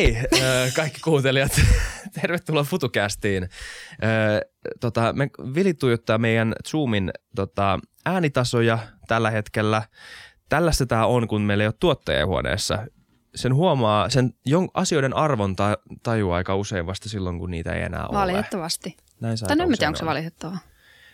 hei 0.00 0.72
kaikki 0.76 1.00
kuuntelijat, 1.00 1.60
tervetuloa 2.20 2.64
FutuCastiin. 2.64 3.48
Tota, 4.80 5.12
me 5.12 5.30
Vili 5.54 5.74
tuijottaa 5.74 6.18
meidän 6.18 6.54
Zoomin 6.68 7.10
tota, 7.36 7.78
äänitasoja 8.06 8.78
tällä 9.08 9.30
hetkellä. 9.30 9.82
Tällaista 10.48 10.86
tämä 10.86 11.06
on, 11.06 11.28
kun 11.28 11.42
meillä 11.42 11.64
ei 11.64 11.68
ole 11.68 11.74
tuottajahuoneessa. 11.80 12.86
Sen 13.34 13.54
huomaa, 13.54 14.10
sen 14.10 14.34
asioiden 14.74 15.16
arvon 15.16 15.56
tajuaa 16.02 16.36
aika 16.36 16.56
usein 16.56 16.86
vasta 16.86 17.08
silloin, 17.08 17.38
kun 17.38 17.50
niitä 17.50 17.72
ei 17.72 17.82
enää 17.82 18.06
ole. 18.06 18.18
Valitettavasti. 18.18 18.96
Näin 19.20 19.38
tai 19.38 19.56
en 19.60 19.68
tiedä, 19.78 19.88
onko 19.88 19.98
se 19.98 20.06
valitettavaa. 20.06 20.58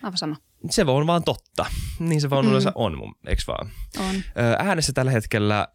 Aivan 0.03 0.19
sama 0.19 0.37
se 0.71 0.85
on 0.87 1.07
vaan 1.07 1.25
totta. 1.25 1.67
Niin 1.99 2.21
se 2.21 2.31
vaan 2.31 2.45
mm. 2.45 2.51
yleensä 2.51 2.73
on, 2.75 2.99
mun, 2.99 3.15
eikö 3.27 3.43
vaan? 3.47 3.71
On. 3.99 4.15
Äänessä 4.59 4.93
tällä 4.93 5.11
hetkellä 5.11 5.69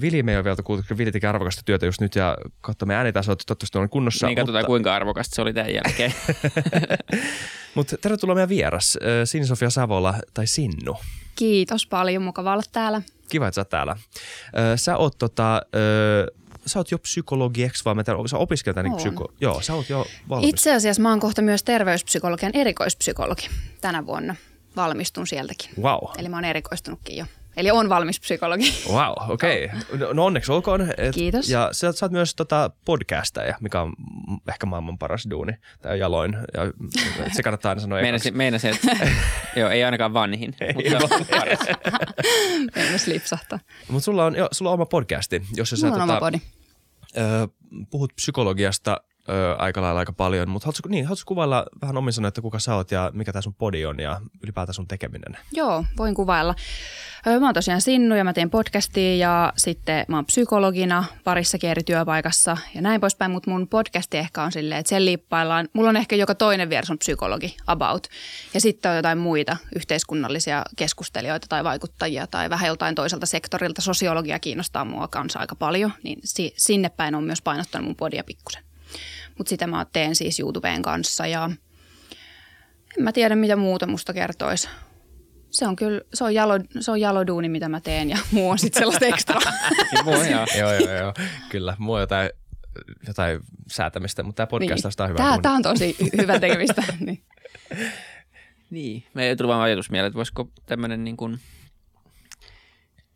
Vili 0.00 0.22
me 0.22 0.32
ei 0.32 0.36
ole 0.36 0.44
vielä 0.44 0.56
kuultu, 0.64 0.84
Vili 0.98 1.12
teki 1.12 1.26
arvokasta 1.26 1.62
työtä 1.64 1.86
just 1.86 2.00
nyt 2.00 2.14
ja 2.14 2.36
katsomme 2.60 2.94
äänitasot, 2.94 3.42
toivottavasti 3.46 3.78
on 3.78 3.88
kunnossa. 3.88 4.26
Niin 4.26 4.36
katsotaan 4.36 4.62
mutta... 4.62 4.66
kuinka 4.66 4.94
arvokasta 4.94 5.34
se 5.34 5.42
oli 5.42 5.54
tämän 5.54 5.74
jälkeen. 5.74 6.14
mutta 7.74 7.96
tervetuloa 7.98 8.34
meidän 8.34 8.48
vieras, 8.48 8.98
Sini-Sofia 9.24 9.70
Savola 9.70 10.14
tai 10.34 10.46
Sinnu. 10.46 10.96
Kiitos 11.36 11.86
paljon, 11.86 12.22
mukava 12.22 12.52
olla 12.52 12.62
täällä. 12.72 13.02
Kiva, 13.28 13.48
että 13.48 13.54
sä 13.54 13.60
oot 13.60 13.68
täällä. 13.68 13.96
Sä 14.76 14.96
oot 14.96 15.18
tota, 15.18 15.62
sä 16.68 16.78
oot 16.78 16.90
jo 16.90 16.98
psykologi, 16.98 17.62
eikö 17.62 17.76
vaan? 17.84 18.04
Sä 18.28 18.38
opiskelet 18.38 18.76
niin 18.82 18.96
psyko... 18.96 19.32
Joo, 19.40 19.60
sä 19.60 19.74
oot 19.74 19.88
jo 19.88 20.06
valmis. 20.28 20.48
Itse 20.48 20.74
asiassa 20.74 21.02
mä 21.02 21.10
oon 21.10 21.20
kohta 21.20 21.42
myös 21.42 21.62
terveyspsykologian 21.62 22.52
erikoispsykologi 22.54 23.48
tänä 23.80 24.06
vuonna. 24.06 24.34
Valmistun 24.76 25.26
sieltäkin. 25.26 25.70
Wow. 25.82 25.98
Eli 26.18 26.28
mä 26.28 26.36
oon 26.36 26.44
erikoistunutkin 26.44 27.16
jo. 27.16 27.24
Eli 27.58 27.70
on 27.70 27.88
valmis 27.88 28.20
psykologi. 28.20 28.74
Wow, 28.92 29.30
okei. 29.30 29.64
Okay. 29.64 29.98
No, 29.98 30.12
no 30.12 30.24
onneksi 30.24 30.52
olkoon. 30.52 30.80
Et, 30.96 31.14
Kiitos. 31.14 31.48
Ja 31.48 31.68
sä, 31.72 31.92
sä 31.92 32.06
oot 32.06 32.12
myös 32.12 32.34
tota 32.34 32.70
podcastaja, 32.84 33.54
mikä 33.60 33.80
on 33.80 33.92
ehkä 34.48 34.66
maailman 34.66 34.98
paras 34.98 35.26
duuni, 35.30 35.52
tai 35.82 35.98
jaloin. 35.98 36.36
Ja, 36.54 36.62
se 37.32 37.42
kannattaa 37.42 37.70
aina 37.70 37.80
sanoa 37.80 38.00
Meinasin, 38.00 38.36
meinasin 38.36 38.70
että 38.74 39.06
joo, 39.60 39.70
ei 39.70 39.84
ainakaan 39.84 40.14
vanhin, 40.14 40.54
ei, 40.60 40.74
mutta 40.74 41.24
paras. 41.30 41.58
Meinas 42.76 43.06
lipsahtaa. 43.06 43.58
Mutta 43.88 44.04
sulla 44.04 44.24
on, 44.24 44.36
jo, 44.36 44.48
sulla 44.52 44.70
on 44.70 44.74
oma 44.74 44.86
podcasti, 44.86 45.42
jossa 45.56 45.76
sä 45.76 45.90
tota, 45.90 46.02
oma 46.02 46.20
podi. 46.20 46.40
Puhut 47.90 48.12
psykologiasta 48.16 49.00
ö, 49.30 49.56
aika 49.58 49.82
lailla 49.82 49.98
aika 49.98 50.12
paljon, 50.12 50.48
mutta 50.48 50.66
haluatko, 50.66 50.88
niin, 50.88 51.04
haluatko 51.04 51.24
kuvailla 51.26 51.66
vähän 51.82 51.96
omin 51.96 52.24
että 52.28 52.40
kuka 52.40 52.58
sä 52.58 52.74
oot 52.74 52.90
ja 52.90 53.10
mikä 53.14 53.32
tämä 53.32 53.42
sun 53.42 53.54
podi 53.54 53.86
on 53.86 54.00
ja 54.00 54.20
ylipäätään 54.42 54.74
sun 54.74 54.88
tekeminen? 54.88 55.38
Joo, 55.52 55.84
voin 55.98 56.14
kuvailla. 56.14 56.54
Mä 57.26 57.46
oon 57.46 57.54
tosiaan 57.54 57.80
Sinnu 57.80 58.14
ja 58.14 58.24
mä 58.24 58.32
teen 58.32 58.50
podcastia 58.50 59.16
ja 59.16 59.52
sitten 59.56 60.04
mä 60.08 60.16
oon 60.16 60.26
psykologina 60.26 61.04
parissa 61.24 61.58
eri 61.62 61.82
työpaikassa 61.82 62.56
ja 62.74 62.82
näin 62.82 63.00
poispäin, 63.00 63.30
mutta 63.30 63.50
mun 63.50 63.68
podcasti 63.68 64.16
ehkä 64.16 64.42
on 64.42 64.52
silleen, 64.52 64.78
että 64.78 64.90
sen 64.90 65.04
liippaillaan. 65.04 65.68
Mulla 65.72 65.88
on 65.88 65.96
ehkä 65.96 66.16
joka 66.16 66.34
toinen 66.34 66.70
vieras 66.70 66.90
on 66.90 66.98
psykologi, 66.98 67.56
about. 67.66 68.06
Ja 68.54 68.60
sitten 68.60 68.90
on 68.90 68.96
jotain 68.96 69.18
muita 69.18 69.56
yhteiskunnallisia 69.76 70.62
keskustelijoita 70.76 71.46
tai 71.48 71.64
vaikuttajia 71.64 72.26
tai 72.26 72.50
vähän 72.50 72.66
joltain 72.66 72.94
toiselta 72.94 73.26
sektorilta. 73.26 73.82
Sosiologia 73.82 74.38
kiinnostaa 74.38 74.84
mua 74.84 75.08
kanssa 75.08 75.38
aika 75.38 75.56
paljon, 75.56 75.92
niin 76.02 76.20
sinne 76.56 76.88
päin 76.88 77.14
on 77.14 77.24
myös 77.24 77.42
painottanut 77.42 77.86
mun 77.86 77.96
podia 77.96 78.24
pikkusen. 78.24 78.67
Mutta 79.38 79.50
sitä 79.50 79.66
mä 79.66 79.86
teen 79.92 80.14
siis 80.14 80.40
YouTubeen 80.40 80.82
kanssa 80.82 81.26
ja 81.26 81.50
en 82.98 83.04
mä 83.04 83.12
tiedä 83.12 83.36
mitä 83.36 83.56
muuta 83.56 83.86
musta 83.86 84.12
kertoisi. 84.12 84.68
Se 85.50 85.66
on 85.66 85.76
kyllä, 85.76 86.00
se 86.14 86.24
on, 86.24 86.34
jalo, 86.34 86.54
se 86.80 86.90
on 86.90 87.00
jaloduuni, 87.00 87.48
mitä 87.48 87.68
mä 87.68 87.80
teen 87.80 88.10
ja 88.10 88.18
muu 88.32 88.50
on 88.50 88.58
sitten 88.58 88.80
sellaista 88.80 89.06
ekstra. 89.06 89.40
joo. 90.06 90.22
joo, 90.58 90.72
joo, 90.72 90.96
joo, 90.98 91.14
kyllä. 91.48 91.76
Muu 91.78 91.94
on 91.94 92.00
jotain, 92.00 92.30
jotain 93.06 93.40
säätämistä, 93.70 94.22
mutta 94.22 94.36
tämä 94.36 94.46
podcast 94.46 94.84
niin. 94.84 95.02
on 95.02 95.08
hyvä 95.08 95.18
Tämä, 95.18 95.38
tämä 95.42 95.54
on 95.54 95.62
tosi 95.62 95.96
hyvä 96.20 96.40
tekemistä. 96.40 96.82
niin. 97.00 97.22
niin, 98.70 99.04
me 99.14 99.36
tuli 99.36 99.48
vaan 99.48 99.60
ajatus 99.60 99.90
mieleen, 99.90 100.08
että 100.08 100.16
voisiko 100.16 100.48
tämmöinen 100.66 101.04
niin 101.04 101.16
kuin, 101.16 101.40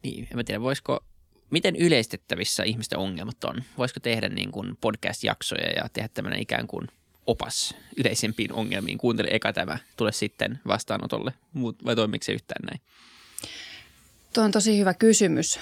niin, 0.03 0.29
en 0.31 0.37
mä 0.37 0.45
tiedä, 0.45 0.61
voisiko 0.61 1.05
miten 1.53 1.77
yleistettävissä 1.77 2.63
ihmisten 2.63 2.99
ongelmat 2.99 3.45
on? 3.45 3.63
Voisiko 3.79 4.01
tehdä 4.01 4.29
niin 4.29 4.53
kuin 4.53 4.77
podcast-jaksoja 4.81 5.71
ja 5.77 5.89
tehdä 5.93 6.09
tämmöinen 6.09 6.41
ikään 6.41 6.67
kuin 6.67 6.89
opas 7.27 7.75
yleisempiin 7.97 8.53
ongelmiin? 8.53 8.99
Kuuntele 8.99 9.29
eka 9.31 9.53
tämä, 9.53 9.79
tule 9.97 10.13
sitten 10.13 10.59
vastaanotolle, 10.67 11.33
vai 11.85 11.97
toimiko 11.97 12.25
se 12.25 12.33
yhtään 12.33 12.65
näin? 12.71 12.81
Tuo 14.33 14.45
on 14.45 14.53
tosi 14.53 14.79
hyvä 14.79 14.95
kysymys. 14.95 15.61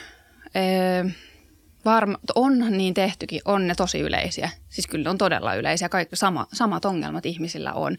Varma, 1.85 2.19
on 2.35 2.65
niin 2.71 2.95
tehtykin, 2.95 3.41
on 3.45 3.67
ne 3.67 3.75
tosi 3.75 4.01
yleisiä. 4.01 4.51
Siis 4.69 4.87
kyllä 4.87 5.11
on 5.11 5.19
todella 5.19 5.55
yleisiä, 5.55 5.89
kaikki 5.89 6.17
sama, 6.17 6.47
samat 6.53 6.85
ongelmat 6.85 7.27
ihmisillä 7.27 7.73
on. 7.73 7.97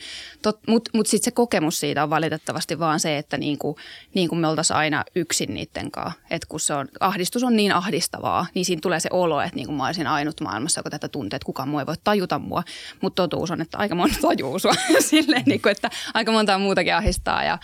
Mutta 0.68 0.92
mut 0.94 1.08
sitten 1.08 1.26
se 1.26 1.32
kokemus 1.32 1.80
siitä 1.80 2.04
on 2.04 2.10
valitettavasti 2.10 2.80
vaan 2.80 3.00
se, 3.00 3.18
että 3.18 3.38
niin 3.38 3.58
kuin, 3.58 3.76
niin 4.14 4.30
kuin 4.30 4.40
me 4.40 4.48
oltaisiin 4.48 4.78
aina 4.78 5.04
yksin 5.16 5.54
niiden 5.54 5.92
kanssa. 5.92 6.20
Että 6.30 6.48
kun 6.50 6.60
se 6.60 6.74
on, 6.74 6.88
ahdistus 7.00 7.44
on 7.44 7.56
niin 7.56 7.72
ahdistavaa, 7.72 8.46
niin 8.54 8.66
siinä 8.66 8.80
tulee 8.82 9.00
se 9.00 9.10
olo, 9.12 9.42
että 9.42 9.56
niin 9.56 9.68
kuin 9.68 9.76
mä 9.76 9.86
olisin 9.86 10.08
ainut 10.08 10.42
maailmassa, 10.42 10.80
joka 10.80 10.90
tätä 10.90 11.08
tuntee, 11.08 11.36
että 11.36 11.46
kukaan 11.46 11.70
muu 11.70 11.80
ei 11.80 11.86
voi 11.86 11.96
tajuta 12.04 12.40
mua. 12.40 12.64
Mutta 13.02 13.24
totuus 13.24 13.52
on, 13.52 13.62
että 13.62 13.78
aika 13.78 13.96
monta 13.96 14.16
tajuu 14.22 14.60
sua 14.60 14.74
silleen, 15.00 15.44
niin 15.46 15.62
kuin, 15.62 15.72
että 15.72 15.90
aika 16.14 16.32
monta 16.32 16.58
muutakin 16.58 16.96
ahdistaa 16.96 17.44
ja 17.44 17.58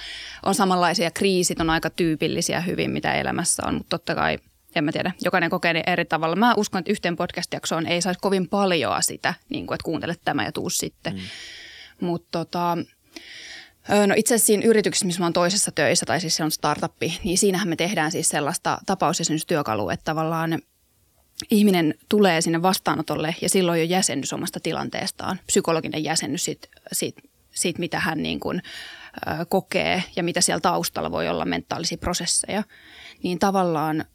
on 0.46 0.56
samanlaisia 0.56 1.12
kriisit, 1.12 1.62
on 1.62 1.70
aika 1.70 1.90
tyypillisiä 1.90 2.62
hyvin, 2.62 2.92
mitä 2.92 3.14
elämässä 3.14 3.64
on. 3.66 3.74
Mutta 3.74 3.90
totta 3.90 4.16
kai– 4.16 4.38
en 4.76 4.84
mä 4.84 4.92
tiedä, 4.92 5.12
jokainen 5.24 5.50
kokee 5.50 5.74
ne 5.74 5.84
eri 5.88 6.06
tavalla. 6.06 6.36
Mä 6.36 6.54
uskon, 6.58 6.80
että 6.80 6.92
yhteen 6.92 7.16
podcast-jaksoon 7.16 7.88
ei 7.88 8.02
saisi 8.02 8.20
kovin 8.20 8.50
paljon 8.50 9.04
sitä, 9.04 9.34
niin 9.50 9.68
kuin, 9.68 9.76
että 9.76 9.86
kuuntele 9.86 10.16
tämä 10.26 10.46
ja 10.46 10.52
tuu 10.52 10.70
sitten. 10.70 11.14
Mm. 11.14 11.20
Mutta 12.08 12.28
tota, 12.32 12.78
No 14.08 14.14
itse 14.18 14.36
asiassa 14.36 14.46
siinä 14.46 14.64
yrityksessä, 14.66 15.06
missä 15.06 15.22
mä 15.22 15.26
oon 15.26 15.34
toisessa 15.34 15.72
töissä, 15.72 16.06
tai 16.06 16.22
siis 16.22 16.36
se 16.36 16.44
on 16.44 16.52
startuppi, 16.52 17.20
niin 17.24 17.38
siinähän 17.38 17.68
me 17.68 17.76
tehdään 17.76 18.12
siis 18.12 18.30
sellaista 18.30 18.78
tapausjäsennystyökalua, 18.86 19.94
että 19.94 20.04
tavallaan 20.04 20.60
ihminen 21.52 21.96
tulee 22.10 22.42
sinne 22.42 22.62
vastaanotolle 22.62 23.36
ja 23.42 23.50
silloin 23.50 23.80
jo 23.80 23.86
jäsennys 23.86 24.34
omasta 24.34 24.60
tilanteestaan, 24.60 25.40
psykologinen 25.46 26.04
jäsennys 26.04 26.46
siitä, 26.46 26.68
siitä, 26.92 27.22
siitä 27.52 27.80
mitä 27.80 28.00
hän 28.00 28.24
niin 28.24 28.40
kuin, 28.40 28.62
kokee 29.50 30.04
ja 30.16 30.24
mitä 30.24 30.42
siellä 30.42 30.62
taustalla 30.62 31.12
voi 31.12 31.30
olla 31.30 31.46
mentaalisia 31.46 31.98
prosesseja. 31.98 32.64
Niin 33.24 33.40
tavallaan 33.40 34.06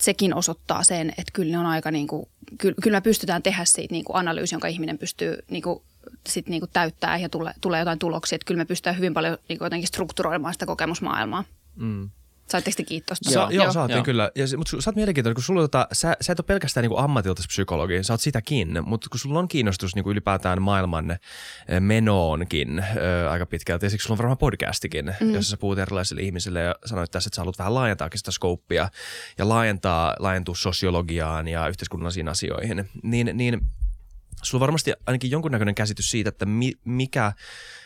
sekin 0.00 0.34
osoittaa 0.34 0.84
sen, 0.84 1.10
että 1.10 1.32
kyllä 1.32 1.52
ne 1.52 1.58
on 1.58 1.66
aika 1.66 1.90
niin 1.90 2.06
kuin, 2.06 2.28
kyllä, 2.58 2.74
kyllä 2.82 2.96
me 2.96 3.00
pystytään 3.00 3.42
tehdä 3.42 3.64
siitä 3.64 3.92
niin 3.94 4.04
kuin 4.04 4.16
analyysi, 4.16 4.54
jonka 4.54 4.68
ihminen 4.68 4.98
pystyy 4.98 5.38
niin 5.50 5.62
kuin, 5.62 5.82
sit 6.28 6.48
niin 6.48 6.60
kuin 6.60 6.70
täyttää 6.72 7.18
ja 7.18 7.28
tulee, 7.28 7.52
tulee 7.60 7.78
jotain 7.78 7.98
tuloksia. 7.98 8.36
Että 8.36 8.46
kyllä 8.46 8.58
me 8.58 8.64
pystytään 8.64 8.96
hyvin 8.96 9.14
paljon 9.14 9.38
niin 9.48 9.58
kuin 9.58 9.66
jotenkin 9.66 9.88
strukturoimaan 9.88 10.54
sitä 10.54 10.66
kokemusmaailmaa. 10.66 11.44
Mm. 11.76 12.10
Saitteko 12.50 12.74
te 12.76 12.82
kiitosta? 12.82 13.30
Sa- 13.30 13.40
joo, 13.40 13.50
joo, 13.50 13.72
saatiin 13.72 13.96
joo. 13.96 14.04
kyllä. 14.04 14.30
Ja, 14.34 14.44
mutta 14.56 14.70
sä 14.80 14.90
oot 14.90 14.96
mielenkiintoinen, 14.96 15.34
kun 15.34 15.44
sulla 15.44 15.60
tota, 15.60 15.86
sä, 15.92 16.16
sä 16.20 16.32
et 16.32 16.40
ole 16.40 16.46
pelkästään 16.46 16.82
niin 16.88 16.98
ammatilta 16.98 17.42
psykologi, 17.46 18.02
sä 18.02 18.12
oot 18.12 18.20
sitäkin, 18.20 18.78
mutta 18.84 19.08
kun 19.10 19.20
sulla 19.20 19.38
on 19.38 19.48
kiinnostus 19.48 19.94
niin 19.94 20.02
kuin 20.02 20.12
ylipäätään 20.12 20.62
maailman 20.62 21.10
eh, 21.10 21.80
menoonkin 21.80 22.78
äh, 22.78 23.32
aika 23.32 23.46
pitkälti, 23.46 23.86
ja 23.86 23.90
siksi 23.90 24.04
sulla 24.04 24.14
on 24.14 24.18
varmaan 24.18 24.38
podcastikin, 24.38 25.14
mm. 25.20 25.34
jossa 25.34 25.50
sä 25.50 25.56
puhut 25.56 25.78
erilaisille 25.78 26.22
ihmisille 26.22 26.60
ja 26.60 26.74
sanoit 26.86 27.10
tässä, 27.10 27.28
että 27.28 27.36
sä 27.36 27.40
haluat 27.40 27.58
vähän 27.58 27.74
laajentaa 27.74 28.08
sitä 28.14 28.30
skouppia 28.30 28.88
ja 29.38 29.48
laajentaa, 29.48 30.16
laajentua 30.18 30.54
sosiologiaan 30.54 31.48
ja 31.48 31.68
yhteiskunnallisiin 31.68 32.28
asioihin, 32.28 32.88
niin, 33.02 33.30
niin 33.34 33.60
sulla 34.42 34.62
on 34.62 34.66
varmasti 34.66 34.92
ainakin 35.06 35.30
jonkunnäköinen 35.30 35.74
käsitys 35.74 36.10
siitä, 36.10 36.28
että 36.28 36.46
mi, 36.46 36.72
mikä 36.84 37.32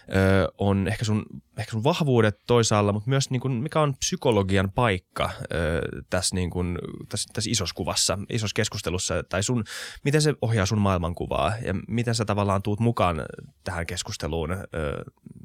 ö, 0.08 0.52
on 0.58 0.88
ehkä 0.88 1.04
sun, 1.04 1.26
ehkä 1.58 1.70
sun 1.70 1.84
vahvuudet 1.84 2.40
toisaalla, 2.46 2.92
mutta 2.92 3.10
myös 3.10 3.30
niin 3.30 3.40
kuin, 3.40 3.52
mikä 3.52 3.80
on 3.80 3.94
psykologian 3.96 4.70
paikka 4.70 5.30
ö, 5.42 5.80
tässä, 6.10 6.34
niin 6.34 6.50
kuin, 6.50 6.78
tässä, 7.08 7.28
tässä 7.32 7.50
isossa 7.50 7.74
kuvassa, 7.74 8.18
isossa 8.30 8.54
keskustelussa, 8.54 9.22
tai 9.22 9.42
sun, 9.42 9.64
miten 10.04 10.22
se 10.22 10.34
ohjaa 10.42 10.66
sun 10.66 10.80
maailmankuvaa 10.80 11.52
ja 11.64 11.74
miten 11.88 12.14
sä 12.14 12.24
tavallaan 12.24 12.62
tuut 12.62 12.80
mukaan 12.80 13.22
tähän 13.64 13.86
keskusteluun 13.86 14.52
ö, 14.52 14.56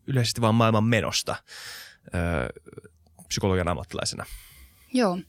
yleisesti 0.08 0.42
vaan 0.42 0.56
maailman 0.56 0.84
menosta 0.84 1.36
ö, 2.06 2.64
psykologian 3.28 3.68
ammattilaisena. 3.68 4.26
Joo. 4.94 5.20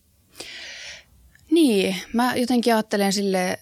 Niin, 1.51 1.97
mä 2.13 2.37
jotenkin 2.37 2.75
ajattelen 2.75 3.13
sille 3.13 3.59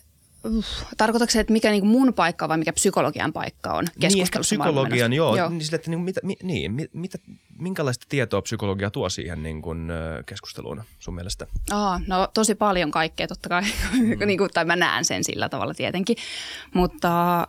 tarkoitatko 0.96 1.32
se, 1.32 1.40
että 1.40 1.52
mikä 1.52 1.70
niin 1.70 1.86
mun 1.86 2.14
paikka 2.14 2.48
vai 2.48 2.58
mikä 2.58 2.72
psykologian 2.72 3.32
paikka 3.32 3.72
on 3.72 3.86
keskustelussa 4.00 4.54
Niin, 4.54 4.60
psykologian, 4.60 5.12
joo. 5.12 5.36
joo. 5.36 5.48
Niin, 5.48 5.64
sille, 5.64 5.76
että 5.76 5.90
niin, 5.90 6.00
mitä, 6.00 6.20
mi, 6.22 6.36
niin, 6.42 6.88
mitä, 6.92 7.18
minkälaista 7.58 8.06
tietoa 8.08 8.42
psykologia 8.42 8.90
tuo 8.90 9.08
siihen 9.08 9.42
niin 9.42 9.62
kuin, 9.62 9.88
keskusteluun 10.26 10.82
sun 10.98 11.14
mielestä? 11.14 11.46
Aa, 11.70 12.00
no 12.06 12.28
tosi 12.34 12.54
paljon 12.54 12.90
kaikkea 12.90 13.26
totta 13.26 13.48
kai, 13.48 13.62
mm. 13.92 14.26
niin 14.26 14.38
kuin, 14.38 14.50
tai 14.54 14.64
mä 14.64 14.76
näen 14.76 15.04
sen 15.04 15.24
sillä 15.24 15.48
tavalla 15.48 15.74
tietenkin, 15.74 16.16
mutta 16.74 17.46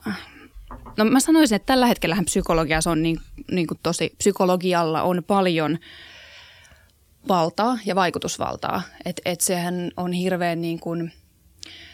no 0.98 1.06
mä 1.06 1.20
sanoisin, 1.20 1.56
että 1.56 1.66
tällä 1.66 1.86
hetkellä 1.86 2.18
psykologiassa 2.26 2.92
on 2.92 3.04
niin, 3.04 3.20
niin 3.52 3.68
kuin 3.68 3.80
tosi, 3.84 4.14
psykologialla 4.18 5.02
on 5.02 5.24
paljon 5.28 5.80
valtaa 7.28 7.78
ja 7.86 7.96
vaikutusvaltaa, 7.96 8.82
että 9.06 9.22
et 9.26 9.42
sehän 9.42 9.92
on 9.98 10.12
hirveän 10.12 10.62
niin 10.62 10.80
kuin– 10.80 11.12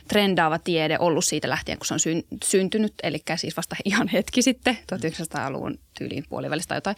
trendaava 0.08 0.60
tiede 0.60 0.98
ollut 1.00 1.26
siitä 1.26 1.50
lähtien, 1.50 1.78
kun 1.78 1.86
se 1.86 1.94
on 1.94 2.00
syn- 2.00 2.40
syntynyt, 2.44 2.94
eli 3.04 3.24
siis 3.36 3.58
vasta 3.58 3.76
ihan 3.86 4.08
hetki 4.08 4.42
sitten, 4.42 4.78
1900-luvun 4.96 5.80
tyyliin 5.98 6.26
puolivälistä 6.30 6.76
jotain, 6.76 6.96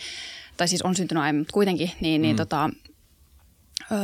tai 0.57 0.67
siis 0.67 0.81
on 0.81 0.95
syntynyt 0.95 1.23
aiemmin, 1.23 1.41
mutta 1.41 1.53
kuitenkin, 1.53 1.91
niin, 2.01 2.21
niin 2.21 2.35
mm. 2.35 2.37
tota, 2.37 2.69
öö, 3.91 3.97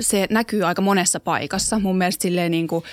se 0.00 0.26
näkyy 0.30 0.64
aika 0.64 0.82
monessa 0.82 1.20
paikassa. 1.20 1.78
Mun 1.78 1.98
mielestä 1.98 2.22
silleen 2.22 2.50
niin 2.50 2.68
kuin, 2.68 2.84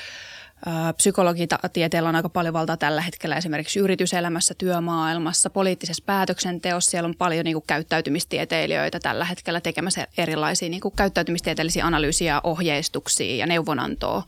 Psykologitieteellä 0.96 2.10
on 2.10 2.16
aika 2.16 2.30
paljon 2.30 2.54
valtaa 2.54 2.78
tällä 2.78 3.02
hetkellä 3.02 3.36
esimerkiksi 3.36 3.80
yrityselämässä, 3.80 4.54
työmaailmassa, 4.58 5.50
poliittisessa 5.50 6.04
päätöksenteossa. 6.06 6.92
Siellä 6.92 7.08
on 7.08 7.16
paljon 7.18 7.44
niin 7.44 7.54
kuin, 7.54 7.64
käyttäytymistieteilijöitä 7.68 9.00
tällä 9.00 9.26
hetkellä 9.26 9.62
tekemässä 9.62 10.08
erilaisia 10.18 10.70
niin 10.70 10.81
kuin, 10.81 10.96
käyttäytymistieteellisiä 10.96 11.86
analyysiä, 11.86 12.42
ohjeistuksia 12.44 13.36
ja 13.36 13.46
neuvonantoa 13.46 14.24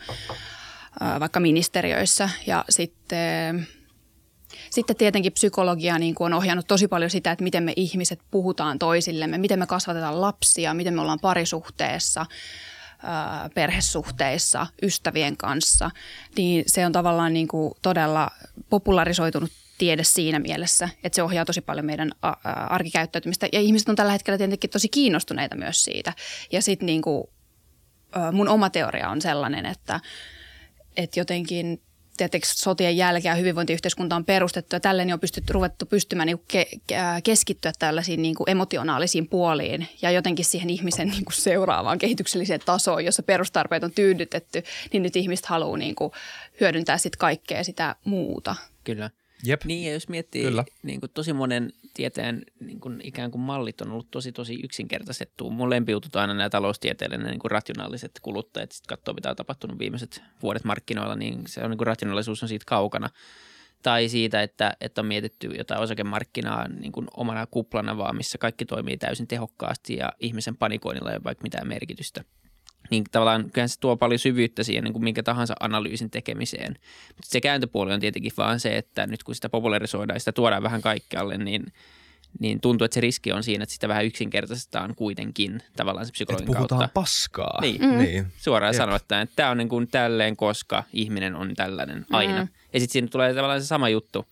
vaikka 1.19 1.39
ministeriöissä. 1.39 2.29
Ja 2.47 2.65
sitten, 2.69 3.67
sitten 4.69 4.95
tietenkin 4.95 5.33
psykologia 5.33 5.99
niin 5.99 6.15
kuin 6.15 6.25
on 6.25 6.37
ohjannut 6.37 6.67
tosi 6.67 6.87
paljon 6.87 7.11
sitä, 7.11 7.31
että 7.31 7.43
miten 7.43 7.63
me 7.63 7.73
ihmiset 7.75 8.19
puhutaan 8.31 8.79
toisillemme, 8.79 9.37
miten 9.37 9.59
me 9.59 9.67
kasvatetaan 9.67 10.21
lapsia, 10.21 10.73
miten 10.73 10.93
me 10.93 11.01
ollaan 11.01 11.19
parisuhteessa– 11.19 12.25
perhesuhteissa, 13.53 14.67
ystävien 14.81 15.37
kanssa, 15.37 15.91
niin 16.37 16.63
se 16.67 16.85
on 16.85 16.91
tavallaan 16.91 17.33
niin 17.33 17.47
kuin 17.47 17.73
todella 17.81 18.31
popularisoitunut 18.69 19.51
tiede 19.77 20.03
siinä 20.03 20.39
mielessä, 20.39 20.89
että 21.03 21.15
se 21.15 21.23
ohjaa 21.23 21.45
tosi 21.45 21.61
paljon 21.61 21.85
meidän 21.85 22.11
arkikäyttäytymistä. 22.69 23.47
Ja 23.53 23.59
ihmiset 23.59 23.89
on 23.89 23.95
tällä 23.95 24.11
hetkellä 24.11 24.37
tietenkin 24.37 24.69
tosi 24.69 24.89
kiinnostuneita 24.89 25.55
myös 25.55 25.83
siitä. 25.83 26.13
Ja 26.51 26.61
sitten 26.61 26.85
niin 26.85 27.01
kuin, 27.01 27.23
mun 28.31 28.49
oma 28.49 28.69
teoria 28.69 29.09
on 29.09 29.21
sellainen, 29.21 29.65
että, 29.65 29.99
että 30.97 31.19
jotenkin 31.19 31.81
tietenkin 32.17 32.49
sotien 32.53 32.97
jälkeen 32.97 33.37
hyvinvointiyhteiskunta 33.37 34.15
on 34.15 34.25
perustettu 34.25 34.75
ja 34.75 34.79
tälleen 34.79 35.13
on 35.13 35.19
pystytty, 35.19 35.53
ruvettu 35.53 35.85
pystymään 35.85 36.27
niin 36.27 36.43
ke- 36.53 36.95
keskittyä 37.23 37.71
tällaisiin 37.79 38.21
niin 38.21 38.35
kuin 38.35 38.49
emotionaalisiin 38.49 39.27
puoliin 39.27 39.87
ja 40.01 40.11
jotenkin 40.11 40.45
siihen 40.45 40.69
ihmisen 40.69 41.07
niin 41.07 41.25
kuin 41.25 41.33
seuraavaan 41.33 41.97
kehitykselliseen 41.97 42.59
tasoon, 42.65 43.05
jossa 43.05 43.23
perustarpeet 43.23 43.83
on 43.83 43.91
tyydytetty, 43.91 44.63
niin 44.93 45.03
nyt 45.03 45.15
ihmiset 45.15 45.45
haluaa 45.45 45.77
niin 45.77 45.95
kuin 45.95 46.11
hyödyntää 46.61 46.97
sitten 46.97 47.19
kaikkea 47.19 47.63
sitä 47.63 47.95
muuta. 48.05 48.55
Kyllä. 48.83 49.09
Jep. 49.43 49.65
Niin 49.65 49.85
ja 49.85 49.93
jos 49.93 50.09
miettii 50.09 50.43
Kyllä. 50.43 50.65
Niin 50.83 50.99
kuin 50.99 51.11
tosi 51.13 51.33
monen 51.33 51.73
tieteen 51.93 52.45
niin 52.59 52.79
kuin 52.79 53.01
ikään 53.03 53.31
kuin 53.31 53.41
mallit 53.41 53.81
on 53.81 53.91
ollut 53.91 54.11
tosi 54.11 54.31
tosi 54.31 54.59
yksinkertaistettu. 54.63 55.49
Mun 55.49 55.69
lempiutut 55.69 56.15
aina 56.15 56.33
nämä 56.33 56.49
taloustieteellinen 56.49 57.27
niin 57.27 57.39
kuin 57.39 57.51
rationaaliset 57.51 58.11
kuluttajat. 58.21 58.71
Sitten 58.71 58.97
katsoo, 58.97 59.13
mitä 59.13 59.29
on 59.29 59.35
tapahtunut 59.35 59.79
viimeiset 59.79 60.21
vuodet 60.41 60.63
markkinoilla, 60.63 61.15
niin 61.15 61.43
se 61.47 61.63
on 61.63 61.69
niin 61.69 61.77
kuin 61.77 61.87
rationaalisuus 61.87 62.43
on 62.43 62.49
siitä 62.49 62.65
kaukana. 62.67 63.09
Tai 63.83 64.09
siitä, 64.09 64.41
että, 64.41 64.77
että 64.81 65.01
on 65.01 65.07
mietitty 65.07 65.47
jotain 65.47 65.81
osakemarkkinaa 65.81 66.67
niin 66.67 66.91
kuin 66.91 67.07
omana 67.17 67.47
kuplana 67.47 67.97
vaan, 67.97 68.15
missä 68.15 68.37
kaikki 68.37 68.65
toimii 68.65 68.97
täysin 68.97 69.27
tehokkaasti 69.27 69.95
ja 69.95 70.13
ihmisen 70.19 70.57
panikoinnilla 70.57 71.09
ei 71.09 71.15
ole 71.15 71.23
vaikka 71.23 71.43
mitään 71.43 71.67
merkitystä– 71.67 72.23
niin 72.91 73.03
tavallaan 73.11 73.51
kyllähän 73.51 73.69
se 73.69 73.79
tuo 73.79 73.97
paljon 73.97 74.19
syvyyttä 74.19 74.63
siihen 74.63 74.83
niin 74.83 74.93
kuin 74.93 75.03
minkä 75.03 75.23
tahansa 75.23 75.53
analyysin 75.59 76.11
tekemiseen. 76.11 76.75
Mutta 77.07 77.29
se 77.29 77.41
kääntöpuoli 77.41 77.93
on 77.93 77.99
tietenkin 77.99 78.31
vaan 78.37 78.59
se, 78.59 78.77
että 78.77 79.07
nyt 79.07 79.23
kun 79.23 79.35
sitä 79.35 79.49
popularisoidaan 79.49 80.15
ja 80.15 80.19
sitä 80.19 80.31
tuodaan 80.31 80.63
vähän 80.63 80.81
kaikkialle, 80.81 81.37
niin 81.37 81.63
niin 82.39 82.61
tuntuu, 82.61 82.85
että 82.85 82.95
se 82.95 83.01
riski 83.01 83.31
on 83.31 83.43
siinä, 83.43 83.63
että 83.63 83.73
sitä 83.73 83.87
vähän 83.87 84.05
yksinkertaistetaan 84.05 84.95
kuitenkin 84.95 85.59
tavallaan 85.75 86.05
se 86.05 86.11
psykologin 86.11 86.47
että 86.47 86.57
puhutaan 86.57 86.79
kautta. 86.79 86.93
paskaa. 86.93 87.61
Niin, 87.61 87.81
mm. 87.81 87.97
niin. 87.97 88.27
suoraan 88.37 88.73
sanotaan, 88.73 89.21
että 89.21 89.35
tämä 89.35 89.49
on 89.49 89.57
niin 89.57 89.69
kuin 89.69 89.87
tälleen, 89.87 90.37
koska 90.37 90.83
ihminen 90.93 91.35
on 91.35 91.53
tällainen 91.55 92.05
aina. 92.11 92.43
Mm. 92.43 92.49
Ja 92.73 92.79
sitten 92.79 92.93
siinä 92.93 93.07
tulee 93.07 93.33
tavallaan 93.33 93.61
se 93.61 93.67
sama 93.67 93.89
juttu 93.89 94.25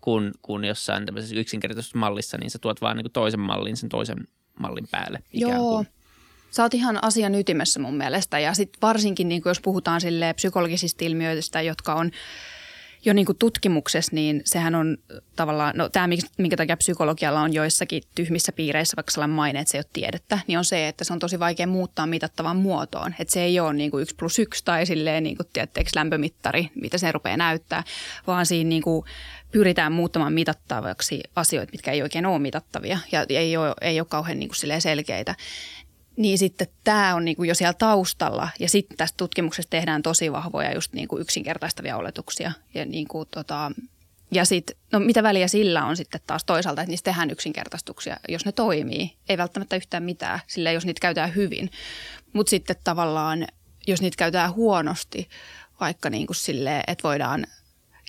kuin, 0.00 0.32
kuin 0.42 0.64
jossain 0.64 1.06
tämmöisessä 1.06 1.36
yksinkertaisessa 1.36 1.98
mallissa, 1.98 2.38
niin 2.38 2.50
sä 2.50 2.58
tuot 2.58 2.80
vaan 2.80 2.96
niin 2.96 3.04
kuin 3.04 3.12
toisen 3.12 3.40
mallin 3.40 3.76
sen 3.76 3.88
toisen 3.88 4.28
mallin 4.58 4.88
päälle. 4.90 5.22
Ikään 5.32 5.56
Joo. 5.56 5.84
Sä 6.50 6.62
oot 6.62 6.74
ihan 6.74 7.04
asian 7.04 7.34
ytimessä 7.34 7.80
mun 7.80 7.96
mielestä 7.96 8.38
ja 8.38 8.54
sitten 8.54 8.80
varsinkin 8.82 9.28
niin 9.28 9.42
jos 9.44 9.60
puhutaan 9.60 10.00
sille 10.00 10.34
psykologisista 10.34 11.04
ilmiöistä, 11.04 11.62
jotka 11.62 11.94
on 11.94 12.10
jo 13.04 13.12
niin 13.12 13.26
tutkimuksessa, 13.38 14.14
niin 14.14 14.42
sehän 14.44 14.74
on 14.74 14.96
tavallaan, 15.36 15.72
no 15.76 15.88
tämä 15.88 16.08
minkä 16.38 16.56
takia 16.56 16.76
psykologialla 16.76 17.40
on 17.40 17.54
joissakin 17.54 18.02
tyhmissä 18.14 18.52
piireissä 18.52 18.96
vaikka 18.96 19.10
sellainen 19.10 19.36
maine, 19.36 19.60
että 19.60 19.70
se 19.70 19.78
ei 19.78 19.80
ole 19.80 19.90
tiedettä, 19.92 20.38
niin 20.46 20.58
on 20.58 20.64
se, 20.64 20.88
että 20.88 21.04
se 21.04 21.12
on 21.12 21.18
tosi 21.18 21.38
vaikea 21.38 21.66
muuttaa 21.66 22.06
mitattavaan 22.06 22.56
muotoon. 22.56 23.14
Että 23.18 23.32
se 23.32 23.42
ei 23.42 23.60
ole 23.60 23.72
niin 23.72 23.90
yksi 24.00 24.14
plus 24.14 24.38
yksi 24.38 24.64
tai 24.64 24.86
silleen 24.86 25.22
niin 25.22 25.36
tiedättekö, 25.52 25.90
lämpömittari, 25.94 26.70
mitä 26.74 26.98
se 26.98 27.12
rupeaa 27.12 27.36
näyttää, 27.36 27.84
vaan 28.26 28.46
siinä 28.46 28.68
niin 28.68 28.82
pyritään 29.50 29.92
muuttamaan 29.92 30.32
mitattavaksi 30.32 31.20
asioita, 31.36 31.72
mitkä 31.72 31.92
ei 31.92 32.02
oikein 32.02 32.26
ole 32.26 32.38
mitattavia 32.38 32.98
ja 33.12 33.26
ei 33.28 33.56
ole, 33.56 33.74
ei 33.80 34.00
ole 34.00 34.06
kauhean 34.10 34.38
niin 34.38 34.50
selkeitä. 34.78 35.34
Niin 36.20 36.38
sitten 36.38 36.66
tämä 36.84 37.14
on 37.14 37.24
niinku 37.24 37.44
jo 37.44 37.54
siellä 37.54 37.74
taustalla 37.74 38.48
ja 38.58 38.68
sitten 38.68 38.96
tästä 38.96 39.16
tutkimuksesta 39.16 39.70
tehdään 39.70 40.02
tosi 40.02 40.32
vahvoja 40.32 40.74
just 40.74 40.92
niinku 40.92 41.18
yksinkertaistavia 41.18 41.96
oletuksia. 41.96 42.52
Ja, 42.74 42.84
niinku 42.84 43.24
tota, 43.24 43.72
ja 44.32 44.44
sitten, 44.44 44.76
no 44.92 45.00
mitä 45.00 45.22
väliä 45.22 45.48
sillä 45.48 45.84
on 45.84 45.96
sitten 45.96 46.20
taas 46.26 46.44
toisaalta, 46.44 46.82
että 46.82 46.90
niistä 46.90 47.10
tehdään 47.10 47.30
yksinkertaistuksia, 47.30 48.16
jos 48.28 48.44
ne 48.44 48.52
toimii. 48.52 49.16
Ei 49.28 49.38
välttämättä 49.38 49.76
yhtään 49.76 50.02
mitään, 50.02 50.40
sillä 50.46 50.72
jos 50.72 50.86
niitä 50.86 51.00
käytetään 51.00 51.34
hyvin. 51.34 51.70
Mutta 52.32 52.50
sitten 52.50 52.76
tavallaan, 52.84 53.46
jos 53.86 54.00
niitä 54.00 54.16
käytetään 54.16 54.54
huonosti, 54.54 55.28
vaikka 55.80 56.10
niin 56.10 56.26
kuin 56.26 56.36
silleen, 56.36 56.84
että 56.86 57.08
voidaan– 57.08 57.46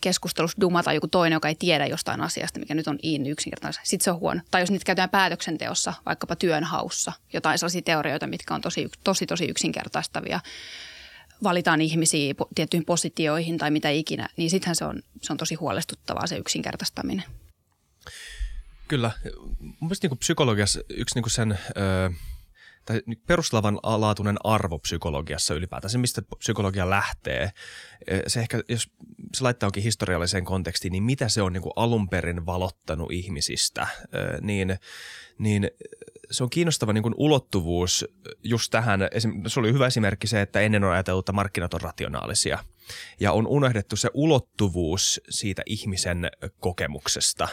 keskustelussa 0.02 0.62
dumata 0.62 0.94
joku 0.94 1.08
toinen, 1.08 1.36
joka 1.36 1.48
ei 1.48 1.56
tiedä 1.56 1.86
jostain 1.86 2.22
asiasta, 2.22 2.60
mikä 2.60 2.76
nyt 2.76 2.88
on 2.88 3.00
in 3.04 3.26
yksinkertaisesti. 3.26 3.90
Sitten 3.90 4.04
se 4.04 4.12
on 4.12 4.20
huono. 4.20 4.42
Tai 4.52 4.62
jos 4.62 4.72
niitä 4.72 4.86
käytetään 4.86 5.10
päätöksenteossa, 5.10 5.94
vaikkapa 6.06 6.36
työnhaussa, 6.36 7.14
jotain 7.34 7.60
sellaisia 7.60 7.82
teorioita, 7.82 8.28
mitkä 8.28 8.56
on 8.56 8.62
tosi, 8.62 8.90
tosi, 9.04 9.26
tosi 9.26 9.46
yksinkertaistavia, 9.46 10.40
valitaan 11.44 11.82
ihmisiä 11.82 12.34
tiettyihin 12.56 12.86
positioihin 12.86 13.58
tai 13.58 13.72
mitä 13.72 13.90
ikinä, 13.90 14.30
niin 14.38 14.50
sittenhän 14.50 14.76
se 14.76 14.86
on, 14.86 15.02
se 15.22 15.34
on 15.34 15.38
tosi 15.38 15.56
huolestuttavaa 15.56 16.28
se 16.28 16.38
yksinkertaistaminen. 16.38 17.24
Kyllä. 18.88 19.12
Mun 19.60 19.76
mielestä 19.80 20.08
niin 20.08 20.18
psykologiassa 20.18 20.80
yksi 20.90 21.16
niin 21.16 21.30
sen... 21.30 21.60
Öö 21.78 22.10
tai 22.86 23.02
perustavanlaatuinen 23.28 24.38
arvo 24.44 24.80
psykologiassa 24.80 25.54
ylipäätään, 25.54 25.92
se 25.92 25.98
mistä 25.98 26.22
psykologia 26.38 26.90
lähtee, 26.90 27.52
se 28.28 28.40
ehkä, 28.40 28.64
jos 28.70 28.90
se 29.34 29.44
laittaa 29.44 29.68
onkin 29.68 29.84
historialliseen 29.84 30.46
kontekstiin, 30.46 30.92
niin 30.92 31.04
mitä 31.04 31.30
se 31.30 31.42
on 31.42 31.54
niin 31.54 31.64
kuin 31.64 31.74
alun 31.76 32.10
perin 32.10 32.46
valottanut 32.46 33.12
ihmisistä, 33.12 33.88
niin, 34.42 34.78
niin 35.38 35.72
se 36.32 36.44
on 36.44 36.50
kiinnostava 36.50 36.94
niin 36.94 37.04
kuin 37.04 37.16
ulottuvuus 37.18 38.06
just 38.44 38.72
tähän. 38.72 39.00
Se 39.48 39.60
oli 39.60 39.74
hyvä 39.74 39.88
esimerkki 39.88 40.28
se, 40.28 40.42
että 40.42 40.60
ennen 40.60 40.84
on 40.84 40.92
ajateltu, 40.92 41.20
että 41.20 41.32
markkinat 41.32 41.74
on 41.74 41.82
rationaalisia. 41.82 42.60
Ja 43.20 43.32
on 43.32 43.48
unohdettu 43.48 43.96
se 43.96 44.10
ulottuvuus 44.14 45.22
siitä 45.30 45.62
ihmisen 45.66 46.32
kokemuksesta 46.60 47.48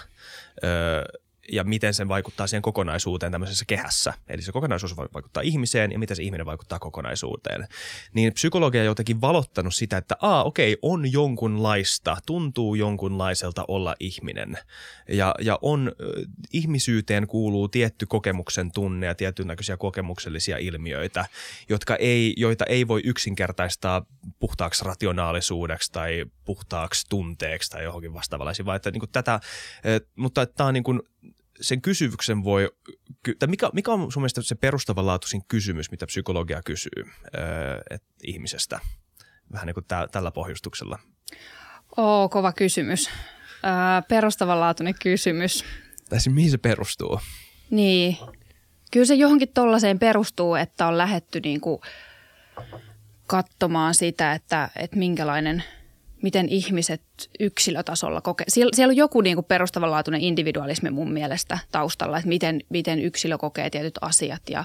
ja 1.52 1.64
miten 1.64 1.94
se 1.94 2.08
vaikuttaa 2.08 2.46
siihen 2.46 2.62
kokonaisuuteen 2.62 3.32
tämmöisessä 3.32 3.64
kehässä. 3.64 4.14
Eli 4.28 4.42
se 4.42 4.52
kokonaisuus 4.52 4.96
vaikuttaa 4.96 5.42
ihmiseen 5.42 5.92
ja 5.92 5.98
miten 5.98 6.16
se 6.16 6.22
ihminen 6.22 6.46
vaikuttaa 6.46 6.78
kokonaisuuteen. 6.78 7.68
Niin 8.14 8.32
psykologia 8.32 8.80
on 8.80 8.86
jotenkin 8.86 9.20
valottanut 9.20 9.74
sitä, 9.74 9.96
että 9.96 10.16
aa 10.20 10.44
okei, 10.44 10.76
on 10.82 11.12
jonkunlaista, 11.12 12.16
tuntuu 12.26 12.74
jonkunlaiselta 12.74 13.64
olla 13.68 13.94
ihminen. 14.00 14.58
Ja, 15.08 15.34
ja 15.40 15.58
on, 15.62 15.92
ihmisyyteen 16.52 17.26
kuuluu 17.26 17.68
tietty 17.68 18.06
kokemuksen 18.06 18.72
tunne 18.72 19.06
ja 19.06 19.14
tietyn 19.14 19.46
näköisiä 19.46 19.76
kokemuksellisia 19.76 20.58
ilmiöitä, 20.58 21.24
jotka 21.68 21.96
ei, 21.96 22.34
joita 22.36 22.64
ei 22.64 22.88
voi 22.88 23.00
yksinkertaistaa 23.04 24.06
puhtaaksi 24.38 24.84
rationaalisuudeksi 24.84 25.92
tai 25.92 26.24
puhtaaksi 26.44 27.06
tunteeksi 27.08 27.70
tai 27.70 27.84
johonkin 27.84 28.14
vastaavallaisiin, 28.14 28.66
vaan 28.66 28.76
että 28.76 28.90
niin 28.90 29.00
kuin 29.00 29.10
tätä, 29.12 29.40
mutta 30.16 30.46
tämä 30.46 30.68
on 30.68 30.74
niin 30.74 30.84
kuin 30.84 31.02
sen 31.60 31.82
kysymyksen 31.82 32.44
voi, 32.44 32.70
tai 33.38 33.48
mikä, 33.48 33.70
mikä 33.72 33.92
on 33.92 34.12
sun 34.12 34.22
mielestä 34.22 34.42
se 34.42 34.54
perustavanlaatuisin 34.54 35.42
kysymys, 35.48 35.90
mitä 35.90 36.06
psykologia 36.06 36.62
kysyy 36.62 37.02
öö, 37.36 37.80
et, 37.90 38.02
ihmisestä, 38.22 38.80
vähän 39.52 39.66
niin 39.66 39.74
kuin 39.74 39.84
tä, 39.88 40.08
tällä 40.12 40.30
pohjustuksella? 40.30 40.98
Oo, 41.96 42.28
kova 42.28 42.52
kysymys. 42.52 43.08
Öö, 43.08 44.02
perustavanlaatuinen 44.08 44.94
kysymys. 45.02 45.64
Tai 46.08 46.20
siis 46.20 46.34
mihin 46.34 46.50
se 46.50 46.58
perustuu? 46.58 47.20
Niin, 47.70 48.16
kyllä 48.92 49.06
se 49.06 49.14
johonkin 49.14 49.48
tollaiseen 49.54 49.98
perustuu, 49.98 50.54
että 50.54 50.86
on 50.86 50.98
lähetty 50.98 51.40
niin 51.40 51.60
kuin 51.60 51.80
katsomaan 53.26 53.94
sitä, 53.94 54.32
että, 54.32 54.70
että 54.76 54.96
minkälainen– 54.96 55.64
miten 56.22 56.48
ihmiset 56.48 57.02
yksilötasolla 57.40 58.20
kokee. 58.20 58.44
Siellä, 58.48 58.70
siellä 58.74 58.92
on 58.92 58.96
joku 58.96 59.20
niin 59.20 59.36
kuin 59.36 59.44
perustavanlaatuinen 59.44 60.20
individualismi 60.20 60.90
mun 60.90 61.12
mielestä 61.12 61.58
taustalla, 61.72 62.18
että 62.18 62.28
miten, 62.28 62.60
miten 62.68 62.98
yksilö 62.98 63.38
kokee 63.38 63.70
tietyt 63.70 63.98
asiat 64.00 64.42
ja, 64.50 64.64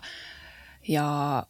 ja 0.87 1.43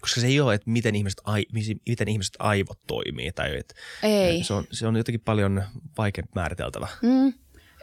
koska 0.00 0.20
se 0.20 0.26
ei 0.26 0.40
ole, 0.40 0.54
että 0.54 0.70
miten 0.70 0.94
ihmiset, 0.94 1.20
ai, 1.24 1.44
miten 1.88 2.08
ihmiset 2.08 2.34
aivot 2.38 2.78
toimii. 2.86 3.32
Tai 3.32 3.56
että 3.56 3.74
Ei. 4.02 4.44
Se 4.44 4.54
on, 4.54 4.64
se 4.72 4.86
on 4.86 4.96
jotenkin 4.96 5.20
paljon 5.20 5.62
vaikeampi 5.98 6.32
määriteltävä. 6.34 6.88
Mm. 7.02 7.32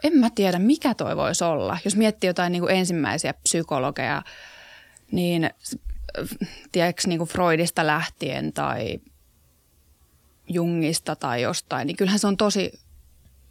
En 0.04 0.12
mä 0.16 0.30
tiedä, 0.30 0.58
mikä 0.58 0.94
toi 0.94 1.16
voisi 1.16 1.44
olla. 1.44 1.78
Jos 1.84 1.96
miettii 1.96 2.28
jotain 2.28 2.52
niin 2.52 2.62
kuin 2.62 2.74
ensimmäisiä 2.74 3.34
psykologeja, 3.34 4.22
niin 5.10 5.50
tiedätkö 6.72 7.02
niin 7.06 7.18
kuin 7.18 7.28
Freudista 7.28 7.86
lähtien 7.86 8.52
tai 8.52 8.98
Jungista 10.48 11.16
tai 11.16 11.42
jostain, 11.42 11.86
niin 11.86 11.96
kyllähän 11.96 12.18
se 12.18 12.26
on 12.26 12.36
tosi 12.36 12.72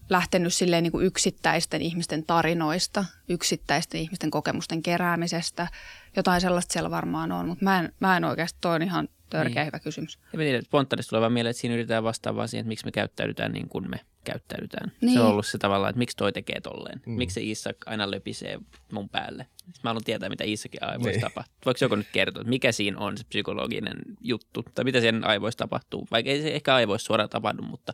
lähtenyt 0.09 0.53
silleen 0.53 0.83
niin 0.83 0.91
kuin 0.91 1.05
yksittäisten 1.05 1.81
ihmisten 1.81 2.23
tarinoista, 2.23 3.05
yksittäisten 3.29 4.01
ihmisten 4.01 4.31
kokemusten 4.31 4.83
keräämisestä. 4.83 5.67
Jotain 6.15 6.41
sellaista 6.41 6.73
siellä 6.73 6.91
varmaan 6.91 7.31
on, 7.31 7.47
mutta 7.47 7.63
mä 7.63 7.79
en, 7.79 7.93
mä 8.00 8.17
en 8.17 8.25
oikeasti, 8.25 8.57
toi 8.62 8.75
on 8.75 8.81
ihan 8.81 9.09
törkeä 9.29 9.63
niin. 9.63 9.65
hyvä 9.65 9.79
kysymys. 9.79 10.19
Ja 10.33 10.38
mä 10.38 10.43
tiedän, 10.43 10.63
spontaanisesti 10.63 11.09
tulee 11.09 11.21
vaan 11.21 11.33
mieleen, 11.33 11.51
että 11.51 11.62
siinä 11.62 11.73
yritetään 11.73 12.03
vastaa 12.03 12.47
siihen, 12.47 12.62
että 12.62 12.67
miksi 12.67 12.85
me 12.85 12.91
käyttäydytään 12.91 13.51
niin 13.51 13.69
kuin 13.69 13.89
me 13.89 14.00
käyttäydytään. 14.24 14.92
Niin. 15.01 15.13
Se 15.13 15.20
on 15.20 15.27
ollut 15.27 15.46
se 15.46 15.58
tavallaan, 15.58 15.89
että 15.89 15.98
miksi 15.98 16.18
toi 16.18 16.32
tekee 16.32 16.62
tolleen. 16.62 17.01
Mm. 17.06 17.13
Miksi 17.13 17.34
se 17.34 17.42
Iisak 17.42 17.77
aina 17.86 18.12
löpisee 18.12 18.60
mun 18.92 19.10
päälle. 19.10 19.48
Sitten 19.58 19.82
mä 19.84 19.89
haluan 19.89 20.03
tietää, 20.03 20.30
mitä 20.30 20.44
Iisakin 20.44 20.84
aivoissa 20.84 21.12
niin. 21.12 21.22
tapahtuu. 21.22 21.56
Voiko 21.65 21.77
joku 21.82 21.96
nyt 21.96 22.08
kertoa, 22.12 22.42
että 22.42 22.50
mikä 22.50 22.72
siinä 22.72 23.00
on 23.00 23.18
se 23.18 23.24
psykologinen 23.24 23.98
juttu? 24.22 24.63
Tai 24.75 24.86
mitä 24.86 25.01
sen 25.01 25.27
aivoissa 25.27 25.58
tapahtuu? 25.58 26.08
Vaikka 26.12 26.32
ei 26.32 26.42
se 26.42 26.53
ehkä 26.53 26.75
aivoissa 26.75 27.06
suoraan 27.06 27.30
tapahdu, 27.30 27.62
mutta 27.62 27.94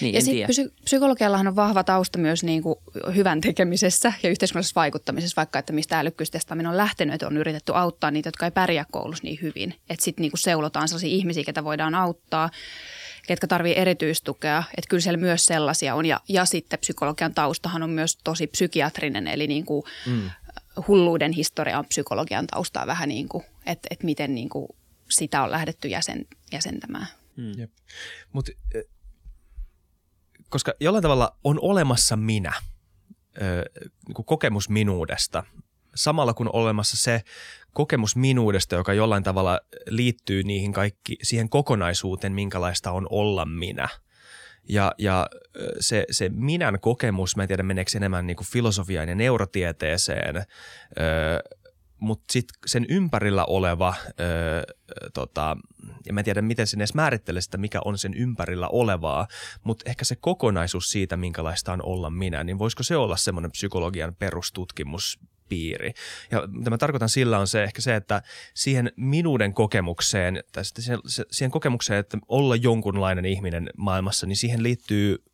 niin, 0.00 0.14
ja 0.14 0.22
sitten 0.22 0.46
psy- 0.46 0.72
psykologiallahan 0.84 1.46
on 1.46 1.56
vahva 1.56 1.84
tausta 1.84 2.18
myös 2.18 2.44
niin 2.44 2.62
kuin 2.62 2.76
hyvän 3.14 3.40
tekemisessä 3.40 4.12
ja 4.22 4.30
yhteiskunnallisessa 4.30 4.80
vaikuttamisessa, 4.80 5.36
vaikka 5.36 5.58
että 5.58 5.72
mistä 5.72 5.98
älykkyystestaaminen 5.98 6.70
on 6.70 6.76
lähtenyt, 6.76 7.14
että 7.14 7.26
on 7.26 7.36
yritetty 7.36 7.72
auttaa 7.74 8.10
niitä, 8.10 8.28
jotka 8.28 8.44
ei 8.46 8.50
pärjää 8.50 8.84
koulussa 8.92 9.24
niin 9.24 9.38
hyvin. 9.42 9.74
Että 9.90 10.04
sitten 10.04 10.22
niin 10.22 10.32
seulotaan 10.34 10.88
sellaisia 10.88 11.10
ihmisiä, 11.10 11.44
ketä 11.44 11.64
voidaan 11.64 11.94
auttaa 11.94 12.50
ketkä 13.26 13.46
tarvii 13.46 13.76
erityistukea. 13.76 14.62
Että 14.76 14.88
kyllä 14.88 15.00
siellä 15.00 15.18
myös 15.18 15.46
sellaisia 15.46 15.94
on. 15.94 16.06
Ja, 16.06 16.20
ja 16.28 16.44
sitten 16.44 16.78
psykologian 16.78 17.34
taustahan 17.34 17.82
on 17.82 17.90
myös 17.90 18.16
tosi 18.24 18.46
psykiatrinen, 18.46 19.26
eli 19.26 19.46
niin 19.46 19.64
kuin 19.64 19.82
mm. 20.06 20.30
hulluuden 20.88 21.32
historia 21.32 21.78
on 21.78 21.86
psykologian 21.86 22.46
taustaa 22.46 22.86
vähän 22.86 23.08
niin 23.08 23.28
kuin, 23.28 23.44
että, 23.66 23.88
että 23.90 24.04
miten 24.04 24.34
niin 24.34 24.48
kuin 24.48 24.68
sitä 25.10 25.42
on 25.42 25.50
lähdetty 25.50 25.88
jäsen, 25.88 26.26
jäsentämään. 26.52 27.06
Mm. 27.36 27.68
Mutta 28.32 28.52
koska 30.48 30.74
jollain 30.80 31.02
tavalla 31.02 31.36
on 31.44 31.58
olemassa 31.62 32.16
minä, 32.16 32.52
niin 34.08 34.24
kokemus 34.26 34.68
minuudesta, 34.68 35.44
samalla 35.96 36.34
kun 36.34 36.50
olemassa 36.52 36.96
se 36.96 37.22
kokemus 37.72 38.16
minuudesta, 38.16 38.74
joka 38.74 38.94
jollain 38.94 39.22
tavalla 39.22 39.60
liittyy 39.88 40.42
niihin 40.42 40.72
kaikki, 40.72 41.16
siihen 41.22 41.48
kokonaisuuteen, 41.48 42.32
minkälaista 42.32 42.92
on 42.92 43.06
olla 43.10 43.44
minä. 43.44 43.88
Ja, 44.68 44.92
ja 44.98 45.26
se, 45.80 46.04
se 46.10 46.28
minän 46.28 46.80
kokemus, 46.80 47.36
mä 47.36 47.42
en 47.42 47.48
tiedä 47.48 47.62
meneekö 47.62 47.90
enemmän 47.96 48.26
niin 48.26 48.36
kuin 48.36 48.46
filosofiaan 48.46 49.08
ja 49.08 49.14
neurotieteeseen, 49.14 50.44
mutta 51.98 52.32
sitten 52.32 52.56
sen 52.66 52.86
ympärillä 52.88 53.44
oleva, 53.44 53.94
öö, 54.20 54.62
tota, 55.14 55.56
ja 56.06 56.12
mä 56.12 56.20
en 56.20 56.24
tiedä 56.24 56.42
miten 56.42 56.66
sen 56.66 56.80
edes 56.80 56.94
määrittelee 56.94 57.42
sitä, 57.42 57.58
mikä 57.58 57.80
on 57.84 57.98
sen 57.98 58.14
ympärillä 58.14 58.68
olevaa, 58.68 59.28
mutta 59.64 59.90
ehkä 59.90 60.04
se 60.04 60.16
kokonaisuus 60.16 60.90
siitä, 60.90 61.16
minkälaista 61.16 61.72
on 61.72 61.82
olla 61.82 62.10
minä, 62.10 62.44
niin 62.44 62.58
voisiko 62.58 62.82
se 62.82 62.96
olla 62.96 63.16
semmoinen 63.16 63.50
psykologian 63.50 64.14
perustutkimus 64.18 65.18
piiri. 65.48 65.92
Ja 66.30 66.46
mitä 66.46 66.70
mä 66.70 66.78
tarkoitan 66.78 67.08
sillä 67.08 67.38
on 67.38 67.46
se 67.46 67.64
ehkä 67.64 67.82
se, 67.82 67.96
että 67.96 68.22
siihen 68.54 68.92
minuuden 68.96 69.54
kokemukseen, 69.54 70.44
tai 70.52 70.64
siihen, 70.64 70.98
siihen 71.30 71.50
kokemukseen, 71.50 72.00
että 72.00 72.18
olla 72.28 72.56
jonkunlainen 72.56 73.24
ihminen 73.24 73.70
maailmassa, 73.76 74.26
niin 74.26 74.36
siihen 74.36 74.62
liittyy 74.62 75.24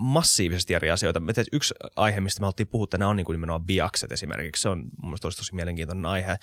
massiivisesti 0.00 0.74
eri 0.74 0.90
asioita. 0.90 1.22
Yksi 1.52 1.74
aihe, 1.96 2.20
mistä 2.20 2.40
me 2.40 2.44
haluttiin 2.44 2.68
puhua 2.68 2.86
tänään 2.86 3.10
on 3.10 3.16
niin 3.16 3.24
kuin 3.24 3.34
nimenomaan 3.34 3.66
biakset 3.66 4.12
esimerkiksi. 4.12 4.62
Se 4.62 4.68
on 4.68 4.78
mun 4.78 4.90
mielestä 5.02 5.22
tosi, 5.22 5.36
tosi 5.36 5.54
mielenkiintoinen 5.54 6.06
aihe. 6.06 6.36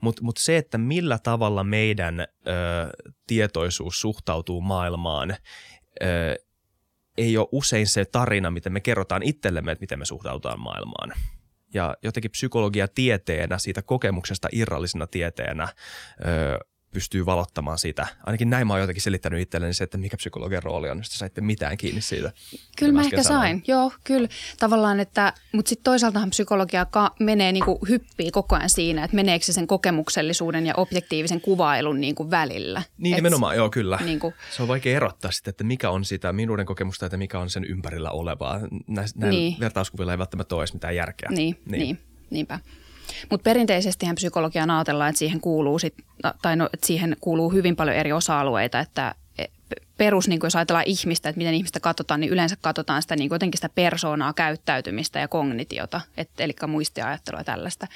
Mutta 0.00 0.22
mut 0.22 0.36
se, 0.36 0.56
että 0.56 0.78
millä 0.78 1.18
tavalla 1.18 1.64
meidän 1.64 2.20
ö, 2.20 2.24
tietoisuus 3.26 4.00
suhtautuu 4.00 4.60
maailmaan, 4.60 5.36
ö, 6.02 6.36
ei 7.18 7.36
ole 7.36 7.48
usein 7.52 7.86
se 7.86 8.04
tarina, 8.04 8.50
miten 8.50 8.72
me 8.72 8.80
kerrotaan 8.80 9.22
itsellemme, 9.22 9.72
että 9.72 9.82
miten 9.82 9.98
me 9.98 10.04
suhtaututaan 10.04 10.60
maailmaan. 10.60 11.12
Ja 11.74 11.96
jotenkin 12.02 12.30
psykologia 12.30 12.88
tieteenä, 12.88 13.58
siitä 13.58 13.82
kokemuksesta 13.82 14.48
irrallisena 14.52 15.06
tieteenä, 15.06 15.68
pystyy 16.92 17.26
valottamaan 17.26 17.78
sitä. 17.78 18.06
Ainakin 18.26 18.50
näin 18.50 18.66
mä 18.66 18.72
oon 18.72 18.80
jotenkin 18.80 19.02
selittänyt 19.02 19.40
itselleni 19.40 19.74
se, 19.74 19.84
että 19.84 19.98
mikä 19.98 20.16
psykologian 20.16 20.62
rooli 20.62 20.90
on, 20.90 20.98
jos 20.98 21.06
saitte 21.06 21.40
mitään 21.40 21.76
kiinni 21.76 22.00
siitä. 22.00 22.32
Kyllä 22.78 22.92
mä 22.92 23.00
ehkä 23.00 23.22
sanoin. 23.22 23.42
sain, 23.42 23.64
joo, 23.66 23.92
kyllä. 24.04 24.28
Tavallaan, 24.58 25.00
että, 25.00 25.32
mutta 25.52 25.68
sitten 25.68 25.84
toisaaltahan 25.84 26.30
psykologia 26.30 26.84
ka- 26.84 27.14
menee 27.20 27.52
niin 27.52 27.64
kuin 27.64 27.78
hyppii 27.88 28.30
koko 28.30 28.56
ajan 28.56 28.70
siinä, 28.70 29.04
että 29.04 29.14
meneekö 29.14 29.44
se 29.44 29.52
sen 29.52 29.66
kokemuksellisuuden 29.66 30.66
ja 30.66 30.74
objektiivisen 30.76 31.40
kuvailun 31.40 32.00
niin 32.00 32.14
kuin 32.14 32.30
välillä. 32.30 32.82
Niin 32.98 33.14
Et, 33.14 33.18
nimenomaan, 33.18 33.56
joo 33.56 33.70
kyllä. 33.70 33.98
Niin 34.04 34.20
kuin, 34.20 34.34
se 34.56 34.62
on 34.62 34.68
vaikea 34.68 34.96
erottaa 34.96 35.30
sitten, 35.30 35.50
että 35.50 35.64
mikä 35.64 35.90
on 35.90 36.04
sitä 36.04 36.32
minuuden 36.32 36.66
kokemusta 36.66 37.08
ja 37.12 37.18
mikä 37.18 37.38
on 37.38 37.50
sen 37.50 37.64
ympärillä 37.64 38.10
olevaa. 38.10 38.60
Näin, 38.86 39.08
niin. 39.30 39.56
vertauskuvilla 39.60 40.12
ei 40.12 40.18
välttämättä 40.18 40.54
ole 40.54 40.62
edes 40.62 40.74
mitään 40.74 40.96
järkeä. 40.96 41.28
Niin, 41.30 41.60
niin. 41.66 41.80
niin 41.80 41.98
niinpä. 42.30 42.58
Mutta 43.30 43.44
perinteisesti 43.44 44.06
psykologiaan 44.14 44.70
ajatellaan, 44.70 45.10
että 45.10 45.18
siihen 45.18 45.40
kuuluu, 45.40 45.78
sit, 45.78 45.94
tai 46.42 46.56
no, 46.56 46.68
että 46.72 46.86
siihen 46.86 47.16
kuuluu 47.20 47.50
hyvin 47.50 47.76
paljon 47.76 47.96
eri 47.96 48.12
osa-alueita, 48.12 48.80
että 48.80 49.14
e, 49.38 49.44
perus, 49.96 50.28
niin 50.28 50.40
kuin 50.40 50.46
jos 50.46 50.56
ajatellaan 50.56 50.86
ihmistä, 50.86 51.28
että 51.28 51.38
miten 51.38 51.54
ihmistä 51.54 51.80
katsotaan, 51.80 52.20
niin 52.20 52.32
yleensä 52.32 52.56
katsotaan 52.60 53.02
sitä 53.02 53.16
niin 53.16 53.28
kuin 53.28 53.36
jotenkin 53.36 53.58
sitä 53.58 53.68
persoonaa, 53.68 54.32
käyttäytymistä 54.32 55.18
ja 55.20 55.28
kognitiota, 55.28 56.00
et, 56.16 56.30
eli 56.38 56.54
muistiajattelua 56.66 57.40
ja 57.40 57.44
tällaista. 57.44 57.86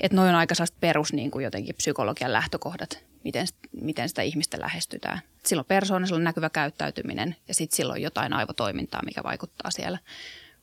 Että 0.00 0.16
noin 0.16 0.28
on 0.28 0.34
aika 0.34 0.54
perus 0.80 1.12
niin 1.12 1.30
kuin 1.30 1.44
jotenkin 1.44 1.74
psykologian 1.74 2.32
lähtökohdat, 2.32 2.98
miten, 3.24 3.46
miten 3.82 4.08
sitä 4.08 4.22
ihmistä 4.22 4.60
lähestytään. 4.60 5.20
silloin 5.46 5.66
persoona, 5.66 6.06
silloin 6.06 6.24
näkyvä 6.24 6.50
käyttäytyminen 6.50 7.36
ja 7.48 7.54
sitten 7.54 7.76
silloin 7.76 8.02
jotain 8.02 8.32
aivotoimintaa, 8.32 9.04
mikä 9.04 9.22
vaikuttaa 9.22 9.70
siellä. 9.70 9.98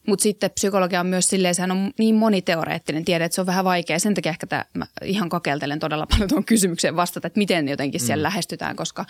Mutta 0.07 0.23
sitten 0.23 0.51
psykologia 0.51 0.99
on 0.99 1.07
myös 1.07 1.27
silleen, 1.27 1.55
sehän 1.55 1.71
on 1.71 1.91
niin 1.99 2.15
moniteoreettinen 2.15 3.05
tiede, 3.05 3.25
että 3.25 3.35
se 3.35 3.41
on 3.41 3.47
vähän 3.47 3.65
vaikea. 3.65 3.99
Sen 3.99 4.13
takia 4.13 4.29
ehkä 4.29 4.47
tämä, 4.47 4.65
mä 4.73 4.85
ihan 5.03 5.29
kokeiltelen 5.29 5.79
todella 5.79 6.07
paljon 6.07 6.29
tuon 6.29 6.45
kysymykseen 6.45 6.95
vastata, 6.95 7.27
että 7.27 7.37
miten 7.37 7.67
jotenkin 7.67 8.01
siellä 8.01 8.21
mm. 8.21 8.23
lähestytään, 8.23 8.75
koska 8.75 9.05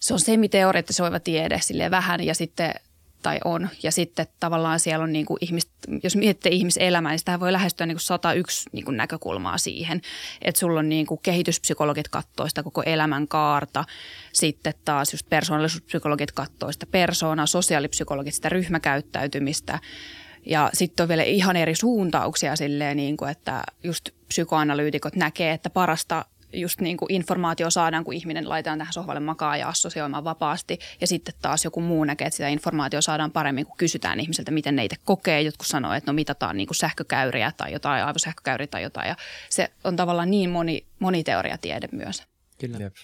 se 0.00 0.14
on 0.14 0.20
semi-teoreettisoiva 0.20 1.20
tiede 1.20 1.58
silleen 1.62 1.90
vähän 1.90 2.24
ja 2.24 2.34
sitten 2.34 2.74
tai 3.22 3.38
on. 3.44 3.68
Ja 3.82 3.92
sitten 3.92 4.26
tavallaan 4.40 4.80
siellä 4.80 5.02
on 5.02 5.12
niin 5.12 5.26
kuin 5.26 5.38
ihmis, 5.40 5.70
jos 6.02 6.16
miettii 6.16 6.56
ihmiselämää, 6.56 7.12
niin 7.12 7.18
sitä 7.18 7.40
voi 7.40 7.52
lähestyä 7.52 7.86
niin 7.86 7.94
kuin 7.94 8.02
101 8.02 8.70
niin 8.72 8.84
kuin 8.84 8.96
näkökulmaa 8.96 9.58
siihen. 9.58 10.00
Että 10.42 10.58
sulla 10.58 10.80
on 10.80 10.88
niin 10.88 11.06
kuin 11.06 11.20
kehityspsykologit 11.22 12.08
kattoo 12.08 12.48
sitä 12.48 12.62
koko 12.62 12.82
elämän 12.82 13.28
kaarta. 13.28 13.84
Sitten 14.32 14.74
taas 14.84 15.12
just 15.12 15.28
persoonallisuuspsykologit 15.28 16.32
kattoo 16.32 16.72
sitä 16.72 16.86
persoonaa, 16.86 17.46
sosiaalipsykologit 17.46 18.34
sitä 18.34 18.48
ryhmäkäyttäytymistä. 18.48 19.78
Ja 20.46 20.70
sitten 20.72 21.04
on 21.04 21.08
vielä 21.08 21.22
ihan 21.22 21.56
eri 21.56 21.74
suuntauksia 21.74 22.56
silleen, 22.56 22.96
niin 22.96 23.16
kuin, 23.16 23.30
että 23.30 23.62
just 23.84 24.10
psykoanalyytikot 24.28 25.16
näkee, 25.16 25.52
että 25.52 25.70
parasta 25.70 26.24
just 26.52 26.80
niin 26.80 26.96
kuin 26.96 27.12
informaatio 27.12 27.70
saadaan, 27.70 28.04
kun 28.04 28.14
ihminen 28.14 28.48
laitetaan 28.48 28.78
tähän 28.78 28.92
sohvalle 28.92 29.20
makaa 29.20 29.56
ja 29.56 29.68
assosioimaan 29.68 30.24
vapaasti. 30.24 30.78
Ja 31.00 31.06
sitten 31.06 31.34
taas 31.42 31.64
joku 31.64 31.80
muu 31.80 32.04
näkee, 32.04 32.26
että 32.26 32.36
sitä 32.36 32.48
informaatio 32.48 33.02
saadaan 33.02 33.30
paremmin, 33.30 33.66
kun 33.66 33.76
kysytään 33.76 34.20
ihmiseltä, 34.20 34.50
miten 34.50 34.76
ne 34.76 34.84
itse 34.84 34.96
kokee. 35.04 35.42
Jotkut 35.42 35.66
sanoo, 35.66 35.92
että 35.92 36.10
no 36.10 36.14
mitataan 36.14 36.56
niin 36.56 36.66
kuin 36.66 36.76
sähkökäyriä 36.76 37.52
tai 37.56 37.72
jotain, 37.72 38.04
aivosähkökäyriä 38.04 38.66
tai 38.66 38.82
jotain. 38.82 39.08
Ja 39.08 39.16
se 39.48 39.70
on 39.84 39.96
tavallaan 39.96 40.30
niin 40.30 40.50
moni, 40.50 40.86
moniteoriatiede 40.98 41.88
myös. 41.92 42.22
Kyllä. 42.58 42.78
Jep. 42.78 42.94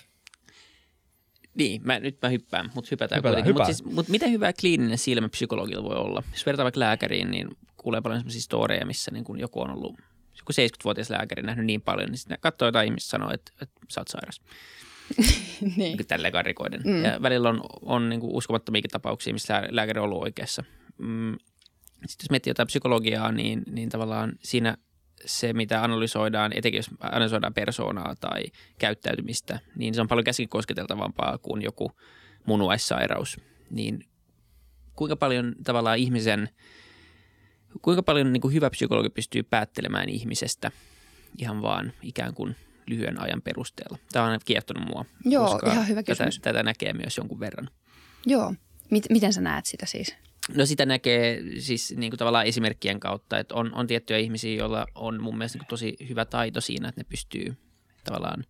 Niin, 1.55 1.81
mä, 1.85 2.01
nyt 2.01 2.19
mä 2.23 2.29
hyppään, 2.29 2.71
mutta 2.75 2.89
hypätään 2.91 3.19
Hypätään, 3.19 3.45
kuitenkin. 3.45 3.55
Mutta 3.55 3.73
siis, 3.75 3.95
mut 3.95 4.09
miten 4.09 4.31
hyvä 4.31 4.53
kliininen 4.53 4.99
silmä 4.99 5.29
psykologilla 5.29 5.85
voi 5.85 5.97
olla? 5.97 6.23
Jos 6.33 6.47
vertaa 6.47 6.65
vaikka 6.65 6.81
lääkäriin, 6.81 7.31
niin 7.31 7.49
kuulee 7.77 8.01
paljon 8.01 8.21
sellaisia 8.21 8.43
storeja, 8.43 8.87
missä 8.87 9.11
niin 9.11 9.25
kun 9.25 9.41
joku 9.41 9.61
on 9.61 9.71
ollut 9.71 9.95
joku 10.45 10.77
70-vuotias 10.77 11.11
lääkäri 11.11 11.43
nähnyt 11.43 11.67
niin 11.67 11.83
paljon, 11.83 12.11
niin 12.11 12.19
sitten 12.19 12.39
katsoo 12.41 12.69
jotain 12.69 12.87
ihmistä 12.87 13.11
sanoo, 13.11 13.31
että, 13.33 13.53
että 13.63 13.81
sä 13.89 14.01
oot 14.01 14.09
sairas. 14.09 14.41
niin. 15.61 15.97
niin 15.97 16.07
tälleen 16.07 16.33
karikoiden. 16.33 16.81
Mm. 16.85 17.05
Ja 17.05 17.23
välillä 17.23 17.49
on, 17.49 17.61
on 17.83 18.09
niin 18.09 18.21
uskomattomiakin 18.23 18.91
tapauksia, 18.91 19.33
missä 19.33 19.63
lääkäri 19.71 19.99
on 19.99 20.05
ollut 20.05 20.23
oikeassa. 20.23 20.65
Mm. 20.99 21.33
Sitten 22.07 22.25
jos 22.25 22.31
miettii 22.31 22.51
jotain 22.51 22.67
psykologiaa, 22.67 23.33
niin, 23.33 23.63
niin 23.71 23.89
tavallaan 23.89 24.33
siinä 24.43 24.77
se, 25.25 25.53
mitä 25.53 25.85
analysoidaan, 25.85 26.53
etenkin 26.55 26.79
jos 26.79 26.91
analysoidaan 27.01 27.55
persoonaa 27.55 28.15
tai 28.21 28.45
käyttäytymistä, 28.79 29.61
niin 29.77 29.95
se 29.95 30.01
on 30.01 30.09
paljon 30.09 30.25
käsin 30.25 30.49
kosketeltavampaa 30.49 31.39
kuin 31.39 31.63
joku 31.63 31.93
munuaissairaus. 32.47 33.41
Niin 33.71 34.09
kuinka 34.97 35.17
paljon 35.17 35.55
tavallaan 35.65 35.99
ihmisen– 35.99 36.49
kuinka 37.83 38.03
paljon 38.03 38.33
niin 38.33 38.41
kuin 38.41 38.55
hyvä 38.55 38.71
psykologi 38.71 39.11
pystyy 39.11 39.43
päättelemään 39.43 40.09
ihmisestä 40.09 40.71
ihan 41.39 41.63
vaan 41.63 41.93
ikään 42.03 42.35
kuin 42.35 42.57
lyhyen 42.87 43.21
ajan 43.21 43.43
perusteella. 43.43 43.99
Tämä 44.13 44.25
on 44.25 44.41
kiehtonut 44.45 44.89
mua. 44.89 45.05
Joo, 45.25 45.51
koska 45.51 45.73
ihan 45.73 45.89
hyvä 45.89 46.03
tätä, 46.03 46.13
kysymys. 46.13 46.41
tätä 46.41 46.63
näkee 46.63 46.93
myös 46.93 47.17
jonkun 47.17 47.41
verran. 47.41 47.71
Joo. 48.27 48.55
Mit, 48.91 49.05
miten 49.11 49.33
sä 49.33 49.41
näet 49.41 49.67
sitä 49.67 49.87
siis? 49.87 50.15
No 50.55 50.67
sitä 50.67 50.87
näkee 50.87 51.43
siis 51.59 51.95
niin 51.97 52.11
kuin 52.11 52.19
tavallaan 52.19 52.47
esimerkkien 52.47 53.01
kautta, 53.01 53.39
että 53.39 53.55
on, 53.55 53.75
on 53.75 53.87
tiettyjä 53.87 54.19
ihmisiä, 54.19 54.55
joilla 54.57 54.87
on 54.95 55.23
mun 55.23 55.39
mielestä 55.39 55.59
niin 55.59 55.65
kuin 55.65 55.69
tosi 55.69 55.97
hyvä 56.09 56.25
taito 56.25 56.61
siinä, 56.61 56.89
että 56.89 57.01
ne 57.01 57.07
pystyy 57.09 57.57
tavallaan 58.05 58.45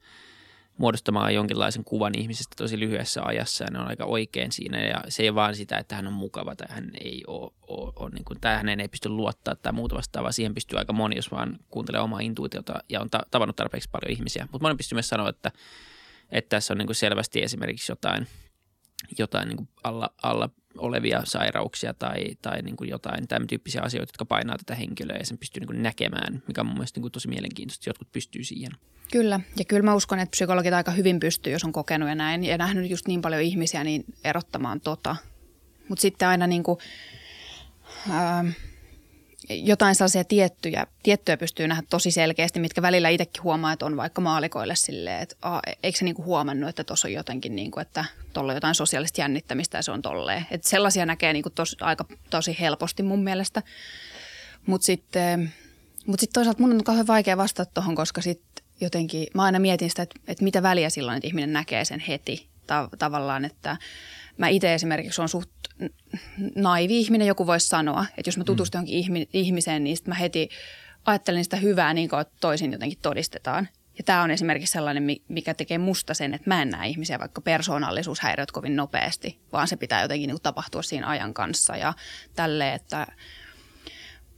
muodostamaan 0.78 1.34
jonkinlaisen 1.34 1.84
kuvan 1.84 2.18
ihmisestä 2.18 2.54
tosi 2.56 2.80
lyhyessä 2.80 3.22
ajassa 3.24 3.64
ja 3.64 3.70
ne 3.70 3.78
on 3.78 3.88
aika 3.88 4.04
oikein 4.04 4.52
siinä 4.52 4.86
ja 4.86 5.04
se 5.08 5.22
ei 5.22 5.34
vaan 5.34 5.54
sitä, 5.54 5.78
että 5.78 5.96
hän 5.96 6.06
on 6.06 6.12
mukava 6.12 6.56
tai 6.56 6.66
hän 6.70 6.90
ei 7.00 7.22
ole, 7.26 7.52
ole, 7.66 7.92
ole 7.96 8.10
niin 8.10 8.24
kuin, 8.24 8.40
tai 8.40 8.54
hänen 8.54 8.80
ei 8.80 8.88
pysty 8.88 9.08
luottaa 9.08 9.54
tai 9.54 9.72
muuta 9.72 9.96
vastaavaa. 9.96 10.32
Siihen 10.32 10.54
pystyy 10.54 10.78
aika 10.78 10.92
moni, 10.92 11.16
jos 11.16 11.30
vaan 11.30 11.58
kuuntelee 11.70 12.00
omaa 12.00 12.20
intuitiota 12.20 12.74
ja 12.88 13.00
on 13.00 13.10
ta- 13.10 13.26
tavannut 13.30 13.56
tarpeeksi 13.56 13.88
paljon 13.92 14.12
ihmisiä. 14.12 14.48
Mutta 14.52 14.64
moni 14.64 14.76
pystyy 14.76 14.96
myös 14.96 15.08
sanoa, 15.08 15.28
että, 15.28 15.52
että 16.30 16.48
tässä 16.48 16.74
on 16.74 16.78
niin 16.78 16.86
kuin 16.86 16.96
selvästi 16.96 17.42
esimerkiksi 17.42 17.92
jotain, 17.92 18.26
jotain 19.18 19.48
niin 19.48 19.56
kuin 19.56 19.68
alla, 19.84 20.10
alla 20.22 20.50
olevia 20.78 21.22
sairauksia 21.24 21.94
tai, 21.94 22.24
tai 22.42 22.62
niin 22.62 22.76
kuin 22.76 22.90
jotain 22.90 23.28
tämän 23.28 23.46
tyyppisiä 23.46 23.82
asioita, 23.82 24.10
jotka 24.10 24.24
painaa 24.24 24.58
tätä 24.58 24.74
henkilöä 24.74 25.16
ja 25.16 25.26
sen 25.26 25.38
pystyy 25.38 25.60
niin 25.60 25.66
kuin 25.66 25.82
näkemään, 25.82 26.42
mikä 26.48 26.60
on 26.60 26.66
mun 26.66 26.76
mielestä 26.76 26.98
niin 26.98 27.02
kuin 27.02 27.12
tosi 27.12 27.28
mielenkiintoista. 27.28 27.88
Jotkut 27.90 28.12
pystyy 28.12 28.44
siihen. 28.44 28.72
Kyllä, 29.12 29.40
ja 29.58 29.64
kyllä 29.64 29.82
mä 29.82 29.94
uskon, 29.94 30.18
että 30.18 30.30
psykologit 30.30 30.72
aika 30.72 30.90
hyvin 30.90 31.20
pystyy, 31.20 31.52
jos 31.52 31.64
on 31.64 31.72
kokenut 31.72 32.08
ja 32.08 32.14
näin, 32.14 32.44
ja 32.44 32.58
nähnyt 32.58 32.90
just 32.90 33.08
niin 33.08 33.22
paljon 33.22 33.42
ihmisiä, 33.42 33.84
niin 33.84 34.04
erottamaan 34.24 34.80
tota. 34.80 35.16
Mutta 35.88 36.02
sitten 36.02 36.28
aina 36.28 36.46
niin 36.46 36.62
kuin, 36.62 36.78
ää, 38.10 38.44
jotain 39.50 39.94
sellaisia 39.94 40.24
tiettyjä, 40.24 40.86
tiettyjä 41.02 41.36
pystyy 41.36 41.68
nähdä 41.68 41.82
tosi 41.90 42.10
selkeästi, 42.10 42.60
mitkä 42.60 42.82
välillä 42.82 43.08
itsekin 43.08 43.42
huomaa, 43.42 43.72
että 43.72 43.86
on 43.86 43.96
vaikka 43.96 44.20
maalikoille 44.20 44.76
silleen, 44.76 45.22
että 45.22 45.36
a, 45.42 45.60
eikö 45.82 45.98
se 45.98 46.04
niin 46.04 46.14
kuin 46.14 46.26
huomannut, 46.26 46.68
että 46.68 46.84
tuossa 46.84 47.08
on 47.08 47.12
jotenkin, 47.12 47.56
niin 47.56 47.70
kuin, 47.70 47.82
että 47.82 48.04
tuolla 48.32 48.52
on 48.52 48.56
jotain 48.56 48.74
sosiaalista 48.74 49.20
jännittämistä 49.20 49.78
ja 49.78 49.82
se 49.82 49.90
on 49.90 50.02
tolleen. 50.02 50.46
Että 50.50 50.68
sellaisia 50.68 51.06
näkee 51.06 51.32
niin 51.32 51.42
kuin 51.42 51.52
tos, 51.52 51.76
aika 51.80 52.04
tosi 52.30 52.56
helposti 52.60 53.02
mun 53.02 53.24
mielestä. 53.24 53.62
Mutta 54.66 54.84
sitten 54.84 55.52
mut 56.06 56.20
sit 56.20 56.30
toisaalta 56.32 56.62
mun 56.62 56.72
on 56.72 56.84
kauhean 56.84 57.06
vaikea 57.06 57.36
vastata 57.36 57.70
tuohon, 57.74 57.94
koska 57.94 58.20
sitten 58.20 58.64
jotenkin, 58.80 59.26
mä 59.34 59.42
aina 59.42 59.58
mietin 59.58 59.90
sitä, 59.90 60.02
että, 60.02 60.20
että 60.28 60.44
mitä 60.44 60.62
väliä 60.62 60.90
silloin, 60.90 61.16
että 61.16 61.26
ihminen 61.26 61.52
näkee 61.52 61.84
sen 61.84 62.00
heti 62.00 62.53
ta- 62.66 62.88
tavallaan, 62.99 63.44
että 63.44 63.76
mä 64.38 64.49
itse 64.49 64.75
esimerkiksi 64.75 65.23
on 65.23 65.28
suht 65.28 65.50
naivi 66.54 67.00
ihminen, 67.00 67.26
joku 67.26 67.47
voisi 67.47 67.68
sanoa, 67.68 68.06
että 68.18 68.28
jos 68.28 68.38
mä 68.38 68.44
tutustun 68.44 68.78
johonkin 68.78 68.99
ihmi- 68.99 69.28
ihmiseen, 69.33 69.85
niin 69.85 69.97
sit 69.97 70.06
mä 70.06 70.14
heti 70.14 70.49
ajattelen 71.04 71.44
sitä 71.44 71.56
hyvää 71.56 71.94
niin 71.94 72.09
kuin, 72.09 72.21
että 72.21 72.35
toisin 72.40 72.73
jotenkin 72.73 72.99
todistetaan. 73.02 73.68
Ja 73.99 74.04
tämä 74.04 74.23
on 74.23 74.30
esimerkiksi 74.30 74.73
sellainen, 74.73 75.02
mi- 75.02 75.23
mikä 75.28 75.54
tekee 75.54 75.78
musta 75.78 76.14
sen, 76.14 76.35
että 76.35 76.50
mä 76.50 76.62
en 76.62 76.68
näe 76.68 76.88
ihmisiä 76.88 77.18
vaikka 77.18 77.40
persoonallisuushäiriöt 77.40 78.52
kovin 78.52 78.76
nopeasti, 78.76 79.40
vaan 79.52 79.68
se 79.68 79.76
pitää 79.76 80.02
jotenkin 80.02 80.28
niin 80.28 80.35
kuin 80.35 80.42
tapahtua 80.42 80.83
siinä 80.83 81.09
ajan 81.09 81.35
kanssa 81.35 81.76
ja 81.76 81.94
tälleen, 82.35 82.75
että 82.75 83.06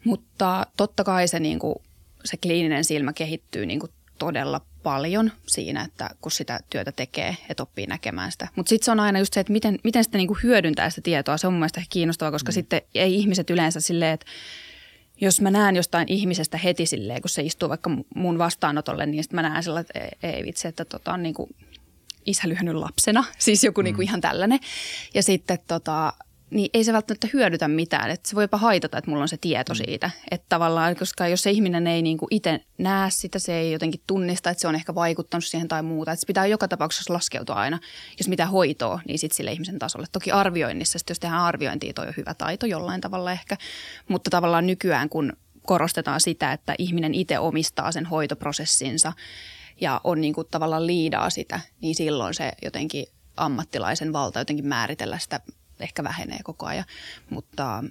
mutta 0.04 0.66
totta 0.76 1.04
kai 1.04 1.28
se, 1.28 1.40
niin 1.40 1.58
kuin, 1.58 1.74
se 2.24 2.36
kliininen 2.36 2.84
silmä 2.84 3.12
kehittyy 3.12 3.66
niin 3.66 3.80
kuin 3.80 3.92
todella 4.18 4.60
paljon 4.86 5.32
siinä, 5.46 5.82
että 5.82 6.10
kun 6.20 6.32
sitä 6.32 6.60
työtä 6.70 6.92
tekee, 6.92 7.36
että 7.48 7.62
oppii 7.62 7.86
näkemään 7.86 8.32
sitä. 8.32 8.48
Mutta 8.56 8.70
sitten 8.70 8.84
se 8.84 8.90
on 8.90 9.00
aina 9.00 9.18
just 9.18 9.32
se, 9.32 9.40
että 9.40 9.52
miten, 9.52 9.78
miten 9.84 10.04
sitä 10.04 10.18
niin 10.18 10.28
kuin 10.28 10.38
hyödyntää 10.42 10.90
sitä 10.90 11.00
tietoa. 11.00 11.36
Se 11.36 11.46
on 11.46 11.52
mun 11.52 11.60
mielestä 11.60 11.82
kiinnostavaa, 11.90 12.32
koska 12.32 12.52
mm. 12.52 12.54
sitten 12.54 12.82
ei 12.94 13.14
ihmiset 13.14 13.50
yleensä 13.50 13.80
silleen, 13.80 14.12
että 14.12 14.26
jos 15.20 15.40
mä 15.40 15.50
näen 15.50 15.76
jostain 15.76 16.08
ihmisestä 16.08 16.58
heti 16.58 16.86
silleen, 16.86 17.22
kun 17.22 17.28
se 17.28 17.42
istuu 17.42 17.68
vaikka 17.68 17.90
mun 18.14 18.38
vastaanotolle, 18.38 19.06
niin 19.06 19.24
sitten 19.24 19.36
mä 19.36 19.48
näen 19.48 19.62
sillä, 19.62 19.80
että 19.80 19.98
ei, 19.98 20.32
ei 20.32 20.44
vitsi, 20.44 20.68
että 20.68 20.84
tota 20.84 21.12
on 21.12 21.22
niin 21.22 21.34
kuin 21.34 21.50
isä 22.26 22.48
lyhännyt 22.48 22.74
lapsena, 22.74 23.24
siis 23.38 23.64
joku 23.64 23.80
mm. 23.80 23.84
niin 23.84 23.94
kuin 23.94 24.08
ihan 24.08 24.20
tällainen. 24.20 24.60
Ja 25.14 25.22
sitten 25.22 25.58
tota, 25.66 26.12
niin 26.50 26.70
ei 26.74 26.84
se 26.84 26.92
välttämättä 26.92 27.28
hyödytä 27.32 27.68
mitään. 27.68 28.10
Että 28.10 28.28
se 28.28 28.36
voi 28.36 28.44
jopa 28.44 28.56
haitata, 28.56 28.98
että 28.98 29.10
mulla 29.10 29.22
on 29.22 29.28
se 29.28 29.36
tieto 29.36 29.72
mm. 29.72 29.76
siitä. 29.76 30.10
Että 30.30 30.46
tavallaan, 30.48 30.96
koska 30.96 31.28
jos 31.28 31.42
se 31.42 31.50
ihminen 31.50 31.86
ei 31.86 32.02
niinku 32.02 32.26
itse 32.30 32.60
näe 32.78 33.10
sitä, 33.10 33.38
se 33.38 33.58
ei 33.58 33.72
jotenkin 33.72 34.00
tunnista, 34.06 34.50
että 34.50 34.60
se 34.60 34.68
on 34.68 34.74
ehkä 34.74 34.94
vaikuttanut 34.94 35.44
siihen 35.44 35.68
tai 35.68 35.82
muuta. 35.82 36.12
Että 36.12 36.20
se 36.20 36.26
pitää 36.26 36.46
joka 36.46 36.68
tapauksessa 36.68 37.14
laskeutua 37.14 37.54
aina, 37.54 37.78
jos 38.18 38.28
mitä 38.28 38.46
hoitoa, 38.46 39.00
niin 39.08 39.18
sitten 39.18 39.36
sille 39.36 39.52
ihmisen 39.52 39.78
tasolle. 39.78 40.06
Toki 40.12 40.30
arvioinnissa, 40.30 40.98
jos 41.08 41.20
tehdään 41.20 41.42
arviointia, 41.42 41.92
toi 41.92 42.06
on 42.06 42.14
hyvä 42.16 42.34
taito 42.34 42.66
jollain 42.66 43.00
tavalla 43.00 43.32
ehkä. 43.32 43.56
Mutta 44.08 44.30
tavallaan 44.30 44.66
nykyään, 44.66 45.08
kun 45.08 45.32
korostetaan 45.62 46.20
sitä, 46.20 46.52
että 46.52 46.74
ihminen 46.78 47.14
itse 47.14 47.38
omistaa 47.38 47.92
sen 47.92 48.06
hoitoprosessinsa 48.06 49.12
ja 49.80 50.00
on 50.04 50.20
niinku 50.20 50.44
tavallaan 50.44 50.86
liidaa 50.86 51.30
sitä, 51.30 51.60
niin 51.80 51.94
silloin 51.94 52.34
se 52.34 52.52
jotenkin 52.62 53.06
ammattilaisen 53.36 54.12
valta 54.12 54.38
jotenkin 54.38 54.66
määritellä 54.66 55.18
sitä 55.18 55.40
ehkä 55.80 56.04
vähenee 56.04 56.38
koko 56.44 56.66
ajan. 56.66 56.84
Mutta 57.30 57.84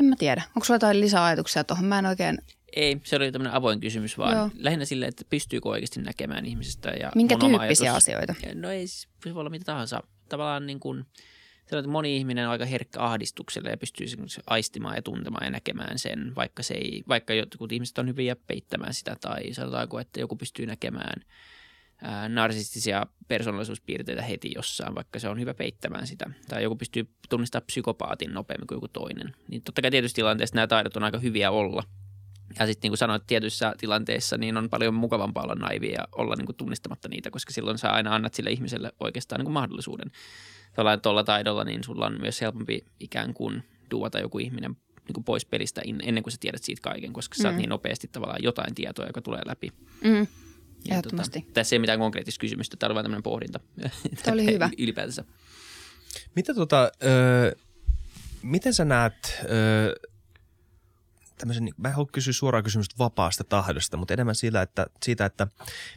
en 0.00 0.06
mä 0.06 0.16
tiedä. 0.18 0.42
Onko 0.56 0.64
sulla 0.64 0.76
jotain 0.76 1.00
lisäajatuksia 1.00 1.64
tuohon? 1.64 1.84
Mä 1.84 1.98
en 1.98 2.06
oikein... 2.06 2.38
Ei, 2.76 3.00
se 3.04 3.16
oli 3.16 3.32
tämmöinen 3.32 3.54
avoin 3.54 3.80
kysymys 3.80 4.18
vaan. 4.18 4.36
Joo. 4.36 4.50
Lähinnä 4.54 4.84
silleen, 4.84 5.08
että 5.08 5.24
pystyykö 5.30 5.68
oikeasti 5.68 6.00
näkemään 6.02 6.46
ihmisestä. 6.46 6.90
Ja 6.90 7.12
Minkä 7.14 7.36
tyyppisiä 7.38 7.92
ajatus- 7.92 7.96
asioita? 7.96 8.34
No 8.54 8.70
ei, 8.70 8.86
siis 8.86 9.08
se 9.24 9.34
voi 9.34 9.40
olla 9.40 9.50
mitä 9.50 9.64
tahansa. 9.64 10.02
Tavallaan 10.28 10.66
niin 10.66 10.80
kuin, 10.80 11.04
että 11.72 11.90
moni 11.90 12.16
ihminen 12.16 12.46
on 12.46 12.52
aika 12.52 12.64
herkkä 12.64 13.00
ahdistukselle 13.00 13.70
ja 13.70 13.76
pystyy 13.76 14.06
aistimaan 14.46 14.96
ja 14.96 15.02
tuntemaan 15.02 15.44
ja 15.44 15.50
näkemään 15.50 15.98
sen, 15.98 16.34
vaikka, 16.36 16.62
se 16.62 16.74
ei, 16.74 17.02
vaikka 17.08 17.34
jotkut 17.34 17.72
ihmiset 17.72 17.98
on 17.98 18.08
hyviä 18.08 18.36
peittämään 18.36 18.94
sitä 18.94 19.16
tai 19.20 19.54
sanotaanko, 19.54 19.98
että 19.98 20.20
joku 20.20 20.36
pystyy 20.36 20.66
näkemään 20.66 21.20
ää, 21.20 21.26
narsistisia 22.28 23.06
persoonallisuuspiirteitä 23.28 24.22
heti 24.22 24.52
jossain, 24.54 24.94
vaikka 24.94 25.18
se 25.18 25.28
on 25.28 25.40
hyvä 25.40 25.54
peittämään 25.54 26.06
sitä. 26.06 26.30
Tai 26.48 26.62
joku 26.62 26.76
pystyy 26.76 27.08
tunnistamaan 27.28 27.66
psykopaatin 27.66 28.34
nopeammin 28.34 28.66
kuin 28.66 28.76
joku 28.76 28.88
toinen. 28.88 29.34
Niin 29.48 29.62
totta 29.62 29.82
kai 29.82 29.90
tietysti 29.90 30.14
tilanteessa 30.14 30.54
nämä 30.56 30.66
taidot 30.66 30.96
on 30.96 31.04
aika 31.04 31.18
hyviä 31.18 31.50
olla. 31.50 31.82
Ja 32.58 32.66
sitten 32.66 32.80
niin 32.82 32.90
kuin 32.90 32.98
sanoit, 32.98 33.22
tietyissä 33.26 33.74
tilanteissa 33.78 34.38
niin 34.38 34.56
on 34.56 34.70
paljon 34.70 34.94
mukavampaa 34.94 35.42
olla 35.42 35.54
naivi 35.54 35.92
ja 35.92 36.08
olla 36.12 36.34
niin 36.36 36.46
kuin 36.46 36.56
tunnistamatta 36.56 37.08
niitä, 37.08 37.30
koska 37.30 37.52
silloin 37.52 37.78
sä 37.78 37.90
aina 37.90 38.14
annat 38.14 38.34
sille 38.34 38.50
ihmiselle 38.50 38.92
oikeastaan 39.00 39.38
niin 39.38 39.44
kuin 39.44 39.52
mahdollisuuden. 39.52 40.10
Tuolla, 40.74 40.96
tuolla 40.96 41.24
taidolla 41.24 41.64
niin 41.64 41.84
sulla 41.84 42.06
on 42.06 42.20
myös 42.20 42.40
helpompi 42.40 42.84
ikään 43.00 43.34
kuin 43.34 43.62
duota 43.90 44.18
joku 44.18 44.38
ihminen 44.38 44.76
niin 45.06 45.14
kuin 45.14 45.24
pois 45.24 45.46
pelistä 45.46 45.82
ennen 46.02 46.22
kuin 46.22 46.32
sä 46.32 46.38
tiedät 46.40 46.62
siitä 46.62 46.82
kaiken, 46.82 47.12
koska 47.12 47.34
sä 47.34 47.42
saat 47.42 47.54
Mm. 47.54 47.58
niin 47.58 47.70
nopeasti 47.70 48.08
tavallaan 48.12 48.42
jotain 48.42 48.74
tietoa, 48.74 49.06
joka 49.06 49.22
tulee 49.22 49.42
läpi. 49.46 49.72
Mm. 50.04 50.26
Ja 50.88 50.94
Ehdottomasti. 50.94 51.40
Tota, 51.40 51.52
tässä 51.52 51.76
ei 51.76 51.80
mitään 51.80 51.98
konkreettista 51.98 52.40
kysymystä, 52.40 52.76
tämä 52.76 52.88
oli 52.88 52.94
vain 52.94 53.04
tämmöinen 53.04 53.22
pohdinta. 53.22 53.60
Tämä 54.22 54.32
oli 54.34 54.44
hyvä. 54.44 54.70
Ylipäätänsä. 54.78 55.24
Mitä 56.34 56.54
tota, 56.54 56.90
ö, 57.04 57.56
miten 58.42 58.74
sä 58.74 58.84
näet 58.84 59.42
ö, 59.44 60.08
tämmöisen, 61.38 61.64
niin- 61.64 61.74
mä 61.76 61.88
en 61.88 61.94
halua 61.94 62.08
kysyä 62.12 62.32
suoraan 62.32 62.64
kysymystä 62.64 62.94
vapaasta 62.98 63.44
tahdosta, 63.44 63.96
mutta 63.96 64.14
enemmän 64.14 64.34
siitä, 64.34 64.62
että, 64.62 64.86
siitä, 65.04 65.24
että 65.26 65.46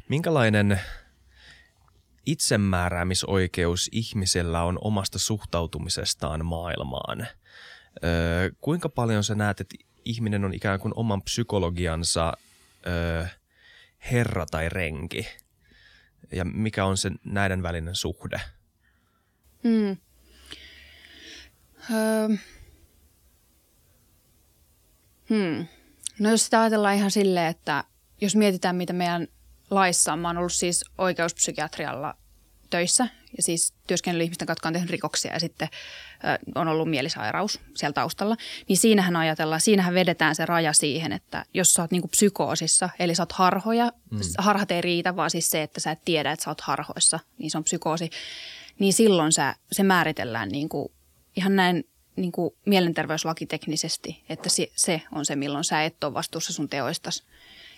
minkälainen 0.10 0.80
itsemääräämisoikeus 2.26 3.90
ihmisellä 3.92 4.64
on 4.64 4.78
omasta 4.82 5.20
suhtautumisestaan 5.20 6.46
maailmaan. 6.46 7.22
Ö, 7.22 7.28
kuinka 8.62 8.90
paljon 8.90 9.24
sä 9.24 9.36
näet, 9.36 9.62
että 9.62 9.76
ihminen 10.06 10.46
on 10.46 10.54
ikään 10.54 10.80
kuin 10.80 10.94
oman 10.96 11.22
psykologiansa 11.22 12.34
ö, 12.88 13.28
herra 14.12 14.46
tai 14.46 14.70
renki? 14.70 15.28
Ja 16.32 16.46
mikä 16.46 16.86
on 16.86 16.98
se 16.98 17.12
näiden 17.24 17.64
välinen 17.64 17.96
suhde? 17.96 18.42
Mm. 19.64 19.98
Öö. 21.92 22.38
Hmm. 25.30 25.68
No 26.20 26.30
jos 26.30 26.46
sitä 26.46 26.62
ajatellaan 26.62 26.96
ihan 26.96 27.12
silleen, 27.12 27.48
että 27.48 27.84
jos 28.22 28.36
mietitään, 28.36 28.76
mitä 28.76 28.94
meidän 28.94 29.28
laissa 29.70 30.14
on, 30.14 30.20
mä 30.20 30.28
oon 30.28 30.38
ollut 30.38 30.54
siis 30.54 30.86
oikeuspsykiatrialla 30.98 32.18
töissä 32.70 33.08
ja 33.38 33.44
siis 33.44 33.74
työskennellyt 33.88 34.26
ihmisten 34.26 34.46
kanssa, 34.46 34.60
jotka 34.60 34.68
on 34.68 34.74
tehnyt 34.74 34.90
rikoksia 34.90 35.34
ja 35.34 35.40
sitten 35.40 35.68
on 36.56 36.68
ollut 36.68 36.90
mielisairaus 36.90 37.60
siellä 37.76 37.94
taustalla, 37.94 38.38
niin 38.68 38.78
siinähän 38.78 39.16
ajatellaan, 39.16 39.62
siinähän 39.62 39.94
vedetään 39.94 40.36
se 40.36 40.46
raja 40.46 40.74
siihen, 40.74 41.12
että 41.12 41.46
jos 41.54 41.74
sä 41.74 41.82
oot 41.82 41.92
niinku 41.92 42.08
psykoosissa, 42.08 42.90
eli 43.00 43.16
sä 43.16 43.22
oot 43.22 43.32
harhoja, 43.32 43.92
mm. 44.12 44.20
harhat 44.38 44.72
ei 44.72 44.82
riitä, 44.82 45.16
vaan 45.16 45.30
siis 45.30 45.52
se, 45.52 45.64
että 45.64 45.80
sä 45.80 45.92
et 45.92 46.06
tiedä, 46.06 46.32
että 46.32 46.44
sä 46.44 46.52
oot 46.52 46.62
harhoissa, 46.62 47.20
niin 47.38 47.52
se 47.52 47.58
on 47.58 47.64
psykoosi, 47.64 48.10
niin 48.80 48.94
silloin 48.94 49.32
sä, 49.32 49.56
se 49.72 49.84
määritellään 49.84 50.50
niinku, 50.50 50.94
ihan 51.36 51.56
näin 51.56 51.84
niin 52.16 52.32
kuin 52.32 52.56
mielenterveyslakiteknisesti, 52.66 54.24
että 54.30 54.50
se, 54.50 54.72
se 54.76 55.02
on 55.12 55.26
se, 55.26 55.36
milloin 55.36 55.64
sä 55.64 55.84
et 55.84 56.04
ole 56.04 56.14
vastuussa 56.14 56.54
sun 56.54 56.70
teoistas. 56.70 57.24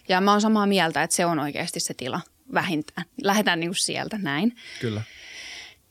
Ja 0.10 0.22
mä 0.22 0.32
oon 0.32 0.42
samaa 0.42 0.68
mieltä, 0.68 1.04
että 1.04 1.16
se 1.16 1.26
on 1.26 1.40
oikeasti 1.40 1.80
se 1.80 1.94
tila 1.94 2.22
vähintään. 2.54 3.08
Lähdetään 3.22 3.60
niin 3.60 3.70
kuin 3.70 3.78
sieltä 3.78 4.18
näin. 4.18 4.56
Kyllä. 4.80 5.02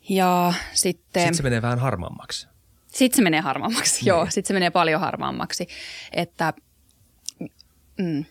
Ja 0.09 0.53
sitten... 0.73 1.23
Sitten 1.23 1.35
se 1.35 1.43
menee 1.43 1.63
vähän 1.63 1.79
harmaammaksi. 1.79 2.49
Sitten 2.87 3.17
se 3.17 3.23
menee 3.23 3.41
harmaammaksi, 3.41 4.09
joo. 4.09 4.25
Sitten 4.25 4.49
se 4.49 4.55
menee 4.55 4.71
paljon 4.71 5.01
harmaammaksi. 5.01 5.69
Että, 6.13 6.53
mm, 7.99 8.25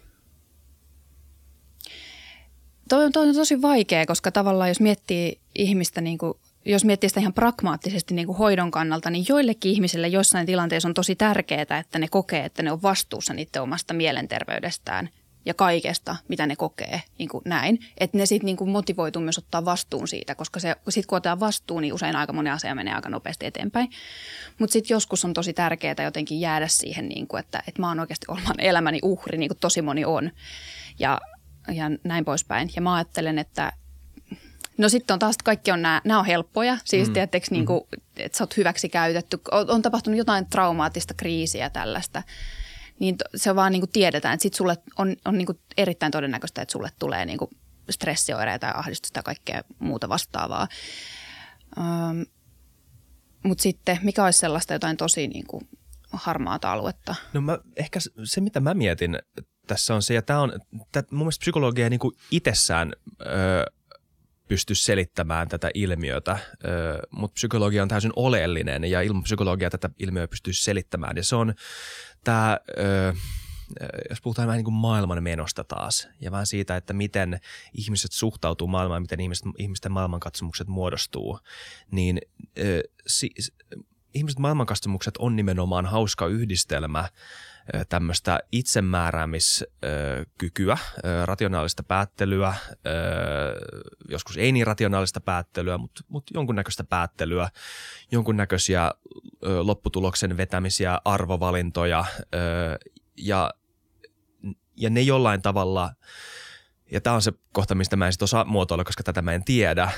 toi, 2.90 3.12
toi 3.12 3.28
on 3.28 3.36
tosi 3.36 3.62
vaikea, 3.62 4.06
koska 4.06 4.32
tavallaan 4.32 4.70
jos 4.70 4.80
miettii 4.80 5.40
ihmistä 5.56 6.02
niin 6.02 6.18
kuin 6.18 6.34
jos 6.66 6.86
miettii 6.86 7.10
sitä 7.10 7.20
ihan 7.20 7.34
pragmaattisesti 7.34 8.14
niin 8.14 8.26
kuin 8.26 8.38
hoidon 8.38 8.72
kannalta, 8.72 9.10
niin 9.10 9.26
joillekin 9.30 9.72
ihmisille 9.72 10.08
jossain 10.08 10.46
tilanteessa 10.46 10.90
on 10.90 10.94
tosi 10.94 11.16
tärkeää, 11.16 11.80
että 11.80 12.00
ne 12.00 12.08
kokee, 12.08 12.46
että 12.46 12.64
ne 12.64 12.72
on 12.72 12.82
vastuussa 12.82 13.34
niiden 13.34 13.62
omasta 13.62 13.94
mielenterveydestään 13.94 15.10
ja 15.46 15.54
kaikesta, 15.54 16.16
mitä 16.28 16.48
ne 16.48 16.56
kokee, 16.56 17.02
niin 17.18 17.30
kuin 17.30 17.42
näin. 17.46 17.80
Että 17.98 18.18
ne 18.18 18.26
sitten 18.26 18.46
niin 18.46 18.70
motivoituu 18.70 19.22
myös 19.22 19.38
ottaa 19.38 19.66
vastuun 19.66 20.08
siitä, 20.08 20.36
koska 20.36 20.60
se, 20.60 20.76
sit 20.90 21.06
kun 21.06 21.16
otetaan 21.16 21.40
vastuu, 21.40 21.80
niin 21.80 21.94
usein 21.94 22.16
aika 22.16 22.34
moni 22.34 22.50
asia 22.50 22.76
menee 22.76 22.94
aika 22.94 23.10
nopeasti 23.10 23.46
eteenpäin. 23.46 23.90
Mutta 24.60 24.74
sitten 24.74 24.96
joskus 24.96 25.26
on 25.26 25.34
tosi 25.34 25.54
tärkeää 25.54 26.04
jotenkin 26.04 26.42
jäädä 26.42 26.68
siihen, 26.68 27.10
niin 27.10 27.28
kuin, 27.28 27.40
että, 27.40 27.64
että 27.68 27.82
mä 27.82 27.88
oon 27.88 28.00
oikeasti 28.00 28.26
oman 28.30 28.60
elämäni 28.60 29.00
uhri, 29.04 29.38
niin 29.38 29.50
kuin 29.50 29.60
tosi 29.62 29.82
moni 29.82 30.06
on. 30.06 30.32
Ja, 31.00 31.20
ja 31.74 31.86
näin 32.04 32.26
poispäin. 32.26 32.70
Ja 32.76 32.82
mä 32.82 32.96
ajattelen, 32.96 33.40
että 33.40 33.74
No 34.78 34.90
sitten 34.90 35.14
on 35.14 35.20
taas, 35.20 35.38
kaikki 35.44 35.72
on 35.72 35.82
nämä, 35.82 36.02
nämä 36.04 36.20
on 36.20 36.26
helppoja, 36.26 36.78
siis 36.86 37.08
mm. 37.08 37.14
tietysti, 37.14 37.48
niin 37.52 37.66
kuin, 37.66 37.82
että 38.18 38.38
sä 38.38 38.44
oot 38.44 38.58
hyväksi 38.58 38.90
käytetty, 38.90 39.40
on, 39.52 39.70
on 39.70 39.82
tapahtunut 39.82 40.18
jotain 40.18 40.50
traumaattista 40.50 41.14
kriisiä 41.14 41.70
tällaista, 41.70 42.24
niin 43.00 43.16
se 43.36 43.56
vaan 43.56 43.72
niin 43.72 43.82
kuin 43.82 43.92
tiedetään, 43.92 44.34
että 44.34 44.42
sit 44.42 44.54
sulle 44.54 44.78
on, 44.98 45.16
on 45.26 45.38
niin 45.38 45.46
kuin 45.46 45.60
erittäin 45.78 46.12
todennäköistä, 46.12 46.62
että 46.62 46.72
sulle 46.72 46.90
tulee 47.00 47.26
niin 47.26 47.38
kuin 47.38 47.52
stressioireita 47.90 48.68
ja 48.68 48.78
ahdistusta 48.78 49.20
ja 49.20 49.24
kaikkea 49.24 49.62
muuta 49.80 50.10
vastaavaa. 50.10 50.68
Um, 51.78 52.26
Mutta 53.44 53.62
sitten, 53.62 54.00
mikä 54.04 54.26
olisi 54.26 54.40
sellaista 54.40 54.74
jotain 54.74 54.98
tosi 54.98 55.28
niin 55.28 55.48
kuin 55.48 55.70
harmaata 56.12 56.72
aluetta? 56.72 57.16
No 57.34 57.42
mä, 57.42 57.58
ehkä 57.76 58.00
se, 58.24 58.42
mitä 58.42 58.60
mä 58.60 58.74
mietin 58.74 59.20
tässä 59.68 59.96
on 59.96 60.02
se, 60.02 60.14
ja 60.14 60.22
tämä 60.22 60.40
on, 60.40 60.54
tää, 60.92 61.04
mun 61.12 61.20
mielestä 61.20 61.40
psykologia 61.40 61.90
niin 61.90 62.00
kuin 62.00 62.16
itsessään 62.32 62.94
pysty 64.50 64.76
selittämään 64.76 65.48
tätä 65.48 65.72
ilmiötä, 65.74 66.40
mutta 67.12 67.34
psykologia 67.34 67.84
on 67.84 67.88
täysin 67.88 68.12
oleellinen 68.16 68.84
ja 68.84 69.02
ilman 69.02 69.24
psykologiaa 69.24 69.70
tätä 69.70 69.90
ilmiöä 70.00 70.28
pystyy 70.28 70.54
selittämään. 70.54 71.18
Ja 71.18 71.24
se 71.24 71.36
on 71.36 71.54
tämä, 72.24 72.60
jos 74.10 74.22
puhutaan 74.22 74.48
vähän 74.48 74.58
niin 74.58 74.66
kuin 74.66 74.74
maailman 74.74 75.24
menosta 75.24 75.64
taas 75.64 76.08
ja 76.22 76.32
vähän 76.32 76.48
siitä, 76.48 76.76
että 76.76 76.94
miten 76.94 77.40
ihmiset 77.74 78.12
suhtautuu 78.12 78.68
maailmaan, 78.68 79.02
miten 79.02 79.20
ihmiset, 79.20 79.46
ihmisten 79.58 79.92
maailmankatsomukset 79.92 80.68
muodostuu, 80.68 81.40
niin 81.92 82.22
ihmiset 84.14 84.40
maailmankatsomukset 84.40 85.18
on 85.18 85.36
nimenomaan 85.36 85.86
hauska 85.86 86.28
yhdistelmä 86.28 87.10
tämmöistä 87.90 88.40
itsemääräämiskykyä, 88.52 90.78
rationaalista 91.26 91.84
päättelyä, 91.84 92.54
joskus 94.10 94.38
ei 94.38 94.52
niin 94.52 94.68
rationaalista 94.68 95.22
päättelyä, 95.22 95.78
mutta, 95.78 96.02
mutta 96.08 96.32
jonkunnäköistä 96.36 96.84
päättelyä, 96.84 97.50
jonkunnäköisiä 98.12 98.92
lopputuloksen 99.62 100.38
vetämisiä, 100.38 101.00
arvovalintoja 101.06 102.06
ja, 103.18 103.52
ja 104.76 104.90
ne 104.90 105.02
jollain 105.02 105.42
tavalla, 105.42 105.92
ja 106.92 107.02
tämä 107.02 107.16
on 107.16 107.22
se 107.22 107.34
kohta, 107.54 107.76
mistä 107.76 107.96
mä 107.96 108.06
en 108.06 108.14
sitten 108.14 108.24
osaa 108.24 108.46
muotoilla, 108.46 108.84
koska 108.84 109.04
tätä 109.04 109.22
mä 109.22 109.34
en 109.34 109.44
tiedä, 109.44 109.92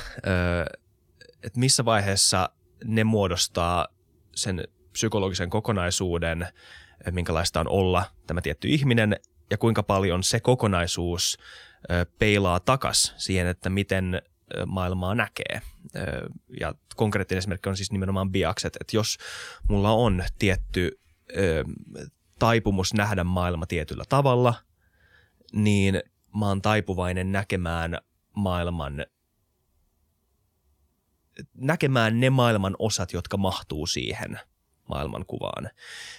että 1.44 1.60
missä 1.60 1.86
vaiheessa 1.86 2.50
ne 2.84 3.04
muodostaa 3.04 3.88
sen 4.36 4.64
psykologisen 4.92 5.50
kokonaisuuden– 5.50 6.48
minkälaista 7.12 7.60
on 7.60 7.70
olla 7.70 8.06
tämä 8.28 8.42
tietty 8.42 8.68
ihminen 8.68 9.20
ja 9.50 9.58
kuinka 9.58 9.84
paljon 9.84 10.24
se 10.24 10.40
kokonaisuus 10.40 11.38
peilaa 12.20 12.60
takas 12.60 13.14
siihen, 13.18 13.48
että 13.48 13.70
miten 13.70 14.22
maailmaa 14.66 15.16
näkee. 15.16 15.62
Ja 16.60 16.76
konkreettinen 16.96 17.38
esimerkki 17.38 17.70
on 17.70 17.78
siis 17.78 17.92
nimenomaan 17.92 18.32
biakset, 18.32 18.78
että 18.82 18.98
jos 18.98 19.18
mulla 19.70 19.92
on 19.92 20.24
tietty 20.40 21.00
taipumus 22.40 22.94
nähdä 22.94 23.24
maailma 23.24 23.66
tietyllä 23.66 24.04
tavalla, 24.10 24.54
niin 25.54 26.02
mä 26.40 26.48
oon 26.48 26.62
taipuvainen 26.62 27.32
näkemään 27.32 27.98
maailman 28.36 29.06
näkemään 31.54 32.20
ne 32.20 32.30
maailman 32.30 32.76
osat, 32.80 33.14
jotka 33.14 33.38
mahtuu 33.38 33.88
siihen– 33.88 34.40
maailmankuvaan. 34.96 35.70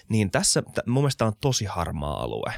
Niin 0.09 0.31
tässä 0.31 0.63
mun 0.87 1.03
mielestä 1.03 1.25
on 1.25 1.33
tosi 1.41 1.65
harmaa 1.65 2.23
alue, 2.23 2.53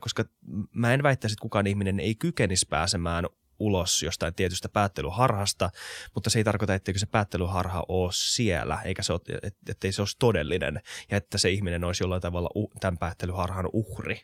koska 0.00 0.24
mä 0.72 0.94
en 0.94 1.02
väittäisi, 1.02 1.34
että 1.34 1.42
kukaan 1.42 1.66
ihminen 1.66 2.00
ei 2.00 2.14
kykenisi 2.14 2.66
pääsemään 2.70 3.24
ulos 3.58 4.02
jostain 4.02 4.34
tietystä 4.34 4.68
päättelyharhasta, 4.68 5.70
mutta 6.14 6.30
se 6.30 6.38
ei 6.38 6.44
tarkoita, 6.44 6.74
etteikö 6.74 6.98
se 6.98 7.06
päättelyharha 7.06 7.84
ole 7.88 8.10
siellä, 8.12 8.78
eikä 8.84 9.02
se 9.02 9.12
ole, 9.12 9.20
ettei 9.68 9.92
se 9.92 10.02
olisi 10.02 10.16
todellinen, 10.18 10.80
ja 11.10 11.16
että 11.16 11.38
se 11.38 11.50
ihminen 11.50 11.84
olisi 11.84 12.02
jollain 12.02 12.22
tavalla 12.22 12.68
tämän 12.80 12.98
päättelyharhan 12.98 13.68
uhri 13.72 14.20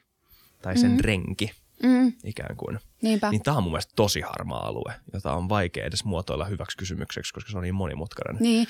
tai 0.62 0.78
sen 0.78 0.90
mm. 0.90 0.98
renki 1.00 1.50
mm. 1.82 2.12
ikään 2.24 2.56
kuin. 2.56 2.78
Niinpä. 3.02 3.30
Niin 3.30 3.42
tämä 3.42 3.56
on 3.56 3.62
mun 3.62 3.72
mielestä 3.72 3.92
tosi 3.96 4.20
harmaa 4.20 4.66
alue, 4.66 4.94
jota 5.12 5.32
on 5.32 5.48
vaikea 5.48 5.86
edes 5.86 6.04
muotoilla 6.04 6.44
hyväksi 6.44 6.76
kysymykseksi, 6.76 7.34
koska 7.34 7.50
se 7.50 7.56
on 7.56 7.62
niin 7.62 7.74
monimutkainen. 7.74 8.42
Niin. 8.42 8.66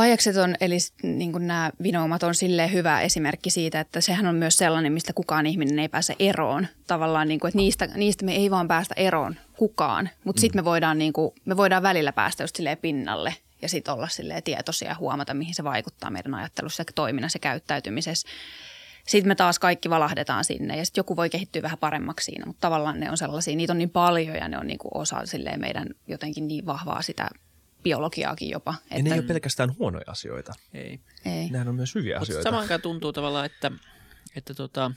Biakset 0.00 0.36
on, 0.36 0.54
eli 0.60 0.76
niin 1.02 1.32
kuin 1.32 1.46
nämä 1.46 1.70
vinoumat 1.82 2.22
on 2.22 2.34
sille 2.34 2.72
hyvä 2.72 3.00
esimerkki 3.00 3.50
siitä, 3.50 3.80
että 3.80 4.00
sehän 4.00 4.26
on 4.26 4.34
myös 4.34 4.56
sellainen, 4.56 4.92
mistä 4.92 5.12
kukaan 5.12 5.46
ihminen 5.46 5.78
ei 5.78 5.88
pääse 5.88 6.16
eroon. 6.18 6.66
Tavallaan, 6.86 7.28
niin 7.28 7.40
kuin, 7.40 7.48
että 7.48 7.56
niistä, 7.56 7.86
niistä 7.86 8.24
me 8.24 8.36
ei 8.36 8.50
vaan 8.50 8.68
päästä 8.68 8.94
eroon 8.96 9.36
kukaan, 9.56 10.10
mutta 10.24 10.38
mm. 10.38 10.40
sitten 10.40 10.58
me 10.58 10.64
voidaan, 10.64 10.98
niin 10.98 11.12
kuin, 11.12 11.34
me 11.44 11.56
voidaan 11.56 11.82
välillä 11.82 12.12
päästä 12.12 12.44
just 12.44 12.56
silleen 12.56 12.78
pinnalle 12.78 13.34
ja 13.62 13.68
sitten 13.68 13.94
olla 13.94 14.08
silleen 14.08 14.42
tietoisia 14.42 14.88
ja 14.88 14.94
huomata, 14.94 15.34
mihin 15.34 15.54
se 15.54 15.64
vaikuttaa 15.64 16.10
meidän 16.10 16.34
ajattelussa 16.34 16.80
ja 16.80 16.92
toiminnassa 16.94 17.36
ja 17.36 17.40
käyttäytymisessä. 17.40 18.28
Sitten 19.06 19.28
me 19.28 19.34
taas 19.34 19.58
kaikki 19.58 19.90
valahdetaan 19.90 20.44
sinne 20.44 20.76
ja 20.76 20.84
sitten 20.84 20.98
joku 21.00 21.16
voi 21.16 21.30
kehittyä 21.30 21.62
vähän 21.62 21.78
paremmaksi 21.78 22.24
siinä, 22.24 22.46
mutta 22.46 22.60
tavallaan 22.60 23.00
ne 23.00 23.10
on 23.10 23.16
sellaisia, 23.16 23.56
niitä 23.56 23.72
on 23.72 23.78
niin 23.78 23.90
paljon 23.90 24.36
ja 24.36 24.48
ne 24.48 24.58
on 24.58 24.66
niin 24.66 24.78
kuin 24.78 24.90
osa 24.94 25.22
meidän 25.56 25.88
jotenkin 26.08 26.48
niin 26.48 26.66
vahvaa 26.66 27.02
sitä 27.02 27.28
biologiaakin 27.86 28.50
jopa. 28.50 28.70
Ja 28.70 28.96
että... 28.96 29.02
ne 29.02 29.14
ei 29.14 29.18
ole 29.18 29.26
pelkästään 29.26 29.78
huonoja 29.78 30.04
asioita. 30.06 30.52
Ei. 30.74 31.00
ei. 31.24 31.50
Nehän 31.50 31.68
on 31.68 31.74
myös 31.74 31.94
hyviä 31.94 32.18
Mut 32.18 32.22
asioita. 32.22 32.50
Samaan 32.50 32.80
tuntuu 32.82 33.12
tavallaan, 33.12 33.46
että, 33.46 33.70
että 34.36 34.54
tota, 34.54 34.90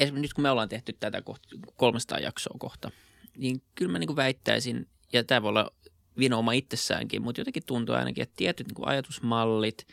esimerkiksi 0.00 0.22
nyt 0.22 0.34
kun 0.34 0.42
me 0.42 0.50
ollaan 0.50 0.68
tehty 0.68 0.92
tätä 1.00 1.22
kohta, 1.22 1.48
300 1.76 2.18
jaksoa 2.18 2.56
kohta, 2.58 2.90
niin 3.36 3.62
kyllä 3.74 3.92
mä 3.92 3.98
niin 3.98 4.06
kuin 4.06 4.16
väittäisin, 4.16 4.88
ja 5.12 5.24
tämä 5.24 5.42
voi 5.42 5.48
olla 5.48 5.70
vinooma 6.18 6.52
itsessäänkin, 6.52 7.22
mutta 7.22 7.40
jotenkin 7.40 7.66
tuntuu 7.66 7.94
ainakin, 7.94 8.22
että 8.22 8.36
tietyt 8.36 8.66
niin 8.66 8.74
kuin 8.74 8.88
ajatusmallit 8.88 9.86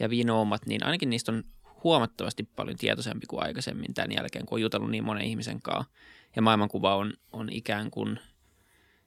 ja 0.00 0.10
vinoomat, 0.10 0.66
niin 0.66 0.84
ainakin 0.84 1.10
niistä 1.10 1.32
on 1.32 1.44
huomattavasti 1.84 2.42
paljon 2.56 2.76
tietoisempi 2.76 3.26
kuin 3.26 3.42
aikaisemmin 3.42 3.94
tämän 3.94 4.12
jälkeen, 4.12 4.46
kun 4.46 4.56
on 4.56 4.62
jutellut 4.62 4.90
niin 4.90 5.04
monen 5.04 5.24
ihmisen 5.24 5.62
kanssa. 5.62 5.92
Ja 6.36 6.42
maailmankuva 6.42 6.96
on, 6.96 7.12
on 7.32 7.48
ikään 7.52 7.90
kuin, 7.90 8.18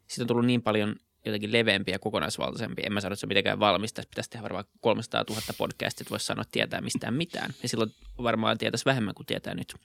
siitä 0.07 0.23
on 0.23 0.27
tullut 0.27 0.45
niin 0.45 0.61
paljon 0.61 0.95
jotenkin 1.27 1.51
leveämpi 1.51 1.91
ja 1.91 1.99
kokonaisvaltaisempi. 1.99 2.81
En 2.85 2.93
mä 2.93 3.01
sano, 3.01 3.13
että 3.13 3.19
se 3.19 3.25
on 3.25 3.27
mitenkään 3.27 3.59
valmista. 3.59 4.01
Pitäisi 4.09 4.29
tehdä 4.29 4.43
varmaan 4.43 4.65
300 4.81 5.23
000 5.29 5.41
podcastia, 5.57 6.03
että 6.03 6.11
voisi 6.11 6.25
sanoa, 6.25 6.41
että 6.41 6.51
tietää 6.51 6.81
mistään 6.81 7.13
mitään. 7.13 7.53
Ja 7.63 7.69
silloin 7.69 7.91
varmaan 8.23 8.57
tietäisi 8.57 8.85
vähemmän 8.85 9.15
kuin 9.15 9.25
tietää 9.25 9.53
nyt 9.53 9.75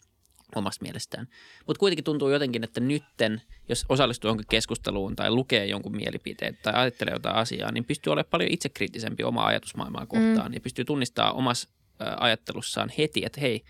omasta 0.55 0.83
mielestään. 0.83 1.29
Mutta 1.67 1.81
kuitenkin 1.81 2.05
tuntuu 2.05 2.31
jotenkin, 2.31 2.65
että 2.65 2.81
nytten, 2.81 3.43
jos 3.69 3.85
osallistuu 3.89 4.29
jonkin 4.29 4.47
keskusteluun 4.51 5.17
tai 5.17 5.31
lukee 5.31 5.67
jonkun 5.67 5.97
mielipiteet 5.97 6.63
tai 6.63 6.75
ajattelee 6.75 7.15
jotain 7.15 7.37
asiaa, 7.37 7.73
niin 7.73 7.85
pystyy 7.85 8.13
olemaan 8.13 8.31
paljon 8.31 8.51
itsekriittisempi 8.51 9.25
omaa 9.25 9.47
ajatusmaailmaa 9.47 10.07
kohtaan 10.07 10.51
mm. 10.51 10.55
ja 10.55 10.61
pystyy 10.61 10.85
tunnistamaan 10.85 11.35
omassa 11.35 11.69
ajattelussaan 12.21 12.93
heti, 12.99 13.25
että 13.25 13.41
hei, 13.41 13.65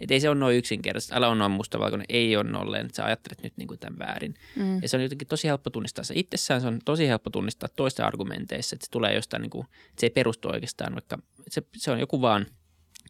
että 0.00 0.14
ei 0.14 0.20
se 0.20 0.28
ole 0.28 0.38
noin 0.38 0.56
yksinkertaisesti. 0.56 1.14
Älä 1.14 1.28
on 1.28 1.38
noin 1.38 1.52
mustavalkoinen, 1.52 2.06
ei 2.08 2.36
ole 2.36 2.50
nolleen, 2.50 2.86
että 2.86 2.96
sä 2.96 3.04
ajattelet 3.04 3.42
nyt 3.42 3.52
niin 3.56 3.68
kuin 3.68 3.80
tämän 3.80 3.98
väärin. 3.98 4.34
Mm. 4.56 4.82
Ja 4.82 4.88
se 4.88 4.96
on 4.96 5.02
jotenkin 5.02 5.28
tosi 5.28 5.48
helppo 5.48 5.70
tunnistaa 5.70 6.04
se 6.04 6.14
itsessään, 6.16 6.60
se 6.60 6.66
on 6.66 6.78
tosi 6.84 7.08
helppo 7.08 7.30
tunnistaa 7.30 7.68
toisten 7.76 8.06
argumenteissa, 8.06 8.76
että 8.76 8.86
se 8.86 8.90
tulee 8.90 9.14
jostain, 9.14 9.40
niin 9.40 9.50
kuin, 9.50 9.64
että 9.64 10.00
se 10.00 10.06
ei 10.06 10.10
perustu 10.10 10.48
oikeastaan, 10.48 10.94
vaikka 10.94 11.18
se, 11.48 11.62
se 11.76 11.90
on 11.90 12.00
joku 12.00 12.22
vaan 12.22 12.46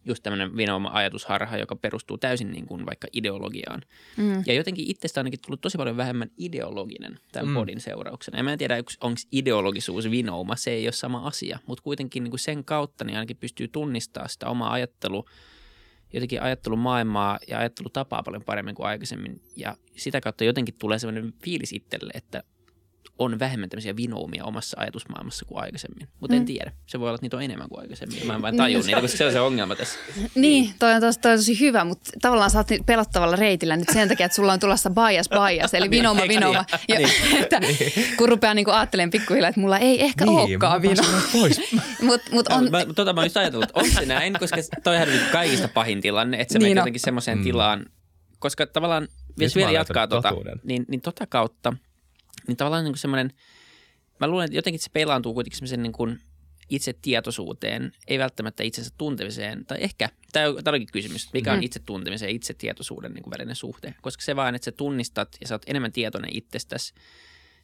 just 0.04 0.22
tämmöinen 0.22 0.56
vinooma 0.56 0.90
ajatusharha, 0.92 1.56
joka 1.56 1.76
perustuu 1.76 2.18
täysin 2.18 2.50
niin 2.50 2.66
kuin 2.66 2.86
vaikka 2.86 3.08
ideologiaan. 3.12 3.82
Mm. 4.16 4.42
Ja 4.46 4.54
jotenkin 4.54 4.90
itsestä 4.90 5.20
ainakin 5.20 5.40
tullut 5.46 5.60
tosi 5.60 5.78
paljon 5.78 5.96
vähemmän 5.96 6.30
ideologinen 6.36 7.18
tämän 7.32 7.48
mm. 7.48 7.54
podin 7.54 7.80
seurauksena. 7.80 8.38
Ja 8.38 8.44
mä 8.44 8.52
en 8.52 8.58
tiedä, 8.58 8.76
onko 8.76 9.20
ideologisuus 9.32 10.10
vinooma, 10.10 10.56
se 10.56 10.70
ei 10.70 10.86
ole 10.86 10.92
sama 10.92 11.26
asia, 11.26 11.58
mutta 11.66 11.82
kuitenkin 11.82 12.22
niin 12.24 12.30
kuin 12.30 12.40
sen 12.40 12.64
kautta 12.64 13.04
niin 13.04 13.16
ainakin 13.16 13.36
pystyy 13.36 13.68
tunnistamaan 13.68 14.30
sitä 14.30 14.48
omaa 14.48 14.72
ajattelu 14.72 15.24
jotenkin 16.12 16.42
ajattelumaailmaa 16.42 17.38
ja 17.48 17.58
ajattelutapaa 17.58 18.22
paljon 18.22 18.44
paremmin 18.44 18.74
kuin 18.74 18.86
aikaisemmin. 18.86 19.40
Ja 19.56 19.76
sitä 19.96 20.20
kautta 20.20 20.44
jotenkin 20.44 20.74
tulee 20.78 20.98
sellainen 20.98 21.34
fiilis 21.44 21.72
itselle, 21.72 22.12
että 22.14 22.42
on 23.20 23.38
vähemmän 23.38 23.68
tämmöisiä 23.68 23.96
vinoumia 23.96 24.44
omassa 24.44 24.76
ajatusmaailmassa 24.80 25.44
kuin 25.44 25.62
aikaisemmin. 25.62 26.08
Mutta 26.20 26.36
en 26.36 26.42
Mm. 26.42 26.46
tiedä. 26.46 26.72
Se 26.86 27.00
voi 27.00 27.08
olla, 27.08 27.14
että 27.14 27.24
niitä 27.24 27.36
on 27.36 27.42
enemmän 27.42 27.68
kuin 27.68 27.80
aikaisemmin. 27.80 28.26
Mä 28.26 28.34
en 28.34 28.42
vain 28.42 28.56
tajua 28.56 28.82
niitä, 28.82 29.00
koska 29.00 29.16
se 29.18 29.26
on 29.26 29.32
se 29.32 29.40
ongelma 29.40 29.76
tässä. 29.76 29.98
Niin, 30.34 30.74
toi 30.78 30.92
on, 30.94 31.00
tosi, 31.00 31.20
toi 31.20 31.32
on 31.32 31.38
tosi 31.38 31.60
hyvä, 31.60 31.84
mutta 31.84 32.10
tavallaan 32.22 32.50
sä 32.50 32.58
oot 32.58 32.70
nyt 32.70 32.86
pelottavalla 32.86 33.36
reitillä 33.36 33.76
nyt 33.76 33.88
sen 33.92 34.08
takia, 34.08 34.26
että 34.26 34.36
sulla 34.36 34.52
on 34.52 34.60
tulossa 34.60 34.90
bias 34.90 35.28
bias, 35.28 35.74
eli 35.74 35.90
vinoma 35.96 36.20
Eikö 36.20 36.34
vinoma. 36.34 36.64
niin? 36.88 37.00
Ja, 37.00 37.08
että, 37.42 37.60
kun 38.16 38.28
rupeaa 38.28 38.54
niinku 38.54 38.70
ajattelemaan 38.70 39.10
pikkuhiljaa, 39.10 39.48
että 39.48 39.60
mulla 39.60 39.78
ei 39.78 40.02
ehkä 40.04 40.24
Niin, 40.24 40.38
olekaan 40.38 40.82
vinoma. 40.82 41.20
pois. 41.32 41.60
Mutta 42.02 42.30
mut 42.32 42.48
on, 42.48 42.70
Mä, 42.70 42.84
tota 42.94 43.12
mä 43.12 43.20
oon 43.20 43.26
just 43.26 43.36
ajatellut, 43.36 43.68
että 43.68 43.80
onko 43.80 43.94
se 44.00 44.06
näin, 44.06 44.32
koska 44.40 44.56
toihan 44.84 45.08
on 45.08 45.14
niin 45.14 45.26
kaikista 45.32 45.68
pahin 45.68 46.00
tilanne, 46.00 46.40
että 46.40 46.52
se 46.52 46.58
Niin 46.58 46.64
niin 46.64 46.78
on. 46.78 46.80
jotenkin 46.82 47.00
semmoiseen 47.00 47.38
mm. 47.38 47.44
tilaan, 47.44 47.86
koska 48.38 48.66
tavallaan, 48.66 49.08
jos 49.38 49.56
vielä 49.56 49.70
jatkaa 49.72 50.06
tota, 50.06 50.32
niin, 50.64 50.84
niin 50.88 51.00
tota 51.00 51.26
kautta, 51.26 51.72
niin 52.46 52.56
tavallaan 52.56 52.84
niin 52.84 52.92
kuin 52.92 52.98
semmoinen, 53.00 53.32
mä 54.20 54.28
luulen, 54.28 54.44
että 54.44 54.56
jotenkin 54.56 54.80
se 54.80 54.90
peilaantuu 54.92 55.34
kuitenkin 55.34 55.56
semmoisen 55.58 55.82
niin 55.82 55.92
kuin 55.92 56.20
itse 56.68 56.94
tietoisuuteen, 57.02 57.92
ei 58.08 58.18
välttämättä 58.18 58.62
itsensä 58.62 58.90
tuntemiseen, 58.98 59.66
tai 59.66 59.78
ehkä, 59.80 60.08
tämä 60.32 60.46
olikin 60.66 60.88
kysymys, 60.92 61.24
että 61.24 61.38
mikä 61.38 61.52
on 61.52 61.58
Mm. 61.58 61.62
itse 61.62 61.80
tuntemisen 61.86 62.26
ja 62.26 62.34
itse 62.34 62.54
tietoisuuden 62.54 63.12
niin 63.12 63.22
kuin 63.22 63.30
välinen 63.38 63.56
suhde, 63.56 63.94
koska 64.02 64.22
se 64.22 64.36
vaan, 64.36 64.54
että 64.54 64.64
sä 64.64 64.72
tunnistat 64.72 65.36
ja 65.40 65.48
sä 65.48 65.54
oot 65.54 65.62
enemmän 65.66 65.92
tietoinen 65.92 66.36
itsestäsi, 66.36 66.94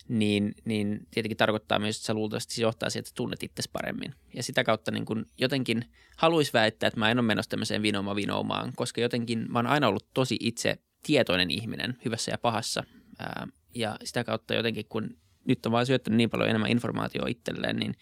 niin, 0.09 0.55
niin 0.65 1.07
tietenkin 1.11 1.37
tarkoittaa 1.37 1.79
myös, 1.79 1.97
että 1.97 2.07
sä 2.07 2.15
luultavasti 2.15 2.55
se 2.55 2.63
johtaa 2.63 2.91
siihen, 2.91 3.01
että 3.01 3.13
tunnet 3.15 3.43
itsesi 3.43 3.71
paremmin. 3.73 4.15
Ja 4.35 4.43
sitä 4.43 4.65
kautta 4.65 4.91
niin 4.91 5.05
kun 5.05 5.27
jotenkin 5.39 5.85
haluaisi 6.17 6.53
väittää, 6.53 6.87
että 6.89 7.01
mä 7.01 7.11
en 7.11 7.19
ole 7.19 7.27
menossa 7.27 7.51
tämmöiseen 7.51 7.83
vinoma 7.83 8.17
vinoomaan, 8.17 8.73
koska 8.77 9.01
jotenkin 9.01 9.47
mä 9.49 9.59
oon 9.59 9.67
aina 9.67 9.89
ollut 9.89 10.07
tosi 10.15 10.37
itse 10.41 10.79
tietoinen 11.03 11.51
ihminen 11.51 11.99
hyvässä 12.05 12.31
ja 12.31 12.39
pahassa. 12.39 12.85
Ää, 13.19 13.49
ja 13.77 13.97
sitä 14.05 14.25
kautta 14.25 14.55
jotenkin, 14.55 14.87
kun 14.89 15.17
nyt 15.45 15.67
on 15.67 15.73
vaan 15.73 15.87
syöttänyt 15.87 16.17
niin 16.17 16.31
paljon 16.31 16.49
enemmän 16.49 16.71
informaatiota 16.71 17.29
itselleen, 17.29 17.77
niin 17.77 17.95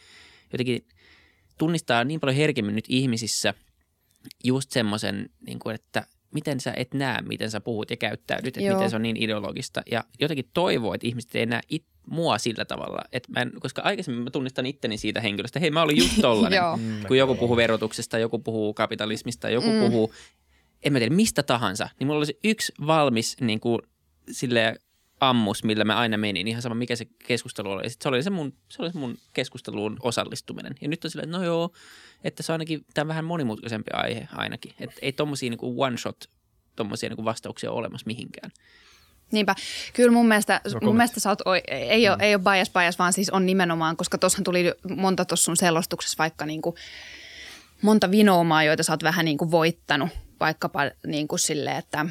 jotenkin 0.53 0.89
tunnistaa 1.59 2.05
niin 2.05 2.21
paljon 2.21 2.37
herkemmin 2.37 2.75
nyt 2.75 2.85
ihmisissä 2.89 3.55
just 4.45 4.71
semmoisen, 4.71 5.31
niin 5.47 5.59
kuin, 5.59 5.75
että 5.75 6.07
miten 6.35 6.61
sä 6.61 6.75
et 6.77 6.95
näe, 6.95 7.23
miten 7.23 7.51
sä 7.51 7.61
puhut 7.61 7.91
ja 7.91 7.97
käyttäydyt, 7.97 8.57
että 8.57 8.61
Joo. 8.61 8.77
miten 8.77 8.91
se 8.91 8.97
on 8.97 9.03
niin 9.03 9.17
ideologista. 9.17 9.83
Ja 9.91 10.05
jotenkin 10.21 10.51
toivoo, 10.55 10.95
että 10.95 11.07
ihmiset 11.07 11.35
ei 11.35 11.47
näe 11.47 11.61
it, 11.69 11.85
mua 12.07 12.39
sillä 12.39 12.65
tavalla, 12.65 12.99
että 13.13 13.33
mä 13.33 13.41
en, 13.41 13.53
koska 13.61 13.83
aikaisemmin 13.83 14.25
mä 14.25 14.31
tunnistan 14.31 14.67
itteni 14.67 14.97
siitä 14.99 15.21
henkilöstä, 15.21 15.61
hei 15.61 15.71
mä 15.71 15.83
olin 15.83 15.99
just 15.99 16.21
tollanen, 16.21 16.57
Joo. 16.57 16.79
kun 17.09 17.19
joku 17.19 17.35
puhuu 17.35 17.57
verotuksesta, 17.57 18.19
joku 18.19 18.39
puhuu 18.39 18.75
kapitalismista, 18.75 19.51
joku 19.51 19.69
Mm. 19.69 19.75
mm. 19.75 19.81
puhuu, 19.81 20.15
en 20.83 20.93
mä 20.93 20.99
tiedä, 20.99 21.15
mistä 21.15 21.43
tahansa, 21.43 21.89
niin 21.99 22.07
mulla 22.07 22.19
olisi 22.19 22.39
yksi 22.45 22.73
valmis 22.87 23.37
niin 23.41 23.61
kuin, 23.61 23.79
sille 24.31 24.77
ammus, 25.21 25.65
millä 25.65 25.85
mä 25.85 25.97
aina 25.97 26.17
menin, 26.17 26.49
ihan 26.49 26.63
sama 26.63 26.75
mikä 26.75 26.97
se 26.97 27.05
keskustelu 27.27 27.71
oli. 27.71 27.91
Sitten 27.91 28.03
se 28.03 28.09
oli 28.09 28.23
se 28.23 28.31
mun, 28.31 28.53
se 28.69 28.83
oli 28.83 28.93
se 28.93 28.99
mun 28.99 29.19
keskusteluun 29.33 29.97
osallistuminen. 30.03 30.75
Ja 30.81 30.89
nyt 30.89 31.05
on 31.05 31.11
silleen, 31.11 31.29
että 31.29 31.39
no 31.39 31.45
joo, 31.45 31.71
että 32.25 32.43
se 32.43 32.53
on 32.53 32.55
ainakin, 32.55 32.85
tämä 32.95 33.03
on 33.03 33.09
vähän 33.09 33.25
monimutkaisempi 33.25 33.91
aihe 33.93 34.29
ainakin. 34.33 34.75
Että 34.81 34.97
ei 35.03 35.13
tommosia 35.13 35.51
niin 35.51 35.59
one 35.63 35.97
shot 35.97 36.25
tommosia 36.77 37.09
niin 37.09 37.25
vastauksia 37.25 37.71
ole 37.71 37.79
olemassa 37.79 38.07
mihinkään. 38.07 38.51
Niinpä. 39.33 39.55
Kyllä 39.95 40.13
mun 40.13 40.29
mielestä, 40.29 40.61
on 40.75 40.85
mun 40.85 40.97
mielestä 40.97 41.21
sä 41.21 41.29
oot, 41.29 41.41
oi- 41.45 41.63
ei, 41.69 42.09
ole, 42.09 42.17
ei 42.21 42.35
ole 42.35 42.43
bias 42.43 42.71
bias, 42.71 42.99
vaan 42.99 43.13
siis 43.13 43.31
on 43.31 43.47
nimenomaan, 43.47 43.97
koska 43.97 44.19
tuossahan 44.19 44.45
tuli 44.45 44.73
monta 44.97 45.25
tuossa 45.25 45.45
sun 45.45 45.57
selostuksessa 45.57 46.19
vaikka 46.19 46.47
niin 46.47 46.63
kuin 46.63 46.77
monta 47.83 48.11
vinoomaa, 48.11 48.65
joita 48.65 48.83
sä 48.83 48.93
oot 48.93 49.03
vähän 49.03 49.25
niin 49.25 49.39
kuin 49.39 49.51
voittanut. 49.51 50.09
Vaikkapa 50.41 50.81
niin 51.07 51.29
kuin 51.29 51.39
silleen, 51.39 51.77
että 51.77 52.07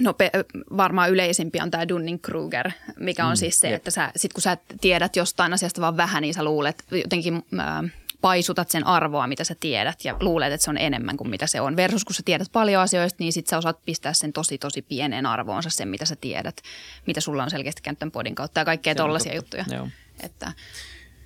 no 0.00 0.14
pe- 0.14 0.30
varmaan 0.76 1.10
yleisimpi 1.10 1.60
on 1.60 1.70
tämä 1.70 1.84
Dunning-Kruger, 1.84 2.72
mikä 2.98 3.26
on 3.26 3.32
mm, 3.32 3.36
siis 3.36 3.60
se, 3.60 3.68
jep. 3.68 3.76
että 3.76 3.90
sä, 3.90 4.12
sit 4.16 4.32
kun 4.32 4.42
sä 4.42 4.56
tiedät 4.80 5.16
jostain 5.16 5.52
asiasta 5.52 5.80
vaan 5.80 5.96
vähän, 5.96 6.20
niin 6.20 6.34
sä 6.34 6.44
luulet 6.44 6.84
jotenkin 6.90 7.42
äh, 7.60 7.92
paisutat 8.20 8.70
sen 8.70 8.86
arvoa, 8.86 9.26
mitä 9.26 9.44
sä 9.44 9.54
tiedät 9.60 10.04
ja 10.04 10.16
luulet, 10.20 10.52
että 10.52 10.64
se 10.64 10.70
on 10.70 10.78
enemmän 10.78 11.16
kuin 11.16 11.30
mitä 11.30 11.46
se 11.46 11.60
on. 11.60 11.76
Versus 11.76 12.04
kun 12.04 12.14
sä 12.14 12.22
tiedät 12.24 12.48
paljon 12.52 12.82
asioista, 12.82 13.16
niin 13.20 13.32
sit 13.32 13.46
sä 13.46 13.58
osaat 13.58 13.84
pistää 13.84 14.12
sen 14.12 14.32
tosi 14.32 14.58
tosi 14.58 14.82
pieneen 14.82 15.26
arvoonsa 15.26 15.70
sen, 15.70 15.88
mitä 15.88 16.04
sä 16.04 16.16
tiedät, 16.16 16.62
mitä 17.06 17.20
sulla 17.20 17.42
on 17.42 17.50
selkeästi 17.50 17.82
käynyt 17.82 18.12
podin 18.12 18.34
kautta 18.34 18.60
ja 18.60 18.64
kaikkea 18.64 18.94
tollaisia 18.94 19.34
juttuja. 19.34 19.64
Joo. 19.70 19.88
Että, 20.22 20.52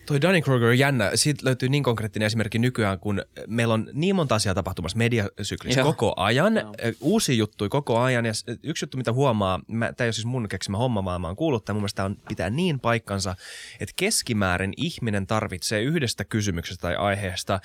Toi 0.07 0.21
Dunning-Kruger 0.23 0.69
on 0.69 0.79
jännä. 0.79 1.11
Siitä 1.15 1.45
löytyy 1.45 1.69
niin 1.69 1.83
konkreettinen 1.83 2.27
esimerkki 2.27 2.59
nykyään, 2.59 2.99
kun 2.99 3.23
meillä 3.47 3.75
on 3.75 3.91
niin 3.93 4.17
monta 4.17 4.35
asiaa 4.35 4.55
tapahtumassa 4.55 4.99
mediasyklissä 4.99 5.81
Joo. 5.81 5.93
koko 5.93 6.15
ajan. 6.17 6.57
Joo. 6.57 6.75
Uusi 7.01 7.39
juttu 7.39 7.69
koko 7.69 7.99
ajan. 7.99 8.27
Ja 8.27 8.33
yksi 8.63 8.85
juttu, 8.85 8.97
mitä 8.97 9.13
huomaa, 9.13 9.61
tämä 9.69 9.93
ei 10.01 10.07
ole 10.07 10.13
siis 10.13 10.27
mun 10.27 10.49
keksimä 10.49 10.79
homma, 10.79 11.05
vaan 11.05 11.21
mä 11.21 11.27
oon 11.27 11.37
kuullut, 11.37 11.63
että 11.63 11.73
mun 11.73 11.83
mielestä 11.83 12.05
on, 12.05 12.17
pitää 12.29 12.51
niin 12.51 12.81
paikkansa, 12.81 13.37
että 13.81 13.93
keskimäärin 13.97 14.73
ihminen 14.77 15.27
tarvitsee 15.27 15.83
yhdestä 15.83 16.25
kysymyksestä 16.25 16.83
tai 16.83 16.97
aiheesta 16.97 17.61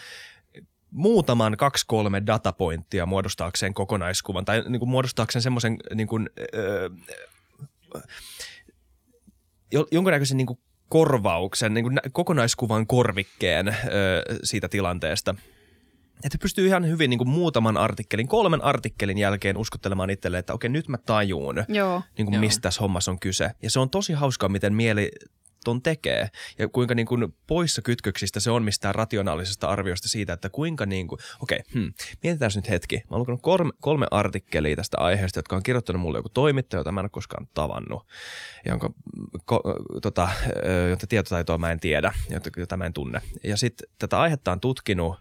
muutaman 0.91 1.57
kaksi 1.57 1.85
kolme 1.87 2.23
datapointtia 2.25 3.05
muodostaakseen 3.05 3.73
kokonaiskuvan 3.73 4.45
tai 4.45 4.63
niin 4.69 4.79
kuin 4.79 4.89
muodostaakseen 4.89 5.43
semmoisen 5.43 5.77
niin 5.95 6.07
kuin, 6.07 6.29
öö, 6.53 6.89
jo- 9.71 9.87
jonkunnäköisen 9.91 10.37
niin 10.37 10.47
kuin 10.47 10.59
korvauksen, 10.91 11.73
niin 11.73 11.83
kuin 11.83 11.99
kokonaiskuvan 12.11 12.87
korvikkeen 12.87 13.67
ö, 13.67 13.73
siitä 14.43 14.69
tilanteesta. 14.69 15.35
Että 16.23 16.37
pystyy 16.41 16.67
ihan 16.67 16.87
hyvin 16.87 17.09
niin 17.09 17.17
kuin 17.17 17.29
muutaman 17.29 17.77
artikkelin, 17.77 18.27
kolmen 18.27 18.63
artikkelin 18.63 19.17
jälkeen 19.17 19.57
uskottelemaan 19.57 20.09
itselleen, 20.09 20.39
että 20.39 20.53
okei, 20.53 20.69
nyt 20.69 20.87
mä 20.87 20.97
tajuun, 20.97 21.63
joo. 21.67 22.01
niin 22.17 22.25
kuin 22.25 22.33
Joo. 22.33 22.39
mistä 22.39 22.61
tässä 22.61 22.81
hommassa 22.81 23.11
on 23.11 23.19
kyse. 23.19 23.51
Ja 23.61 23.69
se 23.69 23.79
on 23.79 23.89
tosi 23.89 24.13
hauskaa, 24.13 24.49
miten 24.49 24.73
mieli 24.73 25.11
ton 25.63 25.81
tekee 25.81 26.29
ja 26.59 26.67
kuinka 26.67 26.95
niin 26.95 27.05
kuin 27.05 27.35
poissa 27.47 27.81
kytköksistä 27.81 28.39
se 28.39 28.51
on 28.51 28.63
mistään 28.63 28.95
rationaalisesta 28.95 29.67
arviosta 29.67 30.09
siitä, 30.09 30.33
että 30.33 30.49
kuinka 30.49 30.85
niin 30.85 31.07
kuin, 31.07 31.19
okei, 31.39 31.59
hmm, 31.73 31.93
mietitään 32.23 32.51
nyt 32.55 32.69
hetki. 32.69 32.95
Mä 32.97 33.03
oon 33.09 33.19
lukenut 33.19 33.41
kolme, 33.41 33.71
kolme 33.79 34.07
artikkelia 34.11 34.75
tästä 34.75 34.97
aiheesta, 34.99 35.39
jotka 35.39 35.55
on 35.55 35.63
kirjoittanut 35.63 36.01
mulle 36.01 36.17
joku 36.17 36.29
toimittaja, 36.29 36.79
jota 36.79 36.91
mä 36.91 36.99
en 36.99 37.05
ole 37.05 37.09
koskaan 37.09 37.47
tavannut, 37.53 38.07
jonka 38.65 38.93
ko, 39.45 39.61
tota, 40.01 40.29
jota 40.89 41.07
tietotaitoa 41.07 41.57
mä 41.57 41.71
en 41.71 41.79
tiedä, 41.79 42.13
jota, 42.29 42.49
jota 42.57 42.77
mä 42.77 42.85
en 42.85 42.93
tunne. 42.93 43.21
Ja 43.43 43.57
sitten 43.57 43.89
tätä 43.99 44.19
aihetta 44.19 44.51
on 44.51 44.59
tutkinut 44.59 45.15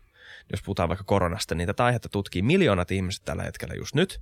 jos 0.52 0.62
puhutaan 0.62 0.88
vaikka 0.88 1.04
koronasta, 1.04 1.54
niin 1.54 1.66
tätä 1.66 1.84
aihetta 1.84 2.08
tutkii 2.08 2.42
miljoonat 2.42 2.90
ihmiset 2.90 3.24
tällä 3.24 3.42
hetkellä 3.42 3.74
just 3.74 3.94
nyt. 3.94 4.20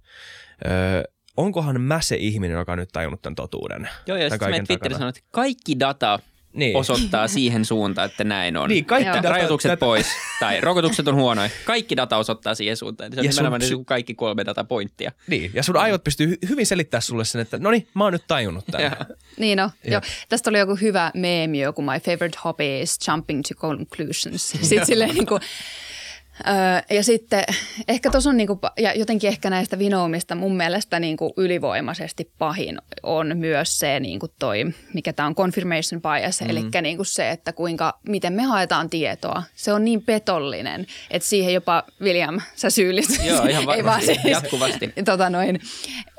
Öö, 0.67 1.03
onkohan 1.39 1.81
mä 1.81 2.01
se 2.01 2.17
ihminen, 2.17 2.59
joka 2.59 2.73
on 2.73 2.79
nyt 2.79 2.89
tajunnut 2.93 3.23
tämän 3.23 3.35
totuuden? 3.35 3.89
Joo, 4.07 4.17
ja 4.19 4.31
sitten 4.31 4.51
meidän 4.51 4.67
takana? 4.67 4.95
sanoo, 4.99 5.09
että 5.09 5.21
kaikki 5.31 5.81
data 5.81 6.19
Niin. 6.53 6.77
osoittaa 6.77 7.29
siihen 7.29 7.65
suuntaan, 7.65 8.11
että 8.11 8.25
näin 8.25 8.57
on. 8.57 8.69
Niin, 8.69 8.85
kaikki 8.85 9.13
data, 9.13 9.29
Rajoitukset 9.29 9.69
tätä- 9.71 9.81
pois 9.81 10.07
tai 10.41 10.61
rokotukset 10.61 11.09
on 11.09 11.15
huonoja. 11.15 11.51
Kaikki 11.65 11.97
data 11.97 12.17
osoittaa 12.17 12.55
siihen 12.55 12.77
suuntaan. 12.77 13.13
Se 13.13 13.21
on 13.21 13.27
Ja 13.27 13.33
sun 13.33 13.39
nimenomaan 13.39 13.61
psy- 13.61 13.75
niin 13.75 13.85
kaikki 13.85 14.15
kolme 14.15 14.45
datapointtia. 14.47 15.13
Niin, 15.27 15.51
ja 15.55 15.63
sun 15.63 15.77
aivot 15.77 16.05
pystyy 16.05 16.27
hy- 16.27 16.49
hyvin 16.49 16.67
selittämään 16.67 17.03
sulle 17.03 17.25
sen, 17.25 17.41
että 17.41 17.59
no 17.59 17.71
niin, 17.71 17.89
mä 17.95 18.05
oon 18.05 18.13
nyt 18.13 18.25
tajunnut 18.29 18.65
tämän. 18.71 18.97
Niin 19.37 19.59
no, 19.59 19.71
joo. 19.85 20.01
Tästä 20.29 20.51
oli 20.51 20.59
joku 20.59 20.75
hyvä 20.75 21.11
meemi, 21.15 21.61
joku 21.61 21.83
my 21.83 22.01
favorite 22.05 22.39
hobby 22.45 22.81
is 22.81 22.99
jumping 23.09 23.43
to 23.49 23.55
conclusions. 23.55 24.51
Sitten 24.63 24.87
silleen 24.87 25.15
niin 25.15 25.27
kuin, 25.27 25.41
Öö, 26.47 26.97
ja 26.97 27.05
sitten 27.05 27.45
ehkä 27.89 28.11
tuossa 28.11 28.31
on 28.31 28.37
niinku, 28.37 28.59
ja 28.79 28.93
jotenkin 28.99 29.29
ehkä 29.29 29.51
näistä 29.51 29.79
vinoumista 29.79 30.35
mun 30.35 30.57
mielestä 30.57 31.01
niinku 31.01 31.33
ylivoimaisesti 31.37 32.33
pahin 32.39 32.79
on 33.03 33.33
myös 33.35 33.79
se 33.79 34.01
niinku 34.01 34.29
toi, 34.39 34.65
mikä 34.95 35.13
tämä 35.13 35.27
on 35.27 35.35
confirmation 35.35 36.03
bias, 36.03 36.41
mm. 36.41 36.51
eli 36.51 36.65
niinku 36.83 37.05
se, 37.05 37.31
että 37.31 37.53
kuinka, 37.53 37.99
miten 38.09 38.33
me 38.33 38.43
haetaan 38.43 38.91
tietoa. 38.91 39.43
Se 39.55 39.73
on 39.73 39.85
niin 39.85 40.03
petollinen, 40.03 40.87
että 41.11 41.29
siihen 41.29 41.55
jopa 41.55 41.83
William, 42.01 42.41
sä 42.57 42.71
syyllistyt. 42.71 43.25
Joo, 43.25 43.45
ihan 43.45 43.71
Ei 43.77 43.85
vaan 43.85 44.01
siis- 44.01 44.09
varmasti. 44.09 44.31
Jatkuvasti. 44.31 44.93
tota 45.05 45.31
noin, 45.31 45.61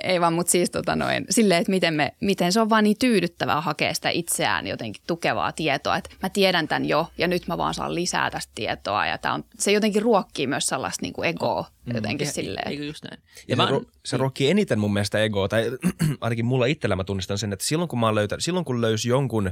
ei 0.04 0.22
vaan, 0.22 0.34
mutta 0.34 0.52
siis 0.52 0.72
tota 0.72 0.96
noin, 0.96 1.26
silleen, 1.30 1.60
että 1.62 1.70
miten, 1.72 1.94
me, 1.94 2.14
miten 2.22 2.52
se 2.52 2.62
on 2.62 2.70
vaan 2.70 2.84
niin 2.84 2.98
tyydyttävää 3.00 3.62
hakea 3.62 3.94
sitä 3.94 4.10
itseään 4.10 4.68
jotenkin 4.68 5.02
tukevaa 5.08 5.52
tietoa, 5.52 5.98
että 5.98 6.10
mä 6.24 6.30
tiedän 6.30 6.68
tämän 6.68 6.86
jo 6.86 7.08
ja 7.18 7.28
nyt 7.28 7.48
mä 7.48 7.58
vaan 7.58 7.74
saan 7.74 7.96
lisää 7.96 8.32
tästä 8.32 8.52
tietoa 8.56 9.06
ja 9.06 9.18
tää 9.18 9.34
on, 9.34 9.44
se 9.60 9.72
jotenkin 9.72 10.02
ruokkii 10.02 10.48
myös 10.48 10.68
sellaista 10.68 11.02
niin 11.02 11.14
kuin 11.14 11.30
egoa 11.30 11.66
jotenkin 11.94 12.26
Ja- 12.26 12.32
silleen. 12.32 12.68
Eikö 12.68 12.84
just 12.84 13.04
näin? 13.04 13.22
Ja 13.48 13.56
mä 13.56 13.68
se, 13.68 13.74
ru- 13.74 13.90
se 14.06 14.18
ruokkii 14.18 14.50
eniten 14.50 14.80
mun 14.80 14.94
mielestä 14.94 15.24
egoa, 15.24 15.48
tai 15.48 15.72
ainakin 16.22 16.46
mulla 16.46 16.66
itsellä 16.66 16.96
mä 16.96 17.04
tunnistan 17.04 17.38
sen, 17.38 17.54
että 17.54 17.66
silloin 17.66 17.88
kun 17.90 18.00
mä 18.00 18.06
oon 18.06 18.16
löytänyt, 18.16 18.44
silloin 18.44 18.66
kun 18.66 18.82
löysi 18.82 19.10
jonkun 19.10 19.48
ö, 19.48 19.52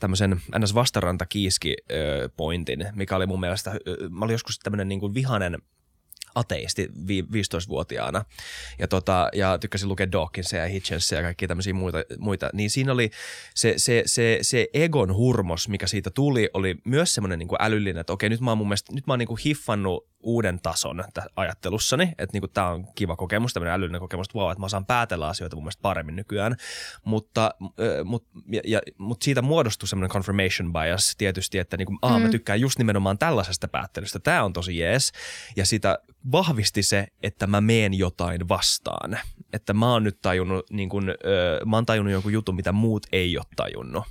tämmöisen 0.00 0.40
ns. 0.58 0.74
vastaranta 0.74 1.26
kiiski 1.26 1.76
ö, 1.92 2.28
pointin, 2.36 2.86
mikä 2.94 3.16
oli 3.16 3.26
mun 3.26 3.40
mielestä, 3.40 3.70
ö, 3.70 4.08
mä 4.10 4.24
olin 4.24 4.34
joskus 4.34 4.58
tämmöinen 4.58 4.88
niin 4.88 5.00
kuin 5.00 5.14
vihanen 5.14 5.58
ateisti 6.38 6.88
vi- 7.08 7.22
15-vuotiaana 7.22 8.24
ja, 8.78 8.88
tota, 8.88 9.28
ja 9.34 9.58
tykkäsin 9.58 9.88
lukea 9.88 10.12
Dawkinsia 10.12 10.60
ja 10.60 10.68
Hitchensia 10.68 11.18
ja 11.18 11.22
kaikkia 11.22 11.48
tämmöisiä 11.48 11.74
muita, 11.74 11.98
muita, 12.18 12.50
niin 12.52 12.70
siinä 12.70 12.92
oli 12.92 13.10
se, 13.54 13.74
se, 13.76 14.02
se, 14.06 14.38
se 14.42 14.68
egon 14.74 15.14
hurmos, 15.14 15.68
mikä 15.68 15.86
siitä 15.86 16.10
tuli, 16.10 16.50
oli 16.54 16.76
myös 16.84 17.14
semmoinen 17.14 17.38
niin 17.38 17.48
älyllinen, 17.58 18.00
että 18.00 18.12
okei, 18.12 18.28
nyt 18.28 18.40
mä 18.40 18.50
oon 18.50 18.58
mun 18.58 18.68
mielestä, 18.68 18.92
nyt 18.92 19.06
mä 19.06 19.12
oon 19.12 19.18
niin 19.18 19.38
hiffannut 19.44 20.08
uuden 20.28 20.60
tason 20.62 21.04
ajattelussani, 21.36 22.12
että 22.18 22.38
niin 22.38 22.50
tämä 22.52 22.68
on 22.68 22.86
kiva 22.94 23.16
kokemus, 23.16 23.52
tämmöinen 23.52 23.74
älyllinen 23.74 24.00
kokemus, 24.00 24.26
että 24.26 24.38
wow, 24.38 24.50
että 24.50 24.60
mä 24.60 24.66
osaan 24.66 24.86
päätellä 24.86 25.28
asioita 25.28 25.56
mun 25.56 25.64
mielestä 25.64 25.82
paremmin 25.82 26.16
nykyään, 26.16 26.56
mutta, 27.04 27.54
äh, 27.62 28.04
mut, 28.04 28.26
ja, 28.52 28.60
ja, 28.64 28.80
mut 28.98 29.22
siitä 29.22 29.42
muodostui 29.42 29.88
semmoinen 29.88 30.10
confirmation 30.10 30.72
bias 30.72 31.14
tietysti, 31.18 31.58
että 31.58 31.76
niin 31.76 31.86
kuin, 31.86 31.98
mm. 32.16 32.22
mä 32.22 32.28
tykkään 32.28 32.60
just 32.60 32.78
nimenomaan 32.78 33.18
tällaisesta 33.18 33.68
päättelystä, 33.68 34.18
tämä 34.18 34.44
on 34.44 34.52
tosi 34.52 34.78
jees, 34.78 35.12
ja 35.56 35.66
sitä 35.66 35.98
vahvisti 36.32 36.82
se, 36.82 37.06
että 37.22 37.46
mä 37.46 37.60
meen 37.60 37.94
jotain 37.94 38.48
vastaan, 38.48 39.18
että 39.52 39.74
mä 39.74 39.92
oon 39.92 40.04
nyt 40.04 40.18
tajunnut, 40.22 40.70
niin 40.70 40.88
kuin, 40.88 41.08
äh, 41.08 41.66
mä 41.66 41.76
oon 41.76 41.86
tajunnut 41.86 42.12
jonkun 42.12 42.32
jutun, 42.32 42.56
mitä 42.56 42.72
muut 42.72 43.06
ei 43.12 43.38
ole 43.38 43.46
tajunnut. 43.56 44.04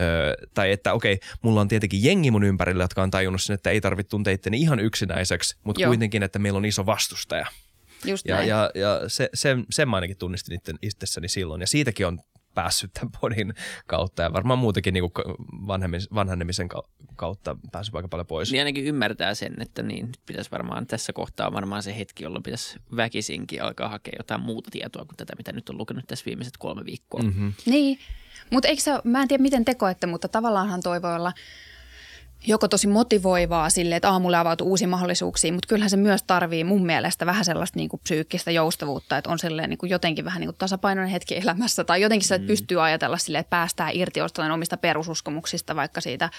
Öö, 0.00 0.34
tai 0.54 0.72
että 0.72 0.92
okei, 0.92 1.18
mulla 1.42 1.60
on 1.60 1.68
tietenkin 1.68 2.04
jengi 2.04 2.30
mun 2.30 2.44
ympärillä, 2.44 2.84
jotka 2.84 3.02
on 3.02 3.10
tajunnut 3.10 3.42
sen, 3.42 3.54
että 3.54 3.70
ei 3.70 3.80
tarvitse 3.80 4.10
tuntea 4.10 4.32
itteni 4.32 4.60
ihan 4.60 4.80
yksinäiseksi, 4.80 5.56
mutta 5.64 5.82
Joo. 5.82 5.88
kuitenkin, 5.88 6.22
että 6.22 6.38
meillä 6.38 6.56
on 6.56 6.64
iso 6.64 6.86
vastustaja. 6.86 7.46
Just 8.04 8.26
ja, 8.28 8.36
näin. 8.36 8.48
ja, 8.48 8.70
ja 8.74 9.00
se, 9.08 9.30
sen, 9.34 9.64
sen 9.70 9.88
mä 9.88 9.96
ainakin 9.96 10.16
tunnistin 10.16 10.60
itsessäni 10.82 11.28
silloin. 11.28 11.60
Ja 11.60 11.66
siitäkin 11.66 12.06
on 12.06 12.18
päässyt 12.56 12.92
tämän 12.92 13.10
podin 13.20 13.54
kautta 13.86 14.22
ja 14.22 14.32
varmaan 14.32 14.58
muutenkin 14.58 14.94
niin 14.94 15.04
vanhenemisen 16.14 16.68
kautta 17.16 17.56
päässyt 17.72 17.94
aika 17.94 18.08
paljon 18.08 18.26
pois. 18.26 18.52
Niin 18.52 18.60
ainakin 18.60 18.84
ymmärtää 18.84 19.34
sen, 19.34 19.62
että 19.62 19.82
niin 19.82 20.08
pitäisi 20.26 20.50
varmaan 20.50 20.86
tässä 20.86 21.12
kohtaa 21.12 21.52
varmaan 21.52 21.82
se 21.82 21.98
hetki, 21.98 22.24
jolloin 22.24 22.42
pitäisi 22.42 22.78
väkisinkin 22.96 23.62
alkaa 23.62 23.88
hakea 23.88 24.14
jotain 24.18 24.40
muuta 24.40 24.70
tietoa 24.70 25.04
kuin 25.04 25.16
tätä, 25.16 25.32
mitä 25.38 25.52
nyt 25.52 25.68
on 25.68 25.78
lukenut 25.78 26.06
tässä 26.06 26.26
viimeiset 26.26 26.56
kolme 26.58 26.84
viikkoa. 26.84 27.22
Mm-hmm. 27.22 27.52
Niin, 27.66 27.98
mutta 28.50 28.68
eikö 28.68 28.82
se, 28.82 28.92
mä 29.04 29.22
en 29.22 29.28
tiedä 29.28 29.42
miten 29.42 29.64
tekoette, 29.64 30.06
mutta 30.06 30.28
tavallaanhan 30.28 30.80
toi 30.82 31.02
voi 31.02 31.14
olla 31.14 31.32
joko 32.46 32.68
tosi 32.68 32.86
motivoivaa 32.86 33.70
sille, 33.70 33.96
että 33.96 34.10
aamulla 34.10 34.40
avautuu 34.40 34.68
uusia 34.68 34.88
mahdollisuuksia, 34.88 35.52
mutta 35.52 35.68
kyllähän 35.68 35.90
se 35.90 35.96
myös 35.96 36.22
tarvii 36.22 36.64
mun 36.64 36.86
mielestä 36.86 37.26
vähän 37.26 37.44
sellaista 37.44 37.78
niin 37.78 37.88
kuin 37.88 38.00
psyykkistä 38.00 38.50
joustavuutta, 38.50 39.18
että 39.18 39.30
on 39.30 39.38
silleen 39.38 39.70
niin 39.70 39.78
kuin 39.78 39.90
jotenkin 39.90 40.24
vähän 40.24 40.40
niin 40.40 40.48
kuin 40.48 40.56
tasapainoinen 40.58 41.12
hetki 41.12 41.36
elämässä 41.36 41.84
tai 41.84 42.00
jotenkin 42.00 42.28
se, 42.28 42.34
että 42.34 42.44
mm. 42.44 42.46
pystyy 42.46 42.84
ajatella 42.84 43.18
silleen, 43.18 43.40
että 43.40 43.50
päästään 43.50 43.90
irti 43.94 44.20
jostain 44.20 44.52
omista 44.52 44.76
perususkomuksista, 44.76 45.76
vaikka 45.76 46.00
siitä 46.00 46.30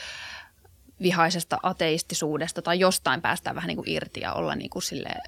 vihaisesta 1.01 1.57
ateistisuudesta 1.63 2.61
tai 2.61 2.79
jostain 2.79 3.21
päästään 3.21 3.55
vähän 3.55 3.67
niin 3.67 3.77
kuin 3.77 3.89
irti 3.89 4.19
ja 4.19 4.33
olla 4.33 4.55
niin 4.55 4.69
kuin 4.69 4.83
silleen 4.83 5.21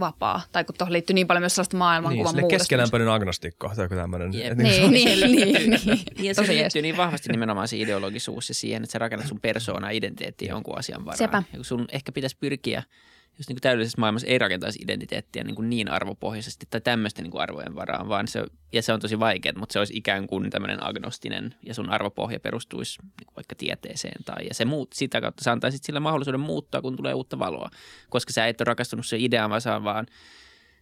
vapaa. 0.00 0.42
Tai 0.52 0.64
kun 0.64 0.74
tuohon 0.78 0.92
liittyy 0.92 1.14
niin 1.14 1.26
paljon 1.26 1.42
myös 1.42 1.54
sellaista 1.54 1.76
maailmankuvan 1.76 2.34
niin, 2.34 2.42
muutosta. 2.42 2.58
keskelämpöinen 2.58 3.08
agnostikko 3.08 3.72
tai 3.76 3.84
joku 3.84 3.94
tämmöinen. 3.94 4.34
Yep. 4.34 4.58
Niin, 4.58 4.90
niin, 4.90 5.20
niin, 5.20 5.80
niin. 5.84 6.24
Ja 6.26 6.34
se 6.34 6.46
liittyy 6.46 6.82
niin 6.82 6.96
vahvasti 6.96 7.32
nimenomaan 7.32 7.68
se 7.68 7.76
ideologisuus 7.76 8.48
ja 8.48 8.54
siihen, 8.54 8.82
että 8.82 8.92
sä 8.92 8.98
rakennat 8.98 9.28
sun 9.28 9.40
persoonaa, 9.40 9.90
identiteettiä 9.90 10.48
jonkun 10.48 10.78
asian 10.78 11.04
varaan. 11.04 11.18
Sepä. 11.18 11.42
Ja 11.52 11.64
sun 11.64 11.86
ehkä 11.92 12.12
pitäisi 12.12 12.36
pyrkiä– 12.40 12.82
jos 13.40 13.48
niin 13.48 13.56
kuin 13.56 13.62
täydellisessä 13.62 14.00
maailmassa 14.00 14.26
ei 14.26 14.38
rakentaisi 14.38 14.78
identiteettiä 14.82 15.44
niin, 15.44 15.54
kuin 15.54 15.70
niin 15.70 15.90
arvopohjaisesti 15.90 16.66
tai 16.70 16.80
tämmöisten 16.80 17.22
niin 17.22 17.30
kuin 17.30 17.42
arvojen 17.42 17.74
varaan, 17.74 18.08
vaan 18.08 18.28
se, 18.28 18.44
ja 18.72 18.82
se 18.82 18.92
on 18.92 19.00
tosi 19.00 19.18
vaikeaa, 19.18 19.58
mutta 19.58 19.72
se 19.72 19.78
olisi 19.78 19.96
ikään 19.96 20.26
kuin 20.26 20.50
tämmöinen 20.50 20.84
agnostinen 20.84 21.54
ja 21.62 21.74
sun 21.74 21.90
arvopohja 21.90 22.40
perustuisi 22.40 23.02
niin 23.02 23.26
kuin 23.26 23.36
vaikka 23.36 23.54
tieteeseen 23.54 24.24
tai 24.24 24.46
ja 24.46 24.54
se 24.54 24.64
muut, 24.64 24.92
sitä 24.92 25.20
kautta 25.20 25.44
sä 25.44 25.52
antaisit 25.52 25.84
sille 25.84 26.00
mahdollisuuden 26.00 26.40
muuttaa, 26.40 26.82
kun 26.82 26.96
tulee 26.96 27.14
uutta 27.14 27.38
valoa, 27.38 27.70
koska 28.10 28.32
sä 28.32 28.46
et 28.46 28.60
ole 28.60 28.64
rakastunut 28.64 29.06
se 29.06 29.16
ideaan, 29.18 29.50
vaan, 29.50 29.84
vaan 29.84 30.06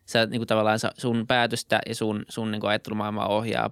sä 0.06 0.26
niin 0.26 0.40
kuin 0.40 0.48
tavallaan 0.48 0.78
sun 0.98 1.26
päätöstä 1.26 1.80
ja 1.88 1.94
sun, 1.94 2.24
sun 2.28 2.50
niin 2.50 2.60
kuin 2.60 2.70
ajattelumaailmaa 2.70 3.28
ohjaa 3.28 3.70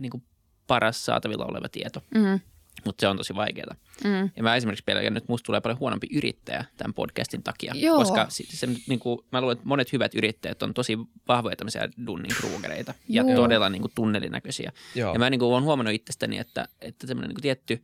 niin 0.00 0.10
kuin 0.10 0.22
paras 0.66 1.04
saatavilla 1.04 1.46
oleva 1.46 1.68
tieto. 1.68 2.02
Mm-hmm. 2.14 2.40
Mutta 2.84 3.00
se 3.00 3.08
on 3.08 3.16
tosi 3.16 3.34
vaikeaa. 3.34 3.74
Mm. 4.04 4.30
Ja 4.36 4.42
mä 4.42 4.56
esimerkiksi 4.56 4.84
pelkään, 4.84 5.16
että 5.16 5.32
musta 5.32 5.46
tulee 5.46 5.60
paljon 5.60 5.78
huonompi 5.78 6.06
yrittäjä 6.12 6.64
tämän 6.76 6.94
podcastin 6.94 7.42
takia. 7.42 7.72
Joo. 7.76 7.98
Koska 7.98 8.26
se, 8.28 8.44
se, 8.48 8.68
niin 8.86 8.98
kuin, 8.98 9.18
mä 9.32 9.40
luulen, 9.40 9.56
että 9.56 9.68
monet 9.68 9.92
hyvät 9.92 10.14
yrittäjät 10.14 10.62
on 10.62 10.74
tosi 10.74 10.98
vahvoja 11.28 11.56
tämmöisiä 11.56 11.88
dunning 12.06 12.34
krugereita 12.34 12.94
ja 13.08 13.22
Joo. 13.22 13.34
todella 13.34 13.68
niin 13.68 13.82
kuin, 13.82 13.92
tunnelinäköisiä. 13.94 14.72
Joo. 14.94 15.12
Ja 15.12 15.18
mä 15.18 15.30
niin 15.30 15.38
kuin, 15.38 15.52
olen 15.52 15.64
huomannut 15.64 15.94
itsestäni, 15.94 16.38
että, 16.38 16.68
että 16.80 17.06
semmoinen 17.06 17.28
niin 17.28 17.36
kuin, 17.36 17.42
tietty, 17.42 17.82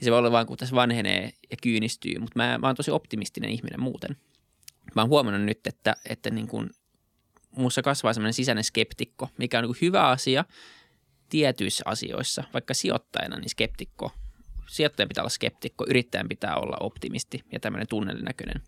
ja 0.00 0.04
se 0.04 0.10
voi 0.10 0.18
olla 0.18 0.32
vaan 0.32 0.46
kun 0.46 0.56
tässä 0.56 0.76
vanhenee 0.76 1.32
ja 1.50 1.56
kyynistyy, 1.62 2.18
mutta 2.18 2.38
mä, 2.38 2.58
mä 2.58 2.66
oon 2.66 2.76
tosi 2.76 2.90
optimistinen 2.90 3.50
ihminen 3.50 3.80
muuten. 3.80 4.16
Mä 4.94 5.02
oon 5.02 5.08
huomannut 5.08 5.42
nyt, 5.42 5.66
että, 5.66 5.96
että 6.08 6.30
niin 6.30 6.48
kuin, 6.48 6.70
mussa 7.56 7.82
kasvaa 7.82 8.12
semmoinen 8.12 8.34
sisäinen 8.34 8.64
skeptikko, 8.64 9.28
mikä 9.38 9.58
on 9.58 9.62
niin 9.62 9.74
kuin, 9.74 9.80
hyvä 9.80 10.08
asia– 10.08 10.44
tietyissä 11.30 11.82
asioissa, 11.86 12.44
vaikka 12.52 12.74
sijoittajana, 12.74 13.36
niin 13.36 13.50
skeptikko, 13.50 14.12
sijoittajan 14.68 15.08
pitää 15.08 15.22
olla 15.22 15.30
skeptikko, 15.30 15.86
yrittäjän 15.88 16.28
pitää 16.28 16.56
olla 16.56 16.76
optimisti 16.80 17.44
ja 17.52 17.60
tämmöinen 17.60 17.88
tunnelinäköinen. 17.88 18.62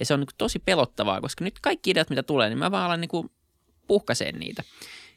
Ja 0.00 0.06
se 0.06 0.14
on 0.14 0.20
niin 0.20 0.28
tosi 0.38 0.58
pelottavaa, 0.58 1.20
koska 1.20 1.44
nyt 1.44 1.58
kaikki 1.60 1.90
ideat, 1.90 2.10
mitä 2.10 2.22
tulee, 2.22 2.48
niin 2.48 2.58
mä 2.58 2.70
vaan 2.70 2.84
alan 2.84 3.00
niin 3.00 3.30
puhkaseen 3.86 4.38
niitä. 4.38 4.62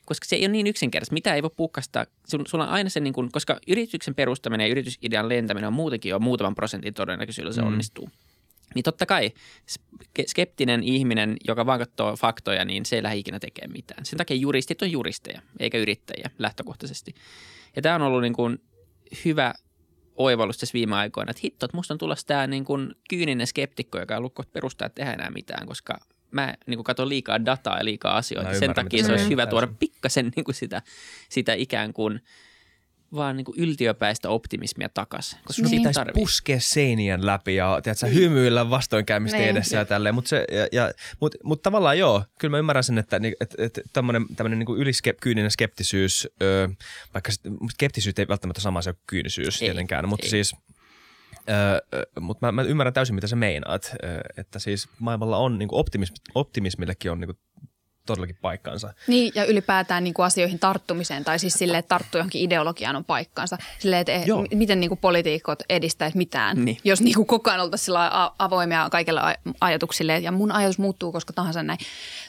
Koska 0.06 0.26
se 0.26 0.36
ei 0.36 0.42
ole 0.42 0.52
niin 0.52 0.68
yksinkertaista. 0.68 1.14
Mitä 1.14 1.36
ei 1.36 1.42
voi 1.42 1.52
puhkastaa? 1.58 2.06
Sulla 2.48 2.64
on 2.64 2.70
aina 2.70 2.90
se, 2.90 3.00
niin 3.00 3.14
kuin, 3.14 3.32
koska 3.32 3.60
yrityksen 3.68 4.16
perustaminen 4.16 4.66
ja 4.66 4.72
yritysidean 4.72 5.30
lentäminen 5.30 5.68
on 5.68 5.74
muutenkin 5.74 6.10
jo 6.10 6.20
muutaman 6.20 6.56
prosentin 6.56 6.94
todennäköisyydellä 6.94 7.56
se 7.56 7.62
mm. 7.62 7.68
onnistuu 7.68 8.10
niin 8.76 8.84
totta 8.84 9.06
kai 9.06 9.32
skeptinen 10.28 10.84
ihminen, 10.84 11.38
joka 11.48 11.66
vaan 11.66 11.80
katsoo 11.80 12.16
faktoja, 12.16 12.66
niin 12.66 12.86
se 12.86 12.96
ei 12.96 13.04
lähde 13.04 13.18
ikinä 13.18 13.40
tekemään 13.40 13.72
mitään. 13.72 14.06
Sen 14.06 14.18
takia 14.18 14.38
juristit 14.38 14.82
on 14.82 14.92
juristeja, 14.92 15.42
eikä 15.60 15.78
yrittäjiä 15.78 16.30
lähtökohtaisesti. 16.40 17.16
Ja 17.76 17.82
tämä 17.82 17.96
on 17.96 18.02
ollut 18.02 18.22
niin 18.22 18.34
kuin 18.34 18.62
hyvä 19.26 19.54
oivallus 20.16 20.58
tässä 20.58 20.74
viime 20.74 20.96
aikoina, 20.96 21.32
että 21.32 21.42
hitto, 21.44 21.66
että 21.66 21.78
musta 21.78 21.94
on 21.94 21.98
tulossa 21.98 22.28
tämä 22.28 22.48
niin 22.48 22.66
kuin 22.66 22.96
kyyninen 23.10 23.48
skeptikko, 23.48 24.00
joka 24.00 24.14
ei 24.14 24.20
lukko 24.20 24.44
perustaa 24.54 24.90
tehdä 24.90 25.14
enää 25.14 25.30
mitään, 25.30 25.68
koska 25.68 25.98
mä 26.32 26.54
niin 26.68 26.78
kuin 26.78 26.84
katson 26.84 27.10
liikaa 27.10 27.46
dataa 27.46 27.78
ja 27.78 27.86
liikaa 27.86 28.18
asioita. 28.18 28.60
Sen 28.60 28.74
takia 28.74 29.06
se 29.06 29.12
olisi 29.12 29.30
hyvä 29.30 29.46
tuoda 29.46 29.68
pikkasen 29.80 30.32
niin 30.36 30.44
kuin 30.44 30.56
sitä, 30.56 30.82
sitä 31.30 31.54
ikään 31.54 31.94
kuin– 31.94 32.20
vaan 33.16 33.38
niin 33.38 33.46
kuin 33.46 33.60
yltiöpäistä 33.60 34.30
optimismia 34.30 34.90
takaisin. 34.94 35.40
Koska 35.46 35.62
niin. 35.62 35.82
pitäisi 35.82 36.00
tarvii. 36.00 36.14
puskea 36.14 36.60
seinien 36.60 37.26
läpi 37.26 37.56
ja 37.56 37.80
tiedätkö, 37.84 38.06
niin. 38.06 38.16
hymyillä 38.16 38.70
vastoinkäymistä 38.70 39.38
niin. 39.38 39.50
edessä 39.50 39.78
ja 39.78 39.86
tälleen. 39.86 40.16
Mutta 40.16 40.36
ja, 40.72 40.92
mut, 41.20 41.36
mut 41.44 41.62
tavallaan 41.62 42.00
joo, 42.00 42.24
kyllä 42.40 42.52
mä 42.52 42.58
ymmärrän 42.58 42.84
sen, 42.84 42.98
että 42.98 43.20
et, 43.42 43.56
et, 43.58 43.80
tämmöinen 43.94 44.28
niin 44.60 44.78
yliskyyninen 44.78 45.52
skeptisyys, 45.52 46.28
ö, 46.42 46.70
vaikka 47.14 47.32
skeptisyys 47.74 48.20
ei 48.20 48.28
välttämättä 48.28 48.62
sama 48.62 48.82
se 48.82 48.94
kyynisyys 49.08 49.62
ei, 49.62 49.68
tietenkään, 49.68 50.10
mutta 50.10 50.26
ei. 50.26 50.30
siis 50.30 50.56
Öö, 51.50 52.04
mutta 52.20 52.46
mä, 52.48 52.52
mä 52.52 52.62
ymmärrän 52.62 52.94
täysin, 52.94 53.16
mitä 53.16 53.28
sä 53.28 53.36
meinaat. 53.36 53.96
Öö, 54.04 54.22
että 54.38 54.60
siis 54.60 54.90
maailmalla 55.00 55.38
on 55.38 55.60
niin 55.60 55.70
optimism, 55.72 56.14
optimismillekin 56.36 57.12
on 57.12 57.20
niin 57.20 57.38
todellakin 58.06 58.38
paikkansa. 58.42 58.94
Niin, 59.08 59.32
ja 59.36 59.46
ylipäätään 59.46 60.04
niin 60.04 60.14
kuin 60.14 60.26
asioihin 60.26 60.60
tarttumiseen, 60.60 61.24
tai 61.24 61.40
siis 61.40 61.54
silleen, 61.54 61.80
että 61.80 61.90
tarttu 61.90 62.18
johonkin 62.18 62.42
ideologiaan 62.42 62.96
on 62.96 63.06
paikkansa. 63.06 63.58
Silleen, 63.80 64.00
että 64.00 64.12
Joo. 64.26 64.46
miten 64.54 64.80
niin 64.80 64.90
kuin 64.90 65.00
poliitikot 65.00 65.60
edistäisivät 65.70 66.16
mitään, 66.16 66.66
niin. 66.66 66.78
jos 66.84 67.02
niin 67.02 67.16
kuin 67.16 67.28
koko 67.28 67.50
ajan 67.50 67.62
oltaisiin 67.62 67.98
avoimia 68.40 68.90
kaikille 68.92 69.22
ajatuksille. 69.62 70.20
Ja 70.20 70.32
mun 70.32 70.52
ajatus 70.52 70.78
muuttuu 70.78 71.12
koska 71.12 71.34
tahansa 71.34 71.64
näin. 71.64 71.80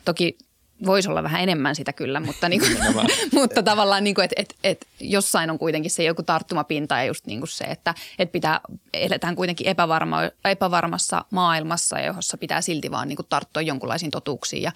Toki 0.04 0.36
voisi 0.86 1.08
olla 1.08 1.22
vähän 1.22 1.42
enemmän 1.42 1.74
sitä 1.74 1.92
kyllä, 1.92 2.20
mutta, 2.20 2.48
niin 2.52 2.60
kuin, 2.60 2.76
mutta 3.40 3.62
tavallaan, 3.62 4.04
niin 4.04 4.14
kuin, 4.14 4.24
että, 4.24 4.34
että, 4.42 4.54
että 4.64 4.86
jossain 5.00 5.50
on 5.50 5.58
kuitenkin 5.58 5.90
se 5.90 6.04
joku 6.04 6.22
tarttumapinta 6.22 6.94
ja 6.94 7.04
just 7.04 7.26
niin 7.26 7.40
kuin 7.40 7.48
se, 7.48 7.64
että, 7.64 7.94
että 8.18 8.32
pitää, 8.32 8.60
eletään 8.92 9.36
kuitenkin 9.36 9.68
epävarma, 9.68 10.20
epävarmassa 10.44 11.24
maailmassa, 11.30 12.00
jossa 12.00 12.38
pitää 12.38 12.60
silti 12.60 12.90
vaan 12.90 13.08
niin 13.08 13.16
kuin 13.16 13.26
tarttua 13.28 13.62
jonkunlaisiin 13.62 14.10
totuuksiin 14.10 14.62
ja, 14.62 14.72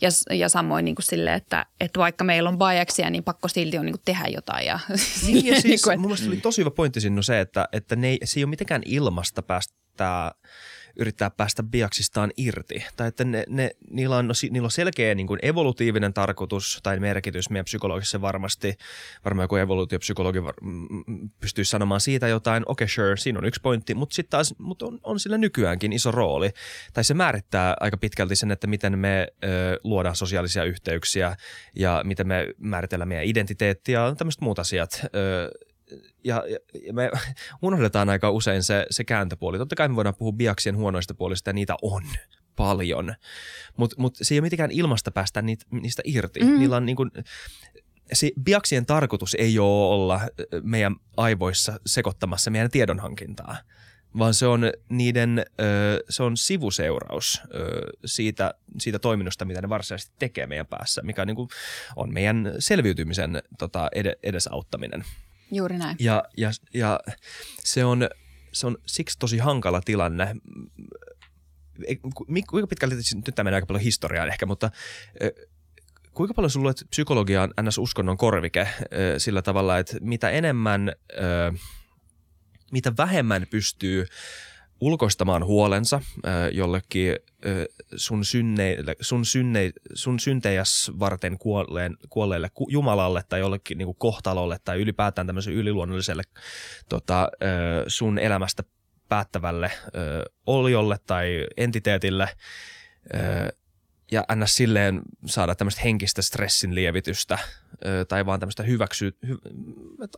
ja, 0.00 0.08
ja 0.36 0.48
samoin 0.48 0.84
niin 0.84 0.94
kuin 0.94 1.04
sille, 1.04 1.34
että, 1.34 1.66
että 1.80 2.00
vaikka 2.00 2.24
meillä 2.24 2.48
on 2.48 2.58
biaksia, 2.58 3.10
niin 3.10 3.24
pakko 3.24 3.48
silti 3.48 3.78
on 3.78 3.86
niin 3.86 3.94
kuin 3.94 4.02
tehdä 4.04 4.28
jotain. 4.28 4.66
Ja, 4.66 4.80
niin, 5.26 5.46
ja 5.46 5.52
siis, 5.52 5.64
niin 5.64 5.80
kuin, 5.84 5.92
että, 5.92 6.00
mun 6.00 6.10
mielestä 6.10 6.28
oli 6.28 6.36
tosi 6.36 6.60
hyvä 6.60 6.70
pointti 6.70 7.00
sinne 7.00 7.22
se, 7.22 7.40
että, 7.40 7.68
että 7.72 7.96
ne 7.96 8.08
ei, 8.08 8.18
se 8.24 8.40
ei 8.40 8.44
ole 8.44 8.50
mitenkään 8.50 8.82
ilmasta 8.84 9.42
tämä 9.96 10.32
yrittää 10.96 11.30
päästä 11.30 11.62
biaksistaan 11.62 12.32
irti. 12.36 12.84
Tai 12.96 13.08
että 13.08 13.24
ne, 13.24 13.44
ne, 13.48 13.70
niillä, 13.90 14.16
on, 14.16 14.30
niillä 14.50 14.66
on 14.66 14.70
selkeä 14.70 15.14
niin 15.14 15.26
kuin 15.26 15.40
evolutiivinen 15.42 16.14
tarkoitus 16.14 16.80
tai 16.82 17.00
merkitys 17.00 17.50
meidän 17.50 17.64
psykologissa 17.64 18.20
varmasti. 18.20 18.76
Varmaan 19.24 19.44
joku 19.44 19.56
evoluutiopsykologi 19.56 20.42
var, 20.42 20.54
pystyy 21.40 21.64
sanomaan 21.64 22.00
siitä 22.00 22.28
jotain. 22.28 22.62
Okei, 22.66 22.84
okay, 22.84 22.94
sure, 22.94 23.16
siinä 23.16 23.38
on 23.38 23.44
yksi 23.44 23.60
pointti, 23.60 23.94
mutta 23.94 24.14
sitten 24.14 24.30
taas 24.30 24.54
mut 24.58 24.82
on, 24.82 25.00
on 25.02 25.20
sillä 25.20 25.38
nykyäänkin 25.38 25.92
iso 25.92 26.10
rooli. 26.10 26.50
Tai 26.92 27.04
se 27.04 27.14
määrittää 27.14 27.76
aika 27.80 27.96
pitkälti 27.96 28.36
sen, 28.36 28.50
että 28.50 28.66
miten 28.66 28.98
me 28.98 29.28
ö, 29.44 29.80
luodaan 29.84 30.16
sosiaalisia 30.16 30.64
yhteyksiä 30.64 31.36
ja 31.76 32.02
miten 32.04 32.28
me 32.28 32.48
määritellään 32.58 33.08
meidän 33.08 33.24
identiteettiä 33.24 34.00
ja 34.00 34.14
tämmöiset 34.14 34.40
muut 34.40 34.58
asiat. 34.58 35.00
Ö, 35.04 35.50
ja, 36.24 36.44
ja 36.86 36.92
me 36.92 37.10
unohdetaan 37.62 38.08
aika 38.08 38.30
usein 38.30 38.62
se, 38.62 38.86
se 38.90 39.04
kääntöpuoli. 39.04 39.58
Totta 39.58 39.76
kai 39.76 39.88
me 39.88 39.96
voidaan 39.96 40.16
puhua 40.18 40.32
biaksien 40.32 40.76
huonoista 40.76 41.14
puolista 41.14 41.50
ja 41.50 41.54
niitä 41.54 41.74
on 41.82 42.02
paljon, 42.56 43.14
mutta 43.76 43.96
mut 43.98 44.16
se 44.22 44.34
ei 44.34 44.38
ole 44.38 44.46
mitenkään 44.46 44.70
ilmasta 44.70 45.10
päästä 45.10 45.42
niitä, 45.42 45.64
niistä 45.70 46.02
irti. 46.04 46.40
Mm. 46.40 46.58
Niillä 46.58 46.76
on 46.76 46.86
niin 46.86 46.96
kuin, 46.96 47.10
se 48.12 48.30
biaksien 48.42 48.86
tarkoitus 48.86 49.36
ei 49.38 49.58
ole 49.58 49.94
olla 49.94 50.20
meidän 50.62 50.96
aivoissa 51.16 51.80
sekoittamassa 51.86 52.50
meidän 52.50 52.70
tiedonhankintaa, 52.70 53.56
vaan 54.18 54.34
se 54.34 54.46
on 54.46 54.72
niiden, 54.88 55.44
se 56.08 56.22
on 56.22 56.36
sivuseuraus 56.36 57.42
siitä, 58.04 58.54
siitä 58.80 58.98
toiminnosta, 58.98 59.44
mitä 59.44 59.62
ne 59.62 59.68
varsinaisesti 59.68 60.14
tekee 60.18 60.46
meidän 60.46 60.66
päässä, 60.66 61.02
mikä 61.02 61.22
on, 61.22 61.26
niin 61.26 61.36
kuin, 61.36 61.48
on 61.96 62.12
meidän 62.12 62.54
selviytymisen 62.58 63.42
tota, 63.58 63.88
edesauttaminen. 64.22 65.04
Juuri 65.52 65.78
näin. 65.78 65.96
Ja, 66.00 66.24
ja, 66.36 66.50
ja 66.74 67.00
se, 67.58 67.84
on, 67.84 68.08
se 68.52 68.66
on 68.66 68.78
siksi 68.86 69.18
tosi 69.18 69.38
hankala 69.38 69.80
tilanne. 69.80 70.36
Kuinka 72.48 72.66
pitkälti, 72.66 72.96
nyt 72.96 73.34
tämä 73.34 73.44
menee 73.44 73.56
aika 73.56 73.66
paljon 73.66 73.82
historiaan 73.82 74.28
ehkä, 74.28 74.46
mutta 74.46 74.70
kuinka 76.12 76.34
paljon 76.34 76.50
sinulla 76.50 76.66
luulet 76.68 76.90
psykologiaan 76.90 77.54
ns-uskonnon 77.62 78.16
korvike 78.16 78.68
sillä 79.18 79.42
tavalla, 79.42 79.78
että 79.78 79.96
mitä 80.00 80.30
enemmän, 80.30 80.92
mitä 82.72 82.92
vähemmän 82.98 83.46
pystyy 83.50 84.06
ulkoistamaan 84.80 85.44
huolensa 85.44 86.00
jollekin 86.52 87.16
sun, 87.96 88.24
synneille, 88.24 88.96
sun, 89.00 89.24
synne, 89.24 89.72
sun 89.94 90.20
syntejäs 90.20 90.90
varten 90.98 91.38
kuolleen, 91.38 91.96
kuolleelle 92.10 92.50
Jumalalle 92.68 93.22
tai 93.28 93.40
jollekin 93.40 93.78
niin 93.78 93.86
kuin 93.86 93.96
kohtalolle 93.98 94.56
tai 94.64 94.80
ylipäätään 94.80 95.26
tämmöiselle 95.26 95.58
yliluonnolliselle 95.58 96.22
tota, 96.88 97.28
sun 97.86 98.18
elämästä 98.18 98.62
päättävälle 99.08 99.70
oliolle 100.46 100.96
tai 101.06 101.46
entiteetille 101.56 102.28
ja 104.12 104.24
ns. 104.34 104.56
silleen 104.56 105.02
saada 105.26 105.54
tämmöistä 105.54 105.80
henkistä 105.84 106.22
stressin 106.22 106.74
lievitystä 106.74 107.38
tai 108.08 108.26
vaan 108.26 108.40
tämmöistä 108.40 108.62
hyväksy, 108.62 109.18
hy, 109.28 109.38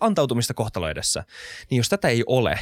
antautumista 0.01 0.55
kohtalo 0.55 0.89
edessä. 0.89 1.25
Niin 1.71 1.77
jos 1.77 1.89
tätä 1.89 2.09
ei 2.09 2.25
ole, 2.27 2.59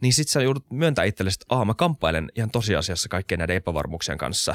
niin 0.00 0.12
sit 0.12 0.28
sä 0.28 0.42
joudut 0.42 0.64
myöntää 0.70 1.04
itsellesi, 1.04 1.38
että 1.42 1.54
Aa, 1.54 1.64
mä 1.64 1.74
kamppailen 1.74 2.32
ihan 2.36 2.50
tosiasiassa 2.50 3.08
kaikkien 3.08 3.38
näiden 3.38 3.56
epävarmuuksien 3.56 4.18
kanssa. 4.18 4.54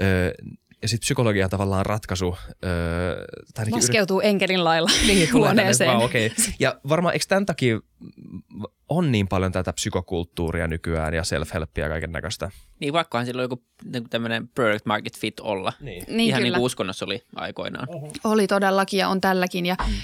Öö, 0.00 0.32
ja 0.82 0.88
sitten 0.88 1.00
psykologia 1.00 1.48
tavallaan 1.48 1.86
ratkaisu. 1.86 2.36
Öö, 2.64 3.24
tai 3.54 3.70
Laskeutuu 3.70 4.20
yrit... 4.20 4.28
enkelin 4.28 4.64
lailla 4.64 4.90
niin, 5.06 5.32
huoneeseen. 5.32 5.90
Wow, 5.90 6.04
okay. 6.04 6.30
Ja 6.58 6.80
varmaan 6.88 7.14
eikö 7.14 7.24
tämän 7.28 7.46
takia 7.46 7.80
on 8.88 9.12
niin 9.12 9.28
paljon 9.28 9.52
tätä 9.52 9.72
psykokulttuuria 9.72 10.68
nykyään 10.68 11.14
ja 11.14 11.22
self-helpia 11.22 11.80
ja 11.80 11.88
kaiken 11.88 12.12
näköistä? 12.12 12.50
Niin 12.80 12.92
vaikkahan 12.92 13.26
silloin 13.26 13.44
joku 13.44 13.64
niin 13.84 14.10
tämmöinen 14.10 14.48
product 14.48 14.86
market 14.86 15.18
fit 15.18 15.40
olla. 15.40 15.72
Niin, 15.80 16.04
niin 16.08 16.20
Ihan 16.20 16.38
kyllä. 16.38 16.44
niin 16.44 16.54
kuin 16.54 16.64
uskonnossa 16.64 17.04
oli 17.04 17.22
aikoinaan. 17.34 17.88
Uh-huh. 17.88 18.12
Oli 18.24 18.46
todellakin 18.46 18.98
ja 18.98 19.08
on 19.08 19.20
tälläkin. 19.20 19.66
Ja 19.66 19.76
mm 19.86 19.94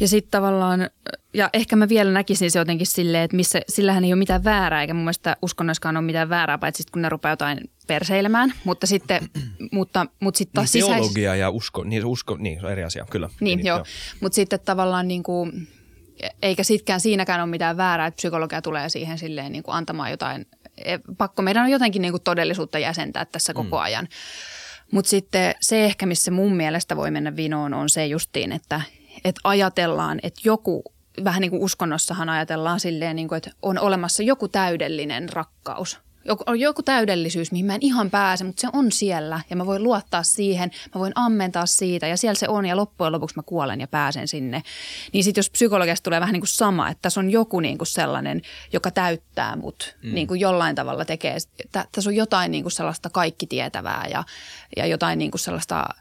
ja 0.00 0.08
sitten 0.08 0.30
tavallaan, 0.30 0.90
ja 1.34 1.50
ehkä 1.52 1.76
mä 1.76 1.88
vielä 1.88 2.12
näkisin 2.12 2.50
se 2.50 2.58
jotenkin 2.58 2.86
silleen, 2.86 3.24
että 3.24 3.36
missä, 3.36 3.60
sillähän 3.68 4.04
ei 4.04 4.12
ole 4.12 4.18
mitään 4.18 4.44
väärää, 4.44 4.80
eikä 4.80 4.94
mun 4.94 5.04
mielestä 5.04 5.36
uskonnoskaan 5.42 5.96
ole 5.96 6.04
mitään 6.04 6.28
väärää, 6.28 6.58
paitsi 6.58 6.84
kun 6.92 7.02
ne 7.02 7.08
rupeaa 7.08 7.32
jotain 7.32 7.60
perseilemään, 7.86 8.52
mutta 8.64 8.86
sitten, 8.86 9.28
mutta, 9.72 10.06
mutta 10.20 10.38
sitten 10.38 10.54
taas 10.54 10.74
niin, 10.74 10.84
sisäis... 10.84 11.00
Teologia 11.00 11.36
ja 11.36 11.50
usko, 11.50 11.84
niin, 11.84 12.04
usko, 12.04 12.36
niin 12.36 12.60
se 12.60 12.66
on 12.66 12.72
eri 12.72 12.84
asia, 12.84 13.06
kyllä. 13.10 13.28
Niin, 13.40 13.56
niin 13.56 13.66
joo, 13.66 13.78
joo. 13.78 13.86
mutta 14.20 14.36
sitten 14.36 14.60
tavallaan 14.60 15.08
niin 15.08 15.22
kuin, 15.22 15.68
eikä 16.42 16.62
sitkään 16.62 17.00
siinäkään 17.00 17.40
ole 17.40 17.50
mitään 17.50 17.76
väärää, 17.76 18.06
että 18.06 18.16
psykologia 18.16 18.62
tulee 18.62 18.88
siihen 18.88 19.18
silleen 19.18 19.52
niin 19.52 19.62
kuin 19.62 19.74
antamaan 19.74 20.10
jotain, 20.10 20.46
e, 20.84 20.98
pakko 21.18 21.42
meidän 21.42 21.64
on 21.64 21.70
jotenkin 21.70 22.02
niin 22.02 22.12
kuin 22.12 22.22
todellisuutta 22.22 22.78
jäsentää 22.78 23.24
tässä 23.24 23.54
koko 23.54 23.76
mm. 23.76 23.82
ajan. 23.82 24.08
Mutta 24.92 25.08
sitten 25.08 25.54
se 25.60 25.84
ehkä, 25.84 26.06
missä 26.06 26.30
mun 26.30 26.56
mielestä 26.56 26.96
voi 26.96 27.10
mennä 27.10 27.36
vinoon, 27.36 27.74
on 27.74 27.88
se 27.90 28.06
justiin, 28.06 28.52
että 28.52 28.80
että 29.24 29.40
ajatellaan, 29.44 30.20
että 30.22 30.40
joku, 30.44 30.84
vähän 31.24 31.40
niin 31.40 31.50
kuin 31.50 31.62
uskonnossahan 31.62 32.28
ajatellaan 32.28 32.80
silleen, 32.80 33.16
niin 33.16 33.28
kuin, 33.28 33.36
että 33.36 33.50
on 33.62 33.78
olemassa 33.78 34.22
joku 34.22 34.48
täydellinen 34.48 35.28
rakkaus. 35.28 36.00
Joku, 36.28 36.44
on 36.46 36.60
joku 36.60 36.82
täydellisyys, 36.82 37.52
mihin 37.52 37.66
mä 37.66 37.74
en 37.74 37.82
ihan 37.82 38.10
pääse, 38.10 38.44
mutta 38.44 38.60
se 38.60 38.68
on 38.72 38.92
siellä 38.92 39.40
ja 39.50 39.56
mä 39.56 39.66
voin 39.66 39.82
luottaa 39.82 40.22
siihen, 40.22 40.70
mä 40.94 40.98
voin 40.98 41.12
ammentaa 41.14 41.66
siitä 41.66 42.06
ja 42.06 42.16
siellä 42.16 42.34
se 42.34 42.48
on 42.48 42.66
ja 42.66 42.76
loppujen 42.76 43.12
lopuksi 43.12 43.36
mä 43.36 43.42
kuolen 43.42 43.80
ja 43.80 43.88
pääsen 43.88 44.28
sinne. 44.28 44.62
Niin 45.12 45.24
sitten 45.24 45.38
jos 45.38 45.50
psykologiasta 45.50 46.04
tulee 46.04 46.20
vähän 46.20 46.32
niin 46.32 46.40
kuin 46.40 46.48
sama, 46.48 46.88
että 46.88 47.02
tässä 47.02 47.20
on 47.20 47.30
joku 47.30 47.60
niin 47.60 47.78
kuin 47.78 47.88
sellainen, 47.88 48.42
joka 48.72 48.90
täyttää 48.90 49.56
mut 49.56 49.96
mm. 50.02 50.14
niin 50.14 50.26
kuin 50.26 50.40
jollain 50.40 50.74
tavalla 50.74 51.04
tekee, 51.04 51.36
tässä 51.72 52.10
on 52.10 52.16
jotain 52.16 52.50
niin 52.50 52.64
kuin 52.64 52.72
sellaista 52.72 53.10
kaikki 53.10 53.46
tietävää 53.46 54.06
ja, 54.10 54.24
ja 54.76 54.86
jotain 54.86 55.18
niin 55.18 55.30
kuin 55.30 55.40
sellaista– 55.40 55.84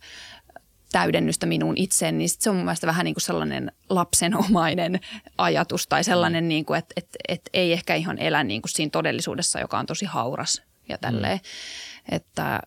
täydennystä 0.95 1.45
minuun 1.45 1.77
itseen, 1.77 2.17
niin 2.17 2.29
se 2.29 2.49
on 2.49 2.55
mun 2.55 2.65
mielestä 2.65 2.87
vähän 2.87 3.03
niin 3.03 3.15
kuin 3.15 3.21
sellainen 3.21 3.71
lapsenomainen 3.89 4.99
ajatus 5.37 5.87
tai 5.87 6.03
sellainen, 6.03 6.47
niin 6.47 6.65
kuin, 6.65 6.77
että, 6.79 6.93
että, 6.97 7.17
että 7.27 7.49
ei 7.53 7.73
ehkä 7.73 7.95
ihan 7.95 8.17
elä 8.17 8.43
niin 8.43 8.61
kuin 8.61 8.71
siinä 8.71 8.89
todellisuudessa, 8.89 9.59
joka 9.59 9.79
on 9.79 9.85
tosi 9.85 10.05
hauras 10.05 10.61
ja 10.89 10.97
tälleen. 10.97 11.37
Mm. 11.37 12.15
Että 12.15 12.59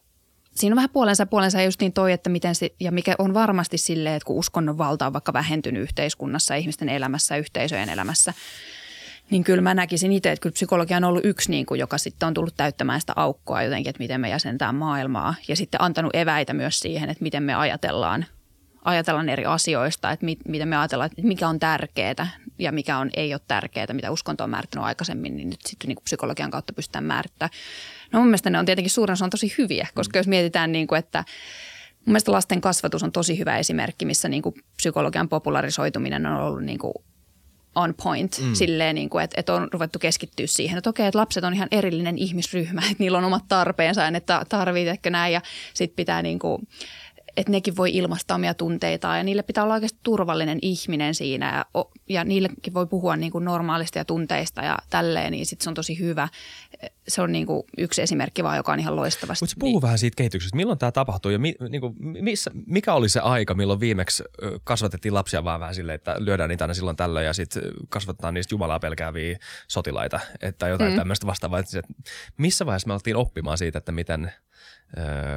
siinä 0.54 0.72
on 0.72 0.76
vähän 0.76 0.90
puolensa 0.90 1.26
puolensa 1.26 1.62
just 1.62 1.80
niin 1.80 1.92
toi, 1.92 2.12
että 2.12 2.30
miten 2.30 2.54
se, 2.54 2.70
ja 2.80 2.92
mikä 2.92 3.14
on 3.18 3.34
varmasti 3.34 3.78
silleen, 3.78 4.14
että 4.14 4.26
kun 4.26 4.36
uskonnon 4.36 4.78
valta 4.78 5.06
on 5.06 5.12
vaikka 5.12 5.32
vähentynyt 5.32 5.82
yhteiskunnassa, 5.82 6.54
ihmisten 6.54 6.88
elämässä, 6.88 7.36
yhteisöjen 7.36 7.88
elämässä– 7.88 8.34
niin 9.30 9.44
kyllä 9.44 9.62
mä 9.62 9.74
näkisin 9.74 10.12
itse, 10.12 10.32
että 10.32 10.42
kyllä 10.42 10.54
psykologia 10.54 10.96
on 10.96 11.04
ollut 11.04 11.24
yksi, 11.24 11.50
niin 11.50 11.66
kuin, 11.66 11.80
joka 11.80 11.98
sitten 11.98 12.26
on 12.26 12.34
tullut 12.34 12.54
täyttämään 12.56 13.00
sitä 13.00 13.12
aukkoa 13.16 13.62
jotenkin, 13.62 13.90
että 13.90 14.02
miten 14.02 14.20
me 14.20 14.28
jäsentää 14.28 14.72
maailmaa. 14.72 15.34
Ja 15.48 15.56
sitten 15.56 15.82
antanut 15.82 16.16
eväitä 16.16 16.54
myös 16.54 16.80
siihen, 16.80 17.10
että 17.10 17.22
miten 17.22 17.42
me 17.42 17.54
ajatellaan, 17.54 18.26
ajatellaan 18.84 19.28
eri 19.28 19.44
asioista, 19.44 20.10
että 20.10 20.24
mit, 20.24 20.38
miten 20.48 20.68
me 20.68 20.76
ajatellaan, 20.76 21.10
että 21.10 21.22
mikä 21.22 21.48
on 21.48 21.58
tärkeää 21.58 22.26
ja 22.58 22.72
mikä 22.72 22.98
on, 22.98 23.10
ei 23.14 23.34
ole 23.34 23.40
tärkeää, 23.48 23.86
mitä 23.92 24.10
uskonto 24.10 24.44
on 24.44 24.50
määrittänyt 24.50 24.86
aikaisemmin, 24.86 25.36
niin 25.36 25.50
nyt 25.50 25.60
sitten 25.66 25.88
niin 25.88 25.96
kuin 25.96 26.04
psykologian 26.04 26.50
kautta 26.50 26.72
pystytään 26.72 27.04
määrittämään. 27.04 27.50
No 28.12 28.18
mun 28.18 28.28
mielestä 28.28 28.50
ne 28.50 28.58
on 28.58 28.66
tietenkin 28.66 28.90
suurin 28.90 29.12
osa 29.12 29.24
on 29.24 29.30
tosi 29.30 29.54
hyviä, 29.58 29.88
koska 29.94 30.16
mm. 30.16 30.18
jos 30.18 30.26
mietitään, 30.26 30.72
niin 30.72 30.86
kuin, 30.86 30.98
että 30.98 31.24
mun 31.98 32.12
mielestä 32.12 32.32
lasten 32.32 32.60
kasvatus 32.60 33.02
on 33.02 33.12
tosi 33.12 33.38
hyvä 33.38 33.58
esimerkki, 33.58 34.04
missä 34.04 34.28
niin 34.28 34.42
kuin 34.42 34.54
psykologian 34.76 35.28
popularisoituminen 35.28 36.26
on 36.26 36.40
ollut 36.40 36.64
niin 36.64 36.78
kuin 36.78 36.94
on 37.74 37.94
point 38.02 38.38
mm. 38.40 38.54
silleen, 38.54 38.94
niin 38.94 39.10
kuin, 39.10 39.24
että, 39.24 39.40
että 39.40 39.54
on 39.54 39.68
ruvettu 39.72 39.98
keskittyä 39.98 40.46
siihen, 40.46 40.78
että 40.78 40.90
okei, 40.90 41.06
että 41.06 41.18
lapset 41.18 41.44
on 41.44 41.54
ihan 41.54 41.68
erillinen 41.70 42.18
ihmisryhmä, 42.18 42.80
että 42.90 42.96
niillä 42.98 43.18
on 43.18 43.24
omat 43.24 43.44
tarpeensa 43.48 44.02
ja 44.02 44.10
ne 44.10 44.22
tarvitseeko 44.48 45.10
näin 45.10 45.32
ja 45.32 45.40
sitten 45.74 45.96
pitää 45.96 46.22
niin 46.22 46.38
kuin, 46.38 46.68
että 47.36 47.52
nekin 47.52 47.76
voi 47.76 47.90
ilmaista 47.96 48.34
omia 48.34 48.54
tunteitaan 48.54 49.18
ja 49.18 49.24
niille 49.24 49.42
pitää 49.42 49.64
olla 49.64 49.74
oikeasti 49.74 49.98
turvallinen 50.02 50.58
ihminen 50.62 51.14
siinä 51.14 51.56
ja, 51.74 51.84
ja 52.08 52.24
niillekin 52.24 52.74
voi 52.74 52.86
puhua 52.86 53.16
niin 53.16 53.32
kuin 53.32 53.44
normaalisti 53.44 53.98
ja 53.98 54.04
tunteista 54.04 54.62
ja 54.62 54.78
tälleen, 54.90 55.32
niin 55.32 55.46
sitten 55.46 55.64
se 55.64 55.70
on 55.70 55.74
tosi 55.74 55.98
hyvä. 55.98 56.28
Se 57.08 57.22
on 57.22 57.32
niin 57.32 57.46
kuin 57.46 57.62
yksi 57.78 58.02
esimerkki 58.02 58.42
vaan, 58.42 58.56
joka 58.56 58.72
on 58.72 58.80
ihan 58.80 58.96
loistavasti. 58.96 59.42
Mutta 59.42 59.56
puhu 59.60 59.72
niin. 59.72 59.82
vähän 59.82 59.98
siitä 59.98 60.16
kehityksestä. 60.16 60.56
Milloin 60.56 60.78
tämä 60.78 60.92
tapahtui 60.92 61.32
ja 61.32 61.38
mi, 61.38 61.54
niin 61.68 61.80
kuin, 61.80 61.94
missä, 61.98 62.50
mikä 62.66 62.94
oli 62.94 63.08
se 63.08 63.20
aika, 63.20 63.54
milloin 63.54 63.80
viimeksi 63.80 64.24
kasvatettiin 64.64 65.14
lapsia 65.14 65.44
vaan 65.44 65.60
vähän 65.60 65.74
silleen, 65.74 65.94
että 65.94 66.16
lyödään 66.18 66.48
niitä 66.48 66.64
aina 66.64 66.74
silloin 66.74 66.96
tällöin 66.96 67.26
ja 67.26 67.32
sitten 67.32 67.62
kasvatetaan 67.88 68.34
niistä 68.34 68.54
Jumalaa 68.54 68.78
pelkääviä 68.78 69.38
sotilaita 69.68 70.20
että 70.40 70.68
jotain 70.68 70.92
mm. 70.92 70.96
tämmöistä 70.96 71.26
vastaavaa. 71.26 71.58
Että 71.58 71.82
missä 72.36 72.66
vaiheessa 72.66 72.88
me 72.88 72.94
oltiin 72.94 73.16
oppimaan 73.16 73.58
siitä, 73.58 73.78
että 73.78 73.92
miten– 73.92 74.32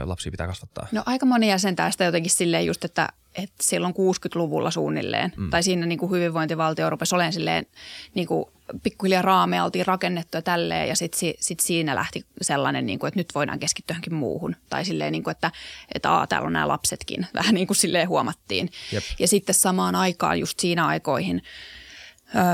lapsia 0.04 0.32
pitää 0.32 0.48
kasvattaa? 0.48 0.88
No 0.92 1.04
aika 1.06 1.26
moni 1.26 1.50
jäsentää 1.50 1.92
sitä 1.92 2.04
jotenkin 2.04 2.32
silleen 2.32 2.66
just, 2.66 2.86
että, 2.86 3.10
että 3.36 3.56
silloin 3.62 3.94
60-luvulla 3.94 4.72
suunnilleen, 4.72 5.34
mm. 5.38 5.50
tai 5.50 5.64
siinä 5.64 5.86
niin 5.86 6.00
kuin 6.00 6.12
hyvinvointivaltio 6.12 6.90
rupesi 6.90 7.16
olemaan 7.16 7.34
silleen 7.34 7.66
niin 8.14 8.28
kuin 8.28 8.46
pikkuhiljaa 8.84 9.22
raameja 9.22 9.64
oltiin 9.64 9.86
rakennettu 9.86 10.38
ja 10.38 10.42
tälleen, 10.42 10.90
ja 10.90 10.96
sitten 10.96 11.34
sit 11.40 11.60
siinä 11.60 11.96
lähti 11.96 12.26
sellainen, 12.42 12.86
niin 12.86 13.00
kuin, 13.00 13.08
että 13.08 13.20
nyt 13.20 13.36
voidaan 13.36 13.60
keskittyä 13.60 13.94
johonkin 13.94 14.14
muuhun. 14.14 14.56
Tai 14.70 14.86
silleen, 14.86 15.12
niin 15.12 15.24
kuin, 15.24 15.32
että, 15.32 15.52
että 15.96 16.12
aa, 16.12 16.28
täällä 16.28 16.46
on 16.46 16.54
nämä 16.54 16.68
lapsetkin, 16.68 17.28
vähän 17.40 17.56
niin 17.56 17.68
kuin 17.68 17.78
silleen 17.78 18.10
huomattiin. 18.10 18.70
Jep. 18.92 19.04
Ja 19.20 19.28
sitten 19.28 19.56
samaan 19.56 19.96
aikaan, 19.96 20.40
just 20.40 20.60
siinä 20.60 20.88
aikoihin, 20.88 21.42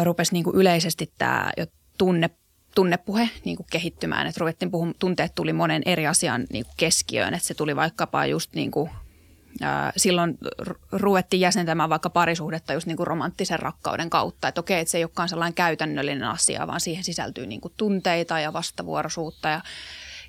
rupesi 0.04 0.34
niin 0.34 0.44
kuin 0.44 0.56
yleisesti 0.56 1.14
tämä 1.18 1.52
tunne 1.98 2.30
tunnepuhe 2.78 3.30
niin 3.46 3.58
kuin 3.58 3.68
kehittymään, 3.72 4.28
että 4.28 4.40
ruvettiin 4.40 4.72
puhumaan, 4.72 4.96
tunteet 5.00 5.36
tuli 5.36 5.54
monen 5.54 5.82
eri 5.86 6.08
asian 6.08 6.46
niin 6.50 6.66
kuin 6.66 6.74
keskiöön, 6.78 7.34
että 7.34 7.48
se 7.48 7.54
tuli 7.54 7.76
vaikkapa 7.76 8.26
just 8.26 8.54
niin 8.54 8.72
kuin, 8.72 8.90
silloin 9.98 10.38
ruvettiin 10.92 11.40
jäsentämään 11.40 11.90
vaikka 11.90 12.10
parisuhdetta 12.10 12.74
just 12.74 12.88
niin 12.88 12.98
kuin 12.98 13.08
romanttisen 13.08 13.60
rakkauden 13.60 14.10
kautta, 14.10 14.48
että 14.48 14.62
okei, 14.62 14.80
että 14.80 14.92
se 14.92 14.98
ei 14.98 15.04
olekaan 15.04 15.30
sellainen 15.30 15.54
käytännöllinen 15.54 16.24
asia, 16.24 16.68
vaan 16.68 16.80
siihen 16.80 17.04
sisältyy 17.04 17.48
niin 17.48 17.62
kuin 17.62 17.74
tunteita 17.78 18.40
ja 18.40 18.54
vastavuoroisuutta. 18.54 19.50
Ja 19.50 19.62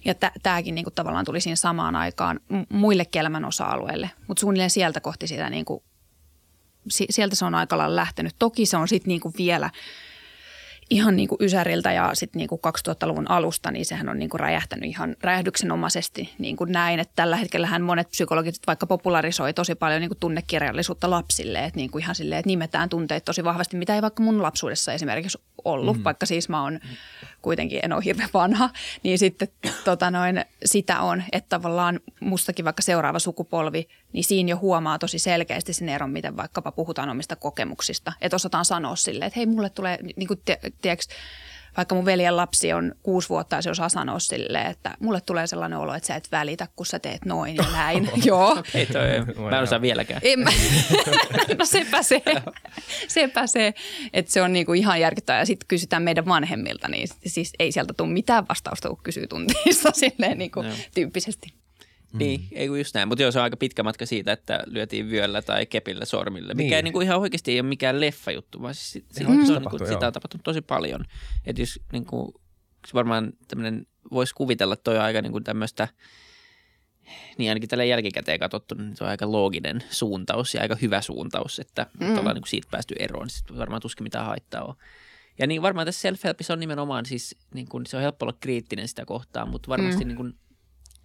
ja 0.04 0.14
tämäkin 0.42 0.74
niin 0.74 0.84
kuin 0.84 0.94
tavallaan 0.94 1.24
tuli 1.24 1.40
siinä 1.40 1.56
samaan 1.56 1.96
aikaan 1.96 2.40
muille 2.68 3.06
elämän 3.14 3.44
osa-alueille, 3.44 4.10
mutta 4.28 4.40
suunnilleen 4.40 4.70
sieltä 4.70 5.00
kohti 5.00 5.26
sitä, 5.26 5.50
niin 5.50 5.64
kuin, 5.64 5.82
sieltä 6.88 7.36
se 7.36 7.44
on 7.44 7.54
aika 7.54 7.78
lailla 7.78 7.96
lähtenyt. 7.96 8.34
Toki 8.38 8.66
se 8.66 8.76
on 8.76 8.88
sitten 8.88 9.08
niin 9.08 9.20
kuin 9.20 9.34
vielä– 9.38 9.70
ihan 10.90 11.16
niin 11.16 11.28
kuin 11.28 11.38
Ysäriltä 11.42 11.92
ja 11.92 12.10
sitten 12.14 12.38
niin 12.38 12.48
kuin 12.48 12.60
2000-luvun 12.88 13.30
alusta, 13.30 13.70
niin 13.70 13.86
sehän 13.86 14.08
on 14.08 14.18
niin 14.18 14.30
kuin 14.30 14.40
räjähtänyt 14.40 14.90
ihan 14.90 15.16
räjähdyksenomaisesti 15.22 16.34
niin 16.38 16.56
kuin 16.56 16.72
näin. 16.72 17.00
Että 17.00 17.12
tällä 17.16 17.36
hetkellähän 17.36 17.82
monet 17.82 18.08
psykologit 18.10 18.54
vaikka 18.66 18.86
popularisoi 18.86 19.54
tosi 19.54 19.74
paljon 19.74 20.00
niin 20.00 20.08
kuin 20.08 20.18
tunnekirjallisuutta 20.18 21.10
lapsille, 21.10 21.64
että 21.64 21.76
niin 21.76 21.90
kuin 21.90 22.02
ihan 22.02 22.14
silleen, 22.14 22.38
että 22.38 22.46
nimetään 22.46 22.88
tunteet 22.88 23.24
tosi 23.24 23.44
vahvasti, 23.44 23.76
mitä 23.76 23.94
ei 23.94 24.02
vaikka 24.02 24.22
mun 24.22 24.42
lapsuudessa 24.42 24.92
esimerkiksi 24.92 25.38
ollut, 25.64 25.96
mm. 25.96 26.04
vaikka 26.04 26.26
siis 26.26 26.48
mä 26.48 26.62
oon 26.62 26.80
kuitenkin, 27.42 27.80
en 27.82 27.92
ole 27.92 28.04
hirveän 28.04 28.28
vanha, 28.34 28.70
niin 29.02 29.18
sitten 29.18 29.48
tota 29.84 30.10
noin, 30.10 30.44
sitä 30.64 31.00
on, 31.00 31.22
että 31.32 31.48
tavallaan 31.48 32.00
mustakin 32.20 32.64
vaikka 32.64 32.82
seuraava 32.82 33.18
sukupolvi, 33.18 33.88
niin 34.12 34.24
siinä 34.24 34.50
jo 34.50 34.56
huomaa 34.56 34.98
tosi 34.98 35.18
selkeästi 35.18 35.72
sen 35.72 35.88
eron, 35.88 36.10
miten 36.10 36.36
vaikkapa 36.36 36.72
puhutaan 36.72 37.08
omista 37.08 37.36
kokemuksista, 37.36 38.12
että 38.20 38.36
osataan 38.36 38.64
sanoa 38.64 38.96
silleen, 38.96 39.26
että 39.26 39.38
hei 39.38 39.46
mulle 39.46 39.70
tulee, 39.70 39.98
niin 40.16 40.28
kuin, 40.28 40.40
tiedätkö, 40.82 41.14
vaikka 41.78 41.94
mun 41.94 42.04
veljen 42.04 42.36
lapsi 42.36 42.72
on 42.72 42.94
kuusi 43.02 43.28
vuotta 43.28 43.56
ja 43.56 43.62
se 43.62 43.70
osaa 43.70 43.88
sanoa 43.88 44.18
silleen, 44.18 44.66
että 44.66 44.96
mulle 45.00 45.20
tulee 45.20 45.46
sellainen 45.46 45.78
olo, 45.78 45.94
että 45.94 46.06
sä 46.06 46.14
et 46.14 46.28
välitä, 46.32 46.68
kun 46.76 46.86
sä 46.86 46.98
teet 46.98 47.24
noin 47.24 47.56
ja 47.56 47.64
näin. 47.72 48.10
Joo. 48.24 48.62
Ei 48.74 48.86
toi, 48.86 49.02
mä 49.50 49.56
en 49.56 49.62
osaa 49.62 49.80
vieläkään. 49.80 50.20
En 50.24 50.38
mä. 50.38 50.50
no 51.58 51.64
sepä 51.64 52.02
se. 52.02 52.22
sepä 53.08 53.46
se, 53.46 53.74
että 54.12 54.32
se 54.32 54.42
on 54.42 54.52
niinku 54.52 54.72
ihan 54.72 55.00
järkyttävää. 55.00 55.40
Ja 55.40 55.46
sitten 55.46 55.68
kysytään 55.68 56.02
meidän 56.02 56.26
vanhemmilta, 56.26 56.88
niin 56.88 57.08
siis 57.26 57.52
ei 57.58 57.72
sieltä 57.72 57.94
tule 57.96 58.08
mitään 58.08 58.48
vastausta, 58.48 58.88
kun 58.88 59.00
kysyy 59.02 59.26
tunteista 59.26 59.90
silleen 60.00 60.38
niinku 60.38 60.64
tyyppisesti. 60.94 61.52
Mm. 62.12 62.18
Niin, 62.18 62.48
ei 62.52 62.68
kun 62.68 62.78
just 62.78 62.94
näin. 62.94 63.08
Mutta 63.08 63.22
joo, 63.22 63.32
se 63.32 63.38
on 63.38 63.42
aika 63.42 63.56
pitkä 63.56 63.82
matka 63.82 64.06
siitä, 64.06 64.32
että 64.32 64.62
lyötiin 64.66 65.10
vyöllä 65.10 65.42
tai 65.42 65.66
kepillä 65.66 66.04
sormille, 66.04 66.54
mikä 66.54 66.62
niin. 66.62 66.74
Ei, 66.74 66.82
niin 66.82 66.92
kuin 66.92 67.06
ihan 67.06 67.20
oikeasti 67.20 67.52
ei 67.52 67.60
ole 67.60 67.68
mikään 67.68 68.00
leffa-juttu, 68.00 68.62
vaan 68.62 68.74
siis, 68.74 69.04
se, 69.10 69.24
mm. 69.24 69.46
se 69.46 69.52
on, 69.52 69.62
niin 69.62 69.70
kuin, 69.70 69.88
sitä 69.88 70.06
on 70.06 70.12
tapahtunut 70.12 70.44
tosi 70.44 70.60
paljon. 70.60 71.04
Että 71.46 71.62
jos 71.62 71.80
niin 71.92 72.06
kuin, 72.06 72.32
varmaan 72.94 73.32
tämmöinen, 73.48 73.86
voisi 74.12 74.34
kuvitella, 74.34 74.74
että 74.74 74.84
toi 74.84 74.96
on 74.96 75.04
aika 75.04 75.22
niin 75.22 75.32
kuin 75.32 75.44
tämmöistä, 75.44 75.88
niin 77.38 77.50
ainakin 77.50 77.68
tällä 77.68 77.84
jälkikäteen 77.84 78.38
katsottu, 78.40 78.74
niin 78.74 78.96
se 78.96 79.04
on 79.04 79.10
aika 79.10 79.32
looginen 79.32 79.84
suuntaus 79.90 80.54
ja 80.54 80.62
aika 80.62 80.76
hyvä 80.82 81.00
suuntaus, 81.00 81.58
että 81.58 81.86
mm. 82.00 82.18
ollaan 82.18 82.34
niin 82.34 82.42
kuin 82.42 82.50
siitä 82.50 82.68
päästy 82.70 82.94
eroon, 82.98 83.26
niin 83.26 83.36
sitten 83.36 83.58
varmaan 83.58 83.82
tuskin 83.82 84.04
mitään 84.04 84.26
haittaa 84.26 84.64
on. 84.64 84.74
Ja 85.38 85.46
niin 85.46 85.62
varmaan 85.62 85.86
tässä 85.86 86.08
self-helpissa 86.08 86.52
on 86.52 86.60
nimenomaan 86.60 87.06
siis, 87.06 87.36
niin 87.54 87.68
kuin, 87.68 87.86
se 87.86 87.96
on 87.96 88.02
helppo 88.02 88.24
olla 88.24 88.36
kriittinen 88.40 88.88
sitä 88.88 89.04
kohtaan, 89.04 89.48
mutta 89.48 89.68
varmasti 89.68 90.04
mm. 90.04 90.08
niin 90.08 90.16
kuin, 90.16 90.34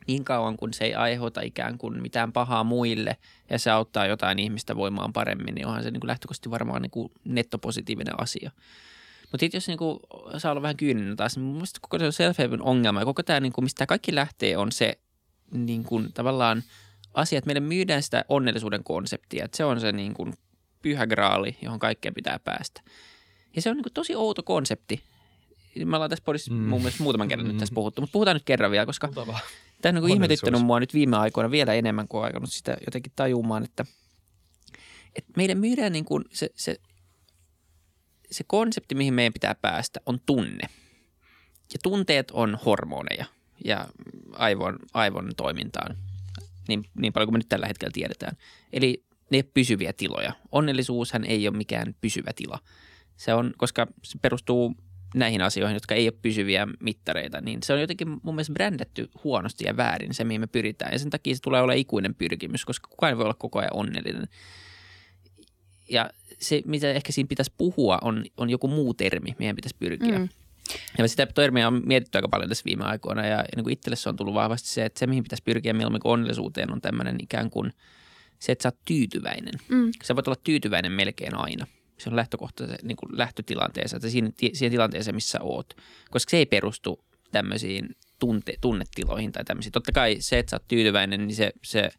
niin 0.08 0.24
kauan 0.24 0.58
kun 0.58 0.74
se 0.74 0.84
ei 0.84 0.96
aiheuta 0.96 1.42
ikään 1.42 1.78
kuin 1.78 2.02
mitään 2.02 2.34
pahaa 2.34 2.64
muille 2.64 3.18
ja 3.50 3.60
se 3.60 3.72
auttaa 3.72 4.06
jotain 4.06 4.40
ihmistä 4.40 4.76
voimaan 4.76 5.14
paremmin, 5.14 5.56
niin 5.56 5.68
onhan 5.68 5.84
se 5.84 5.92
niin 5.92 6.00
kuin 6.00 6.08
lähtökohtaisesti 6.08 6.52
varmaan 6.52 6.82
niin 6.82 6.92
kuin 6.92 7.12
nettopositiivinen 7.26 8.22
asia. 8.22 8.52
Mutta 9.22 9.44
sitten 9.44 9.58
jos 9.58 9.68
niin 9.68 9.78
kuin, 9.78 10.00
saa 10.38 10.52
olla 10.52 10.62
vähän 10.62 10.78
kyyninen 10.78 11.16
taas, 11.16 11.38
niin 11.38 11.46
mun 11.46 11.64
koko 11.82 12.00
se 12.00 12.12
self 12.12 12.38
ongelma 12.60 13.00
ja 13.00 13.06
koko 13.06 13.24
tämä, 13.24 13.40
niin 13.40 13.54
kuin, 13.54 13.66
mistä 13.66 13.86
kaikki 13.86 14.16
lähtee, 14.16 14.58
on 14.58 14.72
se 14.72 14.98
niin 15.52 15.84
kuin, 15.84 16.14
tavallaan 16.14 16.64
asia, 17.14 17.38
että 17.38 17.48
meille 17.48 17.60
myydään 17.60 18.04
sitä 18.04 18.26
onnellisuuden 18.30 18.84
konseptia. 18.84 19.46
Että 19.46 19.58
se 19.58 19.66
on 19.66 19.80
se 19.80 19.92
niin 19.92 20.14
kuin, 20.14 20.34
pyhä 20.82 21.08
graali, 21.08 21.58
johon 21.62 21.80
kaikkeen 21.80 22.14
pitää 22.14 22.40
päästä. 22.40 22.82
Ja 23.56 23.62
se 23.62 23.70
on 23.70 23.76
niin 23.76 23.84
kuin, 23.84 23.94
tosi 23.94 24.16
outo 24.16 24.44
konsepti. 24.44 25.04
Me 25.76 25.96
ollaan 25.96 26.10
tässä 26.10 26.26
podissa 26.26 26.54
mm. 26.54 26.60
mun 26.60 26.82
mielestä 26.82 27.04
muutaman 27.04 27.28
kerran 27.28 27.46
mm. 27.46 27.52
nyt 27.52 27.60
tässä 27.60 27.76
puhuttu, 27.76 28.02
mutta 28.02 28.14
puhutaan 28.14 28.36
nyt 28.36 28.44
kerran 28.46 28.72
vielä, 28.72 28.86
koska 28.86 29.10
Tämä 29.82 30.00
on 30.00 30.06
niin 30.06 30.14
ihmetyttänyt 30.14 30.62
mua 30.62 30.80
nyt 30.80 30.94
viime 30.94 31.18
aikoina 31.18 31.52
vielä 31.52 31.74
enemmän 31.74 32.08
kuin 32.08 32.24
aikanut 32.24 32.52
sitä 32.52 32.78
jotenkin 32.86 33.12
tajumaan, 33.16 33.64
että, 33.64 33.86
että 35.16 35.32
meidän 35.38 35.58
myydään 35.58 35.92
niin 35.92 36.06
kuin 36.06 36.26
se, 36.32 36.50
se, 36.56 36.78
se 38.32 38.44
konsepti, 38.48 38.96
mihin 38.96 39.14
meidän 39.14 39.34
pitää 39.34 39.56
päästä, 39.56 40.00
on 40.06 40.20
tunne. 40.26 40.70
Ja 41.74 41.80
tunteet 41.84 42.32
on 42.32 42.58
hormoneja 42.66 43.26
ja 43.66 43.88
aivon, 44.34 44.80
aivon 44.94 45.32
toimintaan, 45.38 45.98
niin, 46.68 46.86
niin 46.96 47.14
paljon 47.14 47.28
kuin 47.28 47.34
me 47.34 47.38
nyt 47.38 47.50
tällä 47.50 47.68
hetkellä 47.68 47.92
tiedetään. 47.94 48.38
Eli 48.74 49.06
ne 49.30 49.44
pysyviä 49.44 49.94
tiloja. 49.94 50.34
Onnellisuushan 50.52 51.26
ei 51.26 51.48
ole 51.48 51.58
mikään 51.58 51.96
pysyvä 52.02 52.32
tila. 52.36 52.60
Se 53.18 53.34
on, 53.34 53.54
koska 53.58 53.88
se 54.04 54.20
perustuu 54.22 54.76
näihin 55.14 55.42
asioihin, 55.42 55.74
jotka 55.74 55.96
ei 55.96 56.08
ole 56.08 56.18
pysyviä 56.22 56.68
mittareita, 56.80 57.42
niin 57.42 57.64
se 57.64 57.74
on 57.74 57.82
jotenkin 57.82 58.10
mun 58.10 58.36
mielestä 58.36 58.54
brändätty 58.54 59.10
huonosti 59.24 59.66
ja 59.66 59.78
väärin 59.78 60.14
se, 60.14 60.24
mihin 60.24 60.42
me 60.42 60.48
pyritään. 60.48 60.92
Ja 60.92 61.00
sen 61.00 61.10
takia 61.10 61.36
se 61.36 61.42
tulee 61.42 61.62
olla 61.62 61.74
ikuinen 61.74 62.16
pyrkimys, 62.16 62.66
koska 62.66 62.88
kukaan 62.90 63.10
ei 63.10 63.18
voi 63.18 63.24
olla 63.24 63.34
koko 63.34 63.60
ajan 63.60 63.74
onnellinen. 63.74 64.28
Ja 65.90 66.10
se, 66.40 66.62
mitä 66.66 66.92
ehkä 66.92 67.12
siinä 67.12 67.28
pitäisi 67.28 67.54
puhua, 67.58 68.00
on, 68.02 68.26
on 68.38 68.50
joku 68.50 68.68
muu 68.68 68.94
termi, 68.94 69.36
mihin 69.40 69.56
pitäisi 69.56 69.76
pyrkiä. 69.80 70.20
Mm. 70.20 70.30
Ja 70.98 71.08
sitä 71.08 71.26
termiä 71.26 71.68
on 71.68 71.82
mietitty 71.86 72.18
aika 72.18 72.28
paljon 72.28 72.50
tässä 72.50 72.66
viime 72.66 72.84
aikoina 72.84 73.26
ja, 73.26 73.38
ja 73.38 73.46
niin 73.56 73.64
kuin 73.64 73.74
itselle 73.74 73.96
se 73.96 74.10
on 74.10 74.16
tullut 74.16 74.34
vahvasti 74.34 74.68
se, 74.68 74.86
että 74.86 75.00
se 75.00 75.08
mihin 75.08 75.24
pitäisi 75.24 75.44
pyrkiä 75.44 75.74
mieluummin 75.74 76.02
kuin 76.02 76.12
onnellisuuteen 76.12 76.72
on 76.72 76.82
tämmöinen 76.82 77.16
ikään 77.20 77.50
kuin 77.50 77.74
se, 78.40 78.52
että 78.52 78.64
sä 78.64 78.68
oot 78.70 78.86
tyytyväinen. 78.86 79.54
Mm. 79.68 79.92
Sä 80.04 80.16
voit 80.16 80.28
olla 80.28 80.40
tyytyväinen 80.44 80.92
melkein 80.92 81.36
aina– 81.36 81.68
se 82.04 82.10
on 82.10 82.16
lähtökohta 82.16 82.64
niin 82.84 82.98
kuin 82.98 83.18
lähtötilanteessa, 83.18 83.98
että 83.98 84.10
siinä, 84.10 84.32
siihen 84.54 84.72
tilanteeseen, 84.72 85.16
missä 85.16 85.40
oot. 85.42 85.74
Koska 86.12 86.30
se 86.30 86.38
ei 86.38 86.46
perustu 86.46 87.06
tämmöisiin 87.32 87.96
tunte, 88.20 88.54
tunnetiloihin 88.62 89.32
tai 89.32 89.44
tämmöisiin. 89.46 89.72
Totta 89.72 89.92
kai 89.92 90.18
se, 90.20 90.40
että 90.40 90.50
sä 90.50 90.56
oot 90.56 90.68
tyytyväinen, 90.68 91.28
niin 91.28 91.36
se, 91.36 91.52
se 91.64 91.90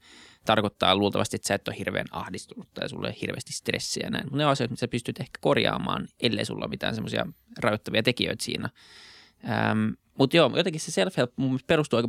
tarkoittaa 0.44 0.96
luultavasti, 0.96 1.36
että 1.36 1.48
sä 1.48 1.54
et 1.54 1.68
ole 1.68 1.78
hirveän 1.78 2.06
ahdistunut 2.10 2.68
tai 2.74 2.88
sulle 2.88 3.08
ei 3.08 3.20
hirveästi 3.20 3.52
stressiä 3.52 4.10
näin. 4.10 4.24
Mutta 4.24 4.36
ne 4.36 4.44
asioita, 4.44 4.72
mitä 4.72 4.80
sä 4.80 4.88
pystyt 4.88 5.20
ehkä 5.20 5.38
korjaamaan, 5.40 6.08
ellei 6.20 6.44
sulla 6.44 6.64
ole 6.64 6.70
mitään 6.70 6.94
semmoisia 6.94 7.26
rajoittavia 7.58 8.02
tekijöitä 8.02 8.44
siinä. 8.44 8.70
Ähm, 9.48 9.88
mutta 10.18 10.36
joo, 10.36 10.52
jotenkin 10.56 10.80
se 10.80 11.04
self-help 11.04 11.32
mun 11.36 11.60
perustuu 11.66 11.96
aika 11.96 12.08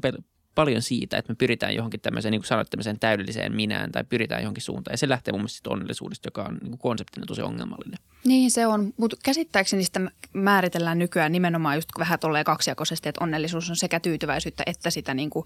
paljon 0.55 0.81
siitä, 0.81 1.17
että 1.17 1.31
me 1.31 1.35
pyritään 1.35 1.75
johonkin 1.75 1.99
tämmöiseen, 1.99 2.31
niin 2.31 2.41
kuin 2.41 2.47
sanoit, 2.47 2.69
tämmöiseen 2.69 2.99
täydelliseen 2.99 3.55
minään 3.55 3.91
tai 3.91 4.03
pyritään 4.03 4.41
johonkin 4.41 4.63
suuntaan. 4.63 4.93
Ja 4.93 4.97
se 4.97 5.09
lähtee 5.09 5.31
mun 5.31 5.41
mielestä 5.41 5.69
onnellisuudesta, 5.69 6.27
joka 6.27 6.43
on 6.43 6.57
niin 6.61 6.71
kuin 6.71 6.79
konseptina 6.79 7.25
tosi 7.25 7.41
ongelmallinen. 7.41 7.99
Niin 8.23 8.51
se 8.51 8.67
on, 8.67 8.93
mutta 8.97 9.17
käsittääkseni 9.23 9.83
sitä 9.83 10.01
määritellään 10.33 10.99
nykyään 10.99 11.31
nimenomaan 11.31 11.75
just 11.75 11.89
vähän 11.99 12.19
tolleen 12.19 12.45
kaksijakoisesti, 12.45 13.09
että 13.09 13.23
onnellisuus 13.23 13.69
on 13.69 13.75
sekä 13.75 13.99
tyytyväisyyttä 13.99 14.63
että 14.65 14.89
sitä 14.89 15.13
niin 15.13 15.29
kuin 15.29 15.45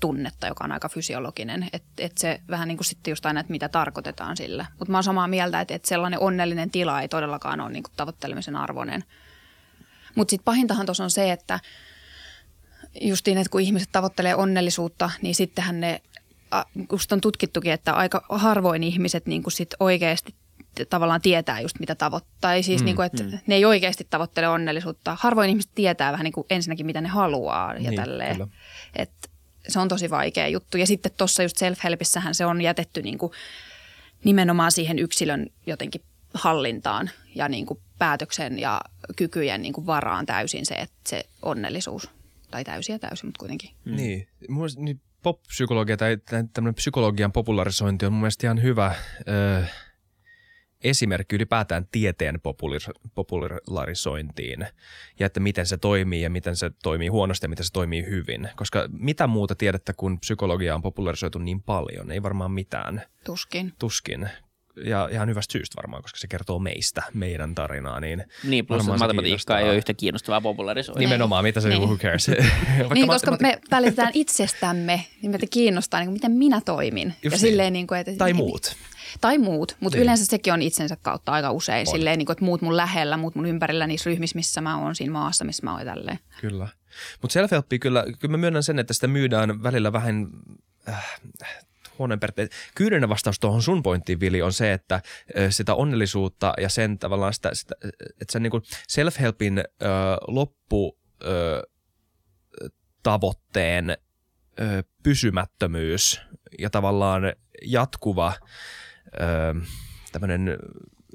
tunnetta, 0.00 0.46
joka 0.46 0.64
on 0.64 0.72
aika 0.72 0.88
fysiologinen. 0.88 1.68
Että 1.72 1.88
et 1.98 2.18
se 2.18 2.40
vähän 2.50 2.68
niin 2.68 2.78
kuin 2.78 2.86
sitten 2.86 3.12
just 3.12 3.26
aina, 3.26 3.40
että 3.40 3.50
mitä 3.50 3.68
tarkoitetaan 3.68 4.36
sillä. 4.36 4.66
Mutta 4.78 4.92
mä 4.92 4.98
oon 4.98 5.04
samaa 5.04 5.28
mieltä, 5.28 5.60
että, 5.60 5.74
että 5.74 5.88
sellainen 5.88 6.20
onnellinen 6.20 6.70
tila 6.70 7.00
ei 7.00 7.08
todellakaan 7.08 7.60
ole 7.60 7.70
niin 7.70 7.82
kuin 7.82 7.92
tavoittelemisen 7.96 8.56
arvoinen. 8.56 9.04
Mutta 10.14 10.30
sitten 10.30 10.44
pahintahan 10.44 10.86
tuossa 10.86 11.04
on 11.04 11.10
se, 11.10 11.32
että– 11.32 11.60
justiin, 13.00 13.38
että 13.38 13.50
kun 13.50 13.60
ihmiset 13.60 13.88
tavoittelee 13.92 14.34
onnellisuutta, 14.34 15.10
niin 15.22 15.34
sittenhän 15.34 15.80
ne, 15.80 16.02
just 16.92 17.12
on 17.12 17.20
tutkittukin, 17.20 17.72
että 17.72 17.92
aika 17.92 18.24
harvoin 18.28 18.82
ihmiset 18.82 19.26
niin 19.26 19.42
kuin 19.42 19.52
sit 19.52 19.74
oikeasti 19.80 20.34
tavallaan 20.90 21.20
tietää 21.20 21.60
just 21.60 21.78
mitä 21.78 21.94
tavoittaa. 21.94 22.32
Tai 22.40 22.62
siis 22.62 22.80
mm, 22.80 22.84
niin 22.84 22.96
kuin, 22.96 23.06
että 23.06 23.22
mm. 23.22 23.38
ne 23.46 23.54
ei 23.54 23.64
oikeasti 23.64 24.06
tavoittele 24.10 24.48
onnellisuutta. 24.48 25.16
Harvoin 25.20 25.50
ihmiset 25.50 25.70
tietää 25.74 26.12
vähän 26.12 26.24
niin 26.24 26.32
kuin 26.32 26.46
ensinnäkin 26.50 26.86
mitä 26.86 27.00
ne 27.00 27.08
haluaa 27.08 27.74
ja 27.74 27.90
niin, 27.90 27.94
tälleen. 27.94 28.46
Että 28.96 29.28
se 29.68 29.80
on 29.80 29.88
tosi 29.88 30.10
vaikea 30.10 30.48
juttu. 30.48 30.76
Ja 30.76 30.86
sitten 30.86 31.12
tuossa 31.16 31.42
just 31.42 31.56
self-helpissähän 31.56 32.34
se 32.34 32.46
on 32.46 32.62
jätetty 32.62 33.02
niin 33.02 33.18
kuin 33.18 33.32
nimenomaan 34.24 34.72
siihen 34.72 34.98
yksilön 34.98 35.46
jotenkin 35.66 36.02
hallintaan 36.34 37.10
ja 37.34 37.48
niin 37.48 37.66
kuin 37.66 37.80
päätöksen 37.98 38.58
ja 38.58 38.80
kykyjen 39.16 39.62
niin 39.62 39.72
kuin 39.72 39.86
varaan 39.86 40.26
täysin 40.26 40.66
se, 40.66 40.74
että 40.74 40.96
se 41.04 41.24
onnellisuus– 41.42 42.10
tai 42.52 42.64
täysiä 42.64 42.98
täysin, 42.98 43.26
mutta 43.26 43.38
kuitenkin. 43.38 43.70
Mm. 43.84 43.96
Niin, 43.96 44.28
mun 44.48 44.68
niin 44.76 45.00
pop-psykologia 45.22 45.96
tai 45.96 46.18
tämmöinen 46.26 46.74
psykologian 46.74 47.32
popularisointi 47.32 48.06
on 48.06 48.12
mun 48.12 48.20
mielestä 48.20 48.46
ihan 48.46 48.62
hyvä 48.62 48.94
ö, 49.28 49.64
esimerkki 50.84 51.36
ylipäätään 51.36 51.86
tieteen 51.92 52.34
populir- 52.36 53.10
popularisointiin 53.14 54.66
ja 55.18 55.26
että 55.26 55.40
miten 55.40 55.66
se 55.66 55.76
toimii 55.76 56.22
ja 56.22 56.30
miten 56.30 56.56
se 56.56 56.70
toimii 56.82 57.08
huonosti 57.08 57.44
ja 57.44 57.48
miten 57.48 57.64
se 57.64 57.72
toimii 57.72 58.06
hyvin. 58.06 58.48
Koska 58.56 58.88
mitä 58.92 59.26
muuta 59.26 59.54
tiedettä 59.54 59.92
kuin 59.92 60.18
psykologia 60.18 60.74
on 60.74 60.82
popularisoitu 60.82 61.38
niin 61.38 61.62
paljon? 61.62 62.10
Ei 62.10 62.22
varmaan 62.22 62.52
mitään. 62.52 63.02
Tuskin. 63.24 63.72
Tuskin 63.78 64.28
ja 64.76 65.08
ihan 65.12 65.28
hyvästä 65.28 65.52
syystä 65.52 65.76
varmaan, 65.76 66.02
koska 66.02 66.18
se 66.18 66.26
kertoo 66.26 66.58
meistä, 66.58 67.02
meidän 67.14 67.54
tarinaa. 67.54 68.00
Niin, 68.00 68.24
niin 68.44 68.66
plus 68.66 68.86
matematiikka 68.86 69.58
ei 69.58 69.64
ole 69.64 69.76
yhtä 69.76 69.94
kiinnostavaa 69.94 70.40
popularisoida. 70.40 71.00
Nimenomaan, 71.00 71.44
mitä 71.44 71.60
se 71.60 71.68
niin. 71.68 71.82
who 71.82 71.96
cares. 71.96 72.28
niin, 72.94 73.08
koska 73.08 73.36
me 73.40 73.58
välitetään 73.70 74.10
itsestämme, 74.14 75.04
niin 75.22 75.30
meitä 75.30 75.46
kiinnostaa, 75.50 76.00
niin 76.00 76.06
kuin, 76.06 76.14
miten 76.14 76.32
minä 76.32 76.60
toimin. 76.60 77.08
Just 77.08 77.24
ja 77.24 77.30
niin. 77.30 77.38
silleen, 77.38 77.72
niin 77.72 77.86
kuin, 77.86 78.00
että, 78.00 78.12
tai 78.18 78.32
muut. 78.32 78.76
Tai 79.20 79.38
muut, 79.38 79.76
mutta 79.80 79.96
niin. 79.96 80.02
yleensä 80.02 80.26
sekin 80.26 80.52
on 80.52 80.62
itsensä 80.62 80.96
kautta 81.02 81.32
aika 81.32 81.50
usein. 81.50 81.88
On. 81.88 81.94
Silleen, 81.94 82.18
niin 82.18 82.26
kuin, 82.26 82.34
että 82.34 82.44
muut 82.44 82.62
mun 82.62 82.76
lähellä, 82.76 83.16
muut 83.16 83.34
mun 83.34 83.46
ympärillä 83.46 83.86
niissä 83.86 84.10
ryhmissä, 84.10 84.36
missä 84.36 84.60
mä 84.60 84.78
oon, 84.78 84.94
siinä 84.94 85.12
maassa, 85.12 85.44
missä 85.44 85.66
mä 85.66 85.76
oon 85.76 85.86
tälleen. 85.86 86.18
Kyllä. 86.40 86.68
Mutta 87.22 87.32
self 87.32 87.50
kyllä, 87.80 88.04
kyllä 88.18 88.32
mä 88.32 88.36
myönnän 88.36 88.62
sen, 88.62 88.78
että 88.78 88.94
sitä 88.94 89.06
myydään 89.06 89.62
välillä 89.62 89.92
vähän 89.92 90.26
äh, 90.88 91.16
periaatteet. 92.08 92.52
Kyyninen 92.74 93.08
vastaus 93.08 93.40
tuohon 93.40 93.62
sun 93.62 93.82
pointtiin, 93.82 94.20
Vili, 94.20 94.42
on 94.42 94.52
se, 94.52 94.72
että 94.72 95.02
sitä 95.50 95.74
onnellisuutta 95.74 96.52
ja 96.58 96.68
sen 96.68 96.98
tavallaan 96.98 97.34
sitä, 97.34 97.50
sitä 97.52 97.74
että 98.20 98.32
sen 98.32 98.42
niin 98.42 98.50
kuin 98.50 98.62
self-helpin 98.92 99.58
ö, 99.58 99.86
loppu 100.28 100.98
ö, 101.24 101.62
tavoitteen 103.02 103.90
ö, 103.90 104.82
pysymättömyys 105.02 106.20
ja 106.58 106.70
tavallaan 106.70 107.22
jatkuva 107.62 108.32
ö, 109.14 109.60
tämmöinen 110.12 110.58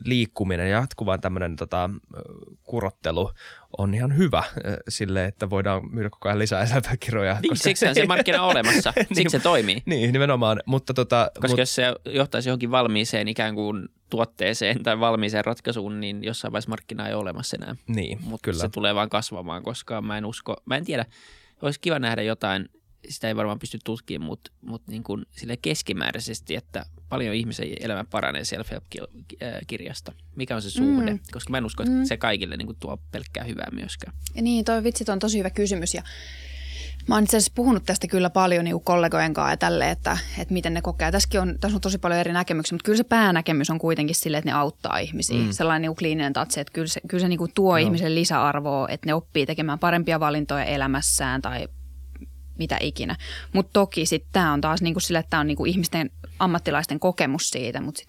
liikkuminen, 0.05 0.69
jatkuva 0.69 1.17
tämmöinen 1.17 1.55
tota, 1.55 1.89
kurottelu 2.63 3.31
on 3.77 3.93
ihan 3.93 4.17
hyvä 4.17 4.43
sille, 4.89 5.25
että 5.25 5.49
voidaan 5.49 5.91
myydä 5.91 6.09
koko 6.09 6.29
ajan 6.29 6.39
lisää 6.39 6.65
sisältökirjoja. 6.65 7.37
Niin, 7.41 7.57
siksi 7.57 7.87
on 7.87 7.95
se 7.95 8.05
markkina 8.05 8.41
olemassa, 8.51 8.93
siksi 8.97 9.13
niin, 9.15 9.29
se 9.29 9.39
toimii. 9.39 9.83
Niin, 9.85 10.13
nimenomaan. 10.13 10.61
Mutta 10.65 10.93
tota, 10.93 11.31
koska 11.33 11.47
mut... 11.47 11.59
jos 11.59 11.75
se 11.75 11.83
johtaisi 12.05 12.49
johonkin 12.49 12.71
valmiiseen 12.71 13.27
ikään 13.27 13.55
kuin 13.55 13.89
tuotteeseen 14.09 14.83
tai 14.83 14.99
valmiiseen 14.99 15.45
ratkaisuun, 15.45 15.99
niin 15.99 16.23
jossain 16.23 16.51
vaiheessa 16.51 16.69
markkina 16.69 17.07
ei 17.07 17.13
ole 17.13 17.21
olemassa 17.21 17.57
enää. 17.61 17.75
Niin, 17.87 18.19
Mutta 18.21 18.43
kyllä. 18.43 18.59
se 18.59 18.69
tulee 18.69 18.95
vaan 18.95 19.09
kasvamaan, 19.09 19.63
koska 19.63 20.01
mä 20.01 20.17
en 20.17 20.25
usko, 20.25 20.55
mä 20.65 20.77
en 20.77 20.85
tiedä, 20.85 21.05
olisi 21.61 21.79
kiva 21.79 21.99
nähdä 21.99 22.21
jotain 22.21 22.69
sitä 23.09 23.27
ei 23.27 23.35
varmaan 23.35 23.59
pysty 23.59 23.79
tutkimaan, 23.83 24.27
mutta, 24.27 24.51
mutta 24.61 24.91
niin 24.91 25.03
kuin 25.03 25.25
sille 25.31 25.57
keskimääräisesti, 25.57 26.55
että 26.55 26.85
paljon 27.09 27.35
ihmisen 27.35 27.67
elämä 27.79 28.03
paranee 28.03 28.45
self-help-kirjasta. 28.45 30.11
Mikä 30.35 30.55
on 30.55 30.61
se 30.61 30.69
suhde? 30.69 31.11
Mm. 31.11 31.19
Koska 31.31 31.51
mä 31.51 31.57
en 31.57 31.65
usko, 31.65 31.83
että 31.83 31.95
mm. 31.95 32.05
se 32.05 32.17
kaikille 32.17 32.57
niin 32.57 32.65
kuin 32.65 32.77
tuo 32.79 32.99
pelkkää 33.11 33.43
hyvää 33.43 33.67
myöskään. 33.71 34.13
Ja 34.35 34.41
niin, 34.41 34.65
toi 34.65 34.83
vitsi 34.83 35.11
on 35.11 35.19
tosi 35.19 35.39
hyvä 35.39 35.49
kysymys 35.49 35.93
ja 35.93 36.03
Mä 37.07 37.15
oon 37.15 37.23
itse 37.23 37.37
asiassa 37.37 37.51
puhunut 37.55 37.83
tästä 37.85 38.07
kyllä 38.07 38.29
paljon 38.29 38.63
niin 38.65 38.81
kollegojen 38.83 39.33
kanssa 39.33 39.51
ja 39.51 39.57
tälle, 39.57 39.91
että, 39.91 40.17
että 40.37 40.53
miten 40.53 40.73
ne 40.73 40.81
kokee. 40.81 41.11
Tässäkin 41.11 41.41
on, 41.41 41.55
tässä 41.59 41.77
on 41.77 41.81
tosi 41.81 41.97
paljon 41.97 42.19
eri 42.19 42.33
näkemyksiä, 42.33 42.75
mutta 42.75 42.85
kyllä 42.85 42.97
se 42.97 43.03
päänäkemys 43.03 43.69
on 43.69 43.79
kuitenkin 43.79 44.15
sille, 44.15 44.37
että 44.37 44.49
ne 44.49 44.53
auttaa 44.53 44.97
ihmisiä. 44.97 45.37
Mm. 45.37 45.51
Sellainen 45.51 45.89
niin 45.89 45.95
kliininen 45.95 46.33
tatse, 46.33 46.61
että 46.61 46.73
kyllä 46.73 46.87
se, 46.87 47.01
kyllä 47.07 47.21
se 47.21 47.27
niin 47.27 47.37
kuin 47.37 47.51
tuo 47.55 47.71
no. 47.71 47.77
ihmiselle 47.77 48.15
lisäarvoa, 48.15 48.87
että 48.89 49.05
ne 49.05 49.13
oppii 49.13 49.45
tekemään 49.45 49.79
parempia 49.79 50.19
valintoja 50.19 50.65
elämässään 50.65 51.41
tai 51.41 51.67
mitä 52.59 52.77
ikinä. 52.81 53.15
Mutta 53.53 53.69
toki 53.73 54.05
sitten 54.05 54.29
tämä 54.31 54.53
on 54.53 54.61
taas 54.61 54.81
niinku 54.81 54.99
sille, 54.99 55.19
että 55.19 55.29
tämä 55.29 55.41
on 55.41 55.47
niinku 55.47 55.65
ihmisten 55.65 56.09
ammattilaisten 56.39 56.99
kokemus 56.99 57.49
siitä, 57.49 57.81
mutta 57.81 58.03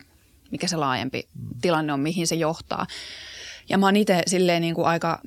mikä 0.51 0.67
se 0.67 0.77
laajempi 0.77 1.29
tilanne 1.61 1.93
on, 1.93 2.01
mihin 2.01 2.27
se 2.27 2.35
johtaa. 2.35 2.87
Ja 3.69 3.79
mä 3.79 3.87
oon 3.87 3.97
itse 3.97 4.23
silleen 4.27 4.63
niinku 4.63 4.85
aika 4.85 5.21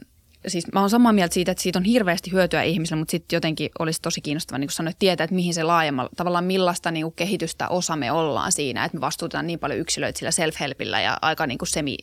siis 0.48 0.72
mä 0.74 0.80
oon 0.80 0.90
samaa 0.90 1.14
mieltä 1.14 1.34
siitä, 1.34 1.52
että 1.52 1.62
siitä 1.62 1.80
on 1.80 1.86
hirveästi 1.86 2.32
hyötyä 2.32 2.64
ihmisille, 2.64 3.00
mutta 3.00 3.12
sitten 3.12 3.38
jotenkin 3.38 3.70
olisi 3.80 4.02
tosi 4.02 4.22
kiinnostava 4.22 4.58
niin 4.58 4.68
kuin 4.68 4.76
sanoit, 4.76 5.00
tietää, 5.00 5.24
että 5.24 5.36
mihin 5.36 5.54
se 5.54 5.64
laajemmalla, 5.64 6.10
tavallaan 6.18 6.44
millaista 6.44 6.92
niin 6.92 7.04
kuin 7.04 7.16
kehitystä 7.16 7.68
osa 7.68 7.96
me 7.96 8.12
ollaan 8.12 8.52
siinä, 8.52 8.86
että 8.86 8.98
me 8.98 9.02
vastuutetaan 9.02 9.48
niin 9.48 9.60
paljon 9.60 9.80
yksilöitä 9.80 10.20
sillä 10.20 10.32
self-helpillä 10.32 11.02
ja 11.02 11.18
aika 11.22 11.48
niin 11.48 11.58
kuin 11.58 11.70
semi 11.70 11.98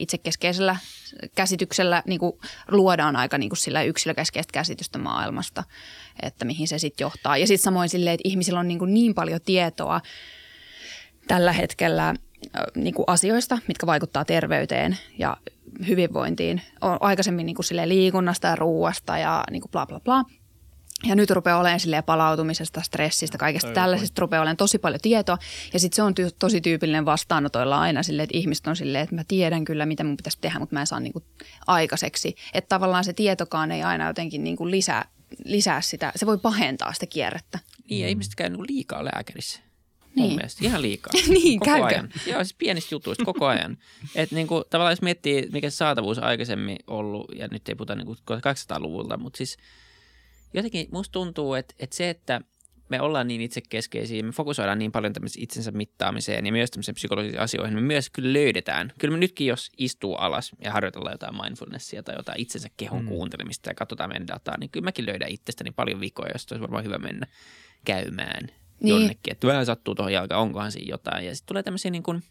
itsekeskeisellä 0.00 0.76
käsityksellä 1.34 2.02
niin 2.06 2.20
kuin 2.20 2.32
luodaan 2.70 3.16
aika 3.16 3.38
niin 3.38 3.50
kuin 3.50 3.58
sillä 3.58 3.82
yksilökeskeistä 3.82 4.52
käsitystä 4.52 4.98
maailmasta, 4.98 5.64
että 6.22 6.44
mihin 6.44 6.68
se 6.68 6.78
sitten 6.78 7.04
johtaa. 7.04 7.36
Ja 7.36 7.46
sitten 7.46 7.64
samoin 7.64 7.88
silleen, 7.88 8.14
että 8.14 8.28
ihmisillä 8.28 8.60
on 8.60 8.68
niin, 8.68 8.78
kuin 8.78 8.94
niin 8.94 9.14
paljon 9.14 9.40
tietoa 9.44 10.00
tällä 11.28 11.52
hetkellä 11.52 12.14
niin 12.74 12.94
kuin 12.94 13.04
asioista, 13.06 13.58
mitkä 13.68 13.86
vaikuttaa 13.86 14.24
terveyteen 14.24 14.98
ja 15.18 15.36
hyvinvointiin. 15.88 16.62
On 16.80 16.98
aikaisemmin 17.00 17.46
niin 17.46 17.56
kuin 17.56 17.88
liikunnasta 17.88 18.48
ja 18.48 18.56
ruuasta 18.56 19.18
ja 19.18 19.44
niin 19.50 19.62
kuin 19.62 19.70
bla 19.70 19.86
bla 19.86 20.00
bla. 20.00 20.24
Ja 21.04 21.14
nyt 21.14 21.30
rupeaa 21.30 21.58
olemaan 21.58 21.80
silleen 21.80 22.04
palautumisesta, 22.04 22.82
stressistä, 22.82 23.38
kaikesta 23.38 23.72
tällaisesta 23.72 24.20
rupeaa 24.20 24.42
olemaan 24.42 24.56
tosi 24.56 24.78
paljon 24.78 25.00
tietoa. 25.00 25.38
Ja 25.72 25.80
sitten 25.80 25.96
se 25.96 26.02
on 26.02 26.14
ty- 26.20 26.34
tosi 26.38 26.60
tyypillinen 26.60 27.04
vastaanotoilla 27.04 27.80
aina 27.80 28.02
silleen, 28.02 28.24
että 28.24 28.38
ihmiset 28.38 28.66
on 28.66 28.76
silleen, 28.76 29.04
että 29.04 29.14
mä 29.14 29.24
tiedän 29.28 29.64
kyllä, 29.64 29.86
mitä 29.86 30.04
mun 30.04 30.16
pitäisi 30.16 30.38
tehdä, 30.40 30.58
mutta 30.58 30.74
mä 30.74 30.80
en 30.80 30.86
saa 30.86 31.00
niinku 31.00 31.22
aikaiseksi. 31.66 32.34
Että 32.54 32.68
tavallaan 32.68 33.04
se 33.04 33.12
tietokaan 33.12 33.72
ei 33.72 33.82
aina 33.82 34.06
jotenkin 34.06 34.44
niinku 34.44 34.70
lisää, 34.70 35.04
lisää 35.44 35.80
sitä, 35.80 36.12
se 36.16 36.26
voi 36.26 36.38
pahentaa 36.38 36.92
sitä 36.92 37.06
kierrettä. 37.06 37.58
Niin, 37.90 38.02
ja 38.02 38.08
ihmiset 38.08 38.34
käy 38.34 38.48
niinku 38.48 38.64
liikaa 38.68 39.04
lääkärissä. 39.04 39.60
Niin. 40.14 40.26
Mun 40.26 40.36
mielestä. 40.36 40.64
Ihan 40.64 40.82
liikaa. 40.82 41.12
niin, 41.28 41.60
koko 41.60 41.70
käykö? 41.70 41.86
ajan. 41.86 42.08
Joo, 42.26 42.44
siis 42.44 42.54
pienistä 42.54 42.94
jutuista 42.94 43.24
koko 43.24 43.46
ajan. 43.46 43.78
Et 44.14 44.30
niinku, 44.30 44.64
tavallaan 44.70 44.92
jos 44.92 45.02
miettii, 45.02 45.48
mikä 45.52 45.70
se 45.70 45.76
saatavuus 45.76 46.18
aikaisemmin 46.18 46.78
ollut, 46.86 47.30
ja 47.36 47.48
nyt 47.50 47.68
ei 47.68 47.74
puhuta 47.74 47.94
niinku 47.94 48.16
800-luvulta, 48.30 49.16
mutta 49.16 49.36
siis 49.36 49.56
jotenkin 50.54 50.88
musta 50.92 51.12
tuntuu, 51.12 51.54
että, 51.54 51.74
että 51.78 51.96
se, 51.96 52.10
että 52.10 52.40
me 52.88 53.00
ollaan 53.00 53.28
niin 53.28 53.40
itsekeskeisiä, 53.40 54.22
me 54.22 54.32
fokusoidaan 54.32 54.78
niin 54.78 54.92
paljon 54.92 55.12
tämmöiseen 55.12 55.42
itsensä 55.42 55.70
mittaamiseen 55.70 56.46
ja 56.46 56.52
myös 56.52 56.70
tämmöisiin 56.70 56.94
psykologisiin 56.94 57.40
asioihin, 57.40 57.74
me 57.74 57.80
myös 57.80 58.10
kyllä 58.10 58.32
löydetään. 58.32 58.92
Kyllä 58.98 59.12
me 59.12 59.18
nytkin, 59.18 59.46
jos 59.46 59.70
istuu 59.78 60.14
alas 60.14 60.50
ja 60.64 60.72
harjoitellaan 60.72 61.14
jotain 61.14 61.36
mindfulnessia 61.42 62.02
tai 62.02 62.16
jotain 62.16 62.40
itsensä 62.40 62.68
kehon 62.76 63.02
mm. 63.02 63.08
kuuntelemista 63.08 63.70
ja 63.70 63.74
katsotaan 63.74 64.10
meidän 64.10 64.28
dataa, 64.28 64.58
niin 64.58 64.70
kyllä 64.70 64.84
mäkin 64.84 65.06
löydän 65.06 65.30
itsestäni 65.30 65.70
paljon 65.70 66.00
vikoja, 66.00 66.32
josta 66.32 66.54
olisi 66.54 66.62
varmaan 66.62 66.84
hyvä 66.84 66.98
mennä 66.98 67.26
käymään 67.84 68.46
niin. 68.80 68.88
jonnekin. 68.88 69.32
Että 69.32 69.46
vähän 69.46 69.66
sattuu 69.66 69.94
tuohon 69.94 70.12
jalkaan, 70.12 70.40
onkohan 70.40 70.72
siinä 70.72 70.90
jotain. 70.90 71.26
Ja 71.26 71.34
sitten 71.34 71.48
tulee 71.48 71.62
tämmöisiä 71.62 71.90
niin 71.90 72.02
kuin, 72.02 72.22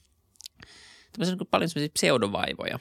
tämmöisiä 1.11 1.31
niin 1.31 1.37
kuin 1.37 1.47
paljon 1.51 1.69
semmoisia 1.69 1.91
pseudovaivoja. 1.93 2.79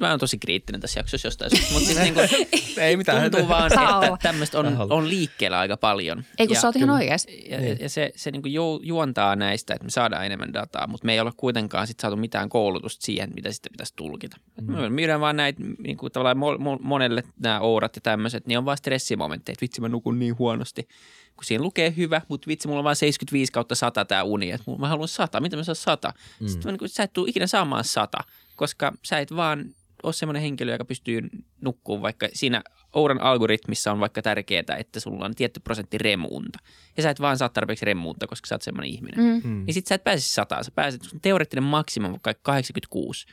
Mä 0.00 0.10
oon 0.10 0.20
tosi 0.20 0.38
kriittinen 0.38 0.80
tässä 0.80 1.00
jaksossa 1.00 1.26
jostain 1.26 1.50
syystä, 1.50 1.72
mutta 1.72 1.86
siis 1.86 1.98
niinku, 1.98 2.20
ei 2.80 2.96
mitään. 2.96 3.22
tuntuu 3.22 3.48
vaan, 3.48 3.72
että 3.72 4.16
tämmöistä 4.22 4.58
on, 4.58 4.76
on 4.90 5.08
liikkeellä 5.08 5.58
aika 5.58 5.76
paljon. 5.76 6.24
Ei 6.38 6.46
kun 6.46 6.56
ja, 6.56 6.60
sä 6.60 6.68
oot 6.68 6.76
ihan 6.76 6.90
oikeasti. 6.90 7.44
Ja, 7.50 7.60
niin. 7.60 7.78
ja 7.80 7.88
se, 7.88 8.12
se 8.16 8.30
niinku 8.30 8.48
ju, 8.48 8.80
juontaa 8.82 9.36
näistä, 9.36 9.74
että 9.74 9.84
me 9.84 9.90
saadaan 9.90 10.26
enemmän 10.26 10.52
dataa, 10.52 10.86
mutta 10.86 11.06
me 11.06 11.12
ei 11.12 11.20
ole 11.20 11.32
kuitenkaan 11.36 11.86
sit 11.86 12.00
saatu 12.00 12.16
mitään 12.16 12.48
koulutusta 12.48 13.06
siihen, 13.06 13.30
mitä 13.34 13.52
sitten 13.52 13.72
pitäisi 13.72 13.92
tulkita. 13.96 14.36
Mm. 14.60 14.72
Me 14.72 14.90
myydään 14.90 15.20
vaan 15.20 15.36
näitä, 15.36 15.62
niinku, 15.78 16.10
tavallaan 16.10 16.78
monelle 16.80 17.22
nämä 17.40 17.60
ourat 17.60 17.96
ja 17.96 18.00
tämmöiset, 18.02 18.46
niin 18.46 18.58
on 18.58 18.64
vaan 18.64 18.76
stressimomentteja, 18.78 19.52
että 19.52 19.62
vitsi 19.62 19.80
mä 19.80 19.88
nukun 19.88 20.18
niin 20.18 20.38
huonosti 20.38 20.88
kun 21.36 21.44
siinä 21.44 21.62
lukee 21.62 21.94
hyvä, 21.96 22.22
mutta 22.28 22.48
vitsi, 22.48 22.68
mulla 22.68 22.80
on 22.80 22.84
vain 22.84 22.96
75 22.96 23.52
kautta 23.52 23.74
100 23.74 24.04
tämä 24.04 24.22
uni, 24.22 24.50
että 24.50 24.70
mä 24.78 24.88
haluan 24.88 25.08
100, 25.08 25.40
mitä 25.40 25.56
mä 25.56 25.64
saan 25.64 25.76
100? 25.76 26.12
Mm. 26.40 26.48
Sitten 26.48 26.72
mä, 26.72 26.78
niin 26.80 26.88
sä 26.88 27.02
et 27.02 27.12
tule 27.12 27.30
ikinä 27.30 27.46
saamaan 27.46 27.84
100, 27.84 28.18
koska 28.56 28.92
sä 29.02 29.18
et 29.18 29.36
vaan 29.36 29.64
ole 30.02 30.12
semmoinen 30.12 30.42
henkilö, 30.42 30.72
joka 30.72 30.84
pystyy 30.84 31.28
nukkumaan 31.60 32.02
vaikka 32.02 32.28
siinä 32.32 32.62
Ouran 32.92 33.20
algoritmissa 33.20 33.92
on 33.92 34.00
vaikka 34.00 34.22
tärkeää, 34.22 34.76
että 34.78 35.00
sulla 35.00 35.24
on 35.24 35.34
tietty 35.34 35.60
prosentti 35.60 35.98
remuunta. 35.98 36.58
Ja 36.96 37.02
sä 37.02 37.10
et 37.10 37.20
vaan 37.20 37.38
saa 37.38 37.48
tarpeeksi 37.48 37.84
remuunta, 37.84 38.26
koska 38.26 38.46
sä 38.46 38.54
oot 38.54 38.62
semmoinen 38.62 38.90
ihminen. 38.90 39.20
Mm. 39.20 39.50
Mm. 39.50 39.64
Niin 39.66 39.74
sit 39.74 39.86
sä 39.86 39.94
et 39.94 40.04
pääse 40.04 40.22
sataan. 40.22 40.64
Sä 40.64 40.70
pääset 40.70 41.02
teoreettinen 41.22 41.64
maksimum 41.64 42.10
vaikka 42.10 42.34
86 42.42 43.26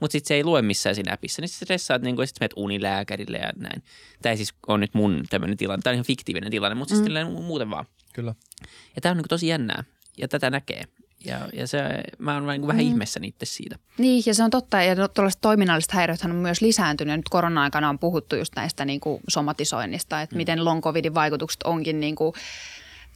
mutta 0.00 0.12
sitten 0.12 0.28
se 0.28 0.34
ei 0.34 0.44
lue 0.44 0.62
missään 0.62 0.94
siinä 0.94 1.12
appissa. 1.12 1.42
Niin 1.42 1.48
sitten 1.48 1.66
stressaat, 1.66 2.02
niin 2.02 2.16
kuin, 2.16 2.26
sitten 2.26 2.44
menet 2.44 2.52
unilääkärille 2.56 3.38
ja 3.38 3.52
näin. 3.56 3.82
Tämä 4.22 4.30
ei 4.30 4.36
siis 4.36 4.54
ole 4.66 4.78
nyt 4.78 4.94
mun 4.94 5.24
tämmöinen 5.30 5.56
tilanne. 5.56 5.82
Tämä 5.82 5.92
on 5.92 5.94
ihan 5.94 6.06
fiktiivinen 6.06 6.50
tilanne, 6.50 6.74
mutta 6.74 6.94
siis 6.94 7.08
mm. 7.08 7.14
siis 7.14 7.44
muuten 7.46 7.70
vaan. 7.70 7.86
Kyllä. 8.12 8.34
Ja 8.96 9.02
tämä 9.02 9.10
on 9.10 9.16
niin 9.16 9.28
tosi 9.28 9.46
jännää 9.46 9.84
ja 10.18 10.28
tätä 10.28 10.50
näkee. 10.50 10.84
Ja, 11.24 11.48
ja 11.52 11.66
se, 11.66 11.78
mä 12.18 12.34
oon 12.34 12.46
niin 12.46 12.66
vähän 12.66 12.84
mm. 12.84 12.88
ihmeessä 12.88 13.20
itse 13.22 13.46
siitä. 13.46 13.78
Niin, 13.98 14.22
ja 14.26 14.34
se 14.34 14.44
on 14.44 14.50
totta. 14.50 14.82
Ja 14.82 15.08
tuollaiset 15.08 15.40
toiminnalliset 15.40 15.92
häiriöt 15.92 16.24
on 16.24 16.34
myös 16.34 16.60
lisääntynyt. 16.60 17.16
Nyt 17.16 17.28
korona-aikana 17.28 17.88
on 17.88 17.98
puhuttu 17.98 18.36
just 18.36 18.52
näistä 18.56 18.84
niin 18.84 19.00
kuin 19.00 19.20
somatisoinnista, 19.28 20.22
että 20.22 20.34
mm. 20.34 20.36
miten 20.36 20.64
long 20.64 20.82
covidin 20.82 21.14
vaikutukset 21.14 21.62
onkin 21.62 22.00
niin 22.00 22.14
kuin, 22.14 22.32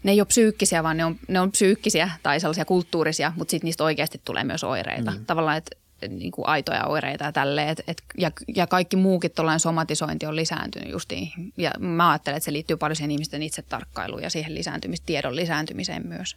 ne 0.03 0.13
ei 0.13 0.21
ole 0.21 0.27
psyykkisiä, 0.27 0.83
vaan 0.83 0.97
ne 0.97 1.05
on, 1.05 1.17
ne 1.29 1.41
on 1.41 1.53
psyykkisiä 1.53 2.11
tai 2.23 2.41
sellaisia 2.41 2.65
kulttuurisia, 2.65 3.33
mutta 3.37 3.51
sitten 3.51 3.67
niistä 3.67 3.85
oikeasti 3.85 4.21
tulee 4.25 4.45
myös 4.45 4.65
oireita. 4.65 5.11
Mm. 5.11 5.27
Tavallaan, 5.27 5.57
että 5.57 5.77
niin 6.09 6.33
kuin 6.33 6.49
aitoja 6.49 6.87
oireita 6.87 7.25
ja 7.25 7.33
tälleen. 7.33 7.69
Et, 7.69 7.81
et, 7.87 8.03
ja, 8.19 8.31
ja 8.57 8.67
kaikki 8.67 8.97
muukin 8.97 9.31
tuollainen 9.31 9.61
somatisointi 9.61 10.27
on 10.27 10.37
lisääntynyt 10.37 10.91
justiin. 10.91 11.33
Ja 11.57 11.71
mä 11.79 12.11
ajattelen, 12.11 12.37
että 12.37 12.45
se 12.45 12.53
liittyy 12.53 12.77
paljon 12.77 12.97
siihen 12.97 13.11
ihmisten 13.11 13.43
itsetarkkailuun 13.43 14.23
ja 14.23 14.31
siihen 14.31 14.55
lisääntymis, 14.55 15.01
tiedon 15.01 15.37
lisääntymiseen 15.37 16.07
myös. 16.07 16.37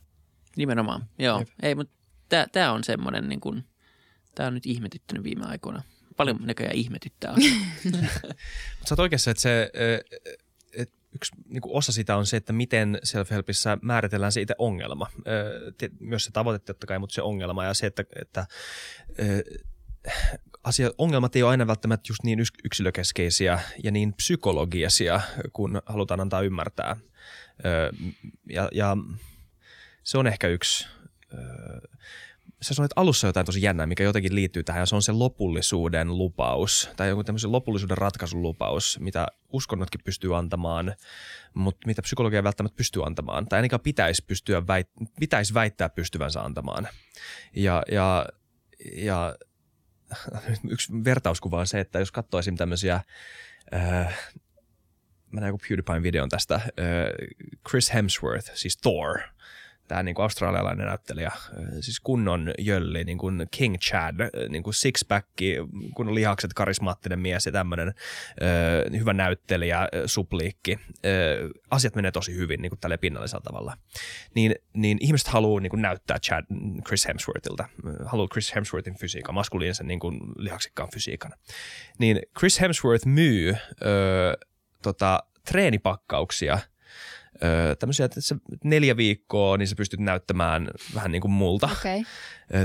Nimenomaan, 0.55 1.05
joo. 1.19 1.39
Jep. 1.39 1.49
Ei, 1.63 1.75
mutta 1.75 1.93
tämä 2.51 2.71
on 2.71 2.83
semmoinen, 2.83 3.29
niin 3.29 3.39
kuin, 3.39 3.63
tämä 4.35 4.47
on 4.47 4.53
nyt 4.53 4.65
ihmetyttänyt 4.65 5.23
viime 5.23 5.45
aikoina. 5.45 5.83
Paljon 6.17 6.39
näköjään 6.41 6.75
ihmetyttää. 6.75 7.35
Sä 8.85 8.93
oot 8.93 8.99
oikeassa, 8.99 9.31
että 9.31 9.41
se 9.41 9.71
yksi 11.15 11.31
niin 11.45 11.61
kuin 11.61 11.75
osa 11.75 11.91
sitä 11.91 12.17
on 12.17 12.25
se, 12.25 12.37
että 12.37 12.53
miten 12.53 12.99
self-helpissä 13.03 13.77
määritellään 13.81 14.31
se 14.31 14.41
itse 14.41 14.55
ongelma. 14.57 15.07
Myös 15.99 16.23
se 16.23 16.31
tavoite 16.31 16.59
totta 16.59 16.87
kai, 16.87 16.99
mutta 16.99 17.13
se 17.13 17.21
ongelma 17.21 17.65
ja 17.65 17.73
se, 17.73 17.87
että, 17.87 18.03
että 18.21 18.45
asia, 20.63 20.91
ongelmat 20.97 21.35
ei 21.35 21.43
ole 21.43 21.51
aina 21.51 21.67
välttämättä 21.67 22.09
just 22.09 22.23
niin 22.23 22.39
yksilökeskeisiä 22.63 23.59
ja 23.83 23.91
niin 23.91 24.13
psykologisia, 24.13 25.21
kun 25.53 25.81
halutaan 25.85 26.19
antaa 26.19 26.41
ymmärtää. 26.41 26.95
Ja, 28.49 28.69
ja 28.71 28.97
se 30.03 30.17
on 30.17 30.27
ehkä 30.27 30.47
yksi 30.47 30.87
sä 32.63 32.73
sanoit 32.73 32.91
alussa 32.95 33.27
jotain 33.27 33.45
tosi 33.45 33.61
jännää, 33.61 33.85
mikä 33.85 34.03
jotenkin 34.03 34.35
liittyy 34.35 34.63
tähän, 34.63 34.81
ja 34.81 34.85
se 34.85 34.95
on 34.95 35.01
se 35.01 35.11
lopullisuuden 35.11 36.17
lupaus, 36.17 36.89
tai 36.95 37.09
joku 37.09 37.23
tämmöisen 37.23 37.51
lopullisuuden 37.51 37.97
ratkaisun 37.97 38.41
lupaus, 38.41 38.99
mitä 38.99 39.27
uskonnotkin 39.49 40.01
pystyy 40.03 40.37
antamaan, 40.37 40.95
mutta 41.53 41.87
mitä 41.87 42.01
psykologia 42.01 42.39
ei 42.39 42.43
välttämättä 42.43 42.75
pystyy 42.75 43.05
antamaan, 43.05 43.45
tai 43.45 43.57
ainakaan 43.57 43.79
pitäisi, 43.79 44.25
pystyä 44.25 44.67
väit, 44.67 44.89
pitäisi 45.19 45.53
väittää 45.53 45.89
pystyvänsä 45.89 46.41
antamaan. 46.41 46.87
Ja, 47.55 47.83
ja, 47.91 48.25
ja 48.95 49.35
yksi 50.69 50.93
vertauskuva 51.03 51.59
on 51.59 51.67
se, 51.67 51.79
että 51.79 51.99
jos 51.99 52.09
esimerkiksi 52.09 52.51
tämmöisiä, 52.57 52.95
äh, 53.73 54.31
mä 55.31 55.41
näin 55.41 55.49
joku 55.49 55.61
PewDiePien 55.67 56.03
videon 56.03 56.29
tästä, 56.29 56.55
äh, 56.55 56.63
Chris 57.69 57.93
Hemsworth, 57.93 58.51
siis 58.53 58.77
Thor– 58.77 59.19
tämä 59.93 60.03
niin 60.03 60.15
kuin 60.15 60.23
australialainen 60.23 60.87
näyttelijä, 60.87 61.31
siis 61.79 61.99
kunnon 61.99 62.53
jölli, 62.59 63.03
niin 63.03 63.17
kuin 63.17 63.47
King 63.51 63.75
Chad, 63.77 64.15
niin 64.49 64.63
kuin 64.63 64.73
six-pack, 64.73 65.27
kunnon 65.95 66.15
lihakset, 66.15 66.53
karismaattinen 66.53 67.19
mies 67.19 67.45
ja 67.45 67.51
tämmöinen 67.51 67.87
äh, 67.87 68.99
hyvä 68.99 69.13
näyttelijä, 69.13 69.89
supliikki. 70.05 70.71
Äh, 70.71 71.49
asiat 71.71 71.95
menee 71.95 72.11
tosi 72.11 72.35
hyvin 72.35 72.61
niin 72.61 72.69
kuin 72.69 72.79
tälle 72.79 72.97
pinnallisella 72.97 73.43
tavalla. 73.43 73.77
Niin, 74.35 74.55
niin 74.73 74.97
ihmiset 75.01 75.27
haluaa 75.27 75.61
niin 75.61 75.69
kuin 75.69 75.81
näyttää 75.81 76.19
Chad, 76.19 76.45
Chris 76.87 77.07
Hemsworthilta, 77.07 77.67
haluaa 78.05 78.27
Chris 78.27 78.55
Hemsworthin 78.55 78.97
fysiikan, 78.97 79.35
maskuliinisen 79.35 79.87
niin 79.87 79.99
kuin 79.99 80.19
lihaksikkaan 80.35 80.89
fysiikan. 80.93 81.31
Niin 81.99 82.19
Chris 82.39 82.61
Hemsworth 82.61 83.05
myy 83.05 83.49
äh, 83.49 83.57
tota, 84.81 85.23
treenipakkauksia– 85.45 86.59
öö, 87.43 87.75
tämmöisiä, 87.75 88.05
että 88.05 88.21
se 88.21 88.35
neljä 88.63 88.97
viikkoa, 88.97 89.57
niin 89.57 89.67
sä 89.67 89.75
pystyt 89.75 89.99
näyttämään 89.99 90.67
vähän 90.95 91.11
niin 91.11 91.21
kuin 91.21 91.31
multa 91.31 91.69
okay. 91.71 92.03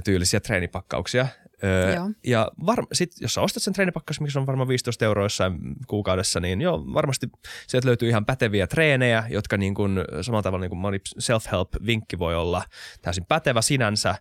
tyylisiä 0.05 0.41
treenipakkauksia. 0.41 1.26
Öö, 1.64 1.97
ja 2.26 2.51
var, 2.66 2.87
sit, 2.93 3.12
jos 3.20 3.35
sä 3.35 3.41
ostat 3.41 3.62
sen 3.62 3.74
treenipakkauksen, 3.74 4.24
mikä 4.24 4.41
on 4.41 4.47
varmaan 4.47 4.68
15 4.68 5.05
euroa 5.05 5.24
jossain 5.24 5.59
kuukaudessa, 5.87 6.41
niin 6.41 6.61
joo, 6.61 6.85
varmasti 6.95 7.26
sieltä 7.66 7.87
löytyy 7.89 8.09
ihan 8.09 8.26
päteviä 8.26 8.66
treenejä, 8.66 9.24
jotka 9.31 9.57
niin 9.57 9.74
kuin, 9.74 10.01
samalla 10.22 10.43
tavalla 10.43 10.62
niin 10.62 10.70
kuin 10.70 10.79
moni 10.79 10.99
self-help-vinkki 11.18 12.18
voi 12.18 12.35
olla 12.35 12.62
täysin 13.03 13.24
pätevä 13.29 13.62
sinänsä, 13.62 14.14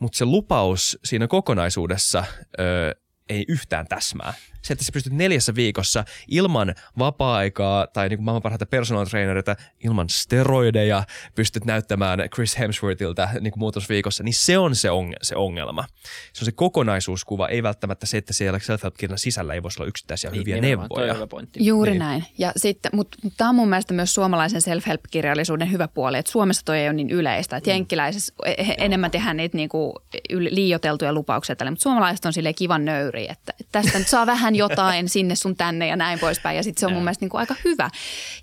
mutta 0.00 0.18
se 0.18 0.24
lupaus 0.24 0.98
siinä 1.04 1.28
kokonaisuudessa 1.28 2.24
öö, 2.60 2.92
ei 3.28 3.44
yhtään 3.48 3.86
täsmää 3.88 4.34
se, 4.64 4.72
että 4.72 4.84
sä 4.84 4.92
pystyt 4.92 5.12
neljässä 5.12 5.54
viikossa 5.54 6.04
ilman 6.28 6.74
vapaa-aikaa 6.98 7.86
tai 7.86 8.08
niin 8.08 8.18
kuin 8.18 8.24
maailman 8.24 8.42
parhaita 8.42 8.66
personal 8.66 9.06
trainereita, 9.06 9.56
ilman 9.84 10.08
steroideja 10.08 11.04
pystyt 11.34 11.64
näyttämään 11.64 12.28
Chris 12.34 12.58
Hemsworthilta 12.58 13.28
niin 13.40 13.52
kuin 13.52 13.60
muutosviikossa, 13.60 14.22
niin 14.22 14.34
se 14.34 14.58
on 14.58 14.76
se, 14.76 14.90
on, 14.90 15.12
se 15.22 15.36
ongelma. 15.36 15.84
Se 16.32 16.42
on 16.42 16.46
se 16.46 16.52
kokonaisuuskuva, 16.52 17.48
ei 17.48 17.62
välttämättä 17.62 18.06
se, 18.06 18.16
että 18.18 18.32
siellä 18.32 18.58
self-help-kirjan 18.58 19.18
sisällä 19.18 19.54
ei 19.54 19.62
voisi 19.62 19.82
olla 19.82 19.88
yksittäisiä 19.88 20.30
niin, 20.30 20.40
hyviä 20.40 20.60
neuvoja. 20.60 21.14
Juuri 21.56 21.90
niin. 21.90 21.98
näin. 21.98 22.24
Ja 22.38 22.52
sitten, 22.56 22.90
mutta 22.94 23.18
tämä 23.36 23.48
on 23.50 23.54
mun 23.54 23.68
mielestä 23.68 23.94
myös 23.94 24.14
suomalaisen 24.14 24.62
self-help-kirjallisuuden 24.62 25.72
hyvä 25.72 25.88
puoli, 25.88 26.18
että 26.18 26.32
Suomessa 26.32 26.62
toi 26.64 26.78
ei 26.78 26.88
ole 26.88 26.92
niin 26.92 27.10
yleistä. 27.10 27.56
Että 27.56 27.70
mm. 27.70 27.74
jenkkiläisessä 27.74 28.34
enemmän 28.78 29.10
tehdään 29.10 29.36
niitä 29.36 29.56
niin 29.56 29.68
kuin 29.68 29.92
liioteltuja 30.30 31.12
lupauksia 31.12 31.56
tälle, 31.56 31.70
mutta 31.70 31.82
suomalaiset 31.82 32.24
on 32.24 32.32
silleen 32.32 32.54
kivan 32.54 32.84
nöyri, 32.84 33.28
että 33.30 33.54
tästä 33.72 33.98
nyt 33.98 34.08
saa 34.08 34.26
vähän 34.26 34.53
vähän 34.58 34.70
jotain 34.70 35.08
sinne 35.08 35.34
sun 35.34 35.56
tänne 35.56 35.86
ja 35.86 35.96
näin 35.96 36.18
poispäin. 36.18 36.56
Ja 36.56 36.62
sitten 36.62 36.80
se 36.80 36.86
on 36.86 36.92
mun 36.92 37.02
mielestä 37.02 37.22
niin 37.22 37.30
kuin 37.30 37.38
aika 37.38 37.54
hyvä. 37.64 37.90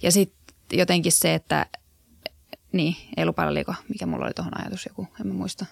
Ja 0.01 0.11
sitten 0.11 0.79
jotenkin 0.79 1.11
se, 1.11 1.33
että 1.33 1.65
niin, 2.71 2.95
ei 3.17 3.25
lupailla 3.25 3.53
liiko, 3.53 3.73
mikä 3.89 4.05
mulla 4.05 4.25
oli 4.25 4.33
tuohon 4.33 4.61
ajatus 4.61 4.85
joku, 4.85 5.07
en 5.21 5.27
mä 5.27 5.33
muista. 5.33 5.65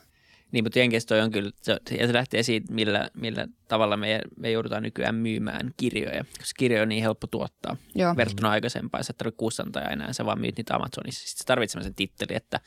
Niin, 0.52 0.64
mutta 0.64 0.80
Jenkistä 0.80 1.24
on 1.24 1.32
kyllä, 1.32 1.52
se, 1.62 1.80
ja 2.00 2.08
se 2.08 2.14
lähtee 2.14 2.44
siitä, 2.44 2.74
millä, 2.74 3.10
millä 3.14 3.48
tavalla 3.68 3.98
me, 3.98 4.22
me 4.38 4.52
joudutaan 4.52 4.84
nykyään 4.84 5.16
myymään 5.16 5.74
kirjoja, 5.78 6.24
koska 6.24 6.58
kirjoja 6.58 6.84
on 6.84 6.90
niin 6.90 7.04
helppo 7.04 7.28
tuottaa 7.28 7.78
Joo. 7.96 8.16
verrattuna 8.16 8.50
aikaisempaan. 8.50 9.04
Sä 9.04 9.12
et 9.12 9.18
tarvitse 9.18 9.38
kustantajaa 9.38 9.90
enää, 9.90 10.14
sä 10.14 10.26
vaan 10.26 10.42
myyt 10.42 10.58
niitä 10.58 10.76
Amazonissa. 10.76 11.28
Sitten 11.28 11.38
sä 11.40 11.46
tarvitset 11.46 11.84
sen 11.84 11.96
titteli, 11.96 12.36
että 12.36 12.60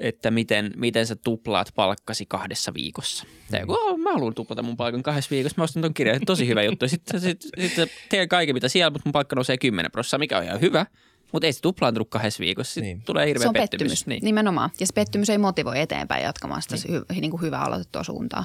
että 0.00 0.30
miten, 0.30 0.72
miten 0.76 1.06
sä 1.06 1.16
tuplaat 1.16 1.72
palkkasi 1.74 2.26
kahdessa 2.26 2.74
viikossa. 2.74 3.26
Tai 3.50 3.60
joku, 3.60 3.72
oh, 3.72 3.98
mä 3.98 4.12
haluan 4.12 4.34
tuplata 4.34 4.62
mun 4.62 4.76
palkan 4.76 5.02
kahdessa 5.02 5.30
viikossa, 5.30 5.54
mä 5.58 5.64
ostin 5.64 5.82
ton 5.82 5.94
kirjan, 5.94 6.20
tosi 6.26 6.46
hyvä 6.46 6.62
juttu. 6.62 6.88
Sitten 6.88 7.20
sit, 7.20 7.42
sit, 7.42 7.74
sit 7.74 7.90
teen 8.08 8.28
kaiken 8.28 8.54
mitä 8.54 8.68
siellä, 8.68 8.90
mutta 8.90 9.08
mun 9.08 9.12
palkka 9.12 9.36
nousee 9.36 9.58
10 9.58 9.92
prosenttia, 9.92 10.18
mikä 10.18 10.38
on 10.38 10.44
ihan 10.44 10.60
hyvä. 10.60 10.86
Mutta 11.32 11.46
ei 11.46 11.52
se 11.52 11.60
tuplaantunut 11.60 12.10
kahdessa 12.10 12.40
viikossa. 12.40 12.74
Sitten 12.74 12.96
niin. 12.96 13.02
tulee 13.02 13.26
hirveä 13.26 13.42
se 13.42 13.48
on 13.48 13.52
pettymys. 13.52 13.80
pettymys. 13.80 14.06
Niin. 14.06 14.24
Nimenomaan. 14.24 14.70
Ja 14.80 14.86
se 14.86 14.92
pettymys 14.92 15.30
ei 15.30 15.38
motivoi 15.38 15.80
eteenpäin 15.80 16.24
jatkamaan 16.24 16.62
sitä 16.62 16.74
niin. 16.74 16.94
hy, 16.94 17.20
niin 17.20 17.30
kuin 17.30 17.42
hyvää 17.42 17.62
aloitettua 17.62 18.04
suuntaa. 18.04 18.44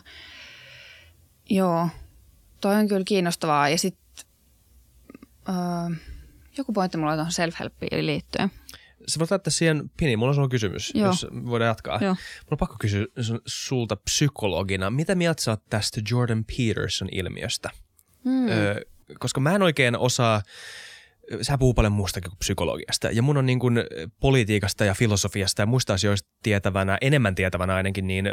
Joo, 1.49 1.89
toi 2.61 2.75
on 2.75 2.87
kyllä 2.87 3.03
kiinnostavaa. 3.05 3.69
Ja 3.69 3.77
sitten 3.77 4.25
öö, 5.49 5.95
joku 6.57 6.73
pointti 6.73 6.97
mulla 6.97 7.11
on 7.11 7.17
tuohon 7.17 7.31
self-helpiin 7.31 8.05
liittyen– 8.05 8.51
Sä 9.07 9.19
voit 9.19 9.31
laittaa 9.31 9.51
siihen 9.51 9.91
pini. 9.97 10.17
Mulla 10.17 10.29
on 10.29 10.35
sulla 10.35 10.47
kysymys, 10.47 10.91
Joo. 10.95 11.07
jos 11.07 11.27
voidaan 11.45 11.67
jatkaa. 11.67 11.99
Joo. 12.01 12.13
Mulla 12.13 12.51
on 12.51 12.57
pakko 12.57 12.75
kysyä 12.79 13.05
sulta 13.45 13.95
psykologina. 13.95 14.89
Mitä 14.89 15.15
mieltä 15.15 15.43
sä 15.43 15.51
oot 15.51 15.63
tästä 15.69 16.01
Jordan 16.11 16.45
Peterson-ilmiöstä? 16.45 17.69
Hmm. 18.23 18.47
Öö, 18.47 18.81
koska 19.19 19.41
mä 19.41 19.55
en 19.55 19.61
oikein 19.61 19.97
osaa 19.97 20.41
sä 21.41 21.57
puhuu 21.57 21.73
paljon 21.73 21.93
muustakin 21.93 22.31
kuin 22.31 22.39
psykologiasta. 22.39 23.07
Ja 23.11 23.21
mun 23.21 23.37
on 23.37 23.45
niin 23.45 23.59
kuin 23.59 23.83
politiikasta 24.19 24.85
ja 24.85 24.93
filosofiasta 24.93 25.61
ja 25.61 25.65
muista 25.65 25.93
asioista 25.93 26.29
tietävänä, 26.43 26.97
enemmän 27.01 27.35
tietävänä 27.35 27.75
ainakin, 27.75 28.07
niin 28.07 28.25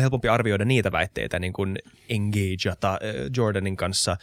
helpompi 0.00 0.28
arvioida 0.28 0.64
niitä 0.64 0.92
väitteitä, 0.92 1.38
niin 1.38 1.52
kuin 1.52 1.78
engageata 2.08 2.98
Jordanin 3.36 3.76
kanssa 3.76 4.16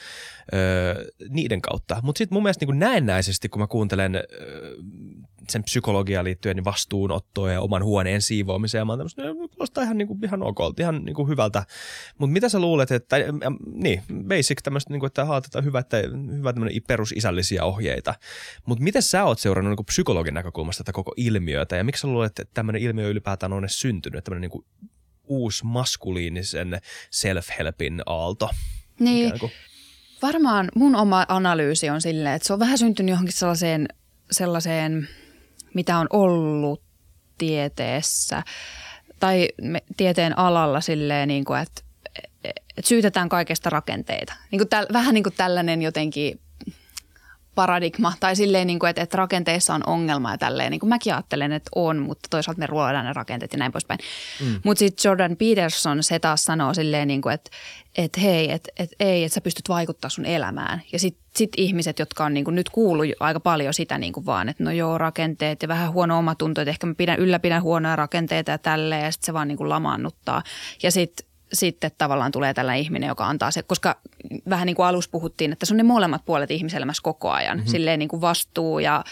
niiden 1.29 1.61
kautta. 1.61 1.99
Mutta 2.03 2.17
sitten 2.17 2.35
mun 2.35 2.43
mielestä 2.43 2.61
niin 2.61 2.67
kuin 2.67 2.79
näennäisesti, 2.79 3.49
kun 3.49 3.61
mä 3.61 3.67
kuuntelen 3.67 4.13
sen 5.49 5.63
psykologiaan 5.63 6.25
liittyen 6.25 6.55
niin 6.55 6.65
vastuunottoa 6.65 7.51
ja 7.51 7.61
oman 7.61 7.83
huoneen 7.83 8.21
siivoamiseen. 8.21 8.79
Ja 8.79 8.85
mä 8.85 8.91
oon 8.91 8.99
tämmöistä, 8.99 9.21
kuulostaa 9.55 9.83
ihan, 9.83 9.97
niin 9.97 10.07
kuin, 10.07 10.25
ihan 10.25 10.43
okolta, 10.43 10.81
ihan 10.81 11.05
niin 11.05 11.15
kuin 11.15 11.27
hyvältä. 11.27 11.65
Mutta 12.17 12.33
mitä 12.33 12.49
sä 12.49 12.59
luulet, 12.59 12.91
että, 12.91 13.15
niin, 13.73 14.01
basic 14.27 14.61
tämmöistä, 14.63 14.93
niin 14.93 14.99
kuin, 14.99 15.07
että 15.07 15.25
haatetaan 15.25 15.65
hyvä, 15.65 15.79
että, 15.79 15.97
hyvä 16.37 16.53
tämmöinen 16.53 16.81
perusisällisiä 16.87 17.63
ohjeita. 17.63 18.15
Mutta 18.65 18.83
miten 18.83 19.01
sä 19.01 19.23
oot 19.23 19.39
seurannut 19.39 19.71
niin 19.71 19.77
kuin 19.77 19.85
psykologin 19.85 20.33
näkökulmasta 20.33 20.83
tätä 20.83 20.95
koko 20.95 21.13
ilmiötä 21.17 21.75
ja 21.75 21.83
miksi 21.83 22.01
sä 22.01 22.07
luulet, 22.07 22.39
että 22.39 22.53
tämmöinen 22.53 22.81
ilmiö 22.81 23.09
ylipäätään 23.09 23.53
on 23.53 23.63
edes 23.63 23.79
syntynyt, 23.79 24.23
tämmöinen 24.23 24.41
niin 24.41 24.51
kuin 24.51 24.65
uusi 25.23 25.65
maskuliinisen 25.65 26.81
self-helpin 27.11 28.01
aalto? 28.05 28.49
Niin, 28.99 29.33
varmaan 30.21 30.69
mun 30.75 30.95
oma 30.95 31.25
analyysi 31.27 31.89
on 31.89 32.01
silleen, 32.01 32.35
että 32.35 32.47
se 32.47 32.53
on 32.53 32.59
vähän 32.59 32.77
syntynyt 32.77 33.09
johonkin 33.09 33.33
sellaiseen, 33.33 33.87
sellaiseen– 34.31 35.07
mitä 35.75 35.97
on 35.97 36.07
ollut 36.09 36.81
tieteessä 37.37 38.43
tai 39.19 39.47
tieteen 39.97 40.39
alalla 40.39 40.81
silleen, 40.81 41.27
niin 41.27 41.45
kuin, 41.45 41.59
että, 41.59 41.81
että 42.43 42.87
syytetään 42.87 43.29
kaikesta 43.29 43.69
rakenteita. 43.69 44.33
Niin 44.51 44.59
kuin 44.59 44.69
täl, 44.69 44.85
vähän 44.93 45.13
niin 45.13 45.23
kuin 45.23 45.33
tällainen 45.37 45.81
jotenkin 45.81 46.39
paradigma 47.55 48.13
tai 48.19 48.35
silleen, 48.35 48.67
niin 48.67 48.79
kuin, 48.79 48.89
että, 48.89 49.01
että 49.01 49.17
rakenteissa 49.17 49.73
on 49.73 49.81
ongelma 49.87 50.31
ja 50.31 50.37
tälleen. 50.37 50.71
Niin 50.71 50.79
kuin 50.79 50.89
mäkin 50.89 51.13
ajattelen, 51.13 51.51
että 51.51 51.69
on, 51.75 51.99
mutta 51.99 52.27
toisaalta 52.29 52.59
me 52.59 52.67
ruodaan 52.67 53.05
ne 53.05 53.13
rakenteet 53.13 53.53
ja 53.53 53.59
näin 53.59 53.71
poispäin. 53.71 53.99
Mm. 54.41 54.59
Mutta 54.63 54.79
sitten 54.79 55.09
Jordan 55.09 55.35
Peterson 55.37 56.03
se 56.03 56.19
taas 56.19 56.43
sanoo 56.43 56.73
silleen, 56.73 57.07
niin 57.07 57.21
kuin, 57.21 57.33
että, 57.33 57.51
että 57.97 58.21
hei, 58.21 58.51
että, 58.51 58.69
että 58.79 58.95
ei, 58.99 59.23
että 59.23 59.33
sä 59.33 59.41
pystyt 59.41 59.69
vaikuttaa 59.69 60.09
sun 60.09 60.25
elämään. 60.25 60.81
Ja 60.91 60.99
sitten 60.99 61.25
sit 61.35 61.51
ihmiset, 61.57 61.99
jotka 61.99 62.25
on 62.25 62.33
niin 62.33 62.45
kuin 62.45 62.55
nyt 62.55 62.69
kuullut 62.69 63.05
aika 63.19 63.39
paljon 63.39 63.73
sitä 63.73 63.97
niin 63.97 64.13
kuin 64.13 64.25
vaan, 64.25 64.49
että 64.49 64.63
no 64.63 64.71
joo, 64.71 64.97
rakenteet 64.97 65.61
ja 65.61 65.67
vähän 65.67 65.93
huono 65.93 66.17
omatunto, 66.17 66.61
että 66.61 66.69
ehkä 66.69 66.87
mä 66.87 66.95
pidän, 66.95 67.19
ylläpidän 67.19 67.63
huonoja 67.63 67.95
rakenteita 67.95 68.51
ja 68.51 68.57
tälleen 68.57 69.05
ja 69.05 69.11
sitten 69.11 69.25
se 69.25 69.33
vaan 69.33 69.47
niin 69.47 69.57
kuin 69.57 69.69
lamaannuttaa. 69.69 70.43
Ja 70.83 70.91
sitten 70.91 71.27
sitten 71.53 71.91
tavallaan 71.97 72.31
tulee 72.31 72.53
tällä 72.53 72.75
ihminen, 72.75 73.07
joka 73.07 73.27
antaa 73.27 73.51
se, 73.51 73.63
koska 73.63 73.95
vähän 74.49 74.65
niin 74.65 74.75
kuin 74.75 74.85
alussa 74.85 75.11
puhuttiin, 75.11 75.51
että 75.51 75.65
se 75.65 75.73
on 75.73 75.77
ne 75.77 75.83
molemmat 75.83 76.25
puolet 76.25 76.51
ihmiselämässä 76.51 77.03
koko 77.03 77.31
ajan. 77.31 77.57
Mm-hmm. 77.57 77.71
Silleen 77.71 77.99
niin 77.99 78.09
kuin 78.09 78.21
vastuu 78.21 78.79
ja 78.79 79.03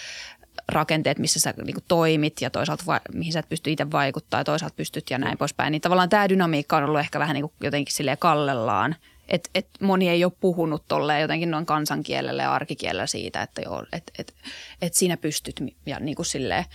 rakenteet, 0.68 1.20
missä 1.20 1.40
sä 1.40 1.54
niin 1.64 1.74
kuin 1.74 1.86
toimit 1.88 2.42
ja 2.42 2.50
toisaalta 2.50 2.84
va- 2.88 3.02
mihin 3.14 3.34
sä 3.34 3.40
et 3.40 3.50
pysty 3.50 3.72
itse 3.72 3.92
vaikuttaa 3.92 4.40
ja 4.40 4.44
toisaalta 4.44 4.76
pystyt 4.76 5.10
ja 5.10 5.18
näin 5.18 5.38
poispäin. 5.38 5.72
Niin 5.72 5.82
tavallaan 5.82 6.10
tämä 6.10 6.30
dynamiikka 6.30 6.78
on 6.78 6.84
ollut 6.84 7.00
ehkä 7.00 7.20
vähän 7.20 7.34
niin 7.34 7.42
kuin 7.42 7.54
jotenkin 7.64 7.96
silleen 7.96 8.18
kallellaan. 8.18 8.96
Että 9.28 9.50
et 9.56 9.68
moni 9.82 10.10
ei 10.10 10.24
ole 10.24 10.32
puhunut 10.40 10.84
tolleen 10.88 11.22
jotenkin 11.22 11.52
noin 11.52 11.66
kansankielellä 11.66 12.44
ja 12.44 12.54
arkikielellä 12.54 13.08
siitä, 13.08 13.42
että 13.42 13.62
joo, 13.62 13.84
että 13.94 14.12
et, 14.20 14.34
et 14.82 14.94
siinä 14.94 15.18
pystyt 15.18 15.56
ja 15.86 16.00
niin 16.00 16.16
kuin 16.16 16.26
silleen– 16.26 16.66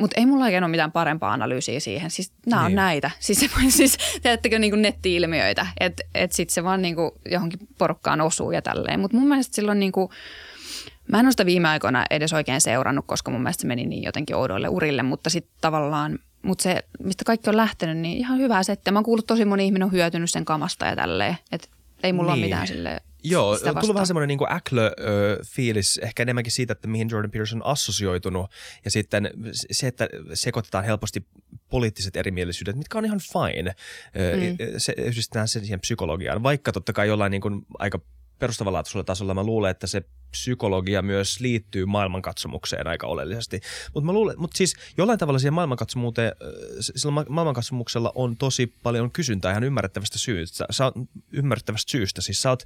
mutta 0.00 0.20
ei 0.20 0.26
mulla 0.26 0.44
oikein 0.44 0.64
ole 0.64 0.70
mitään 0.70 0.92
parempaa 0.92 1.32
analyysiä 1.32 1.80
siihen. 1.80 2.10
Siis 2.10 2.32
nämä 2.46 2.62
niin. 2.62 2.66
on 2.66 2.74
näitä. 2.74 3.10
Siis, 3.20 3.40
se, 3.40 3.48
siis 3.68 3.98
teettekö 4.22 4.58
niinku 4.58 4.76
netti-ilmiöitä, 4.76 5.66
että 5.80 6.02
et 6.14 6.32
sitten 6.32 6.54
se 6.54 6.64
vaan 6.64 6.82
niinku 6.82 7.18
johonkin 7.30 7.58
porukkaan 7.78 8.20
osuu 8.20 8.52
ja 8.52 8.62
tälleen. 8.62 9.00
Mutta 9.00 9.16
mun 9.16 9.28
mielestä 9.28 9.54
silloin 9.54 9.80
niinku, 9.80 10.10
mä 11.08 11.20
en 11.20 11.26
ole 11.26 11.32
sitä 11.32 11.46
viime 11.46 11.68
aikoina 11.68 12.04
edes 12.10 12.32
oikein 12.32 12.60
seurannut, 12.60 13.04
koska 13.06 13.30
mun 13.30 13.42
mielestä 13.42 13.60
se 13.60 13.66
meni 13.66 13.86
niin 13.86 14.02
jotenkin 14.02 14.36
oudoille 14.36 14.68
urille. 14.68 15.02
Mutta 15.02 15.30
sitten 15.30 15.54
tavallaan 15.60 16.18
mutta 16.42 16.62
se, 16.62 16.82
mistä 17.02 17.24
kaikki 17.24 17.50
on 17.50 17.56
lähtenyt, 17.56 17.98
niin 17.98 18.18
ihan 18.18 18.38
hyvä 18.38 18.62
setti. 18.62 18.90
Mä 18.90 18.98
oon 18.98 19.04
kuullut 19.04 19.26
tosi 19.26 19.44
moni 19.44 19.64
ihminen 19.64 19.86
on 19.86 19.92
hyötynyt 19.92 20.30
sen 20.30 20.44
kamasta 20.44 20.86
ja 20.86 20.96
tälleen. 20.96 21.36
Että 21.52 21.68
ei 22.02 22.12
mulla 22.12 22.34
niin. 22.34 22.44
ole 22.44 22.46
mitään 22.46 22.66
sille 22.66 23.00
Joo, 23.24 23.58
sitä 23.58 23.74
tullut 23.74 23.94
vähän 23.94 24.06
semmoinen 24.06 24.28
niin 24.28 24.52
Acklö-fiilis, 24.52 25.98
ehkä 25.98 26.22
enemmänkin 26.22 26.52
siitä, 26.52 26.72
että 26.72 26.88
mihin 26.88 27.08
Jordan 27.10 27.30
Peterson 27.30 27.62
on 27.62 27.68
assosioitunut. 27.70 28.50
Ja 28.84 28.90
sitten 28.90 29.30
se, 29.70 29.86
että 29.86 30.08
sekoitetaan 30.34 30.84
helposti 30.84 31.26
poliittiset 31.68 32.16
erimielisyydet, 32.16 32.76
mitkä 32.76 32.98
on 32.98 33.04
ihan 33.04 33.20
fine. 33.20 33.74
Mm. 34.14 34.56
Se 34.78 34.94
yhdistetään 34.98 35.48
sen 35.48 35.62
siihen 35.62 35.80
psykologiaan, 35.80 36.42
vaikka 36.42 36.72
totta 36.72 36.92
kai 36.92 37.08
jollain 37.08 37.30
niin 37.30 37.40
kuin 37.40 37.66
aika 37.78 38.00
perustavanlaatuisella 38.44 39.04
tasolla 39.04 39.34
mä 39.34 39.42
luulen, 39.42 39.70
että 39.70 39.86
se 39.86 40.02
psykologia 40.30 41.02
myös 41.02 41.40
liittyy 41.40 41.86
maailmankatsomukseen 41.86 42.86
aika 42.86 43.06
oleellisesti. 43.06 43.60
Mutta 43.94 44.12
mut 44.36 44.52
siis 44.54 44.74
jollain 44.96 45.18
tavalla 45.18 45.38
siihen 45.38 45.54
maailmankatsomuuteen, 45.54 46.32
sillä 46.80 47.24
maailmankatsomuksella 47.28 48.12
on 48.14 48.36
tosi 48.36 48.66
paljon 48.82 49.10
kysyntää 49.10 49.50
ihan 49.50 49.64
ymmärrettävästä 49.64 50.18
syystä. 50.18 50.66
Sä 50.70 50.92
ymmärrettävästä 51.32 51.90
syystä. 51.90 52.22
Siis 52.22 52.42
sä 52.42 52.50
oot 52.50 52.62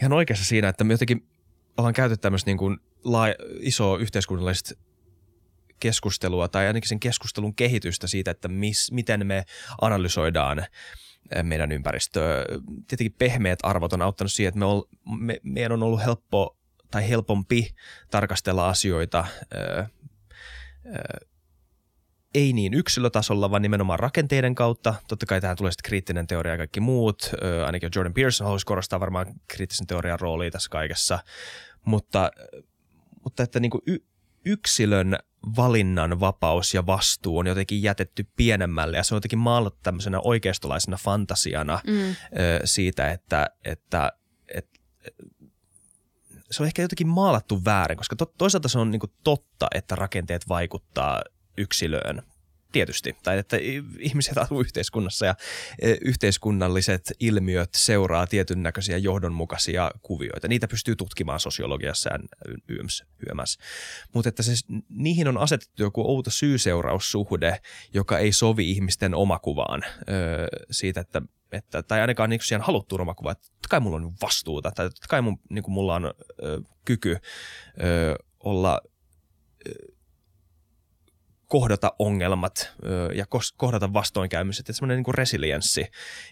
ihan 0.00 0.12
oikeassa 0.12 0.44
siinä, 0.44 0.68
että 0.68 0.84
me 0.84 0.94
jotenkin 0.94 1.28
ollaan 1.76 1.94
käyty 1.94 2.16
tämmöistä 2.16 2.50
niin 2.50 2.58
kuin 2.58 2.78
laaja, 3.04 3.34
isoa 3.60 3.98
yhteiskunnallista 3.98 4.74
keskustelua 5.80 6.48
tai 6.48 6.66
ainakin 6.66 6.88
sen 6.88 7.00
keskustelun 7.00 7.54
kehitystä 7.54 8.06
siitä, 8.06 8.30
että 8.30 8.48
mis, 8.48 8.92
miten 8.92 9.26
me 9.26 9.44
analysoidaan 9.80 10.66
meidän 11.42 11.72
ympäristöä. 11.72 12.44
Tietenkin 12.88 13.16
pehmeät 13.18 13.58
arvot 13.62 13.92
on 13.92 14.02
auttanut 14.02 14.32
siihen, 14.32 14.48
että 14.48 14.58
me, 14.58 14.64
ol, 14.64 14.82
me 15.18 15.40
meidän 15.42 15.72
on 15.72 15.82
ollut 15.82 16.04
helppo 16.04 16.56
tai 16.90 17.08
helpompi 17.08 17.74
tarkastella 18.10 18.68
asioita 18.68 19.24
ö, 19.54 19.84
ö, 20.86 21.26
ei 22.34 22.52
niin 22.52 22.74
yksilötasolla, 22.74 23.50
vaan 23.50 23.62
nimenomaan 23.62 23.98
rakenteiden 23.98 24.54
kautta. 24.54 24.94
Totta 25.08 25.26
kai 25.26 25.40
tähän 25.40 25.56
tulee 25.56 25.72
sitten 25.72 25.88
kriittinen 25.88 26.26
teoria 26.26 26.52
ja 26.52 26.58
kaikki 26.58 26.80
muut. 26.80 27.30
Ö, 27.42 27.66
ainakin 27.66 27.90
Jordan 27.96 28.14
Pearson 28.14 28.44
haluaisi 28.44 28.66
korostaa 28.66 29.00
varmaan 29.00 29.26
kriittisen 29.48 29.86
teorian 29.86 30.20
roolia 30.20 30.50
tässä 30.50 30.70
kaikessa. 30.70 31.18
Mutta, 31.84 32.30
mutta 33.24 33.42
että 33.42 33.60
niin 33.60 33.70
kuin 33.70 33.82
y- 33.86 34.09
yksilön 34.44 35.18
valinnan 35.56 36.20
vapaus 36.20 36.74
ja 36.74 36.86
vastuu 36.86 37.38
on 37.38 37.46
jotenkin 37.46 37.82
jätetty 37.82 38.26
pienemmälle 38.36 38.96
ja 38.96 39.02
se 39.02 39.14
on 39.14 39.16
jotenkin 39.16 39.38
maalattu 39.38 39.80
tämmöisenä 39.82 40.20
oikeistolaisena 40.20 40.96
fantasiana 40.96 41.80
mm. 41.86 42.14
siitä, 42.64 43.10
että, 43.10 43.50
että, 43.64 44.12
että 44.54 44.80
se 46.50 46.62
on 46.62 46.66
ehkä 46.66 46.82
jotenkin 46.82 47.08
maalattu 47.08 47.64
väärin, 47.64 47.96
koska 47.96 48.16
to, 48.16 48.26
toisaalta 48.38 48.68
se 48.68 48.78
on 48.78 48.90
niin 48.90 49.00
totta, 49.24 49.66
että 49.74 49.96
rakenteet 49.96 50.48
vaikuttaa 50.48 51.22
yksilöön 51.58 52.22
tietysti, 52.72 53.16
tai 53.22 53.38
että 53.38 53.56
ihmiset 53.98 54.38
asuu 54.38 54.60
yhteiskunnassa 54.60 55.26
ja 55.26 55.34
e, 55.78 55.94
yhteiskunnalliset 56.00 57.12
ilmiöt 57.20 57.70
seuraa 57.74 58.26
tietyn 58.26 58.62
näköisiä 58.62 58.96
johdonmukaisia 58.96 59.90
kuvioita. 60.02 60.48
Niitä 60.48 60.68
pystyy 60.68 60.96
tutkimaan 60.96 61.40
sosiologiassa 61.40 62.10
ja 62.12 62.18
YMS. 62.68 63.04
YMS. 63.30 63.58
Mutta 64.14 64.28
että 64.28 64.42
se, 64.42 64.52
niihin 64.88 65.28
on 65.28 65.38
asetettu 65.38 65.82
joku 65.82 66.10
outo 66.10 66.30
syy-seuraussuhde, 66.30 67.60
joka 67.94 68.18
ei 68.18 68.32
sovi 68.32 68.70
ihmisten 68.70 69.14
omakuvaan 69.14 69.82
öö, 70.08 70.46
siitä, 70.70 71.00
että 71.00 71.22
että, 71.52 71.82
tai 71.82 72.00
ainakaan 72.00 72.30
niin 72.30 72.40
siihen 72.42 72.60
haluttuun 72.60 73.00
omakuvaan, 73.00 73.32
että 73.32 73.48
totta 73.48 73.68
kai 73.68 73.80
mulla 73.80 73.96
on 73.96 74.12
vastuuta, 74.22 74.70
tai 74.70 74.86
totta 74.86 75.06
kai 75.08 75.22
mun, 75.22 75.40
niin 75.50 75.64
mulla 75.68 75.94
on 75.94 76.04
ö, 76.04 76.12
kyky 76.84 77.16
ö, 77.82 78.16
olla 78.40 78.80
kohdata 81.50 81.92
ongelmat 81.98 82.72
ö, 82.84 83.12
ja 83.14 83.26
kohdata 83.56 83.92
vastoinkäymiset 83.92 84.68
ja 84.68 84.74
semmoinen 84.74 84.96
niin 84.96 85.14
resilienssi, 85.14 85.86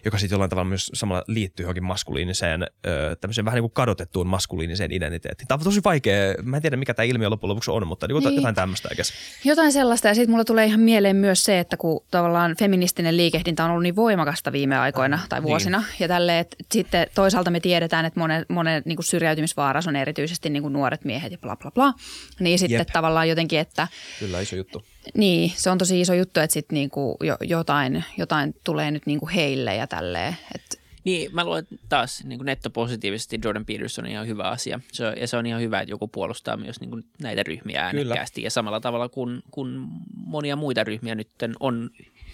joka 0.05 0.17
sitten 0.17 0.35
jollain 0.35 0.49
tavalla 0.49 0.69
myös 0.69 0.91
samalla 0.93 1.23
liittyy 1.27 1.63
johonkin 1.63 1.83
maskuliiniseen, 1.83 2.63
ö, 2.63 3.15
tämmöiseen 3.21 3.45
vähän 3.45 3.55
niin 3.55 3.63
kuin 3.63 3.73
kadotettuun 3.73 4.27
maskuliiniseen 4.27 4.91
identiteettiin. 4.91 5.47
Tämä 5.47 5.55
on 5.55 5.63
tosi 5.63 5.81
vaikea, 5.83 6.33
mä 6.43 6.57
en 6.57 6.61
tiedä 6.61 6.77
mikä 6.77 6.93
tämä 6.93 7.03
ilmiö 7.03 7.29
loppujen 7.29 7.49
lopuksi 7.49 7.71
on, 7.71 7.87
mutta 7.87 8.07
niin 8.07 8.23
niin. 8.23 8.35
jotain 8.35 8.55
tämmöistä 8.55 8.89
eikä 8.91 9.03
Jotain 9.43 9.71
sellaista 9.71 10.07
ja 10.07 10.15
sitten 10.15 10.31
mulla 10.31 10.45
tulee 10.45 10.65
ihan 10.65 10.79
mieleen 10.79 11.15
myös 11.15 11.43
se, 11.43 11.59
että 11.59 11.77
kun 11.77 12.05
tavallaan 12.11 12.55
feministinen 12.59 13.17
liikehdintä 13.17 13.65
on 13.65 13.69
ollut 13.71 13.83
niin 13.83 13.95
voimakasta 13.95 14.51
viime 14.51 14.77
aikoina 14.77 15.19
tai 15.29 15.39
niin. 15.39 15.47
vuosina 15.47 15.77
niin. 15.77 15.87
ja 15.99 16.07
tälle, 16.07 16.39
että 16.39 16.57
sitten 16.71 17.07
toisaalta 17.15 17.51
me 17.51 17.59
tiedetään, 17.59 18.05
että 18.05 18.19
monet, 18.19 18.49
monet 18.49 18.85
niin 18.85 18.95
kuin 18.95 19.05
syrjäytymisvaaras 19.05 19.87
on 19.87 19.95
erityisesti 19.95 20.49
niin 20.49 20.63
kuin 20.63 20.73
nuoret 20.73 21.05
miehet 21.05 21.31
ja 21.31 21.37
bla 21.37 21.55
bla 21.55 21.71
bla, 21.71 21.93
niin 22.39 22.59
sitten 22.59 22.79
Jep. 22.79 22.87
tavallaan 22.93 23.29
jotenkin, 23.29 23.59
että 23.59 23.87
Kyllä 24.19 24.39
iso 24.39 24.55
juttu 24.55 24.83
niin, 25.17 25.51
se 25.55 25.69
on 25.69 25.77
tosi 25.77 26.01
iso 26.01 26.13
juttu, 26.13 26.39
että 26.39 26.53
sitten 26.53 26.75
niinku 26.75 27.17
jo, 27.23 27.37
jotain, 27.41 28.03
jotain 28.17 28.55
tulee 28.63 28.91
nyt 28.91 29.05
niinku 29.05 29.29
heille 29.35 29.75
ja 29.75 29.87
tälleen. 29.87 30.37
Et. 30.55 30.79
Niin, 31.03 31.35
mä 31.35 31.45
luulen 31.45 31.67
taas 31.89 32.23
niin 32.23 32.39
nettopositiivisesti 32.43 33.39
Jordan 33.43 33.65
Peterson 33.65 34.05
on 34.05 34.11
ihan 34.11 34.27
hyvä 34.27 34.43
asia. 34.43 34.79
Se 34.91 35.07
on, 35.07 35.13
ja 35.17 35.27
se 35.27 35.37
on 35.37 35.45
ihan 35.45 35.61
hyvä, 35.61 35.79
että 35.79 35.91
joku 35.91 36.07
puolustaa 36.07 36.57
myös 36.57 36.79
niin 36.79 36.89
kuin 36.89 37.03
näitä 37.21 37.43
ryhmiä 37.43 37.85
äänekkäästi. 37.85 38.41
Kyllä. 38.41 38.45
Ja 38.45 38.51
samalla 38.51 38.79
tavalla 38.79 39.09
kuin, 39.09 39.41
kuin 39.51 39.87
monia 40.15 40.55
muita 40.55 40.83
ryhmiä 40.83 41.15
nyt 41.15 41.29
on 41.59 41.89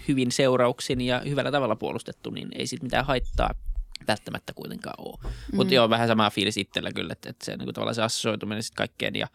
hyvin 0.07 0.32
seurauksin 0.32 1.01
ja 1.01 1.22
hyvällä 1.30 1.51
tavalla 1.51 1.76
puolustettu, 1.76 2.30
niin 2.30 2.47
ei 2.55 2.68
sitten 2.68 2.86
mitään 2.86 3.05
haittaa 3.05 3.55
välttämättä 4.08 4.54
kuitenkaan 4.54 4.96
ole. 4.98 5.18
Mm. 5.24 5.56
Mutta 5.56 5.74
joo, 5.74 5.89
vähän 5.89 6.08
sama 6.08 6.30
fiilis 6.30 6.58
itsellä 6.58 6.91
kyllä, 6.91 7.14
että, 7.14 7.30
että 7.30 7.46
se 7.46 7.58
niin 7.58 7.66
kuin 7.66 7.74
tavallaan 7.74 7.96
se 7.96 8.02
assoituminen 8.02 8.64
sitten 8.64 8.78
kaikkeen 8.78 9.16
ja 9.16 9.28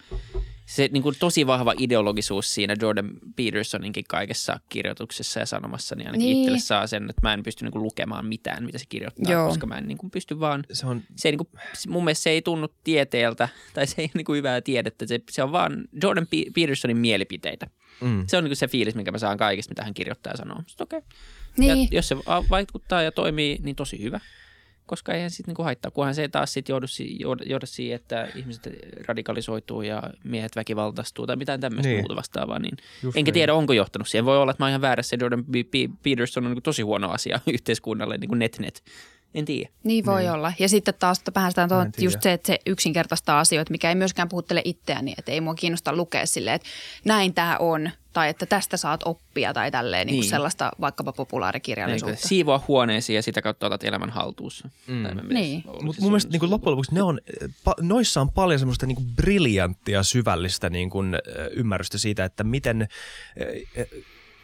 se 0.67 0.89
niin 0.93 1.03
kuin 1.03 1.17
tosi 1.19 1.47
vahva 1.47 1.75
ideologisuus 1.79 2.55
siinä 2.55 2.77
Jordan 2.81 3.11
Petersoninkin 3.37 4.05
kaikessa 4.09 4.61
kirjoituksessa 4.69 5.41
ja 5.41 5.47
sanomassa, 5.47 5.97
niin 5.97 6.07
ainakin 6.07 6.27
niin. 6.27 6.39
itselle 6.39 6.59
saa 6.59 6.87
sen, 6.87 7.11
että 7.11 7.23
mä 7.23 7.35
en 7.35 7.43
pysty 7.43 7.65
niin 7.65 7.73
kuin 7.73 7.83
lukemaan 7.83 8.27
mitään, 8.27 8.65
mitä 8.65 8.79
se 8.79 8.85
kirjoittaa, 8.89 9.33
Joo. 9.33 9.49
koska 9.49 9.67
mä 9.67 9.79
en 9.79 9.89
niin 9.89 9.99
kuin 9.99 10.11
pysty 10.11 10.41
vaan, 10.41 10.65
se 10.73 10.87
on, 10.87 11.03
se 11.17 11.29
ei, 11.29 11.33
niin 11.33 11.39
kuin, 11.39 11.49
mun 11.89 12.05
mielestä 12.05 12.23
se 12.23 12.31
ei 12.31 12.43
tunnu 12.43 12.69
tieteeltä, 12.85 13.49
tai 13.75 13.87
se 13.87 13.95
ei 13.99 14.05
ole 14.05 14.11
niin 14.15 14.25
kuin 14.25 14.37
hyvää 14.37 14.61
tiedettä, 14.61 15.07
se, 15.07 15.21
se 15.31 15.43
on 15.43 15.53
vaan 15.53 15.85
Jordan 16.03 16.27
P- 16.27 16.55
Petersonin 16.55 16.97
mielipiteitä. 16.97 17.67
Mm. 18.01 18.25
Se 18.27 18.37
on 18.37 18.45
niin 18.45 18.51
kuin 18.51 18.57
se 18.57 18.69
fiilis, 18.69 18.95
minkä 18.95 19.13
mä 19.13 19.19
saan 19.19 19.39
kaikista, 19.39 19.71
mitä 19.71 19.85
hän 19.85 19.95
kirjoittaa 19.95 20.33
ja 20.33 20.37
sanoo. 20.37 20.63
Okei. 20.81 20.99
Okay. 20.99 21.11
Niin. 21.57 21.79
Ja 21.79 21.89
jos 21.91 22.09
se 22.09 22.17
vaikuttaa 22.51 23.03
ja 23.03 23.13
toimii, 23.13 23.59
niin 23.63 23.77
tosi 23.77 24.03
hyvä 24.03 24.21
koska 24.91 25.13
eihän 25.13 25.31
sitten 25.31 25.51
niinku 25.51 25.63
haittaa, 25.63 25.91
kunhan 25.91 26.15
se 26.15 26.23
ei 26.23 26.29
taas 26.29 26.53
sitten 26.53 26.73
joudu, 26.73 26.87
joudu, 27.47 27.67
siihen, 27.67 27.97
että 27.97 28.29
ihmiset 28.35 28.69
radikalisoituu 29.09 29.83
ja 29.83 30.03
miehet 30.25 30.57
väkivaltaistuu 30.57 31.27
tai 31.27 31.37
mitään 31.37 31.61
tämmöistä 31.61 31.89
niin. 31.89 32.01
muuta 32.01 32.17
vastaavaa. 32.17 32.59
Niin 32.59 32.77
enkä 33.05 33.19
niin. 33.19 33.35
tiedä, 33.35 33.55
onko 33.55 33.73
johtanut 33.73 34.09
siihen. 34.09 34.25
Voi 34.25 34.39
olla, 34.39 34.51
että 34.51 34.63
mä 34.63 34.67
oon 34.67 34.71
ihan 34.71 34.81
väärässä. 34.81 35.17
Jordan 35.21 35.45
B. 35.45 35.55
Peterson 36.03 36.47
on 36.47 36.53
niin 36.53 36.63
tosi 36.63 36.83
huono 36.83 37.11
asia 37.11 37.41
yhteiskunnalle, 37.55 38.19
niin 38.19 38.29
kuin 38.29 38.39
net-net. 38.39 38.83
En 39.35 39.45
tiedä. 39.45 39.71
Niin 39.85 40.07
voi 40.07 40.21
niin. 40.21 40.31
olla. 40.31 40.53
Ja 40.59 40.69
sitten 40.69 40.95
taas 40.99 41.23
päästään 41.35 41.69
tuohon, 41.69 41.91
just 41.99 42.23
se, 42.23 42.33
että 42.33 42.47
se 42.47 42.59
yksinkertaistaa 42.67 43.41
asioita, 43.41 43.71
mikä 43.71 43.89
ei 43.89 43.95
myöskään 43.95 44.29
puhuttele 44.29 44.63
itseäni, 44.65 45.15
että 45.19 45.33
ei 45.33 45.41
mua 45.41 45.55
kiinnosta 45.55 45.97
lukea 45.97 46.27
silleen, 46.27 46.57
että 46.57 46.69
näin 47.05 47.35
tämä 47.35 47.57
on, 47.59 47.91
tai 48.13 48.29
että 48.29 48.47
tästä 48.47 48.77
saat 48.77 49.01
oppia 49.05 49.55
tai 49.55 49.71
tälleen 49.71 50.07
niin. 50.07 50.21
Niin 50.21 50.31
sellaista 50.31 50.71
vaikkapa 50.81 51.13
populaarikirjallisuutta. 51.13 52.15
Niin, 52.15 52.29
siivoa 52.29 52.63
huoneesi 52.69 53.15
ja 53.15 53.23
sitä 53.23 53.43
kautta 53.43 53.67
otat 53.67 53.85
elämän 53.85 54.11
haltuussa. 54.11 54.69
Mm. 54.87 55.35
Niin. 55.35 55.65
Mutta 55.83 56.03
mun 56.03 56.11
mielestä 56.11 56.31
niin 56.33 56.51
loppujen 56.51 56.73
lopuksi 56.73 56.95
ne 56.95 57.03
on, 57.03 57.21
noissa 57.81 58.21
on 58.21 58.31
paljon 58.31 58.59
semmoista 58.59 58.87
niin 58.87 59.15
briljanttia 59.17 60.03
syvällistä 60.03 60.71
niin 60.71 60.91
kuin, 60.91 61.17
ymmärrystä 61.53 61.99
siitä, 61.99 62.25
että 62.25 62.45
miten 62.45 62.89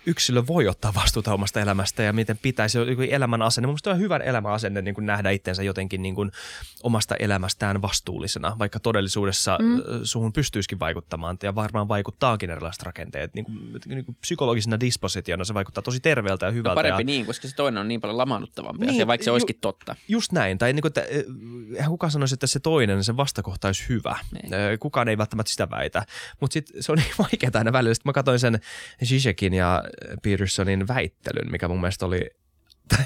yksilö 0.06 0.46
voi 0.46 0.68
ottaa 0.68 0.94
vastuuta 0.94 1.34
omasta 1.34 1.60
elämästä 1.60 2.02
ja 2.02 2.12
miten 2.12 2.38
pitäisi 2.42 2.78
elämän 3.10 3.42
asenne. 3.42 3.66
Mielestäni 3.66 3.94
on 3.94 4.00
hyvän 4.00 4.22
elämän 4.22 4.52
asenne 4.52 4.82
niin 4.82 4.94
kuin 4.94 5.06
nähdä 5.06 5.30
itsensä 5.30 5.62
jotenkin 5.62 6.02
niin 6.02 6.14
kuin 6.14 6.32
omasta 6.82 7.16
elämästään 7.16 7.82
vastuullisena, 7.82 8.56
vaikka 8.58 8.80
todellisuudessa 8.80 9.58
mm. 9.62 9.82
suhun 10.02 10.32
pystyisikin 10.32 10.78
vaikuttamaan 10.78 11.38
ja 11.42 11.54
varmaan 11.54 11.88
vaikuttaakin 11.88 12.50
erilaiset 12.50 12.82
rakenteet. 12.82 13.34
Niin 13.34 13.44
kuin, 13.44 13.80
niin 13.86 14.04
kuin 14.04 14.16
psykologisena 14.20 14.80
dispositiona 14.80 15.44
se 15.44 15.54
vaikuttaa 15.54 15.82
tosi 15.82 16.00
terveeltä 16.00 16.46
ja 16.46 16.52
hyvältä. 16.52 16.70
No 16.70 16.74
parempi 16.74 17.02
ja... 17.02 17.06
niin, 17.06 17.26
koska 17.26 17.48
se 17.48 17.54
toinen 17.54 17.80
on 17.80 17.88
niin 17.88 18.00
paljon 18.00 18.18
lamaannuttavampi 18.18 18.86
niin, 18.86 19.06
vaikka 19.06 19.24
se 19.24 19.30
ju, 19.30 19.32
olisikin 19.32 19.58
totta. 19.60 19.96
Just 20.08 20.32
näin. 20.32 20.58
Tai 20.58 20.72
niin 20.72 20.82
kuin, 20.82 20.90
että, 20.90 21.02
kuka 21.88 22.10
sanoisi, 22.10 22.34
että 22.34 22.46
se 22.46 22.60
toinen, 22.60 23.04
se 23.04 23.16
vastakohta 23.16 23.68
olisi 23.68 23.88
hyvä. 23.88 24.18
Niin. 24.32 24.78
Kukaan 24.80 25.08
ei 25.08 25.18
välttämättä 25.18 25.50
sitä 25.50 25.70
väitä. 25.70 26.06
Mutta 26.40 26.52
sitten 26.52 26.82
se 26.82 26.92
on 26.92 26.98
niin 27.06 27.14
vaikeaa 27.18 27.50
aina 27.54 27.72
välillä. 27.72 27.94
Sitten 27.94 28.08
mä 28.08 28.12
katsoin 28.12 28.38
sen 28.38 28.60
Zizek'in 29.04 29.54
ja 29.54 29.82
Petersonin 30.22 30.88
väittelyn, 30.88 31.50
mikä 31.50 31.68
mun 31.68 31.80
mielestä 31.80 32.06
oli, 32.06 32.30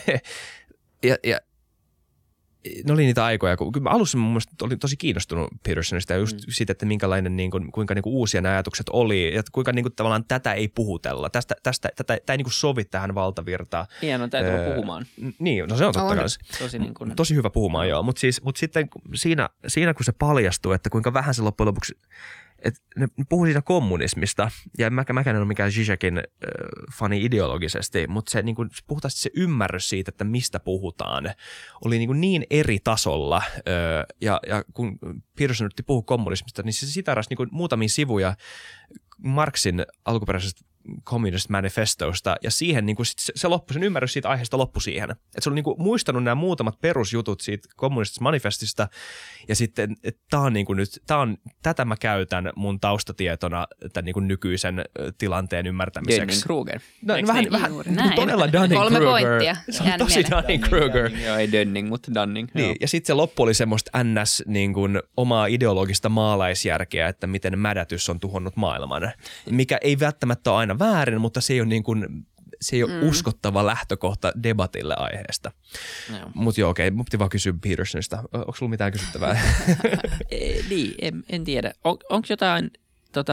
ja, 1.03 1.17
ja 1.25 1.41
ne 2.85 2.93
oli 2.93 3.05
niitä 3.05 3.25
aikoja, 3.25 3.57
kun 3.57 3.83
mä 3.83 3.91
alussa 3.91 4.19
mun 4.19 4.31
mielestä 4.31 4.53
olin 4.63 4.79
tosi 4.79 4.97
kiinnostunut 4.97 5.49
Petersonista 5.63 6.13
ja 6.13 6.19
just 6.19 6.37
mm. 6.37 6.43
siitä, 6.49 6.73
että 6.73 6.87
minkälainen, 6.87 7.37
niin 7.37 7.51
kuin, 7.51 7.73
kuinka 7.73 7.95
niin 7.95 8.03
kuin 8.03 8.15
uusia 8.15 8.41
nämä 8.41 8.53
ajatukset 8.53 8.87
oli 8.89 9.35
ja 9.35 9.43
kuinka 9.53 9.73
niin 9.73 9.85
kuin, 9.85 9.93
tavallaan 9.97 10.25
tätä 10.25 10.53
ei 10.53 10.69
puhutella. 10.69 11.31
Tästä, 11.31 11.55
tästä, 11.63 11.89
tätä, 11.97 12.17
tätä 12.17 12.33
ei 12.33 12.37
niin 12.37 12.45
kuin 12.45 12.53
sovi 12.53 12.85
tähän 12.85 13.15
valtavirtaan. 13.15 13.87
Hienoa, 14.03 14.29
täytyy 14.29 14.53
öö, 14.53 14.75
puhumaan. 14.75 15.07
Niin, 15.39 15.69
no 15.69 15.77
se 15.77 15.87
on 15.87 15.93
totta 15.93 16.17
kai. 16.17 16.25
Tosi, 16.59 16.79
niin 16.79 16.95
kuin... 16.95 17.17
tosi 17.17 17.35
hyvä 17.35 17.51
puhumaan, 17.51 17.89
joo. 17.89 18.03
Mutta 18.03 18.21
siis, 18.21 18.43
mut 18.43 18.57
sitten 18.57 18.89
siinä, 19.15 19.49
siinä, 19.67 19.95
kun 19.95 20.05
se 20.05 20.13
paljastuu, 20.13 20.73
että 20.73 20.91
kuinka 20.91 21.13
vähän 21.13 21.35
se 21.35 21.43
loppujen 21.43 21.67
lopuksi 21.67 21.95
et 22.63 22.75
ne 22.97 23.09
puhuu 23.29 23.45
siitä 23.45 23.63
kommunismista, 23.63 24.51
ja 24.79 24.91
mä, 24.91 25.05
mäkään 25.13 25.37
en 25.37 25.43
ole 25.43 25.49
mikään 25.49 25.73
Zizekin 25.73 26.19
äh, 26.19 26.25
fani 26.99 27.25
ideologisesti, 27.25 28.07
mutta 28.07 28.31
se, 28.31 28.43
niin 28.43 28.55
kuin, 28.55 28.71
puhtaasti 28.87 29.21
se 29.21 29.31
ymmärrys 29.37 29.89
siitä, 29.89 30.09
että 30.09 30.25
mistä 30.25 30.61
puhutaan, 30.61 31.35
oli 31.85 31.99
niin, 31.99 32.09
kuin 32.09 32.21
niin 32.21 32.47
eri 32.51 32.79
tasolla, 32.85 33.37
äh, 33.37 34.05
ja, 34.21 34.41
ja 34.47 34.65
kun 34.75 34.99
Peterson 35.39 35.65
yritti 35.65 35.83
puhua 35.83 36.03
kommunismista, 36.03 36.63
niin 36.63 36.73
se 36.73 36.87
sitaras 36.87 37.31
niin 37.31 37.37
kuin 37.37 37.49
muutamia 37.53 37.89
sivuja 37.89 38.37
Marxin 39.19 39.85
alkuperäisestä 40.05 40.70
Communist 41.05 41.49
Manifestosta, 41.49 42.37
ja 42.43 42.51
siihen 42.51 42.87
niin 42.87 42.97
kuin 42.97 43.07
sit 43.07 43.19
se, 43.19 43.33
se 43.37 43.49
loppui, 43.49 43.75
sen 43.75 43.83
ymmärrys 43.83 44.13
siitä 44.13 44.29
aiheesta 44.29 44.59
loppui 44.59 44.83
siihen. 44.83 45.11
Että 45.11 45.41
se 45.41 45.49
oli 45.49 45.55
niin 45.55 45.65
kuin 45.65 45.83
muistanut 45.83 46.25
nämä 46.25 46.35
muutamat 46.35 46.81
perusjutut 46.81 47.41
siitä 47.41 47.69
kommunistisesta 47.77 48.23
manifestista, 48.23 48.89
ja 49.49 49.57
sitten 49.57 49.97
tämä 50.31 50.43
on 50.43 50.53
niin 50.53 50.67
kuin 50.67 50.77
nyt, 50.77 50.89
tää 51.07 51.19
on, 51.19 51.37
tätä 51.63 51.85
mä 51.85 51.97
käytän 51.97 52.51
mun 52.57 52.81
taustatietona 52.81 53.67
tämän 53.93 54.05
niin 54.05 54.15
kuin 54.15 54.29
nykyisen 54.29 54.85
tilanteen 55.19 55.67
ymmärtämiseksi. 55.67 56.49
Dunning-Kruger. 56.49 56.81
No, 57.03 57.17
Eikö 57.17 57.27
vähän, 57.27 57.45
niin? 57.45 57.53
vähän 57.53 57.73
niin 57.87 58.15
todella 58.15 58.47
Dunning-Kruger. 58.47 58.75
Kolme 58.75 59.01
pointtia. 59.01 59.57
Se 59.71 59.83
on 59.83 59.93
tosi 59.99 60.15
mieleen. 60.15 60.45
Dunning-Kruger. 60.45 61.21
Joo, 61.27 61.37
ei 61.37 61.53
Dunning, 61.53 61.89
mutta 61.89 62.15
Dunning. 62.15 62.49
Niin, 62.55 62.67
Joo. 62.67 62.75
ja 62.81 62.89
sitten 62.89 63.07
se 63.07 63.15
loppu 63.15 63.43
oli 63.43 63.55
semmoista 63.55 64.05
ns. 64.05 64.43
Niin 64.47 64.75
kuin, 64.75 65.03
omaa 65.17 65.47
ideologista 65.47 66.09
maalaisjärkeä, 66.09 67.09
että 67.09 67.27
miten 67.27 67.59
mädätys 67.59 68.09
on 68.09 68.21
tuhonnut 68.21 68.57
maailman. 68.57 69.13
Mikä 69.51 69.79
ei 69.83 69.99
välttämättä 70.01 70.51
ole 70.51 70.59
aina 70.59 70.70
väärin, 70.79 71.21
mutta 71.21 71.41
se 71.41 71.53
ei 71.53 71.61
ole, 71.61 71.69
niin 71.69 71.83
kuin, 71.83 72.27
se 72.61 72.77
ei 72.77 72.83
ole 72.83 73.01
mm. 73.01 73.09
uskottava 73.09 73.67
lähtökohta 73.67 74.33
debatille 74.43 74.95
aiheesta. 74.97 75.53
Joo. 76.11 76.31
Mutta 76.35 76.61
joo, 76.61 76.71
okei, 76.71 76.91
mun 76.91 77.05
piti 77.05 77.19
vaan 77.19 77.31
kysyä 77.31 77.55
Petersonista. 77.63 78.23
Onko 78.33 78.55
sulla 78.55 78.71
mitään 78.71 78.93
kysyttävää? 78.93 79.41
Eh, 80.31 80.69
niin, 80.69 80.95
en, 81.01 81.25
en 81.29 81.45
tiedä. 81.45 81.73
On, 81.85 81.97
onko 82.11 82.27
jotain, 82.31 82.71
tota, 83.13 83.33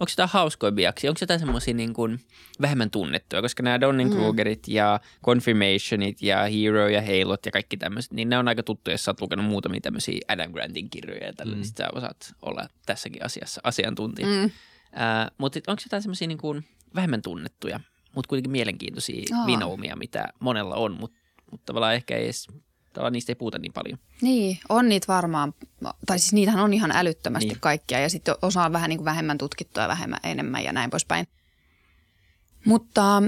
onko 0.00 0.10
jotain 0.10 0.28
hauskoja 0.28 0.72
biaksia? 0.72 1.10
Onko 1.10 1.18
jotain 1.20 1.40
semmoisia 1.40 1.74
niin 1.74 1.94
kuin 1.94 2.20
vähemmän 2.60 2.90
tunnettuja? 2.90 3.42
Koska 3.42 3.62
nämä 3.62 3.80
Donning-Krugerit 3.80 4.66
mm. 4.66 4.74
ja 4.74 5.00
Confirmationit 5.24 6.22
ja 6.22 6.38
Hero 6.42 6.88
ja 6.88 7.02
Halot 7.02 7.46
ja 7.46 7.52
kaikki 7.52 7.76
tämmöiset, 7.76 8.12
niin 8.12 8.28
ne 8.28 8.38
on 8.38 8.48
aika 8.48 8.62
tuttuja, 8.62 8.94
jos 8.94 9.04
sä 9.04 9.10
oot 9.10 9.20
lukenut 9.20 9.46
muutamia 9.46 9.80
tämmöisiä 9.80 10.20
Adam 10.28 10.52
Grantin 10.52 10.90
kirjoja 10.90 11.26
ja 11.26 11.32
tällä, 11.32 11.52
mm. 11.52 11.56
niin 11.56 11.66
sit 11.66 11.76
sä 11.76 11.88
osaat 11.92 12.34
olla 12.42 12.68
tässäkin 12.86 13.24
asiassa 13.24 13.60
asiantuntija. 13.64 14.28
Mm. 14.28 14.50
Uh, 14.92 15.34
mutta 15.38 15.60
onko 15.66 15.82
jotain 15.84 16.02
semmoisia 16.02 16.28
niin 16.28 16.38
kuin 16.38 16.68
vähemmän 16.94 17.22
tunnettuja, 17.22 17.80
mutta 18.14 18.28
kuitenkin 18.28 18.50
mielenkiintoisia 18.52 19.36
Aa. 19.38 19.46
vinoumia, 19.46 19.96
mitä 19.96 20.28
monella 20.40 20.74
on, 20.74 20.92
mutta 21.00 21.18
mut 21.50 21.64
tavallaan 21.64 21.94
ehkä 21.94 22.16
ei 22.16 22.24
edes, 22.24 22.46
tavallaan 22.92 23.12
niistä 23.12 23.30
ei 23.30 23.36
puhuta 23.36 23.58
niin 23.58 23.72
paljon. 23.72 23.98
Niin, 24.22 24.58
on 24.68 24.88
niitä 24.88 25.06
varmaan, 25.08 25.54
tai 26.06 26.18
siis 26.18 26.32
niitähän 26.32 26.64
on 26.64 26.74
ihan 26.74 26.90
älyttömästi 26.94 27.48
Niin. 27.48 27.60
kaikkia 27.60 28.00
ja 28.00 28.10
sitten 28.10 28.34
osa 28.42 28.64
on 28.64 28.72
vähän 28.72 28.88
niin 28.88 28.98
kuin 28.98 29.04
vähemmän 29.04 29.38
tutkittua 29.38 29.82
ja 29.82 29.88
vähemmän 29.88 30.20
enemmän 30.24 30.64
ja 30.64 30.72
näin 30.72 30.90
poispäin. 30.90 31.26
Mutta 32.64 33.22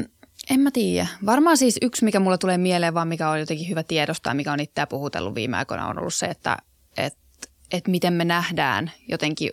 en 0.50 0.60
mä 0.60 0.70
tiedä. 0.70 1.06
Varmaan 1.26 1.56
siis 1.56 1.78
yksi, 1.82 2.04
mikä 2.04 2.20
mulle 2.20 2.38
tulee 2.38 2.58
mieleen, 2.58 2.94
vaan 2.94 3.08
mikä 3.08 3.30
on 3.30 3.40
jotenkin 3.40 3.68
hyvä 3.68 3.82
tiedostaa, 3.82 4.34
mikä 4.34 4.52
on 4.52 4.60
itseä 4.60 4.86
puhutellut 4.86 5.34
viime 5.34 5.56
aikoina, 5.56 5.86
on 5.86 5.98
ollut 5.98 6.14
se, 6.14 6.26
että 6.26 6.56
et, 6.96 7.18
et 7.72 7.88
miten 7.88 8.12
me 8.12 8.24
nähdään 8.24 8.90
jotenkin, 9.08 9.50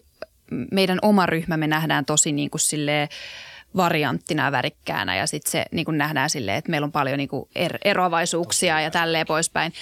meidän 0.72 1.00
oma 1.02 1.26
ryhmä 1.26 1.58
me 1.58 1.68
nähdään 1.68 2.06
tosi 2.06 2.32
niin 2.32 2.50
kuin 2.50 2.62
silleen 2.62 3.08
varianttina 3.76 4.46
ja 4.46 4.52
värikkäänä 4.52 5.16
ja 5.16 5.28
sitten 5.28 5.52
se 5.52 5.66
niin 5.72 5.86
nähdään 5.90 6.30
silleen, 6.30 6.58
että 6.58 6.72
meillä 6.72 6.86
on 6.86 6.92
paljon 6.92 7.18
niin 7.18 7.30
er, 7.56 7.78
eroavaisuuksia 7.86 8.82
ja 8.82 8.92
tälleen 8.92 9.28
poispäin. 9.28 9.74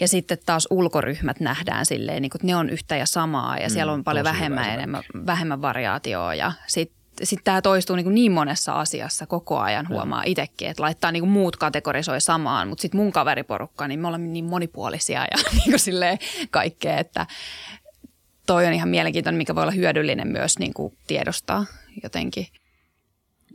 Ja 0.00 0.08
sitten 0.08 0.38
taas 0.46 0.68
ulkoryhmät 0.70 1.40
nähdään 1.40 1.86
silleen, 1.86 2.22
niin 2.22 2.30
kuin, 2.30 2.38
että 2.38 2.46
ne 2.46 2.56
on 2.56 2.70
yhtä 2.70 2.96
ja 2.96 3.06
samaa 3.06 3.58
ja 3.58 3.70
siellä 3.70 3.92
on 3.92 4.04
paljon 4.04 4.24
vähemmän, 4.24 4.70
enemmän, 4.70 5.02
vähemmän 5.26 5.62
variaatioa 5.62 6.34
ja 6.34 6.52
sitten 6.66 7.02
sitten 7.22 7.44
tämä 7.44 7.62
toistuu 7.62 7.96
niin, 7.96 8.14
niin 8.14 8.32
monessa 8.32 8.72
asiassa 8.72 9.26
koko 9.26 9.58
ajan, 9.58 9.88
huomaa 9.88 10.22
itsekin, 10.26 10.68
että 10.68 10.82
laittaa 10.82 11.12
niin 11.12 11.28
muut 11.28 11.56
kategorisoi 11.56 12.20
samaan, 12.20 12.68
mutta 12.68 12.82
sitten 12.82 13.00
mun 13.00 13.12
kaveriporukka, 13.12 13.88
niin 13.88 14.00
me 14.00 14.08
olemme 14.08 14.28
niin 14.28 14.44
monipuolisia 14.44 15.20
ja 15.20 15.36
niin 15.52 15.70
kuin 15.70 15.78
silleen 15.78 16.18
kaikkea, 16.50 16.98
että 16.98 17.26
toi 18.52 18.66
on 18.66 18.72
ihan 18.72 18.88
mielenkiintoinen, 18.88 19.38
mikä 19.38 19.54
voi 19.54 19.62
olla 19.62 19.72
hyödyllinen 19.72 20.28
myös 20.28 20.58
niin 20.58 20.74
kuin 20.74 20.98
tiedostaa 21.06 21.66
jotenkin. 22.02 22.46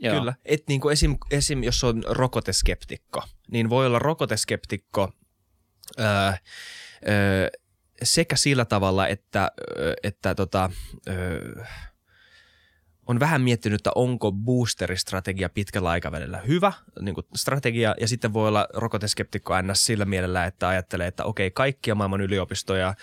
Joo. 0.00 0.18
Kyllä. 0.18 0.34
Et 0.44 0.62
niin 0.68 0.80
kuin 0.80 0.92
esim, 0.92 1.16
esim, 1.30 1.62
jos 1.62 1.84
on 1.84 2.02
rokoteskeptikko, 2.08 3.22
niin 3.50 3.70
voi 3.70 3.86
olla 3.86 3.98
rokoteskeptikko 3.98 5.12
öö, 6.00 6.06
öö, 7.08 7.48
sekä 8.02 8.36
sillä 8.36 8.64
tavalla, 8.64 9.08
että, 9.08 9.52
öö, 9.78 9.94
että 10.02 10.34
tota, 10.34 10.70
öö, 11.08 11.64
on 13.08 13.20
vähän 13.20 13.40
miettinyt, 13.40 13.80
että 13.80 13.90
onko 13.94 14.32
boosteristrategia 14.32 15.48
pitkällä 15.48 15.90
aikavälillä 15.90 16.38
hyvä 16.38 16.72
niin 17.00 17.14
kuin 17.14 17.26
strategia, 17.36 17.94
ja 18.00 18.08
sitten 18.08 18.32
voi 18.32 18.48
olla 18.48 18.68
rokoteskeptikko 18.74 19.62
ns. 19.62 19.86
sillä 19.86 20.04
mielellä, 20.04 20.44
että 20.44 20.68
ajattelee, 20.68 21.06
että 21.06 21.24
okei, 21.24 21.50
kaikkia 21.50 21.94
maailman 21.94 22.20
yliopistoja 22.20 22.94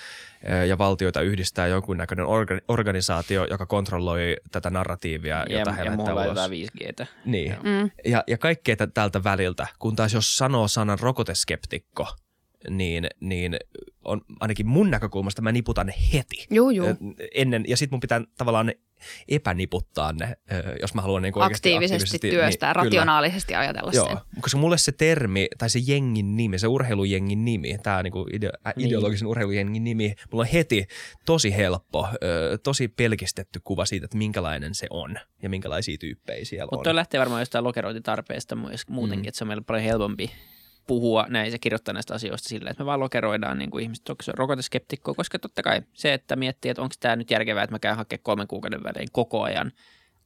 ö, 0.49 0.65
ja 0.65 0.77
valtioita 0.77 1.21
yhdistää 1.21 1.67
jonkunnäköinen 1.67 2.25
orga- 2.25 2.61
organisaatio, 2.67 3.45
joka 3.45 3.65
kontrolloi 3.65 4.35
tätä 4.51 4.69
narratiivia, 4.69 5.45
Ja, 5.49 5.57
jota 5.59 5.71
he 5.71 5.81
ja 5.81 5.85
lähettää 5.85 6.13
ulos. 6.13 6.25
jotain 6.27 6.51
5Gtä. 6.51 7.05
Niin, 7.25 7.51
Joo. 7.51 7.59
Mm. 7.83 7.91
ja, 8.05 8.23
ja 8.27 8.37
kaikkea 8.37 8.75
tä- 8.75 8.87
tältä 8.87 9.23
väliltä, 9.23 9.67
kun 9.79 9.95
taas 9.95 10.13
jos 10.13 10.37
sanoo 10.37 10.67
sanan 10.67 10.99
rokoteskeptikko, 10.99 12.07
niin, 12.69 13.07
niin 13.19 13.57
on 14.05 14.21
ainakin 14.39 14.67
mun 14.67 14.91
näkökulmasta 14.91 15.41
mä 15.41 15.51
niputan 15.51 15.93
heti. 16.13 16.47
Juu, 16.51 16.69
juu. 16.69 16.87
Ö, 16.87 16.95
Ennen, 17.35 17.63
ja 17.67 17.77
sitten 17.77 17.93
mun 17.95 17.99
pitää 17.99 18.21
tavallaan 18.37 18.73
epäniputtaa 19.27 20.13
ne, 20.13 20.37
jos 20.81 20.93
mä 20.93 21.01
haluan 21.01 21.21
niin 21.21 21.37
oikeasti 21.37 21.55
Aktiivisesti, 21.55 21.95
aktiivisesti 21.95 22.29
työstää, 22.29 22.69
niin, 22.69 22.73
kyllä. 22.73 22.83
rationaalisesti 22.83 23.55
ajatella 23.55 23.91
Joo, 23.93 24.07
sen. 24.07 24.17
koska 24.41 24.57
mulle 24.57 24.77
se 24.77 24.91
termi, 24.91 25.47
tai 25.57 25.69
se 25.69 25.79
jengin 25.87 26.37
nimi, 26.37 26.59
se 26.59 26.67
urheilujengin 26.67 27.45
nimi, 27.45 27.77
tämä 27.83 28.03
niinku 28.03 28.25
ideo, 28.33 28.51
ä, 28.67 28.73
Niin. 28.75 28.87
ideologisen 28.87 29.27
urheilujengin 29.27 29.83
nimi, 29.83 30.15
mulla 30.31 30.41
on 30.41 30.49
heti 30.53 30.85
tosi 31.25 31.55
helppo, 31.55 32.07
tosi 32.63 32.87
pelkistetty 32.87 33.59
kuva 33.63 33.85
siitä, 33.85 34.05
että 34.05 34.17
minkälainen 34.17 34.75
se 34.75 34.87
on 34.89 35.15
ja 35.41 35.49
minkälaisia 35.49 35.97
tyyppejä 35.97 36.45
siellä 36.45 36.65
Mutta 36.65 36.77
on. 36.77 36.83
toi 36.83 36.95
lähtee 36.95 37.19
varmaan 37.19 37.41
jostain 37.41 37.63
lokerointitarpeesta 37.63 38.55
muutenkin, 38.89 39.25
mm. 39.25 39.27
että 39.27 39.37
se 39.37 39.43
on 39.43 39.47
meille 39.47 39.63
paljon 39.67 39.83
helpompi 39.83 40.31
puhua 40.87 41.25
näin 41.29 41.51
ja 41.51 41.59
kirjoittaa 41.59 41.93
näistä 41.93 42.13
asioista 42.13 42.49
sillä, 42.49 42.69
että 42.69 42.83
me 42.83 42.85
vaan 42.85 42.99
lokeroidaan 42.99 43.57
niin 43.57 43.71
kuin 43.71 43.83
ihmiset, 43.83 44.09
onko 44.09 44.23
se 44.23 44.31
rokoteskeptikko, 44.35 45.13
koska 45.13 45.39
totta 45.39 45.63
kai 45.63 45.81
se, 45.93 46.13
että 46.13 46.35
miettii, 46.35 46.71
että 46.71 46.81
onko 46.81 46.95
tämä 46.99 47.15
nyt 47.15 47.31
järkevää, 47.31 47.63
että 47.63 47.75
mä 47.75 47.79
käyn 47.79 47.97
hakemaan 47.97 48.23
kolmen 48.23 48.47
kuukauden 48.47 48.83
välein 48.83 49.07
koko 49.11 49.43
ajan 49.43 49.71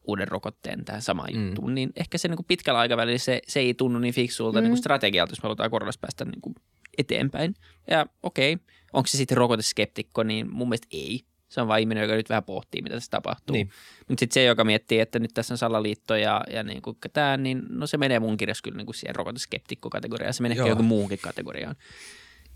uuden 0.04 0.28
rokotteen 0.28 0.86
tähän 0.86 1.02
samaan 1.02 1.34
Mm. 1.34 1.46
juttuun, 1.48 1.76
niin 1.76 1.90
ehkä 1.96 2.18
se 2.18 2.28
niin 2.28 2.38
kuin 2.38 2.46
pitkällä 2.46 2.80
aikavälillä 2.80 3.18
se, 3.18 3.42
se 3.48 3.60
ei 3.60 3.74
tunnu 3.74 4.00
niin 4.00 4.14
fiksulta 4.14 4.60
mm. 4.60 4.64
niin 4.64 4.72
kuin 4.72 4.78
strategialta, 4.78 5.32
jos 5.32 5.44
me 5.44 5.48
halutaan 5.48 5.72
koronasta 5.72 6.02
päästä 6.02 6.26
niin 6.26 6.42
kuin 6.42 6.56
eteenpäin. 6.98 7.56
Ja 7.90 8.06
okei, 8.24 8.58
onko 8.94 9.08
se 9.08 9.18
sitten 9.18 9.38
rokoteskeptikko, 9.38 10.24
niin 10.24 10.54
mun 10.54 10.70
mielestä 10.70 10.88
ei. 10.92 11.22
Se 11.50 11.62
on 11.62 11.68
vain 11.68 11.82
ihminen, 11.82 12.02
joka 12.02 12.16
nyt 12.16 12.30
vähän 12.30 12.44
pohtii, 12.44 12.82
mitä 12.82 12.96
tässä 12.96 13.12
tapahtuu. 13.12 13.54
Niin. 13.54 13.70
Mutta 14.08 14.20
sitten 14.20 14.34
se, 14.34 14.44
joka 14.44 14.64
miettii, 14.64 15.00
että 15.00 15.20
nyt 15.20 15.32
tässä 15.34 15.54
on 15.54 15.58
salaliitto 15.58 16.16
ja, 16.16 16.44
ja 16.54 16.64
niin 16.64 16.82
kuin 16.82 16.98
tämä, 17.14 17.38
niin 17.38 17.62
no 17.70 17.88
se 17.88 17.98
menee 17.98 18.20
mun 18.20 18.38
kirjassa 18.38 18.62
kyllä 18.62 18.78
niin 18.78 18.86
kuin 18.86 18.96
siihen 18.96 19.16
rokoteskeptikko-kategoriaan. 19.16 20.34
Se 20.34 20.42
menee 20.42 20.58
ehkä 20.58 20.70
joku 20.70 20.84
muuhunkin 20.84 21.20
kategoriaan. 21.22 21.76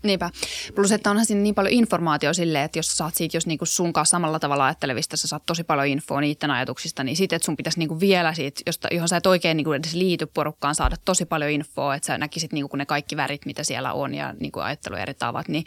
Niinpä. 0.04 0.30
Plus, 0.74 0.92
että 0.92 1.10
onhan 1.10 1.26
siinä 1.26 1.42
niin 1.42 1.54
paljon 1.54 1.72
informaatiota 1.72 2.34
silleen, 2.34 2.64
että 2.64 2.78
jos 2.78 2.86
sä 2.86 2.96
saat 2.96 3.14
siitä, 3.14 3.36
jos 3.36 3.46
niinku 3.46 3.66
sun 3.66 3.92
kanssa 3.92 4.10
samalla 4.10 4.38
tavalla 4.38 4.66
ajattelevista, 4.66 5.16
sä 5.16 5.28
saat 5.28 5.46
tosi 5.46 5.64
paljon 5.64 5.86
infoa 5.86 6.20
niiden 6.20 6.50
ajatuksista, 6.50 7.04
niin 7.04 7.16
sitten, 7.16 7.36
että 7.36 7.46
sun 7.46 7.56
pitäisi 7.56 7.78
niinku 7.78 8.00
vielä 8.00 8.34
siitä, 8.34 8.60
josta, 8.66 8.88
johon 8.92 9.08
sä 9.08 9.16
et 9.16 9.26
oikein 9.26 9.56
niinku 9.56 9.72
edes 9.72 9.94
liity 9.94 10.26
porukkaan, 10.26 10.74
saada 10.74 10.96
tosi 11.04 11.24
paljon 11.24 11.50
infoa, 11.50 11.94
että 11.94 12.06
sä 12.06 12.18
näkisit 12.18 12.52
niinku, 12.52 12.68
kun 12.68 12.78
ne 12.78 12.86
kaikki 12.86 13.16
värit, 13.16 13.46
mitä 13.46 13.64
siellä 13.64 13.92
on 13.92 14.14
ja 14.14 14.34
niinku 14.40 14.60
ajattelu 14.60 14.96
eri 14.96 15.14
tavat, 15.14 15.48
niin 15.48 15.64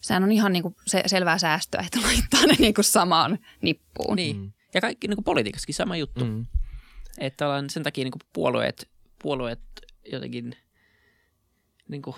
sehän 0.00 0.22
on 0.24 0.32
ihan 0.32 0.52
niinku 0.52 0.76
se, 0.86 1.02
selvää 1.06 1.38
säästöä, 1.38 1.84
että 1.86 2.00
laittaa 2.06 2.46
ne 2.46 2.54
niinku 2.58 2.82
samaan 2.82 3.38
nippuun. 3.62 4.16
Niin. 4.16 4.36
Mm. 4.36 4.52
Ja 4.74 4.80
kaikki 4.80 5.08
niin 5.08 5.16
kuin 5.16 5.24
politiikassakin 5.24 5.74
sama 5.74 5.96
juttu. 5.96 6.24
Mm. 6.24 6.30
Mm. 6.30 6.46
Että 7.18 7.46
ollaan 7.46 7.70
sen 7.70 7.82
takia 7.82 8.04
niin 8.04 8.12
kuin 8.12 8.22
puolueet, 8.32 8.88
puolueet 9.22 9.60
jotenkin, 10.12 10.56
niin 11.88 12.02
kuin, 12.02 12.16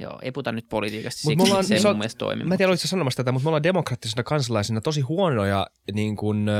joo, 0.00 0.18
ei 0.22 0.32
puhuta 0.32 0.52
nyt 0.52 0.68
politiikasta, 0.68 1.20
siksi 1.20 1.42
ollaan- 1.50 1.64
se 1.64 1.74
ei 1.74 1.82
mun 1.84 1.98
mielestä 1.98 2.18
toimi. 2.18 2.44
Mä 2.44 2.54
en 2.54 2.58
tiedä, 2.58 2.70
oliko 2.70 2.80
sä 2.80 2.88
sanomassa 2.88 3.16
tätä, 3.16 3.32
mutta 3.32 3.44
me 3.44 3.48
ollaan 3.48 3.62
demokraattisena 3.62 4.22
kansalaisina 4.22 4.80
tosi 4.80 5.00
huonoja 5.00 5.66
niin 5.92 6.16
kuin, 6.16 6.48
ö, 6.48 6.52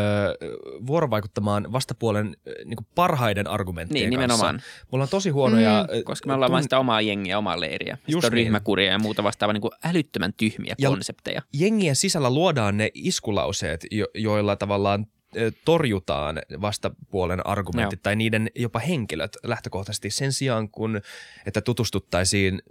vuorovaikuttamaan 0.86 1.72
vastapuolen 1.72 2.36
niin 2.64 2.76
kuin 2.76 2.86
parhaiden 2.94 3.46
argumenttien 3.46 4.10
Niin, 4.10 4.20
kanssa. 4.20 4.36
nimenomaan. 4.46 4.54
Me 4.82 4.88
ollaan 4.92 5.08
tosi 5.08 5.30
huonoja. 5.30 5.86
Mm. 5.96 6.04
Koska 6.04 6.26
me 6.26 6.34
ollaan 6.34 6.48
tun- 6.50 6.52
vain 6.52 6.62
sitä 6.62 6.78
omaa 6.78 7.00
jengiä, 7.00 7.38
omaa 7.38 7.60
leiriä. 7.60 7.98
Just 8.08 8.24
on 8.24 8.32
niin. 8.32 8.44
ryhmäkuria 8.44 8.92
ja 8.92 8.98
muuta 8.98 9.22
vastaavaa 9.22 9.52
niin 9.52 9.60
kuin 9.62 9.72
älyttömän 9.84 10.32
tyhmiä 10.36 10.74
Ja- 10.78 10.88
konsepteja. 10.90 11.42
Jengien 11.52 11.96
sisällä 11.96 12.30
luodaan 12.30 12.76
ne 12.76 12.90
iskulauseet, 12.94 13.86
jo- 13.90 14.06
joilla 14.14 14.56
tavallaan 14.56 15.06
torjutaan 15.64 16.42
vastapuolen 16.60 17.46
argumentit 17.46 17.98
Joo. 17.98 18.02
tai 18.02 18.16
niiden 18.16 18.50
jopa 18.54 18.78
henkilöt 18.78 19.36
lähtökohtaisesti 19.42 20.10
sen 20.10 20.32
sijaan, 20.32 20.68
kun 20.68 21.00
että 21.46 21.60
tutustuttaisiin 21.60 22.62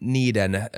niiden 0.00 0.54
ö, 0.54 0.68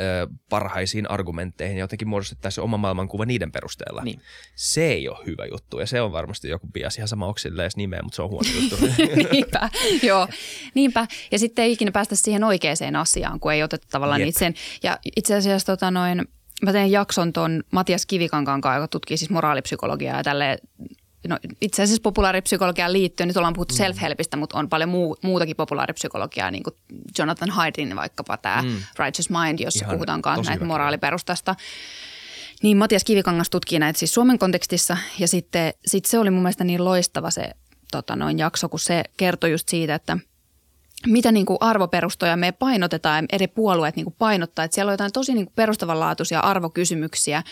parhaisiin 0.49 1.11
argumentteihin 1.11 1.77
ja 1.77 1.85
jotenkin 1.85 2.09
muodostettaisiin 2.09 2.65
oma 2.65 2.77
maailmankuva 2.77 3.25
niiden 3.25 3.53
perusteella. 3.53 4.03
Niin. 4.03 4.21
Se 4.55 4.87
ei 4.87 5.09
ole 5.09 5.27
hyvä 5.27 5.47
juttu 5.47 5.81
ja 5.81 5.87
se 5.87 6.01
on 6.01 6.13
varmasti 6.13 6.49
joku 6.49 6.67
bias, 6.67 6.97
ihan 6.97 7.09
sama 7.09 7.27
oksille 7.27 7.63
edes 7.63 7.77
nimeä, 7.77 8.03
mutta 8.03 8.17
se 8.17 8.23
on 8.23 8.31
huono 8.31 8.49
juttu. 8.55 8.77
niinpä, 9.33 9.71
joo, 10.03 10.29
niinpä. 10.75 11.07
Ja 11.31 11.39
sitten 11.39 11.65
ei 11.65 11.73
ikinä 11.73 11.91
päästä 11.91 12.17
siihen 12.17 12.45
oikeaan 12.45 12.97
asiaan, 12.99 13.41
kun 13.41 13.53
ei 13.53 13.63
oteta 13.63 13.87
tavallaan 13.91 14.21
Jep. 14.21 14.27
niitä 14.27 14.39
sen. 14.39 14.55
Ja 14.83 14.99
itse 15.17 15.35
asiassa 15.35 15.67
tota 15.67 15.91
noin, 15.91 16.29
mä 16.63 16.73
tein 16.73 16.91
jakson 16.91 17.33
ton 17.33 17.65
Matias 17.73 18.07
Kivikankaan 18.07 18.61
kanssa, 18.61 18.77
joka 18.77 18.89
tutkii 18.89 19.17
siis 19.17 19.31
moraalipsykologiaa 19.31 20.17
ja 20.17 20.25
tälleen 20.25 20.59
No, 21.29 21.39
itse 21.61 21.83
asiassa 21.83 22.03
populaaripsykologiaan 22.03 22.93
liittyen, 22.93 23.29
nyt 23.29 23.37
ollaan 23.37 23.55
puhuttu 23.55 23.75
mm. 23.75 23.79
self-helpistä, 23.79 24.37
mutta 24.37 24.59
on 24.59 24.69
paljon 24.69 24.89
muu, 24.89 25.17
muutakin 25.23 25.57
populaaripsykologiaa, 25.57 26.51
niin 26.51 26.63
kuin 26.63 26.75
Jonathan 27.19 27.51
Haidin 27.51 27.97
vaikkapa 27.97 28.37
tämä 28.37 28.63
mm. 28.63 28.69
Righteous 28.99 29.31
Mind, 29.31 29.59
jossa 29.59 29.85
Ihan 29.85 29.97
puhutaan 29.97 30.23
myös 30.27 30.47
näitä 30.47 30.65
hyvä 30.65 30.67
moraaliperustasta. 30.67 31.55
Niin 32.63 32.77
Matias 32.77 33.05
Kivikangas 33.05 33.51
tutkii 33.51 33.79
näitä 33.79 33.99
siis 33.99 34.15
Suomen 34.15 34.39
kontekstissa 34.39 34.97
ja 35.19 35.29
sitten 35.29 35.75
sit 35.87 36.05
se 36.05 36.19
oli 36.19 36.31
mun 36.31 36.43
mielestä 36.43 36.65
niin 36.65 36.85
loistava 36.85 37.31
se 37.31 37.51
tota, 37.91 38.17
noin 38.17 38.39
jakso, 38.39 38.69
kun 38.69 38.81
se 38.81 39.05
kertoi 39.17 39.51
just 39.51 39.69
siitä, 39.69 39.95
että 39.95 40.19
mitä 41.07 41.33
niin 41.33 41.47
kuin 41.47 41.59
arvoperustoja 41.61 42.37
me 42.37 42.53
painotetaan 42.53 43.25
ja 43.25 43.29
eri 43.33 43.47
puolueet 43.47 43.97
niin 43.97 44.05
kuin 44.05 44.17
painottaa. 44.19 44.65
Että 44.65 44.75
siellä 44.75 44.91
on 44.91 44.95
jotain 44.95 45.13
tosi 45.13 45.35
niin 45.35 45.47
kuin 45.47 45.55
perustavanlaatuisia 45.55 46.41
arvokysymyksiä, 46.41 47.43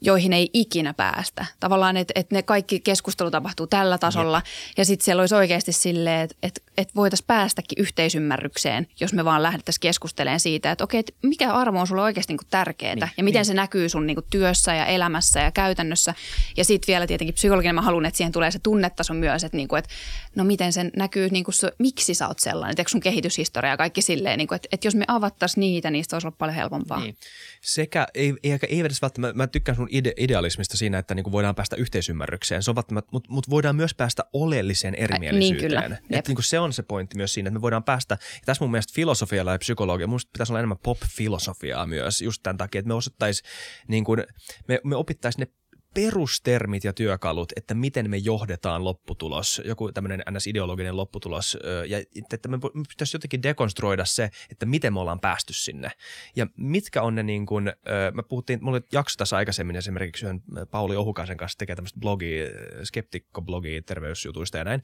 joihin 0.00 0.32
ei 0.32 0.50
ikinä 0.52 0.94
päästä. 0.94 1.46
Tavallaan, 1.60 1.96
että, 1.96 2.12
että 2.16 2.34
ne 2.34 2.42
kaikki 2.42 2.80
keskustelu 2.80 3.30
tapahtuu 3.30 3.66
tällä 3.66 3.98
tasolla 3.98 4.36
Jep. 4.36 4.76
ja 4.76 4.84
sitten 4.84 5.04
siellä 5.04 5.20
olisi 5.20 5.34
oikeasti 5.34 5.72
silleen, 5.72 6.20
että, 6.20 6.36
että, 6.42 6.60
että 6.76 6.94
voitaisiin 6.96 7.26
päästäkin 7.26 7.82
yhteisymmärrykseen, 7.82 8.86
jos 9.00 9.12
me 9.12 9.24
vaan 9.24 9.42
lähdettäisiin 9.42 9.80
keskustelemaan 9.80 10.40
siitä, 10.40 10.70
että 10.70 10.84
okei, 10.84 11.00
että 11.00 11.12
mikä 11.22 11.52
arvo 11.52 11.80
on 11.80 11.86
sulle 11.86 12.02
oikeasti 12.02 12.32
niin 12.32 12.38
kuin 12.38 12.48
tärkeää 12.50 12.94
niin, 12.94 13.10
ja 13.16 13.24
miten 13.24 13.38
niin. 13.38 13.46
se 13.46 13.54
näkyy 13.54 13.88
sun 13.88 14.06
niin 14.06 14.14
kuin 14.14 14.26
työssä 14.30 14.74
ja 14.74 14.86
elämässä 14.86 15.40
ja 15.40 15.50
käytännössä. 15.50 16.14
Ja 16.56 16.64
sitten 16.64 16.86
vielä 16.86 17.06
tietenkin 17.06 17.34
psykologina 17.34 17.72
mä 17.72 17.82
haluan, 17.82 18.06
että 18.06 18.16
siihen 18.16 18.32
tulee 18.32 18.50
se 18.50 18.58
tunnetaso 18.58 19.14
myös, 19.14 19.44
että, 19.44 19.56
niin 19.56 19.68
kuin, 19.68 19.78
että 19.78 19.90
no 20.34 20.44
miten 20.44 20.72
se 20.72 20.90
näkyy, 20.96 21.28
niin 21.28 21.44
kuin 21.44 21.54
se, 21.54 21.72
miksi 21.78 22.14
sä 22.14 22.28
oot 22.28 22.38
sellainen, 22.38 22.70
että 22.70 22.90
sun 22.90 23.00
kehityshistoria 23.00 23.70
ja 23.70 23.76
kaikki 23.76 24.02
silleen, 24.02 24.38
niin 24.38 24.48
kuin, 24.48 24.56
että, 24.56 24.68
että 24.72 24.86
jos 24.86 24.94
me 24.94 25.04
avattaisiin 25.08 25.60
niitä, 25.60 25.90
niin 25.90 26.04
se 26.08 26.16
olisi 26.16 26.26
ollut 26.26 26.38
paljon 26.38 26.54
helpompaa. 26.56 27.00
Niin. 27.00 27.16
Sekä, 27.60 28.06
ei, 28.14 28.34
ei, 28.42 28.58
ei 28.68 28.80
edes 28.80 29.02
välttämättä, 29.02 29.36
mä 29.36 29.46
tykkään 29.46 29.76
sun 29.76 29.88
ide, 29.90 30.12
idealismista 30.16 30.76
siinä, 30.76 30.98
että 30.98 31.14
niinku 31.14 31.32
voidaan 31.32 31.54
päästä 31.54 31.76
yhteisymmärrykseen, 31.76 32.62
se 32.62 32.70
on 32.70 32.74
välttämättä, 32.74 33.08
mutta 33.12 33.32
mut 33.32 33.50
voidaan 33.50 33.76
myös 33.76 33.94
päästä 33.94 34.24
oleelliseen 34.32 34.94
erimielisyyteen. 34.94 35.70
niin 35.70 35.98
kyllä. 35.98 36.18
Et 36.18 36.28
niinku 36.28 36.42
se 36.42 36.58
on 36.58 36.72
se 36.72 36.82
pointti 36.82 37.16
myös 37.16 37.34
siinä, 37.34 37.48
että 37.48 37.58
me 37.58 37.62
voidaan 37.62 37.84
päästä, 37.84 38.14
ja 38.20 38.40
tässä 38.46 38.64
mun 38.64 38.70
mielestä 38.70 38.92
filosofialla 38.94 39.52
ja 39.52 39.58
psykologia, 39.58 40.06
mun 40.06 40.20
pitäisi 40.32 40.52
olla 40.52 40.60
enemmän 40.60 40.78
pop-filosofiaa 40.78 41.86
myös, 41.86 42.22
just 42.22 42.42
tämän 42.42 42.56
takia, 42.56 42.78
että 42.78 42.88
me 42.88 42.94
osattaisiin, 42.94 43.50
niin 43.88 44.04
kuin, 44.04 44.24
me, 44.68 44.80
me 44.84 44.96
opittaisiin 44.96 45.40
ne 45.40 45.59
perustermit 45.94 46.84
ja 46.84 46.92
työkalut, 46.92 47.52
että 47.56 47.74
miten 47.74 48.10
me 48.10 48.16
johdetaan 48.16 48.84
lopputulos, 48.84 49.62
joku 49.64 49.92
tämmöinen 49.92 50.22
ns-ideologinen 50.30 50.96
lopputulos, 50.96 51.58
ja 51.86 51.98
että 52.32 52.48
me 52.48 52.58
pitäisi 52.88 53.16
jotenkin 53.16 53.42
dekonstruoida 53.42 54.04
se, 54.04 54.30
että 54.50 54.66
miten 54.66 54.92
me 54.92 55.00
ollaan 55.00 55.20
päästy 55.20 55.52
sinne. 55.52 55.90
Ja 56.36 56.46
mitkä 56.56 57.02
on 57.02 57.14
ne 57.14 57.22
niin 57.22 57.46
kuin, 57.46 57.72
mä 58.14 58.22
puhuttiin, 58.22 58.64
mulla 58.64 58.76
oli 58.76 58.86
jakso 58.92 59.16
tässä 59.16 59.36
aikaisemmin 59.36 59.76
esimerkiksi 59.76 60.26
yhden 60.26 60.42
Pauli 60.70 60.96
Ohukaisen 60.96 61.36
kanssa 61.36 61.58
tekee 61.58 61.76
tämmöistä 61.76 62.00
blogia, 62.00 62.46
skeptikko-blogia 62.84 63.82
terveysjutuista 63.86 64.58
ja 64.58 64.64
näin, 64.64 64.82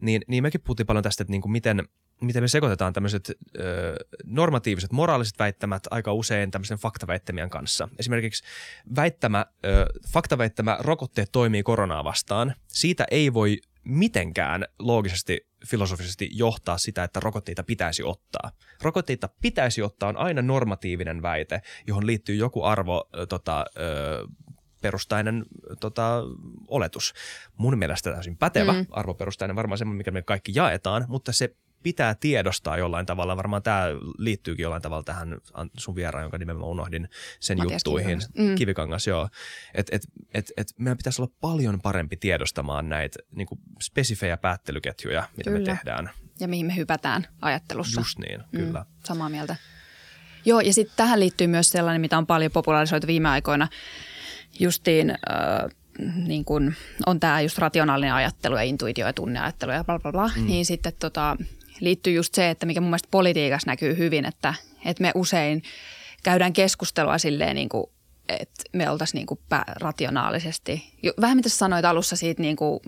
niin, 0.00 0.22
niin 0.28 0.42
mekin 0.42 0.60
puhuttiin 0.60 0.86
paljon 0.86 1.02
tästä, 1.02 1.22
että 1.22 1.30
niin 1.30 1.42
kuin 1.42 1.52
miten, 1.52 1.88
miten 2.20 2.42
me 2.42 2.48
sekoitetaan 2.48 2.92
tämmöiset 2.92 3.30
ö, 3.58 3.94
normatiiviset, 4.24 4.92
moraaliset 4.92 5.38
väittämät 5.38 5.82
aika 5.90 6.12
usein 6.12 6.50
tämmöisen 6.50 6.78
faktaväittämien 6.78 7.50
kanssa. 7.50 7.88
Esimerkiksi 7.98 8.44
väittämä, 8.96 9.46
ö, 9.64 9.86
faktaväittämä 10.12 10.76
rokotteet 10.80 11.32
toimii 11.32 11.62
koronaa 11.62 12.04
vastaan. 12.04 12.54
Siitä 12.68 13.06
ei 13.10 13.34
voi 13.34 13.58
mitenkään 13.84 14.64
loogisesti, 14.78 15.46
filosofisesti 15.66 16.28
johtaa 16.32 16.78
sitä, 16.78 17.04
että 17.04 17.20
rokotteita 17.20 17.62
pitäisi 17.62 18.02
ottaa. 18.02 18.50
Rokotteita 18.82 19.28
pitäisi 19.42 19.82
ottaa 19.82 20.08
on 20.08 20.16
aina 20.16 20.42
normatiivinen 20.42 21.22
väite, 21.22 21.60
johon 21.86 22.06
liittyy 22.06 22.34
joku 22.34 22.62
arvo 22.62 23.08
ö, 23.16 23.26
tota, 23.26 23.64
ö, 23.78 24.26
perustainen 24.80 25.44
tota, 25.80 26.22
oletus. 26.68 27.14
Mun 27.56 27.78
mielestä 27.78 28.12
täysin 28.12 28.36
pätevä 28.36 28.72
mm. 28.72 28.86
arvoperustainen, 28.90 29.56
varmaan 29.56 29.78
semmoinen, 29.78 29.98
mikä 29.98 30.10
me 30.10 30.22
kaikki 30.22 30.52
jaetaan, 30.54 31.04
mutta 31.08 31.32
se 31.32 31.56
pitää 31.84 32.14
tiedostaa 32.14 32.78
jollain 32.78 33.06
tavalla. 33.06 33.36
Varmaan 33.36 33.62
tämä 33.62 33.86
liittyykin 34.18 34.62
jollain 34.62 34.82
tavalla 34.82 35.02
tähän 35.02 35.36
sun 35.78 35.94
vieraan, 35.94 36.22
jonka 36.22 36.38
nimen 36.38 36.56
mä 36.56 36.64
unohdin 36.64 37.08
sen 37.40 37.58
Matias 37.58 37.72
juttuihin. 37.72 38.18
Kivikangas. 38.18 38.50
Mm. 38.50 38.54
Kivikangas, 38.54 39.06
joo. 39.06 39.28
Että 39.74 39.96
et, 39.96 40.02
et, 40.34 40.52
et 40.56 40.68
meidän 40.78 40.96
pitäisi 40.96 41.22
olla 41.22 41.32
paljon 41.40 41.80
parempi 41.80 42.16
tiedostamaan 42.16 42.88
näitä 42.88 43.18
niin 43.30 43.48
spesifejä 43.82 44.36
päättelyketjuja, 44.36 45.28
mitä 45.36 45.50
Kyllä. 45.50 45.58
me 45.58 45.64
tehdään. 45.64 46.10
Ja 46.40 46.48
mihin 46.48 46.66
me 46.66 46.76
hypätään 46.76 47.26
ajattelussa. 47.40 48.00
Just 48.00 48.18
niin, 48.18 48.40
kyllä. 48.50 48.80
Mm, 48.80 48.86
samaa 49.04 49.28
mieltä. 49.28 49.56
Joo, 50.44 50.60
ja 50.60 50.72
sitten 50.72 50.96
tähän 50.96 51.20
liittyy 51.20 51.46
myös 51.46 51.70
sellainen, 51.70 52.00
mitä 52.00 52.18
on 52.18 52.26
paljon 52.26 52.52
popularisoitu 52.52 53.06
viime 53.06 53.28
aikoina. 53.28 53.68
Justiin 54.60 55.10
äh, 55.10 55.16
niin 56.26 56.44
kun 56.44 56.74
on 57.06 57.20
tämä 57.20 57.40
just 57.40 57.58
rationaalinen 57.58 58.14
ajattelu 58.14 58.56
ja 58.56 58.62
intuitio 58.62 59.06
ja 59.06 59.12
tunneajattelu 59.12 59.72
ja 59.72 59.84
bla 59.84 59.98
bla 59.98 60.12
bla. 60.12 60.30
Mm. 60.36 60.46
Niin 60.46 60.66
sitten 60.66 60.92
tota, 60.98 61.36
liittyy 61.80 62.12
just 62.12 62.34
se, 62.34 62.50
että 62.50 62.66
mikä 62.66 62.80
mun 62.80 62.90
mielestä 62.90 63.08
politiikassa 63.10 63.70
näkyy 63.70 63.98
hyvin, 63.98 64.24
että, 64.24 64.54
että 64.84 65.02
me 65.02 65.12
usein 65.14 65.62
käydään 66.22 66.52
keskustelua 66.52 67.18
silleen 67.18 67.56
niin 67.56 67.68
kuin 67.68 67.86
että 68.28 68.64
me 68.72 68.90
oltaisiin 68.90 69.18
niin 69.18 69.26
kuin 69.26 69.40
rationaalisesti. 69.80 70.92
Vähän 71.20 71.36
mitä 71.36 71.48
sanoit 71.48 71.84
alussa 71.84 72.16
siitä, 72.16 72.42
niin 72.42 72.56
kuin, 72.56 72.80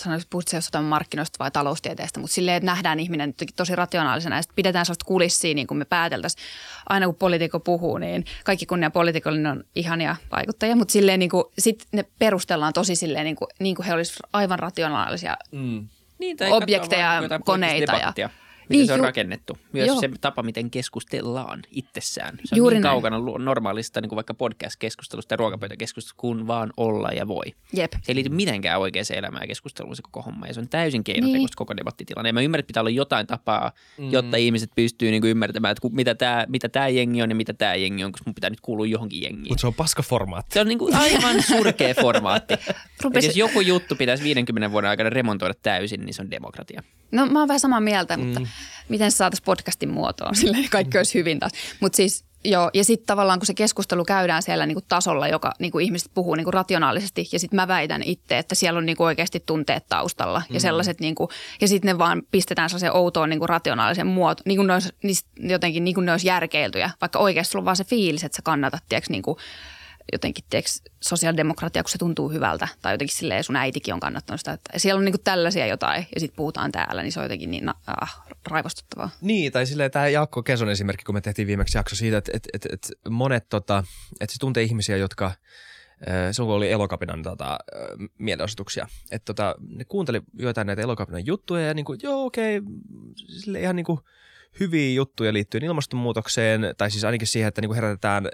sanoit, 0.00 0.26
puhutko 0.30 0.56
jostain 0.56 0.84
markkinoista 0.84 1.36
vai 1.38 1.50
taloustieteestä, 1.50 2.20
mutta 2.20 2.34
silleen, 2.34 2.56
että 2.56 2.66
nähdään 2.66 3.00
ihminen 3.00 3.34
tosi 3.56 3.76
rationaalisena 3.76 4.36
ja 4.36 4.42
sitten 4.42 4.56
pidetään 4.56 4.86
sellaista 4.86 5.04
kulissia, 5.04 5.54
niin 5.54 5.66
kuin 5.66 5.78
me 5.78 5.84
pääteltäisiin. 5.84 6.44
Aina 6.88 7.06
kun 7.06 7.14
poliitikko 7.14 7.60
puhuu, 7.60 7.98
niin 7.98 8.24
kaikki 8.44 8.66
kunnia 8.66 8.90
poliitikolle 8.90 9.38
ne 9.38 9.50
on 9.50 9.64
ihania 9.74 10.16
vaikuttajia, 10.32 10.76
mutta 10.76 10.92
silleen 10.92 11.18
niin 11.18 11.30
kuin, 11.30 11.44
sit 11.58 11.86
ne 11.92 12.04
perustellaan 12.18 12.72
tosi 12.72 12.96
silleen, 12.96 13.24
niin 13.24 13.36
kuin, 13.36 13.48
niin 13.60 13.76
kuin 13.76 13.86
he 13.86 13.94
olisivat 13.94 14.30
aivan 14.32 14.58
rationaalisia. 14.58 15.36
Mm. 15.52 15.88
Niin, 16.18 16.36
tai 16.36 16.52
Objekteja 16.52 17.20
koneita 17.44 17.92
ja- 18.16 18.30
Miten 18.68 18.78
Niin, 18.78 18.86
se 18.86 18.92
on 18.92 18.98
ju- 18.98 19.04
rakennettu. 19.04 19.58
Myös 19.72 19.86
joo. 19.86 20.00
se 20.00 20.10
tapa, 20.20 20.42
miten 20.42 20.70
keskustellaan 20.70 21.62
itsessään. 21.70 22.38
Se 22.44 22.54
on 22.54 22.56
Juuri 22.56 22.76
niin 22.76 22.82
näin. 22.82 22.92
kaukana 22.92 23.18
normaalista 23.38 24.00
niin 24.00 24.08
kuin 24.08 24.16
vaikka 24.16 24.34
podcast-keskustelusta 24.34 25.32
ja 25.32 25.36
ruokapöytäkeskustelusta, 25.36 26.14
kun 26.20 26.46
vaan 26.46 26.70
olla 26.76 27.08
ja 27.08 27.28
voi. 27.28 27.44
Jep. 27.72 27.92
Se 27.92 28.12
ei 28.12 28.14
liity 28.14 28.28
mitenkään 28.28 28.80
oikeaan 28.80 29.06
elämään 29.14 29.42
ja 29.42 29.46
keskusteluun 29.46 29.96
se 29.96 30.02
koko 30.02 30.22
homma. 30.22 30.46
Ja 30.46 30.54
se 30.54 30.60
on 30.60 30.68
täysin 30.68 31.04
keinotekoista 31.04 31.38
Niin. 31.38 31.56
koko 31.56 31.76
debattitilanne. 31.76 32.28
Ja 32.28 32.32
mä 32.32 32.40
ymmärrän, 32.40 32.60
että 32.60 32.66
pitää 32.66 32.80
olla 32.80 32.90
jotain 32.90 33.26
tapaa, 33.26 33.72
mm. 33.98 34.10
jotta 34.12 34.36
ihmiset 34.36 34.70
pystyy 34.76 35.10
niin 35.10 35.20
kuin 35.20 35.30
ymmärtämään, 35.30 35.72
että 35.72 35.88
mitä 35.92 36.14
tämä 36.14 36.46
mitä 36.48 36.68
tää 36.68 36.88
jengi 36.88 37.22
on 37.22 37.30
ja 37.30 37.36
mitä 37.36 37.52
tämä 37.54 37.74
jengi 37.74 38.04
on, 38.04 38.12
koska 38.12 38.24
mun 38.30 38.34
pitää 38.34 38.50
nyt 38.50 38.60
kuulua 38.60 38.86
johonkin 38.86 39.22
jengiin. 39.22 39.48
Mutta 39.48 39.60
se 39.60 39.66
on 39.66 39.74
paska 39.74 40.02
formaatti. 40.02 40.54
Se 40.54 40.60
on 40.60 40.66
niin 40.68 40.78
kuin 40.78 40.94
aivan 40.94 41.42
surkea 41.42 41.94
formaatti. 41.94 42.54
Rupesi- 43.04 43.26
jos 43.26 43.36
joku 43.36 43.60
juttu 43.60 43.96
pitäisi 43.96 44.24
50 44.24 44.72
vuoden 44.72 44.90
aikana 44.90 45.10
remontoida 45.10 45.54
täysin, 45.62 46.00
niin 46.06 46.14
se 46.14 46.22
on 46.22 46.30
demokratia. 46.30 46.82
No 47.10 47.26
mä 47.26 47.38
oon 47.38 47.48
vähän 47.48 47.60
samaa 47.60 47.80
mieltä, 47.80 48.16
mutta 48.16 48.40
miten 48.88 49.10
se 49.10 49.16
saataisiin 49.16 49.44
podcastin 49.44 49.90
muotoon, 49.90 50.36
silleen 50.42 50.68
kaikki 50.70 50.98
olisi 50.98 51.18
hyvin 51.18 51.38
taas. 51.38 51.52
Mutta 51.80 51.96
siis 51.96 52.24
joo, 52.44 52.70
ja 52.74 52.84
sitten 52.84 53.06
tavallaan 53.06 53.38
kun 53.38 53.46
se 53.46 53.54
keskustelu 53.54 54.04
käydään 54.04 54.42
siellä 54.42 54.66
niinku 54.66 54.84
tasolla, 54.88 55.28
joka 55.28 55.52
niinku 55.58 55.78
ihmiset 55.78 56.10
puhuu 56.14 56.34
niinku 56.34 56.50
rationaalisesti, 56.50 57.28
ja 57.32 57.38
sitten 57.38 57.56
mä 57.56 57.68
väitän 57.68 58.02
itse, 58.02 58.38
että 58.38 58.54
siellä 58.54 58.78
on 58.78 58.86
niinku 58.86 59.04
oikeasti 59.04 59.42
tunteet 59.46 59.86
taustalla, 59.88 60.42
ja 60.50 60.60
sellaiset 60.60 61.00
niinku, 61.00 61.28
ja 61.60 61.68
sitten 61.68 61.88
ne 61.88 61.98
vaan 61.98 62.22
pistetään 62.30 62.70
sellaiseen 62.70 62.96
outoon 62.96 63.28
niinku 63.28 63.46
rationaalisen 63.46 64.06
muoto, 64.06 64.42
niin 64.46 64.56
kuin 64.56 64.66
ne 64.66 64.74
olisi, 64.74 65.24
jotenkin 65.38 65.84
niin 65.84 65.94
kuin 65.94 66.06
ne 66.06 66.12
olisi 66.12 66.28
järkeiltyjä, 66.28 66.90
vaikka 67.00 67.18
oikeasti 67.18 67.52
sulla 67.52 67.60
on 67.60 67.64
vaan 67.64 67.76
se 67.76 67.84
fiilis, 67.84 68.24
että 68.24 68.36
sä 68.36 68.42
kannatat, 68.42 68.82
tiedätkö, 68.88 69.12
niinku, 69.12 69.38
jotenkin 70.12 70.44
tiedätkö, 70.50 70.70
sosiaalidemokratia, 71.00 71.82
kun 71.82 71.90
se 71.90 71.98
tuntuu 71.98 72.28
hyvältä. 72.28 72.68
Tai 72.82 72.94
jotenkin 72.94 73.16
silleen 73.16 73.44
sun 73.44 73.56
äitikin 73.56 73.94
on 73.94 74.00
kannattanut 74.00 74.40
sitä. 74.40 74.52
Että 74.52 74.78
siellä 74.78 74.98
on 74.98 75.04
niinku 75.04 75.20
tällaisia 75.24 75.66
jotain 75.66 76.06
ja 76.14 76.20
sitten 76.20 76.36
puhutaan 76.36 76.72
täällä, 76.72 77.02
niin 77.02 77.12
se 77.12 77.20
on 77.20 77.24
jotenkin 77.24 77.50
niin 77.50 77.68
ah, 77.86 78.22
raivostuttavaa. 78.46 79.10
Niin, 79.20 79.52
tai 79.52 79.66
silleen 79.66 79.90
tämä 79.90 80.08
Jaakko 80.08 80.42
Keson 80.42 80.70
esimerkki, 80.70 81.04
kun 81.04 81.14
me 81.14 81.20
tehtiin 81.20 81.48
viimeksi 81.48 81.78
jakso 81.78 81.96
siitä, 81.96 82.18
että, 82.18 82.32
että, 82.34 82.48
että, 82.54 82.68
että 82.72 82.88
monet, 83.10 83.48
tota, 83.48 83.84
että 84.20 84.32
se 84.32 84.38
tuntee 84.38 84.62
ihmisiä, 84.62 84.96
jotka 84.96 85.26
äh, 85.26 86.36
kun 86.36 86.46
oli 86.46 86.72
Elokapinan 86.72 87.22
tota, 87.22 87.52
äh, 87.52 88.08
mielenosoituksia, 88.18 88.88
että 89.10 89.34
tota, 89.34 89.54
ne 89.68 89.84
kuunteli 89.84 90.22
joitain 90.34 90.66
näitä 90.66 90.82
Elokapinan 90.82 91.26
juttuja 91.26 91.66
ja 91.66 91.74
niin 91.74 91.84
kuin, 91.84 92.00
joo 92.02 92.24
okei, 92.24 92.60
sille 93.16 93.60
ihan 93.60 93.76
niin 93.76 93.86
kuin 93.86 94.00
hyviä 94.60 94.94
juttuja 94.94 95.32
liittyen 95.32 95.64
ilmastonmuutokseen, 95.64 96.60
tai 96.78 96.90
siis 96.90 97.04
ainakin 97.04 97.26
siihen, 97.26 97.48
että 97.48 97.60
niin 97.60 97.68
kuin 97.68 97.74
herätetään 97.74 98.26
ö, 98.26 98.30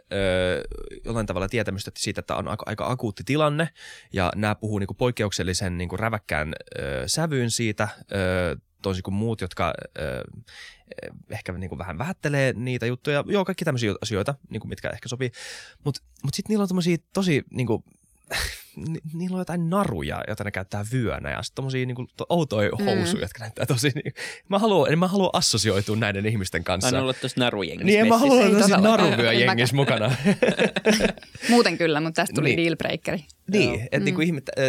jollain 1.04 1.26
tavalla 1.26 1.48
tietämystä 1.48 1.90
siitä, 1.96 2.20
että 2.20 2.36
on 2.36 2.48
aika, 2.48 2.64
aika 2.66 2.90
akuutti 2.90 3.24
tilanne, 3.24 3.68
ja 4.12 4.32
nämä 4.36 4.54
puhuu 4.54 4.78
niin 4.78 4.86
kuin 4.86 4.96
poikkeuksellisen 4.96 5.78
niin 5.78 5.88
kuin 5.88 5.98
räväkkään 5.98 6.52
ö, 6.78 7.02
sävyyn 7.06 7.50
siitä, 7.50 7.88
ö, 8.12 8.56
toisin 8.82 9.02
kuin 9.02 9.14
muut, 9.14 9.40
jotka 9.40 9.72
ö, 9.98 10.24
ehkä 11.30 11.52
niin 11.52 11.68
kuin 11.68 11.78
vähän 11.78 11.98
vähättelee 11.98 12.52
niitä 12.52 12.86
juttuja. 12.86 13.24
Joo, 13.26 13.44
kaikki 13.44 13.64
tämmöisiä 13.64 13.94
asioita, 14.02 14.34
niin 14.50 14.60
kuin 14.60 14.68
mitkä 14.68 14.90
ehkä 14.90 15.08
sopii. 15.08 15.30
Mutta 15.84 16.00
mut 16.22 16.34
sitten 16.34 16.50
niillä 16.52 16.62
on 16.62 16.68
tosi 17.12 17.42
niin 17.50 17.66
kuin, 17.66 17.84
ni, 18.76 18.98
niillä 19.14 19.34
on 19.34 19.40
jotain 19.40 19.70
naruja, 19.70 20.24
joita 20.28 20.44
ne 20.44 20.50
käyttää 20.50 20.84
vyönä 20.92 21.30
ja 21.30 21.42
sitten 21.42 21.54
tommosia 21.54 21.86
niinku, 21.86 22.06
to, 22.16 22.26
outoja 22.28 22.70
housuja, 22.78 23.14
mm. 23.14 23.20
jotka 23.20 23.38
näyttää 23.40 23.66
tosi 23.66 23.90
niin, 23.94 24.12
mä 24.48 24.58
haluan, 24.58 24.98
mä 24.98 25.08
haluan 25.08 25.30
assosioitua 25.32 25.96
näiden 25.96 26.26
ihmisten 26.26 26.64
kanssa. 26.64 26.90
Mä 26.90 26.96
en 26.96 27.02
ollut 27.02 27.20
tuossa 27.20 27.40
narujengissä. 27.40 27.84
Niin, 27.86 28.08
mä 28.08 28.18
haluan 28.18 28.38
olla 28.46 28.58
tosi 28.58 28.70
todellakaan. 28.72 29.10
naruvyöjengissä 29.10 29.76
mukana. 29.76 30.16
Muuten 31.48 31.78
kyllä, 31.78 32.00
mutta 32.00 32.22
tästä 32.22 32.34
tuli 32.34 32.56
Niin. 32.56 32.64
dealbreakeri. 32.66 33.24
niin, 33.52 33.80
että 33.80 33.98
Mm. 33.98 34.04
niinku 34.04 34.20
ihme, 34.20 34.42
äh, 34.58 34.64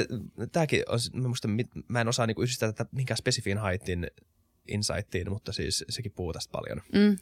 tääkin 0.51 0.83
on, 0.89 0.99
mä, 1.13 1.27
musta, 1.27 1.47
mä 1.87 2.01
en 2.01 2.07
osaa 2.07 2.27
niinku 2.27 2.41
yhdistää 2.41 2.71
tätä 2.73 2.89
minkään 2.91 3.17
spesifiin 3.17 3.57
haitin 3.57 4.07
insightiin, 4.67 5.29
mutta 5.29 5.51
siis 5.53 5.85
sekin 5.89 6.11
puhuu 6.11 6.33
tästä 6.33 6.51
paljon. 6.51 6.81
Mm. 6.93 7.17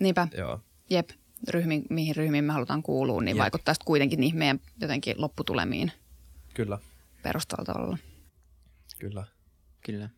Niinpä, 0.00 0.28
Joo. 0.38 0.60
jep. 0.90 1.08
Ryhmiin, 1.48 1.84
mihin 1.90 2.16
ryhmiin 2.16 2.44
me 2.44 2.52
halutaan 2.52 2.82
kuulua, 2.82 3.22
niin 3.22 3.36
Jep. 3.36 3.42
vaikuttaa 3.42 3.74
sitten 3.74 3.86
kuitenkin 3.86 4.20
niihin 4.20 4.38
meidän 4.38 4.60
jotenkin 4.80 5.14
lopputulemiin 5.20 5.92
Kyllä, 6.54 6.78
perustavalla 7.22 7.72
tavalla. 7.72 7.98
kyllä. 8.98 9.24
Kyllä. 9.86 10.10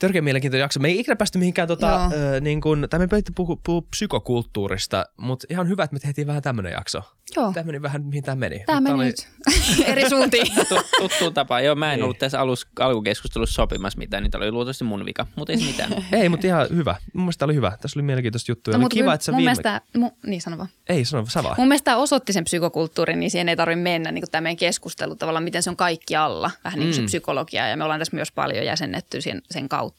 Törkeä 0.00 0.22
mielenkiintoinen 0.22 0.62
jakso. 0.62 0.80
Me 0.80 0.88
ei 0.88 1.00
ikinä 1.00 1.16
päästy 1.16 1.38
mihinkään, 1.38 1.68
tota, 1.68 2.06
ö, 2.06 2.40
niin 2.40 2.60
kun, 2.60 2.86
tai 2.90 2.98
me 3.00 3.06
pöitte 3.08 3.32
puhua, 3.36 3.56
puhua 3.64 3.82
psykokulttuurista, 3.90 5.04
mutta 5.16 5.46
ihan 5.50 5.68
hyvä, 5.68 5.84
että 5.84 5.94
me 5.94 6.00
tehtiin 6.00 6.26
vähän 6.26 6.42
tämmöinen 6.42 6.72
jakso. 6.72 7.02
Joo, 7.36 7.52
Tämä 7.52 7.64
meni 7.64 7.82
vähän, 7.82 8.04
mihin 8.04 8.22
tämä 8.22 8.34
meni. 8.34 8.62
tämä 8.66 8.80
meni 8.80 8.94
oli- 8.94 9.04
nyt 9.04 9.28
eri 9.90 10.08
suuntiin. 10.08 10.46
Tu- 10.68 10.82
tuttuun 10.98 11.34
tapaan. 11.34 11.64
Joo, 11.64 11.74
mä 11.74 11.92
en 11.92 11.96
Niin. 11.96 12.04
ollut 12.04 12.18
tässä 12.18 12.40
alus, 12.40 12.66
alkukeskustelussa 12.80 13.54
sopimassa 13.54 13.98
mitään, 13.98 14.22
niin 14.22 14.30
tämä 14.30 14.42
oli 14.44 14.52
luultavasti 14.52 14.84
mun 14.84 15.04
vika, 15.04 15.26
mutta 15.36 15.52
ei 15.52 15.58
se 15.58 15.64
mitään. 15.66 16.04
Ei, 16.22 16.28
mutta 16.28 16.46
ihan 16.46 16.66
hyvä. 16.70 16.96
Mun 17.14 17.24
mielestä 17.24 17.44
oli 17.44 17.54
hyvä. 17.54 17.72
Tässä 17.80 17.98
oli 17.98 18.02
mielenkiintoista 18.02 18.50
juttuja. 18.50 18.76
oli 18.76 18.82
No, 18.84 18.88
kiva, 18.88 19.14
että 19.14 19.24
sä 19.24 19.32
mun 19.32 19.36
viime... 19.36 19.48
mielestä, 19.50 19.80
mu, 19.96 20.10
niin 20.26 20.40
sano 20.40 20.58
vaan. 20.58 20.68
Ei, 20.88 21.04
sano 21.04 21.26
sä 21.26 21.42
vaan. 21.42 21.54
Mun 21.58 21.68
mielestä 21.68 21.84
tämä 21.84 21.96
osoitti 21.96 22.32
sen 22.32 22.44
psykokulttuurin, 22.44 23.20
niin 23.20 23.30
siihen 23.30 23.48
ei 23.48 23.56
tarvitse 23.56 23.82
mennä 23.82 24.12
niin 24.12 24.24
tämä 24.30 24.42
meidän 24.42 24.56
keskustelu 24.56 25.16
tavallaan, 25.16 25.44
miten 25.44 25.62
se 25.62 25.70
on 25.70 25.76
kaikki 25.76 26.16
alla, 26.16 26.50
vähän 26.64 26.78
niin 26.78 26.86
kuin 26.88 26.94
se 26.94 27.00
Mm. 27.00 27.06
psykologia. 27.06 27.68
Ja 27.68 27.76
me 27.76 27.84
ollaan 27.84 28.00
tässä 28.00 28.16
myös 28.16 28.32
paljon 28.32 28.66
jäsennetty 28.66 29.20
sen, 29.20 29.42
sen 29.50 29.68
kautta 29.68 29.89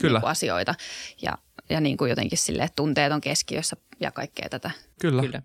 Kyllä. 0.00 0.18
Niin 0.18 0.20
kuin 0.20 0.30
asioita. 0.30 0.74
Ja, 1.22 1.38
ja 1.70 1.80
niin 1.80 1.96
kuin 1.96 2.08
jotenkin 2.08 2.38
sille 2.38 2.68
tunteet 2.76 3.12
on 3.12 3.20
keskiössä 3.20 3.76
ja 4.00 4.10
kaikkea 4.10 4.48
tätä. 4.48 4.70
Kyllä. 5.00 5.22
Kyllä. 5.22 5.42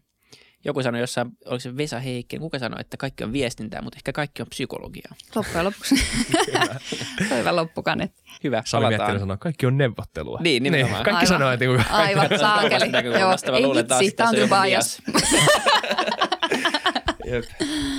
Joku 0.65 0.83
sanoi 0.83 1.01
jossain, 1.01 1.27
oliko 1.45 1.59
se 1.59 1.77
Vesa 1.77 1.99
Heikkinen, 1.99 2.41
kuka 2.41 2.59
sanoi, 2.59 2.81
että 2.81 2.97
kaikki 2.97 3.23
on 3.23 3.33
viestintää, 3.33 3.81
mutta 3.81 3.97
ehkä 3.97 4.13
kaikki 4.13 4.41
on 4.41 4.47
psykologiaa. 4.49 5.15
Loppujen 5.35 5.65
lopuksi. 5.65 5.95
Hyvä 7.37 7.55
loppukaneetti. 7.55 8.23
Hyvä, 8.43 8.63
palataan. 8.71 9.19
Sanoo, 9.19 9.37
kaikki 9.37 9.65
on 9.65 9.77
neuvottelua. 9.77 10.39
Niin, 10.41 10.63
nimenomaan. 10.63 11.03
kaikki 11.03 11.25
Aivan. 11.25 11.27
sanoo, 11.27 11.51
että 11.51 11.65
niinku- 11.65 11.83
Aivan, 11.89 12.29
saakeli. 12.39 13.19
Joo, 13.19 13.31
ei 13.31 13.83
vitsi, 13.83 14.07
että 14.07 14.17
tämä 14.17 14.29
on 14.29 14.35
kyllä 14.35 14.61
bias. 14.63 15.01
Jep, 17.31 17.45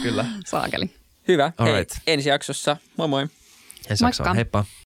Kyllä. 0.02 0.24
Saakeli. 0.46 0.90
Hyvä. 1.28 1.52
All 1.58 1.72
Hei, 1.72 1.86
ensi 2.06 2.28
jaksossa. 2.28 2.76
Moi 2.96 3.08
moi. 3.08 3.26
Ensi. 3.90 4.04
Moikka. 4.04 4.34
Heippa. 4.34 4.64